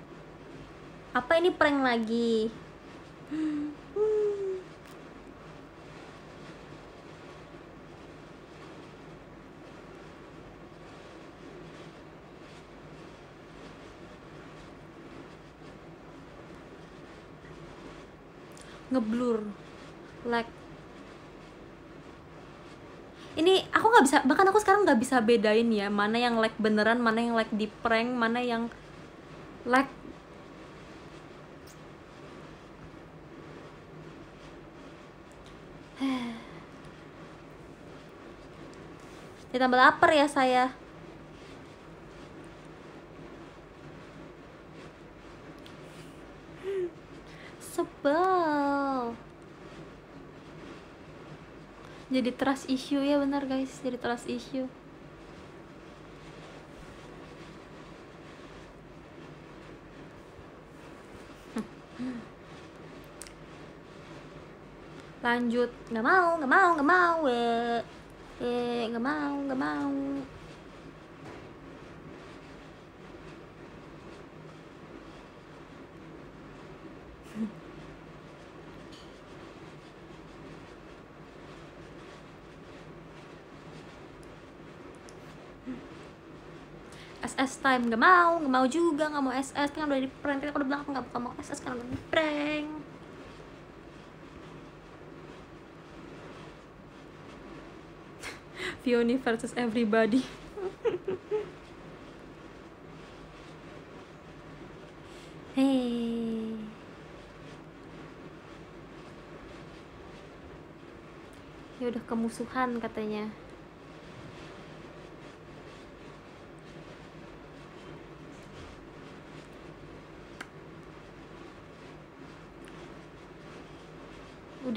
[1.12, 2.48] Apa ini prank lagi?
[18.88, 19.44] Ngeblur.
[20.24, 20.57] Like
[23.38, 26.98] ini aku nggak bisa bahkan aku sekarang nggak bisa bedain ya mana yang like beneran
[26.98, 28.66] mana yang like di prank mana yang
[29.62, 29.86] like
[39.50, 40.70] ditambah lapar ya saya.
[47.74, 48.37] Sebel
[52.08, 53.72] jadi trust issue ya benar guys.
[53.84, 54.68] Jadi trust issue.
[65.22, 65.70] Lanjut.
[65.92, 69.92] Nggak mau nggak mau nggak mau eh nggak mau nggak mau
[87.28, 87.84] SS time.
[87.92, 90.80] Nggak mau nggak mau juga nggak mau SS kan udah di prank kan udah bilang
[90.80, 92.68] aku nggak mau SS kan udah di prank.
[98.82, 100.24] Fioni versus everybody.
[105.58, 106.54] Hei
[111.82, 113.30] Ya udah kemusuhan katanya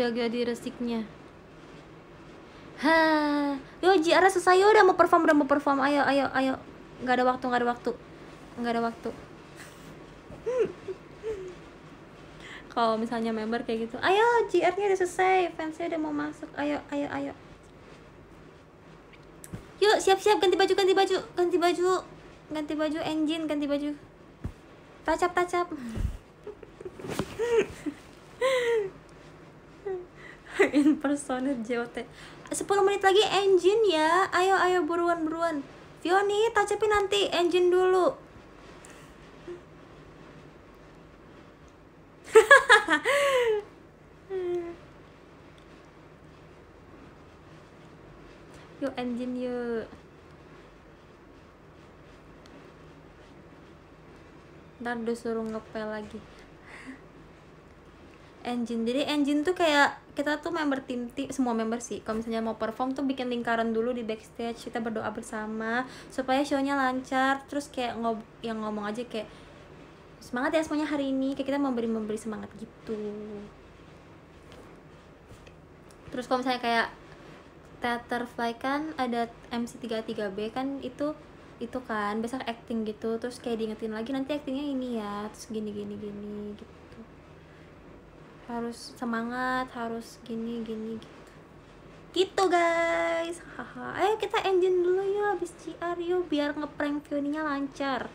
[0.02, 1.06] udah jadi resiknya.
[2.82, 5.86] Hah, yo JR selesai yo udah mau perform udah mau perform.
[5.86, 6.58] Ayo ayo ayo.
[7.06, 7.92] Nggak ada waktu nggak ada waktu.
[8.58, 9.10] Nggak ada waktu.
[12.72, 16.50] Kalau misalnya member kayak gitu ayo JR nya udah selesai fansnya udah mau masuk.
[16.58, 17.34] Ayo ayo ayo.
[19.78, 20.42] Yuk siap siap.
[20.42, 21.92] Ganti baju ganti baju ganti baju.
[22.50, 23.94] Ganti baju engine ganti baju.
[25.06, 25.68] Tacap tacap
[30.74, 31.96] impersonate JOT
[32.52, 34.28] 10 menit lagi engine ya.
[34.36, 35.64] Ayo ayo buruan buruan.
[36.04, 38.12] Fioni tacapin nanti engine dulu.
[48.82, 49.86] Yuk engine yuk.
[54.82, 56.18] Ntar disuruh ngepel lagi.
[58.52, 62.04] Engine jadi engine tuh kayak kita tuh member tim tim semua member sih.
[62.04, 66.76] Kalau misalnya mau perform tuh bikin lingkaran dulu di backstage kita berdoa bersama supaya shownya
[66.76, 67.48] lancar.
[67.48, 69.32] Terus kayak ngob yang ngomong aja kayak
[70.20, 71.32] semangat ya semuanya hari ini.
[71.34, 73.00] Kayak kita memberi memberi semangat gitu.
[76.12, 76.88] Terus kalau misalnya kayak
[77.82, 81.16] teater fly kan ada MC33B kan itu
[81.64, 83.16] itu kan biasa acting gitu.
[83.16, 85.32] Terus kayak diingetin lagi nanti actingnya ini ya.
[85.32, 86.81] Terus gini gini gini gitu
[88.52, 91.22] harus semangat harus gini gini gitu
[92.12, 98.12] gitu guys haha ayo kita engine dulu yuk habis CR yuk biar ngeprank Fioninya lancar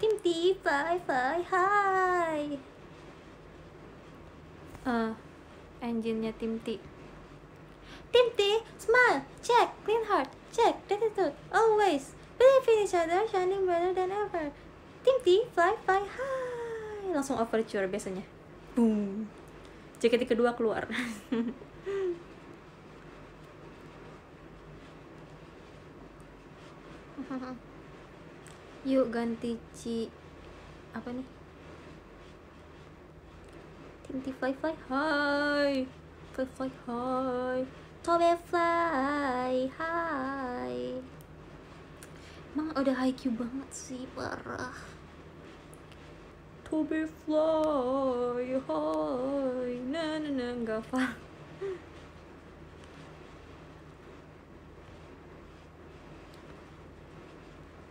[0.00, 0.96] Tim T, fly,
[1.52, 2.56] hi.
[4.88, 5.12] Uh,
[5.84, 6.80] engine-nya Tim T.
[8.10, 8.40] Tim T,
[8.78, 12.14] smile, check, clean heart, check, attitude, always.
[12.38, 14.50] Believe in each other, shining brighter than ever.
[15.06, 17.06] Tim T, fly, fly, hi.
[17.10, 18.26] Langsung overture biasanya.
[18.74, 19.30] Boom.
[20.00, 20.88] JKT kedua keluar.
[28.80, 30.08] Yuk ganti Ci
[30.96, 31.28] apa nih?
[34.02, 35.86] Tinti fly fly hi
[36.34, 37.58] fly fly hi
[38.00, 40.72] Tobe fly hi
[42.56, 44.72] Emang udah high Q banget sih parah
[46.64, 51.20] Tobe fly hi na na na nggak paham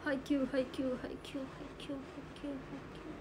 [0.09, 3.13] Haikyuu, Haikyuu, Haikyuu, Haikyuu, Haikyuu, Haikyuu.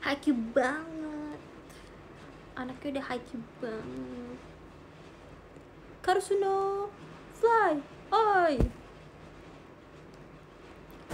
[0.00, 1.51] Haikyuu banget.
[2.52, 4.38] Anaknya udah Haikyuu banget.
[6.02, 6.90] Karsuno,
[7.38, 7.80] fly,
[8.12, 8.54] oi.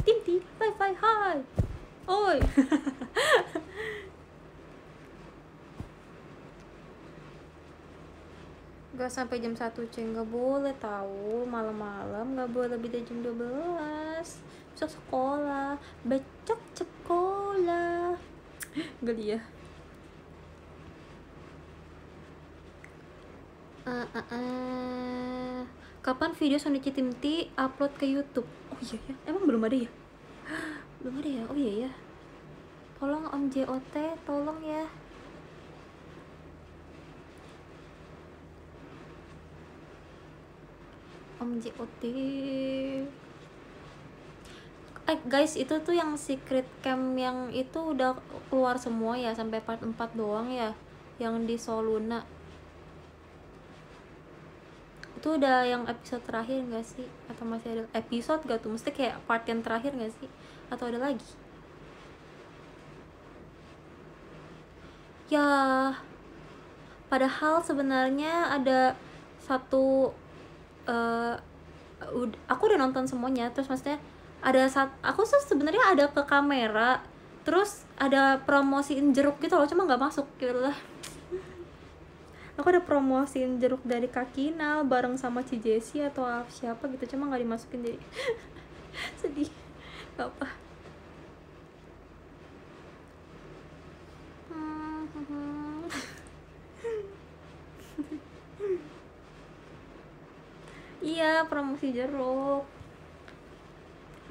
[0.03, 1.37] Tinti, fly, fly, hi.
[2.09, 2.39] Oi.
[8.99, 13.39] Gak sampai jam 1 ceng Gak boleh tahu Malam-malam gak boleh lebih dari jam 12
[14.75, 18.19] Besok sekolah Becok sekolah
[19.07, 19.41] Geli ya
[23.89, 25.59] uh, uh, uh.
[26.05, 28.49] Kapan video Sonichi Tim T upload ke Youtube?
[28.69, 29.91] Oh iya ya, emang belum ada ya?
[31.01, 31.43] Belum ada ya?
[31.49, 31.91] Oh iya ya
[32.99, 33.95] Tolong Om JOT,
[34.27, 34.85] tolong ya
[41.39, 42.03] Om JOT
[45.09, 48.19] Eh guys itu tuh yang secret cam yang itu udah
[48.53, 50.77] keluar semua ya sampai part 4 doang ya
[51.17, 52.38] yang di Soluna
[55.19, 57.07] itu udah yang episode terakhir gak sih?
[57.27, 58.71] Atau masih ada episode gak tuh?
[58.71, 60.31] Mesti kayak part yang terakhir gak sih?
[60.71, 61.29] Atau ada lagi?
[65.29, 65.45] Ya
[67.11, 68.97] padahal sebenarnya ada
[69.43, 70.15] satu
[70.87, 71.35] uh,
[72.47, 73.51] aku udah nonton semuanya.
[73.51, 73.99] Terus maksudnya
[74.39, 77.03] ada saat aku tuh sebenarnya ada ke kamera
[77.43, 80.77] terus ada promosiin jeruk gitu loh cuma nggak masuk gitu lah
[82.59, 87.47] aku ada promosiin jeruk dari kakinal bareng sama Ci Jessie atau siapa gitu cuma nggak
[87.47, 87.99] dimasukin jadi.
[89.23, 89.51] Sedih.
[90.19, 90.49] Gak apa.
[100.99, 102.67] Iya promosi jeruk.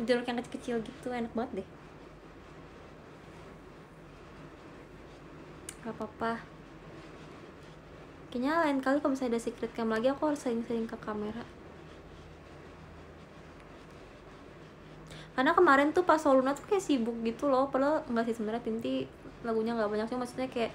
[0.04, 1.68] Jeruk yang kecil-kecil gitu enak banget deh.
[5.88, 6.57] Gak apa-apa
[8.30, 11.44] kayaknya lain kali kalau misalnya ada secret cam lagi aku harus sering-sering ke kamera.
[15.38, 19.06] Karena kemarin tuh pas Soluna tuh kayak sibuk gitu loh padahal enggak sih sebenarnya Tinti
[19.46, 20.74] lagunya nggak banyak sih maksudnya kayak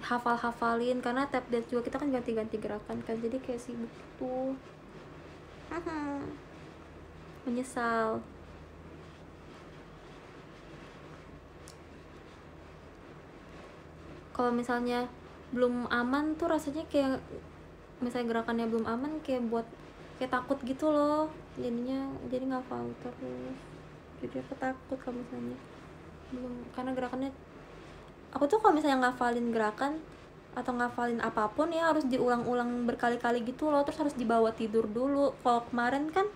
[0.00, 3.90] hafal hafalin karena tap dance juga kita kan ganti-ganti gerakan kan jadi kayak sibuk
[4.22, 4.54] tuh
[7.46, 8.22] menyesal.
[14.32, 15.10] Kalau misalnya
[15.52, 17.20] belum aman tuh rasanya kayak
[18.00, 19.68] misalnya gerakannya belum aman kayak buat
[20.16, 21.28] kayak takut gitu loh.
[21.60, 22.64] Jadinya jadi nggak
[23.04, 23.56] terus.
[24.24, 25.58] Jadi aku takut kalau misalnya
[26.32, 27.30] belum karena gerakannya
[28.32, 30.00] aku tuh kalau misalnya ngafalin gerakan
[30.52, 33.84] atau ngafalin apa pun ya harus diulang-ulang berkali-kali gitu loh.
[33.84, 35.36] Terus harus dibawa tidur dulu.
[35.44, 36.26] Kalau kemarin kan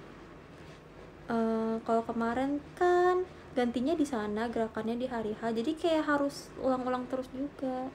[1.32, 3.24] uh, kalau kemarin kan
[3.56, 5.56] gantinya di sana gerakannya di hari H.
[5.56, 7.88] Jadi kayak harus ulang-ulang terus juga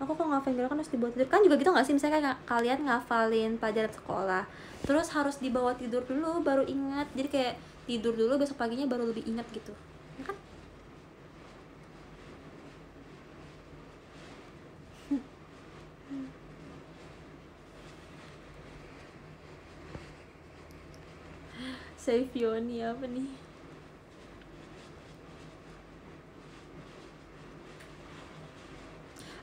[0.00, 1.26] aku kalau ngafalin kan harus dibawa tidur.
[1.32, 1.94] Kan juga gitu nggak sih?
[1.96, 4.44] Misalnya kayak kalian ngafalin pelajaran sekolah
[4.86, 7.06] terus harus dibawa tidur dulu baru ingat.
[7.18, 7.54] Jadi kayak
[7.88, 9.72] tidur dulu besok paginya baru lebih ingat gitu.
[10.18, 10.36] Ya kan?
[22.02, 23.49] Save Yoni iya apa nih?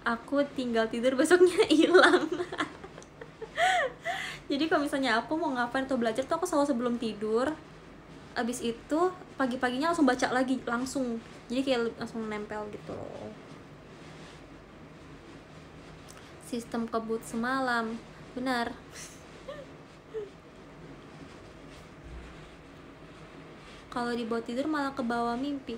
[0.07, 2.31] Aku tinggal tidur besoknya hilang.
[4.47, 7.51] Jadi kalau misalnya aku mau ngapain atau belajar tuh aku selalu sebelum tidur.
[8.31, 11.19] Abis itu pagi-paginya langsung baca lagi langsung.
[11.51, 12.95] Jadi kayak langsung nempel gitu.
[16.47, 17.99] Sistem kebut semalam.
[18.31, 18.71] Benar.
[23.91, 25.75] Kalau dibawa tidur malah ke bawah mimpi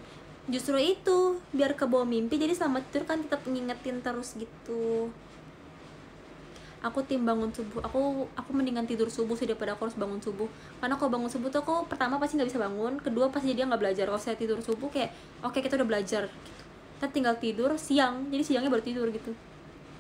[0.50, 5.14] justru itu biar ke bawah mimpi jadi selama tidur kan tetap ngingetin terus gitu.
[6.80, 10.50] Aku tim bangun subuh aku aku mendingan tidur subuh sih daripada aku harus bangun subuh.
[10.82, 13.82] Karena kalau bangun subuh tuh aku pertama pasti nggak bisa bangun kedua pasti dia nggak
[13.82, 14.06] belajar.
[14.10, 15.14] Kalau saya tidur subuh kayak
[15.46, 16.62] oke okay, kita udah belajar gitu.
[17.00, 19.32] kita tinggal tidur siang jadi siangnya baru tidur gitu.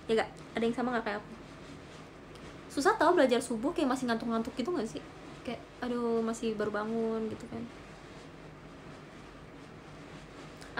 [0.10, 1.32] Ya gak ada yang sama nggak kayak aku?
[2.74, 5.04] Susah tau belajar subuh kayak masih ngantuk-ngantuk gitu gak sih?
[5.46, 7.64] Kayak aduh masih baru bangun gitu kan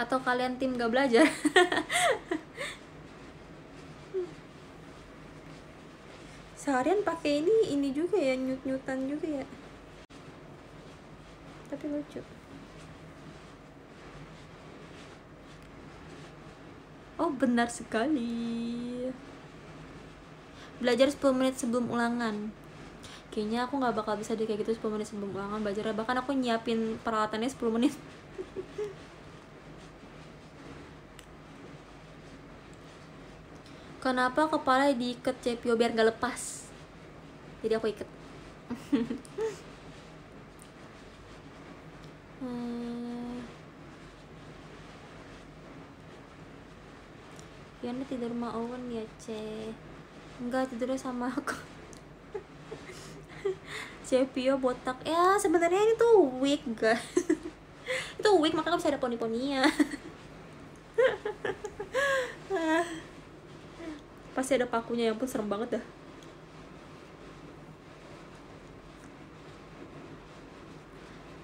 [0.00, 1.28] atau kalian tim gak belajar?
[6.56, 9.46] Seharian pakai ini ini juga ya nyut nyutan juga ya.
[11.68, 12.20] Tapi lucu.
[17.20, 18.32] Oh benar sekali.
[20.80, 22.48] Belajar 10 menit sebelum ulangan.
[23.28, 26.32] Kayaknya aku nggak bakal bisa deh kayak gitu 10 menit sebelum ulangan belajar bahkan aku
[26.32, 27.94] nyiapin peralatannya 10 menit
[34.00, 35.76] kenapa kepala diikat cepio?
[35.76, 36.66] Biar gak lepas.
[37.60, 38.08] Jadi aku ikat.
[42.40, 43.44] Hmm.
[47.80, 49.72] Yana tidur sama Owen ya ce
[50.40, 51.56] enggak tidurnya sama aku.
[54.08, 55.00] Cepio botak.
[55.04, 57.00] Ya sebenarnya ini tuh wig guys.
[58.20, 59.64] Itu wig makanya bisa ada poni-poninya
[64.36, 65.84] pasti ada pakunya yang pun serem banget dah.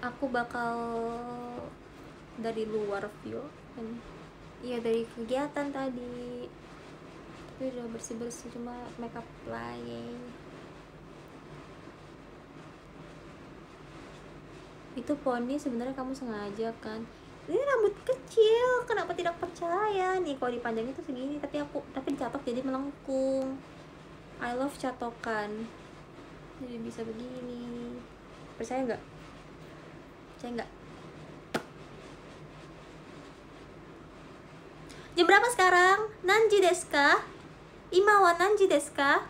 [0.07, 0.77] Aku bakal
[2.39, 3.43] dari luar view.
[4.63, 6.47] Iya dari kegiatan tadi.
[7.57, 10.13] Tapi udah bersih bersih cuma makeup lagi
[14.97, 17.05] itu poni sebenarnya kamu sengaja kan
[17.47, 20.19] ini rambut kecil kenapa tidak percaya?
[20.19, 23.55] Nih kalau dipanjangin tuh segini tapi aku tapi dicatok jadi melengkung.
[24.43, 25.71] I love catokan.
[26.59, 27.97] Jadi bisa begini.
[28.59, 29.03] Percaya nggak?
[30.37, 30.71] Percaya nggak?
[35.17, 35.99] Jam berapa sekarang?
[36.27, 37.25] Nanji deska
[37.95, 39.25] imawa nanji deska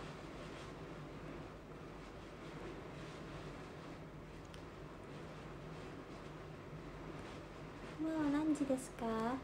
[8.07, 9.35] Wow, nanji desu ka?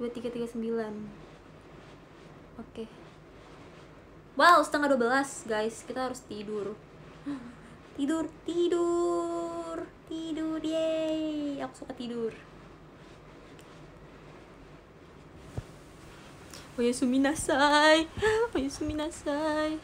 [0.00, 0.56] 2339
[2.56, 2.72] Oke.
[2.72, 2.88] Okay.
[4.32, 5.84] Wow, setengah 12 guys.
[5.84, 6.72] Kita harus tidur.
[7.98, 12.32] Tidur, tidur Tidur, yeay Aku suka tidur.
[16.78, 18.06] Oyasumi nasai
[18.54, 19.76] Oyasumi nasai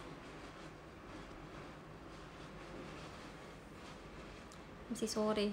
[4.89, 5.51] Masih sore.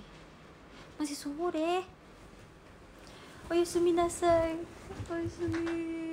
[1.01, 2.00] Masih sore
[3.50, 4.56] おやすみなさい
[5.10, 6.06] おやすみ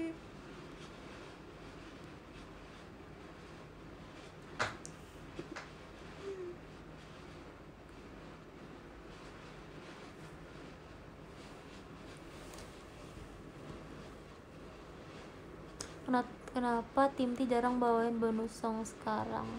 [16.54, 19.50] kenapa tim T jarang bawain bonus song sekarang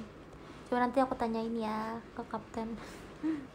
[0.71, 2.79] coba nanti aku tanyain ya ke kapten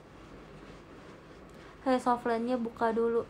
[1.87, 3.23] Hei softline-nya buka dulu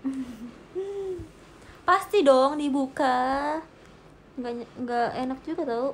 [1.88, 3.58] pasti dong dibuka.
[4.38, 5.88] Nggak nggak enak juga tau.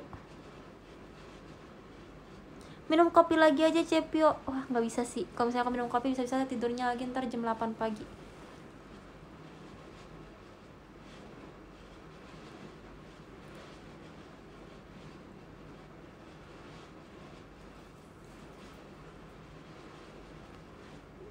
[2.87, 4.39] Minum kopi lagi aja Cepio.
[4.47, 5.27] Wah nggak bisa sih.
[5.35, 8.05] Kalau misalnya aku minum kopi bisa bisa tidurnya lagi ntar jam 8 pagi.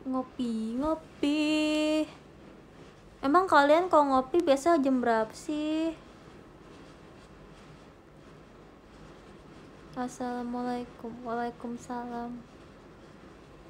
[0.06, 1.46] Ngopi ngopi
[3.24, 5.96] Emang kalian kalau ngopi biasa jam berapa sih?
[9.96, 12.36] Assalamualaikum Waalaikumsalam.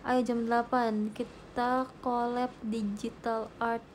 [0.03, 3.87] Ayo jam 8 Kita collab digital art.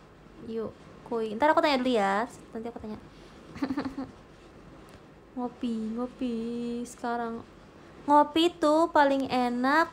[0.47, 0.71] Yuk
[1.03, 1.35] Kuy.
[1.35, 2.23] Ntar aku tanya dulu ya
[2.55, 2.99] Nanti aku tanya.
[5.35, 6.35] Ngopi Ngopi
[6.87, 7.43] Sekarang.
[8.07, 9.91] Ngopi tuh paling enak.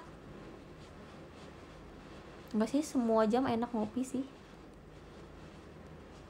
[2.55, 4.38] Enggak sih semua jam enak ngopi sih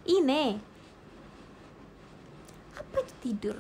[0.09, 0.57] ini.
[2.73, 3.57] Apa itu tidur?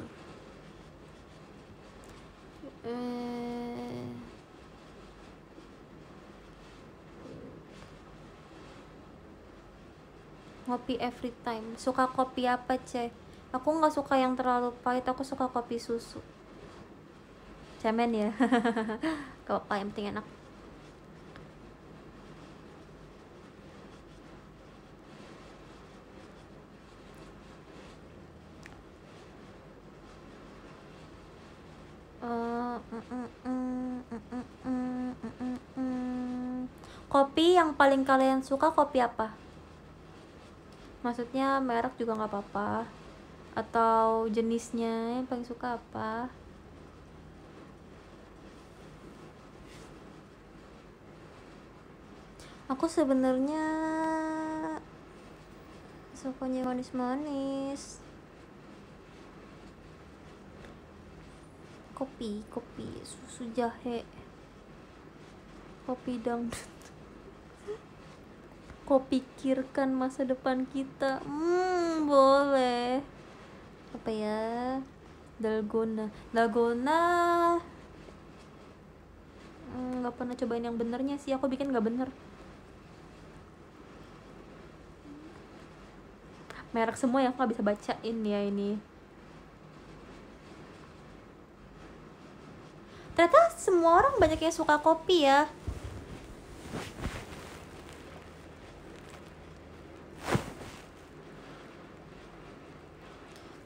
[2.88, 4.08] Eh.
[10.64, 11.76] Ngopi every time.
[11.76, 16.20] Suka kopi apa cek aku nggak suka yang terlalu pahit aku suka kopi susu.
[17.80, 18.30] Cemen ya.
[19.46, 20.26] Kalau yang penting enak
[37.08, 39.32] kopi yang paling kalian suka kopi apa?
[41.00, 42.84] Maksudnya merek juga nggak apa-apa.
[43.56, 46.28] Atau jenisnya yang paling suka apa?
[52.68, 53.64] Aku sebenarnya
[56.12, 58.07] sukanya manis-manis
[61.98, 64.06] kopi kopi susu jahe.
[65.82, 66.78] Kopi dangdut.
[68.86, 71.18] Kau pikirkan masa depan kita.
[71.26, 73.02] Hmm boleh.
[73.98, 74.78] Apa ya?
[75.42, 76.06] Dalgona.
[76.30, 77.02] Dalgona.
[79.68, 81.34] Hmm, nggak pernah cobain yang benernya sih.
[81.34, 82.08] Aku bikin nggak bener.
[86.70, 88.78] Merek semua yang aku nggak bisa bacain ya ini
[93.18, 95.44] ternyata semua orang banyak yang suka kopi ya.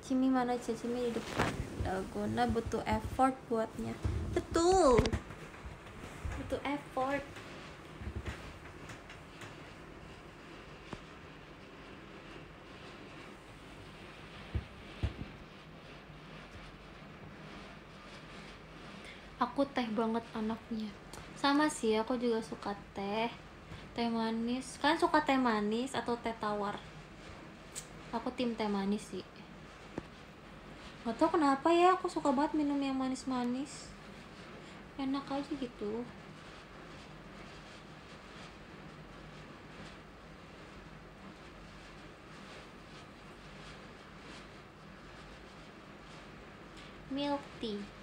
[0.03, 1.55] Cimi mana aja Cimi di depan.
[1.87, 3.95] Dalgona butuh effort buatnya.
[4.35, 4.99] Betul.
[6.35, 7.23] Butuh effort
[19.53, 20.89] aku teh banget anaknya.
[21.37, 23.29] Sama sih aku juga suka teh
[23.93, 24.81] teh manis.
[24.81, 26.81] Kalian suka teh manis atau teh tawar?
[28.17, 29.21] Aku tim teh manis sih.
[31.05, 33.93] Gak tau kenapa ya aku suka banget minum yang manis-manis.
[34.97, 36.01] Enak aja gitu.
[47.13, 48.02] Milk tea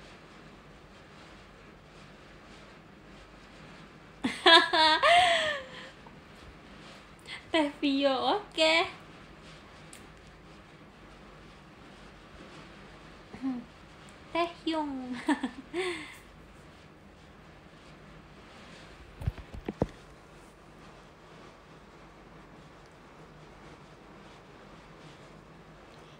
[7.51, 8.73] Teh Vio, oke.
[14.33, 15.17] Teh Hyung.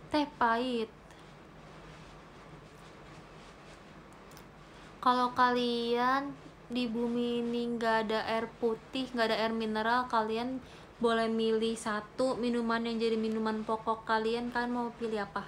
[0.09, 0.89] Teh pahit.
[4.99, 6.33] Kalau kalian
[6.69, 10.61] di bumi ini nggak ada air putih, nggak ada air mineral, kalian
[11.01, 15.43] boleh milih satu minuman yang jadi minuman pokok kalian, kalian mau pilih apa?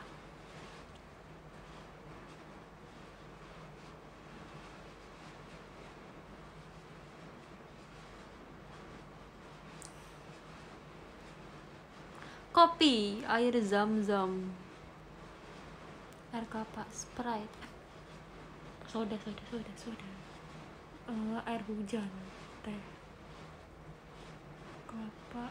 [12.52, 14.50] Kopi, air zam-zam.
[16.34, 17.58] Air kelapa, Sprite.
[18.92, 20.21] Soda, soda, soda, soda.
[21.12, 22.08] Eh, air hujan,
[22.64, 22.82] teh.
[24.88, 25.46] Kelapa.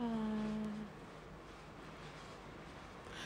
[0.00, 0.72] Eh,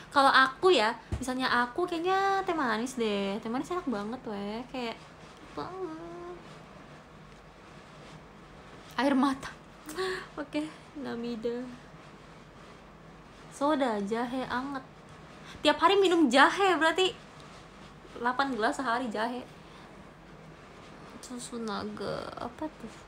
[0.07, 3.35] Kalau aku ya, misalnya aku kayaknya teh manis deh.
[3.43, 4.95] Teh manis enak banget weh, kayak.
[8.97, 9.51] Air mata.
[10.41, 10.63] Oke,
[10.97, 11.67] Namida.
[13.51, 14.85] Soda, jahe anget.
[15.61, 17.26] Tiap hari minum jahe berarti
[18.15, 19.43] 8 gelas sehari jahe.
[21.19, 23.07] Susu naga apa tuh?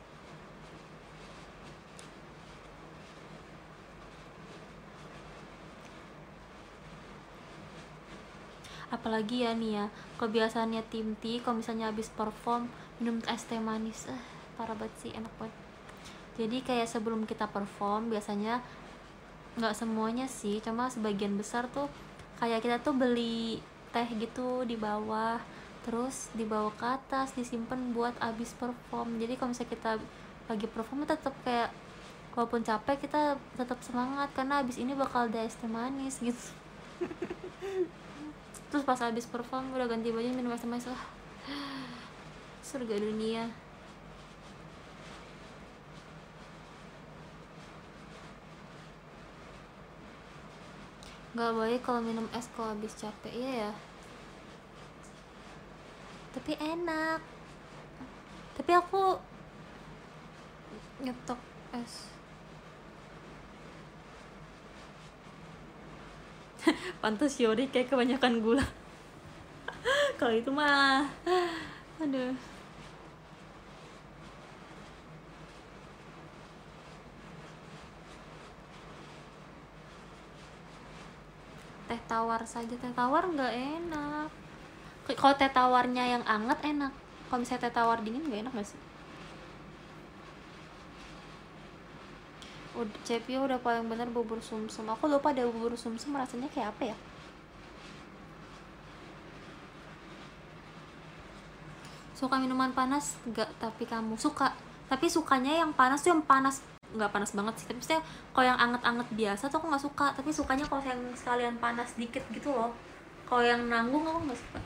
[8.89, 9.85] apalagi ya nih ya
[10.17, 12.65] kebiasaannya tim T kalau misalnya habis perform
[12.97, 14.21] minum es teh manis eh
[14.57, 15.55] parah banget sih enak banget
[16.41, 18.65] jadi kayak sebelum kita perform biasanya
[19.61, 21.87] nggak semuanya sih cuma sebagian besar tuh
[22.41, 25.41] kayak kita tuh beli teh gitu di bawah
[25.83, 29.17] terus dibawa ke atas disimpan buat abis perform.
[29.17, 29.91] Jadi kalau misalnya kita
[30.49, 31.69] lagi perform tetap kayak
[32.33, 36.45] walaupun capek kita tetap semangat karena abis ini bakal ada es teh manis gitu.
[38.69, 41.03] Terus pas habis perform udah ganti baju minum es teh manis lah.
[42.61, 43.68] Surga dunia
[51.29, 53.71] nggak baik kalau minum es kalau habis capek iya ya?
[56.33, 57.21] Tapi enak.
[58.57, 59.17] Tapi aku
[61.05, 61.39] nyetok
[61.73, 62.09] es.
[67.01, 68.65] Pantas Yori kayak kebanyakan gula.
[70.19, 71.07] Kalau itu mah
[71.99, 72.31] aduh
[81.89, 82.77] teh tawar saja.
[82.77, 84.29] Teh tawar nggak enak.
[85.09, 86.93] Kalau teh tawarnya yang anget enak.
[87.27, 88.81] Kalau misalnya teh tawar dingin nggak enak gak sih?
[92.77, 94.85] Udah Cepio udah paling bener bubur sumsum.
[94.93, 96.97] Aku lupa ada bubur sumsum rasanya kayak apa ya.
[102.13, 103.17] Suka minuman panas?
[103.25, 104.53] Nggak tapi kamu suka.
[104.85, 106.61] Tapi sukanya yang panas tuh yang panas
[106.95, 107.67] nggak panas banget sih.
[107.69, 107.99] Tapi saya
[108.33, 110.07] kalau yang anget-anget biasa tuh aku nggak suka.
[110.15, 112.73] Tapi sukanya kalau yang sekalian panas dikit gitu loh.
[113.29, 114.59] Kalau yang nanggung aku nggak suka.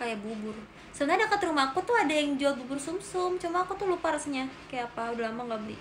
[0.00, 0.56] Kayak bubur.
[0.90, 3.38] Sebenarnya dekat rumahku tuh ada yang jual bubur sumsum.
[3.38, 4.50] Cuma aku tuh lupa rasanya.
[4.66, 5.14] Kayak apa?
[5.14, 5.78] Udah lama nggak beli.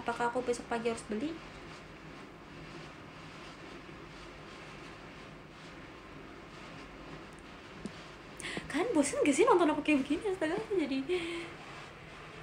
[0.00, 1.53] Apakah aku besok pagi harus beli
[8.70, 10.30] kan bosan gak sih nonton aku kayak begini?
[10.30, 10.98] Astaga jadi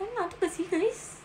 [0.01, 1.21] oh ngantuk gak sih guys.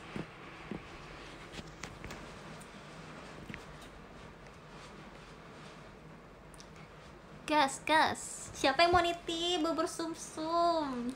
[7.47, 8.51] Gas gas.
[8.59, 11.15] Siapa yang mau nitip bubur sum sum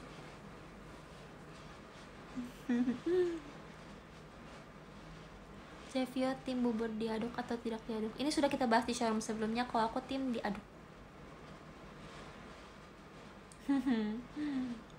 [5.90, 8.14] Sevio tim bubur diaduk atau tidak diaduk?
[8.14, 9.66] Ini sudah kita bahas di showroom sebelumnya.
[9.66, 10.62] Kalau aku tim diaduk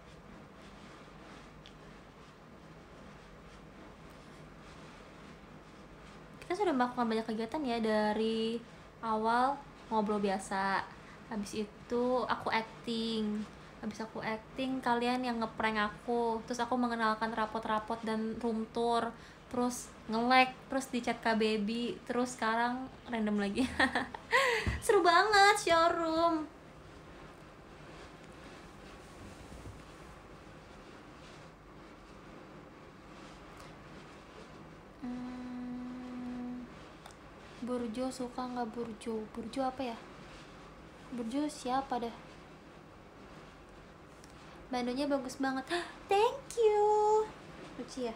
[6.51, 8.59] kita sudah melakukan banyak kegiatan ya dari
[9.00, 9.56] awal
[9.88, 10.83] ngobrol biasa
[11.32, 13.48] habis itu aku acting.
[13.80, 19.09] Habis aku acting kalian yang ngeprank aku terus aku mengenalkan rapot-rapot dan room tour
[19.48, 23.64] terus nge-lag terus di chat KBB terus sekarang random lagi.
[24.83, 26.60] Seru banget showroom
[35.02, 36.66] Hmm,
[37.66, 39.26] Burjo suka nggak Burjo?
[39.34, 39.98] Burjo apa ya?
[41.14, 42.16] Burjo siapa dah?
[44.70, 45.66] Bandonya bagus banget.
[46.10, 46.86] Thank you.
[47.82, 48.16] Lucu ya.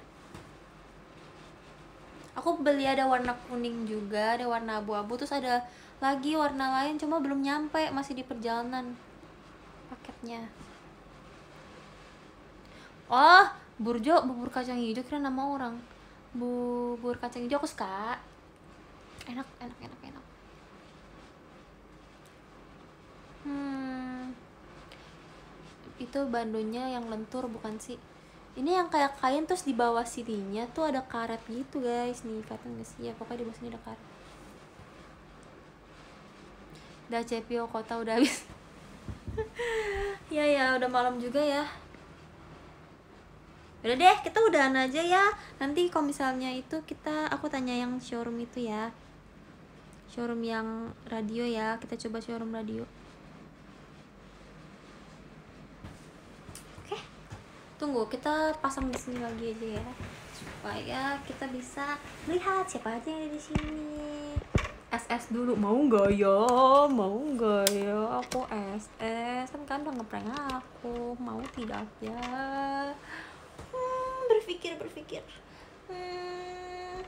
[2.37, 5.63] Aku beli ada warna kuning juga, ada warna abu-abu, terus ada
[6.03, 8.93] lagi warna lain, cuma belum nyampe, masih di perjalanan
[9.87, 10.43] paketnya.
[13.07, 13.47] Oh,
[13.79, 15.94] Burjo bubur kacang hijau kira nama orang
[16.35, 18.19] bubur kacang hijau aku suka.
[19.25, 20.25] Enak enak enak enak.
[23.47, 24.35] Hmm.
[25.95, 27.95] Itu bandonya yang lentur bukan sih?
[28.55, 32.27] Ini yang kayak kain terus di bawah sininya tuh ada karet gitu guys.
[32.27, 33.07] Nih kata nggak sih?
[33.07, 34.03] Ya pokoknya di bawah sini ada karet.
[37.07, 38.43] Udah cepio kota udah habis.
[40.25, 41.69] Ya ya udah malam juga ya
[43.85, 45.29] udah deh kita udahan aja ya.
[45.61, 48.89] Nanti kalau misalnya itu kita aku tanya yang showroom itu ya.
[50.09, 51.77] Showroom yang radio ya.
[51.77, 52.81] Kita coba showroom radio.
[56.81, 56.97] Oke.
[57.77, 59.87] Tunggu kita pasang di sini lagi aja ya.
[60.33, 64.01] Supaya kita bisa melihat siapa aja yang ada di sini.
[64.89, 66.41] SS dulu mau nggak ya?
[66.89, 68.17] Mau nggak ya?
[68.17, 71.13] Aku SS kan kan udah ngeprank aku.
[71.21, 72.25] Mau tidak ya
[74.45, 75.25] berpikir berpikir.
[75.89, 77.01] Hmm.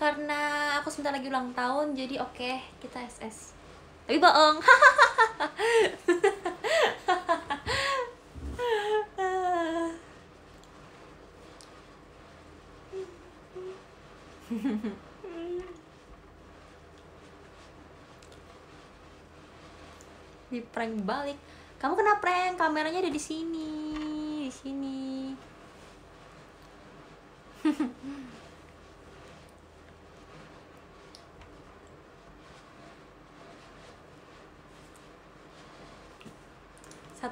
[0.00, 3.59] Karena aku sebentar lagi ulang tahun jadi oke okay, kita SS
[4.10, 4.58] tapi bohong.
[20.50, 21.38] Di prank balik.
[21.78, 23.94] Kamu kena prank kameranya ada di sini.
[23.94, 23.99] di sini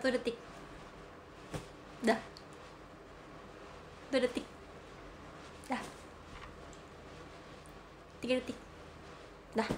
[0.09, 0.41] satu detik.
[2.01, 2.17] Dah.
[4.09, 4.47] Dua detik.
[5.69, 5.85] Dah.
[8.25, 8.57] Tiga detik.
[9.53, 9.69] Dah.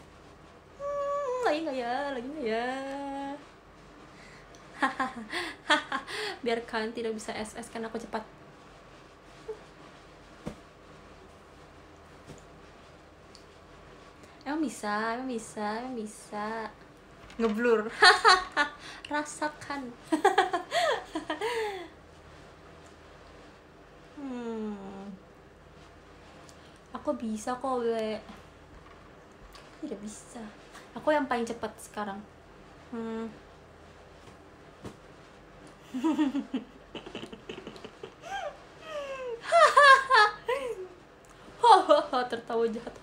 [0.78, 1.94] Hmm, lagi nggak ya?
[2.15, 2.70] Lagi nggak ya?
[6.47, 8.23] Biar kalian tidak bisa SS kan aku cepat.
[14.47, 16.70] Emang bisa emang bisa emang bisa
[17.40, 17.88] ngeblur.
[19.10, 19.90] Rasakan.
[24.20, 25.08] Hmm.
[26.92, 28.20] aku bisa kok we
[29.80, 30.44] tidak bisa.
[30.92, 32.20] Aku yang paling cepat sekarang.
[32.92, 33.32] Hmm.
[42.30, 42.94] tertawa jahat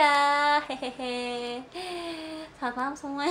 [0.00, 1.60] udah hehehe.
[2.56, 3.28] Selamat malam semua.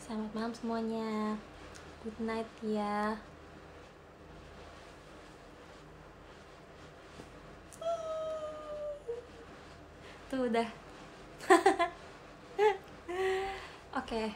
[0.00, 1.36] Selamat malam semuanya.
[2.00, 3.20] Good night ya.
[10.32, 10.68] Tuh udah.
[13.92, 14.08] Oke.
[14.08, 14.32] Okay.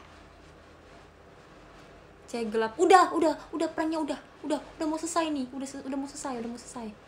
[2.29, 2.77] cek gelap.
[2.77, 5.49] Udah udah udah pranknya udah udah udah mau selesai nih.
[5.49, 7.06] Udah udah mau selesai udah mau selesai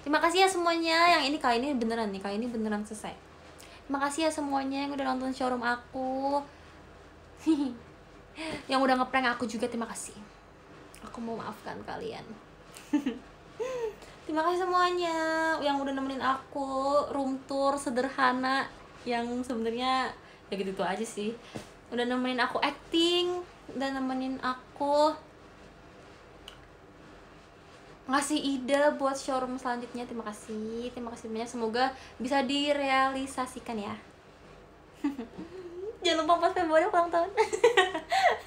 [0.00, 3.12] Terima kasih ya semuanya yang ini kali ini beneran nih kali ini beneran selesai.
[3.84, 6.40] Terima kasih ya semuanya yang udah nonton showroom aku.
[8.70, 10.16] yang udah ngeprank aku juga terima kasih.
[11.04, 12.24] Aku mau maafkan kalian.
[14.24, 15.16] terima kasih semuanya
[15.60, 18.70] yang udah nemenin aku room tour sederhana
[19.04, 20.12] yang sebenarnya
[20.48, 21.36] ya gitu, -gitu aja sih.
[21.90, 23.42] Udah nemenin aku acting,
[23.76, 25.12] udah nemenin aku
[28.10, 30.04] ngasih ide buat showroom selanjutnya.
[30.04, 30.90] Terima kasih.
[30.90, 31.50] Terima kasih banyak.
[31.50, 33.94] Semoga bisa direalisasikan ya.
[36.04, 37.30] Jangan lupa pas Februari ulang tahun.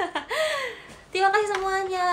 [1.13, 2.09] Terima kasih semuanya.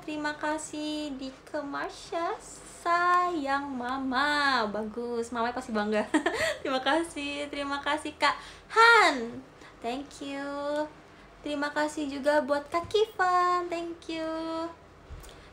[0.00, 2.32] Terima kasih di Kemasya
[2.80, 4.64] sayang mama.
[4.72, 5.28] Bagus.
[5.30, 6.08] Mama pasti bangga.
[6.64, 7.46] Terima kasih.
[7.52, 8.32] Terima kasih kak
[8.72, 9.44] Han.
[9.84, 10.48] Thank you.
[11.44, 13.68] Terima kasih juga buat kak Kifan.
[13.68, 14.26] Thank you.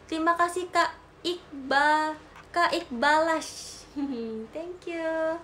[0.08, 2.20] Terima kasih kak Iqbal.
[2.54, 3.84] Kak Iqbalash
[4.54, 5.38] Thank you.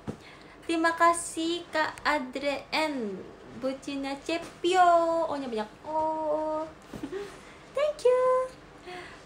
[0.65, 3.17] Terima kasih Kak Adrien
[3.61, 5.25] Bucina Cepio.
[5.25, 5.69] Oh nya banyak.
[5.85, 6.65] Oh.
[7.77, 8.21] Thank you.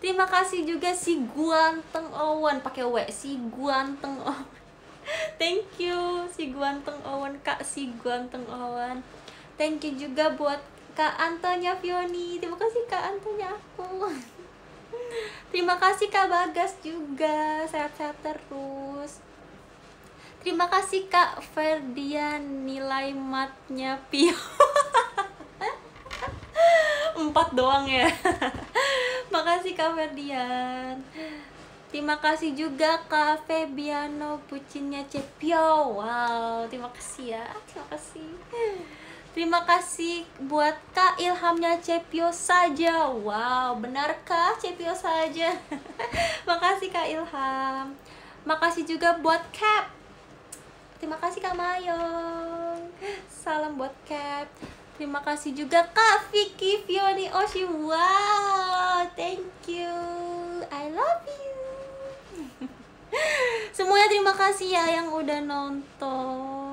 [0.03, 2.59] Terima kasih juga si Guanteng Owen.
[2.59, 3.07] Pakai W.
[3.07, 4.47] Si Guanteng Owen
[5.39, 6.27] Thank you.
[6.31, 7.39] Si Guanteng Owen.
[7.43, 9.03] Kak si Guanteng Owen.
[9.55, 10.59] Thank you juga buat
[10.99, 12.43] Kak Antonia Fioni.
[12.43, 13.55] Terima kasih Kak Antonia.
[13.55, 14.11] Aku
[15.53, 17.67] Terima kasih Kak Bagas juga.
[17.69, 19.21] Sehat-sehat terus.
[20.43, 24.33] Terima kasih Kak Ferdian Nilai matnya Pio.
[27.23, 28.11] Empat doang ya.
[29.33, 30.99] Makasih Kak Ferdian.
[31.93, 37.45] Terima kasih juga Kak Febiano Pucinnya Cepio Wow, terima kasih ya.
[37.69, 38.33] Terima kasih
[39.33, 43.09] Terima kasih buat Kak Ilhamnya Cepio saja.
[43.09, 45.49] Wow, benarkah Cepio saja?
[46.47, 47.97] Makasih Kak Ilham.
[48.45, 49.89] Makasih juga buat Cap.
[51.01, 52.93] Terima kasih Kak Mayong.
[53.25, 54.45] Salam buat Cap.
[55.01, 57.65] Terima kasih juga Kak Vicky Fioni Oshi.
[57.65, 59.97] Wow, thank you.
[60.69, 62.69] I love you.
[63.81, 66.72] Semuanya terima kasih ya yang udah nonton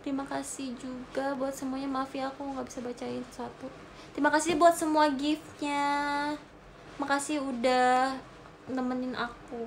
[0.00, 1.88] terima kasih juga buat semuanya.
[1.88, 3.68] Maaf ya aku nggak bisa bacain satu
[4.10, 5.82] terima kasih buat semua giftnya.
[7.00, 8.12] Makasih udah
[8.68, 9.64] nemenin aku.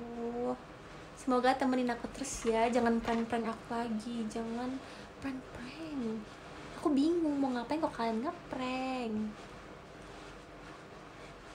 [1.18, 2.70] Semoga temenin aku terus ya.
[2.70, 4.22] Jangan prank-prank aku lagi.
[4.30, 4.70] Jangan
[5.18, 6.22] prank-prank.
[6.78, 9.14] Aku bingung mau ngapain kok kalian ngeprank.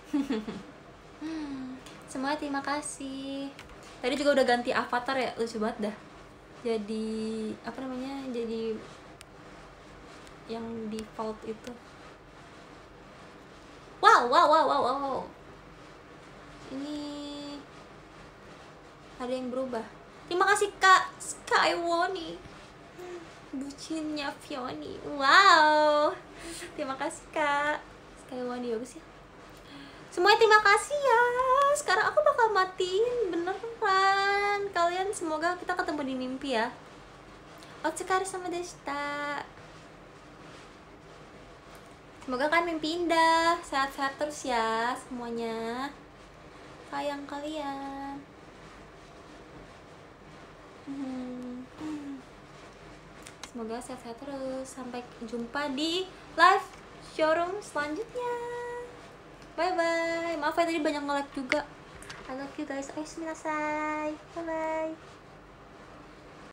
[2.12, 3.54] Semuanya terima kasih.
[4.04, 5.32] Tadi juga udah ganti avatar ya.
[5.38, 6.09] Lucu banget dah
[6.60, 7.08] jadi
[7.64, 8.76] apa namanya jadi
[10.52, 11.72] yang default itu.
[14.00, 15.22] Wow wow wow wow wow
[16.70, 17.00] ini
[19.20, 19.84] ada yang berubah.
[20.30, 22.38] Terima kasih kak Skywoni.
[23.50, 25.02] Bucinnya Fioni.
[25.02, 26.14] Wow.
[26.78, 27.82] Terima kasih kak
[28.22, 28.78] Skywoni.
[28.78, 29.09] Bagus ya
[30.10, 31.24] semuanya terima kasih ya
[31.78, 36.70] sekarang aku bakal matiin beneran kalian semoga kita ketemu di mimpi ya
[37.80, 39.40] Otsukare sama deshita
[42.30, 45.90] Semoga kan mimpi indah, sehat-sehat terus ya semuanya.
[46.94, 48.22] Sayang kalian.
[50.86, 51.66] Hmm.
[53.50, 54.62] Semoga sehat-sehat terus.
[54.62, 56.06] Sampai jumpa di
[56.38, 56.68] live
[57.18, 58.69] showroom selanjutnya.
[59.60, 60.40] Bye bye.
[60.40, 61.68] Maaf ya tadi banyak nge-like juga.
[62.32, 62.88] I love you guys.
[62.96, 63.04] Ayo,
[64.32, 65.09] Bye bye.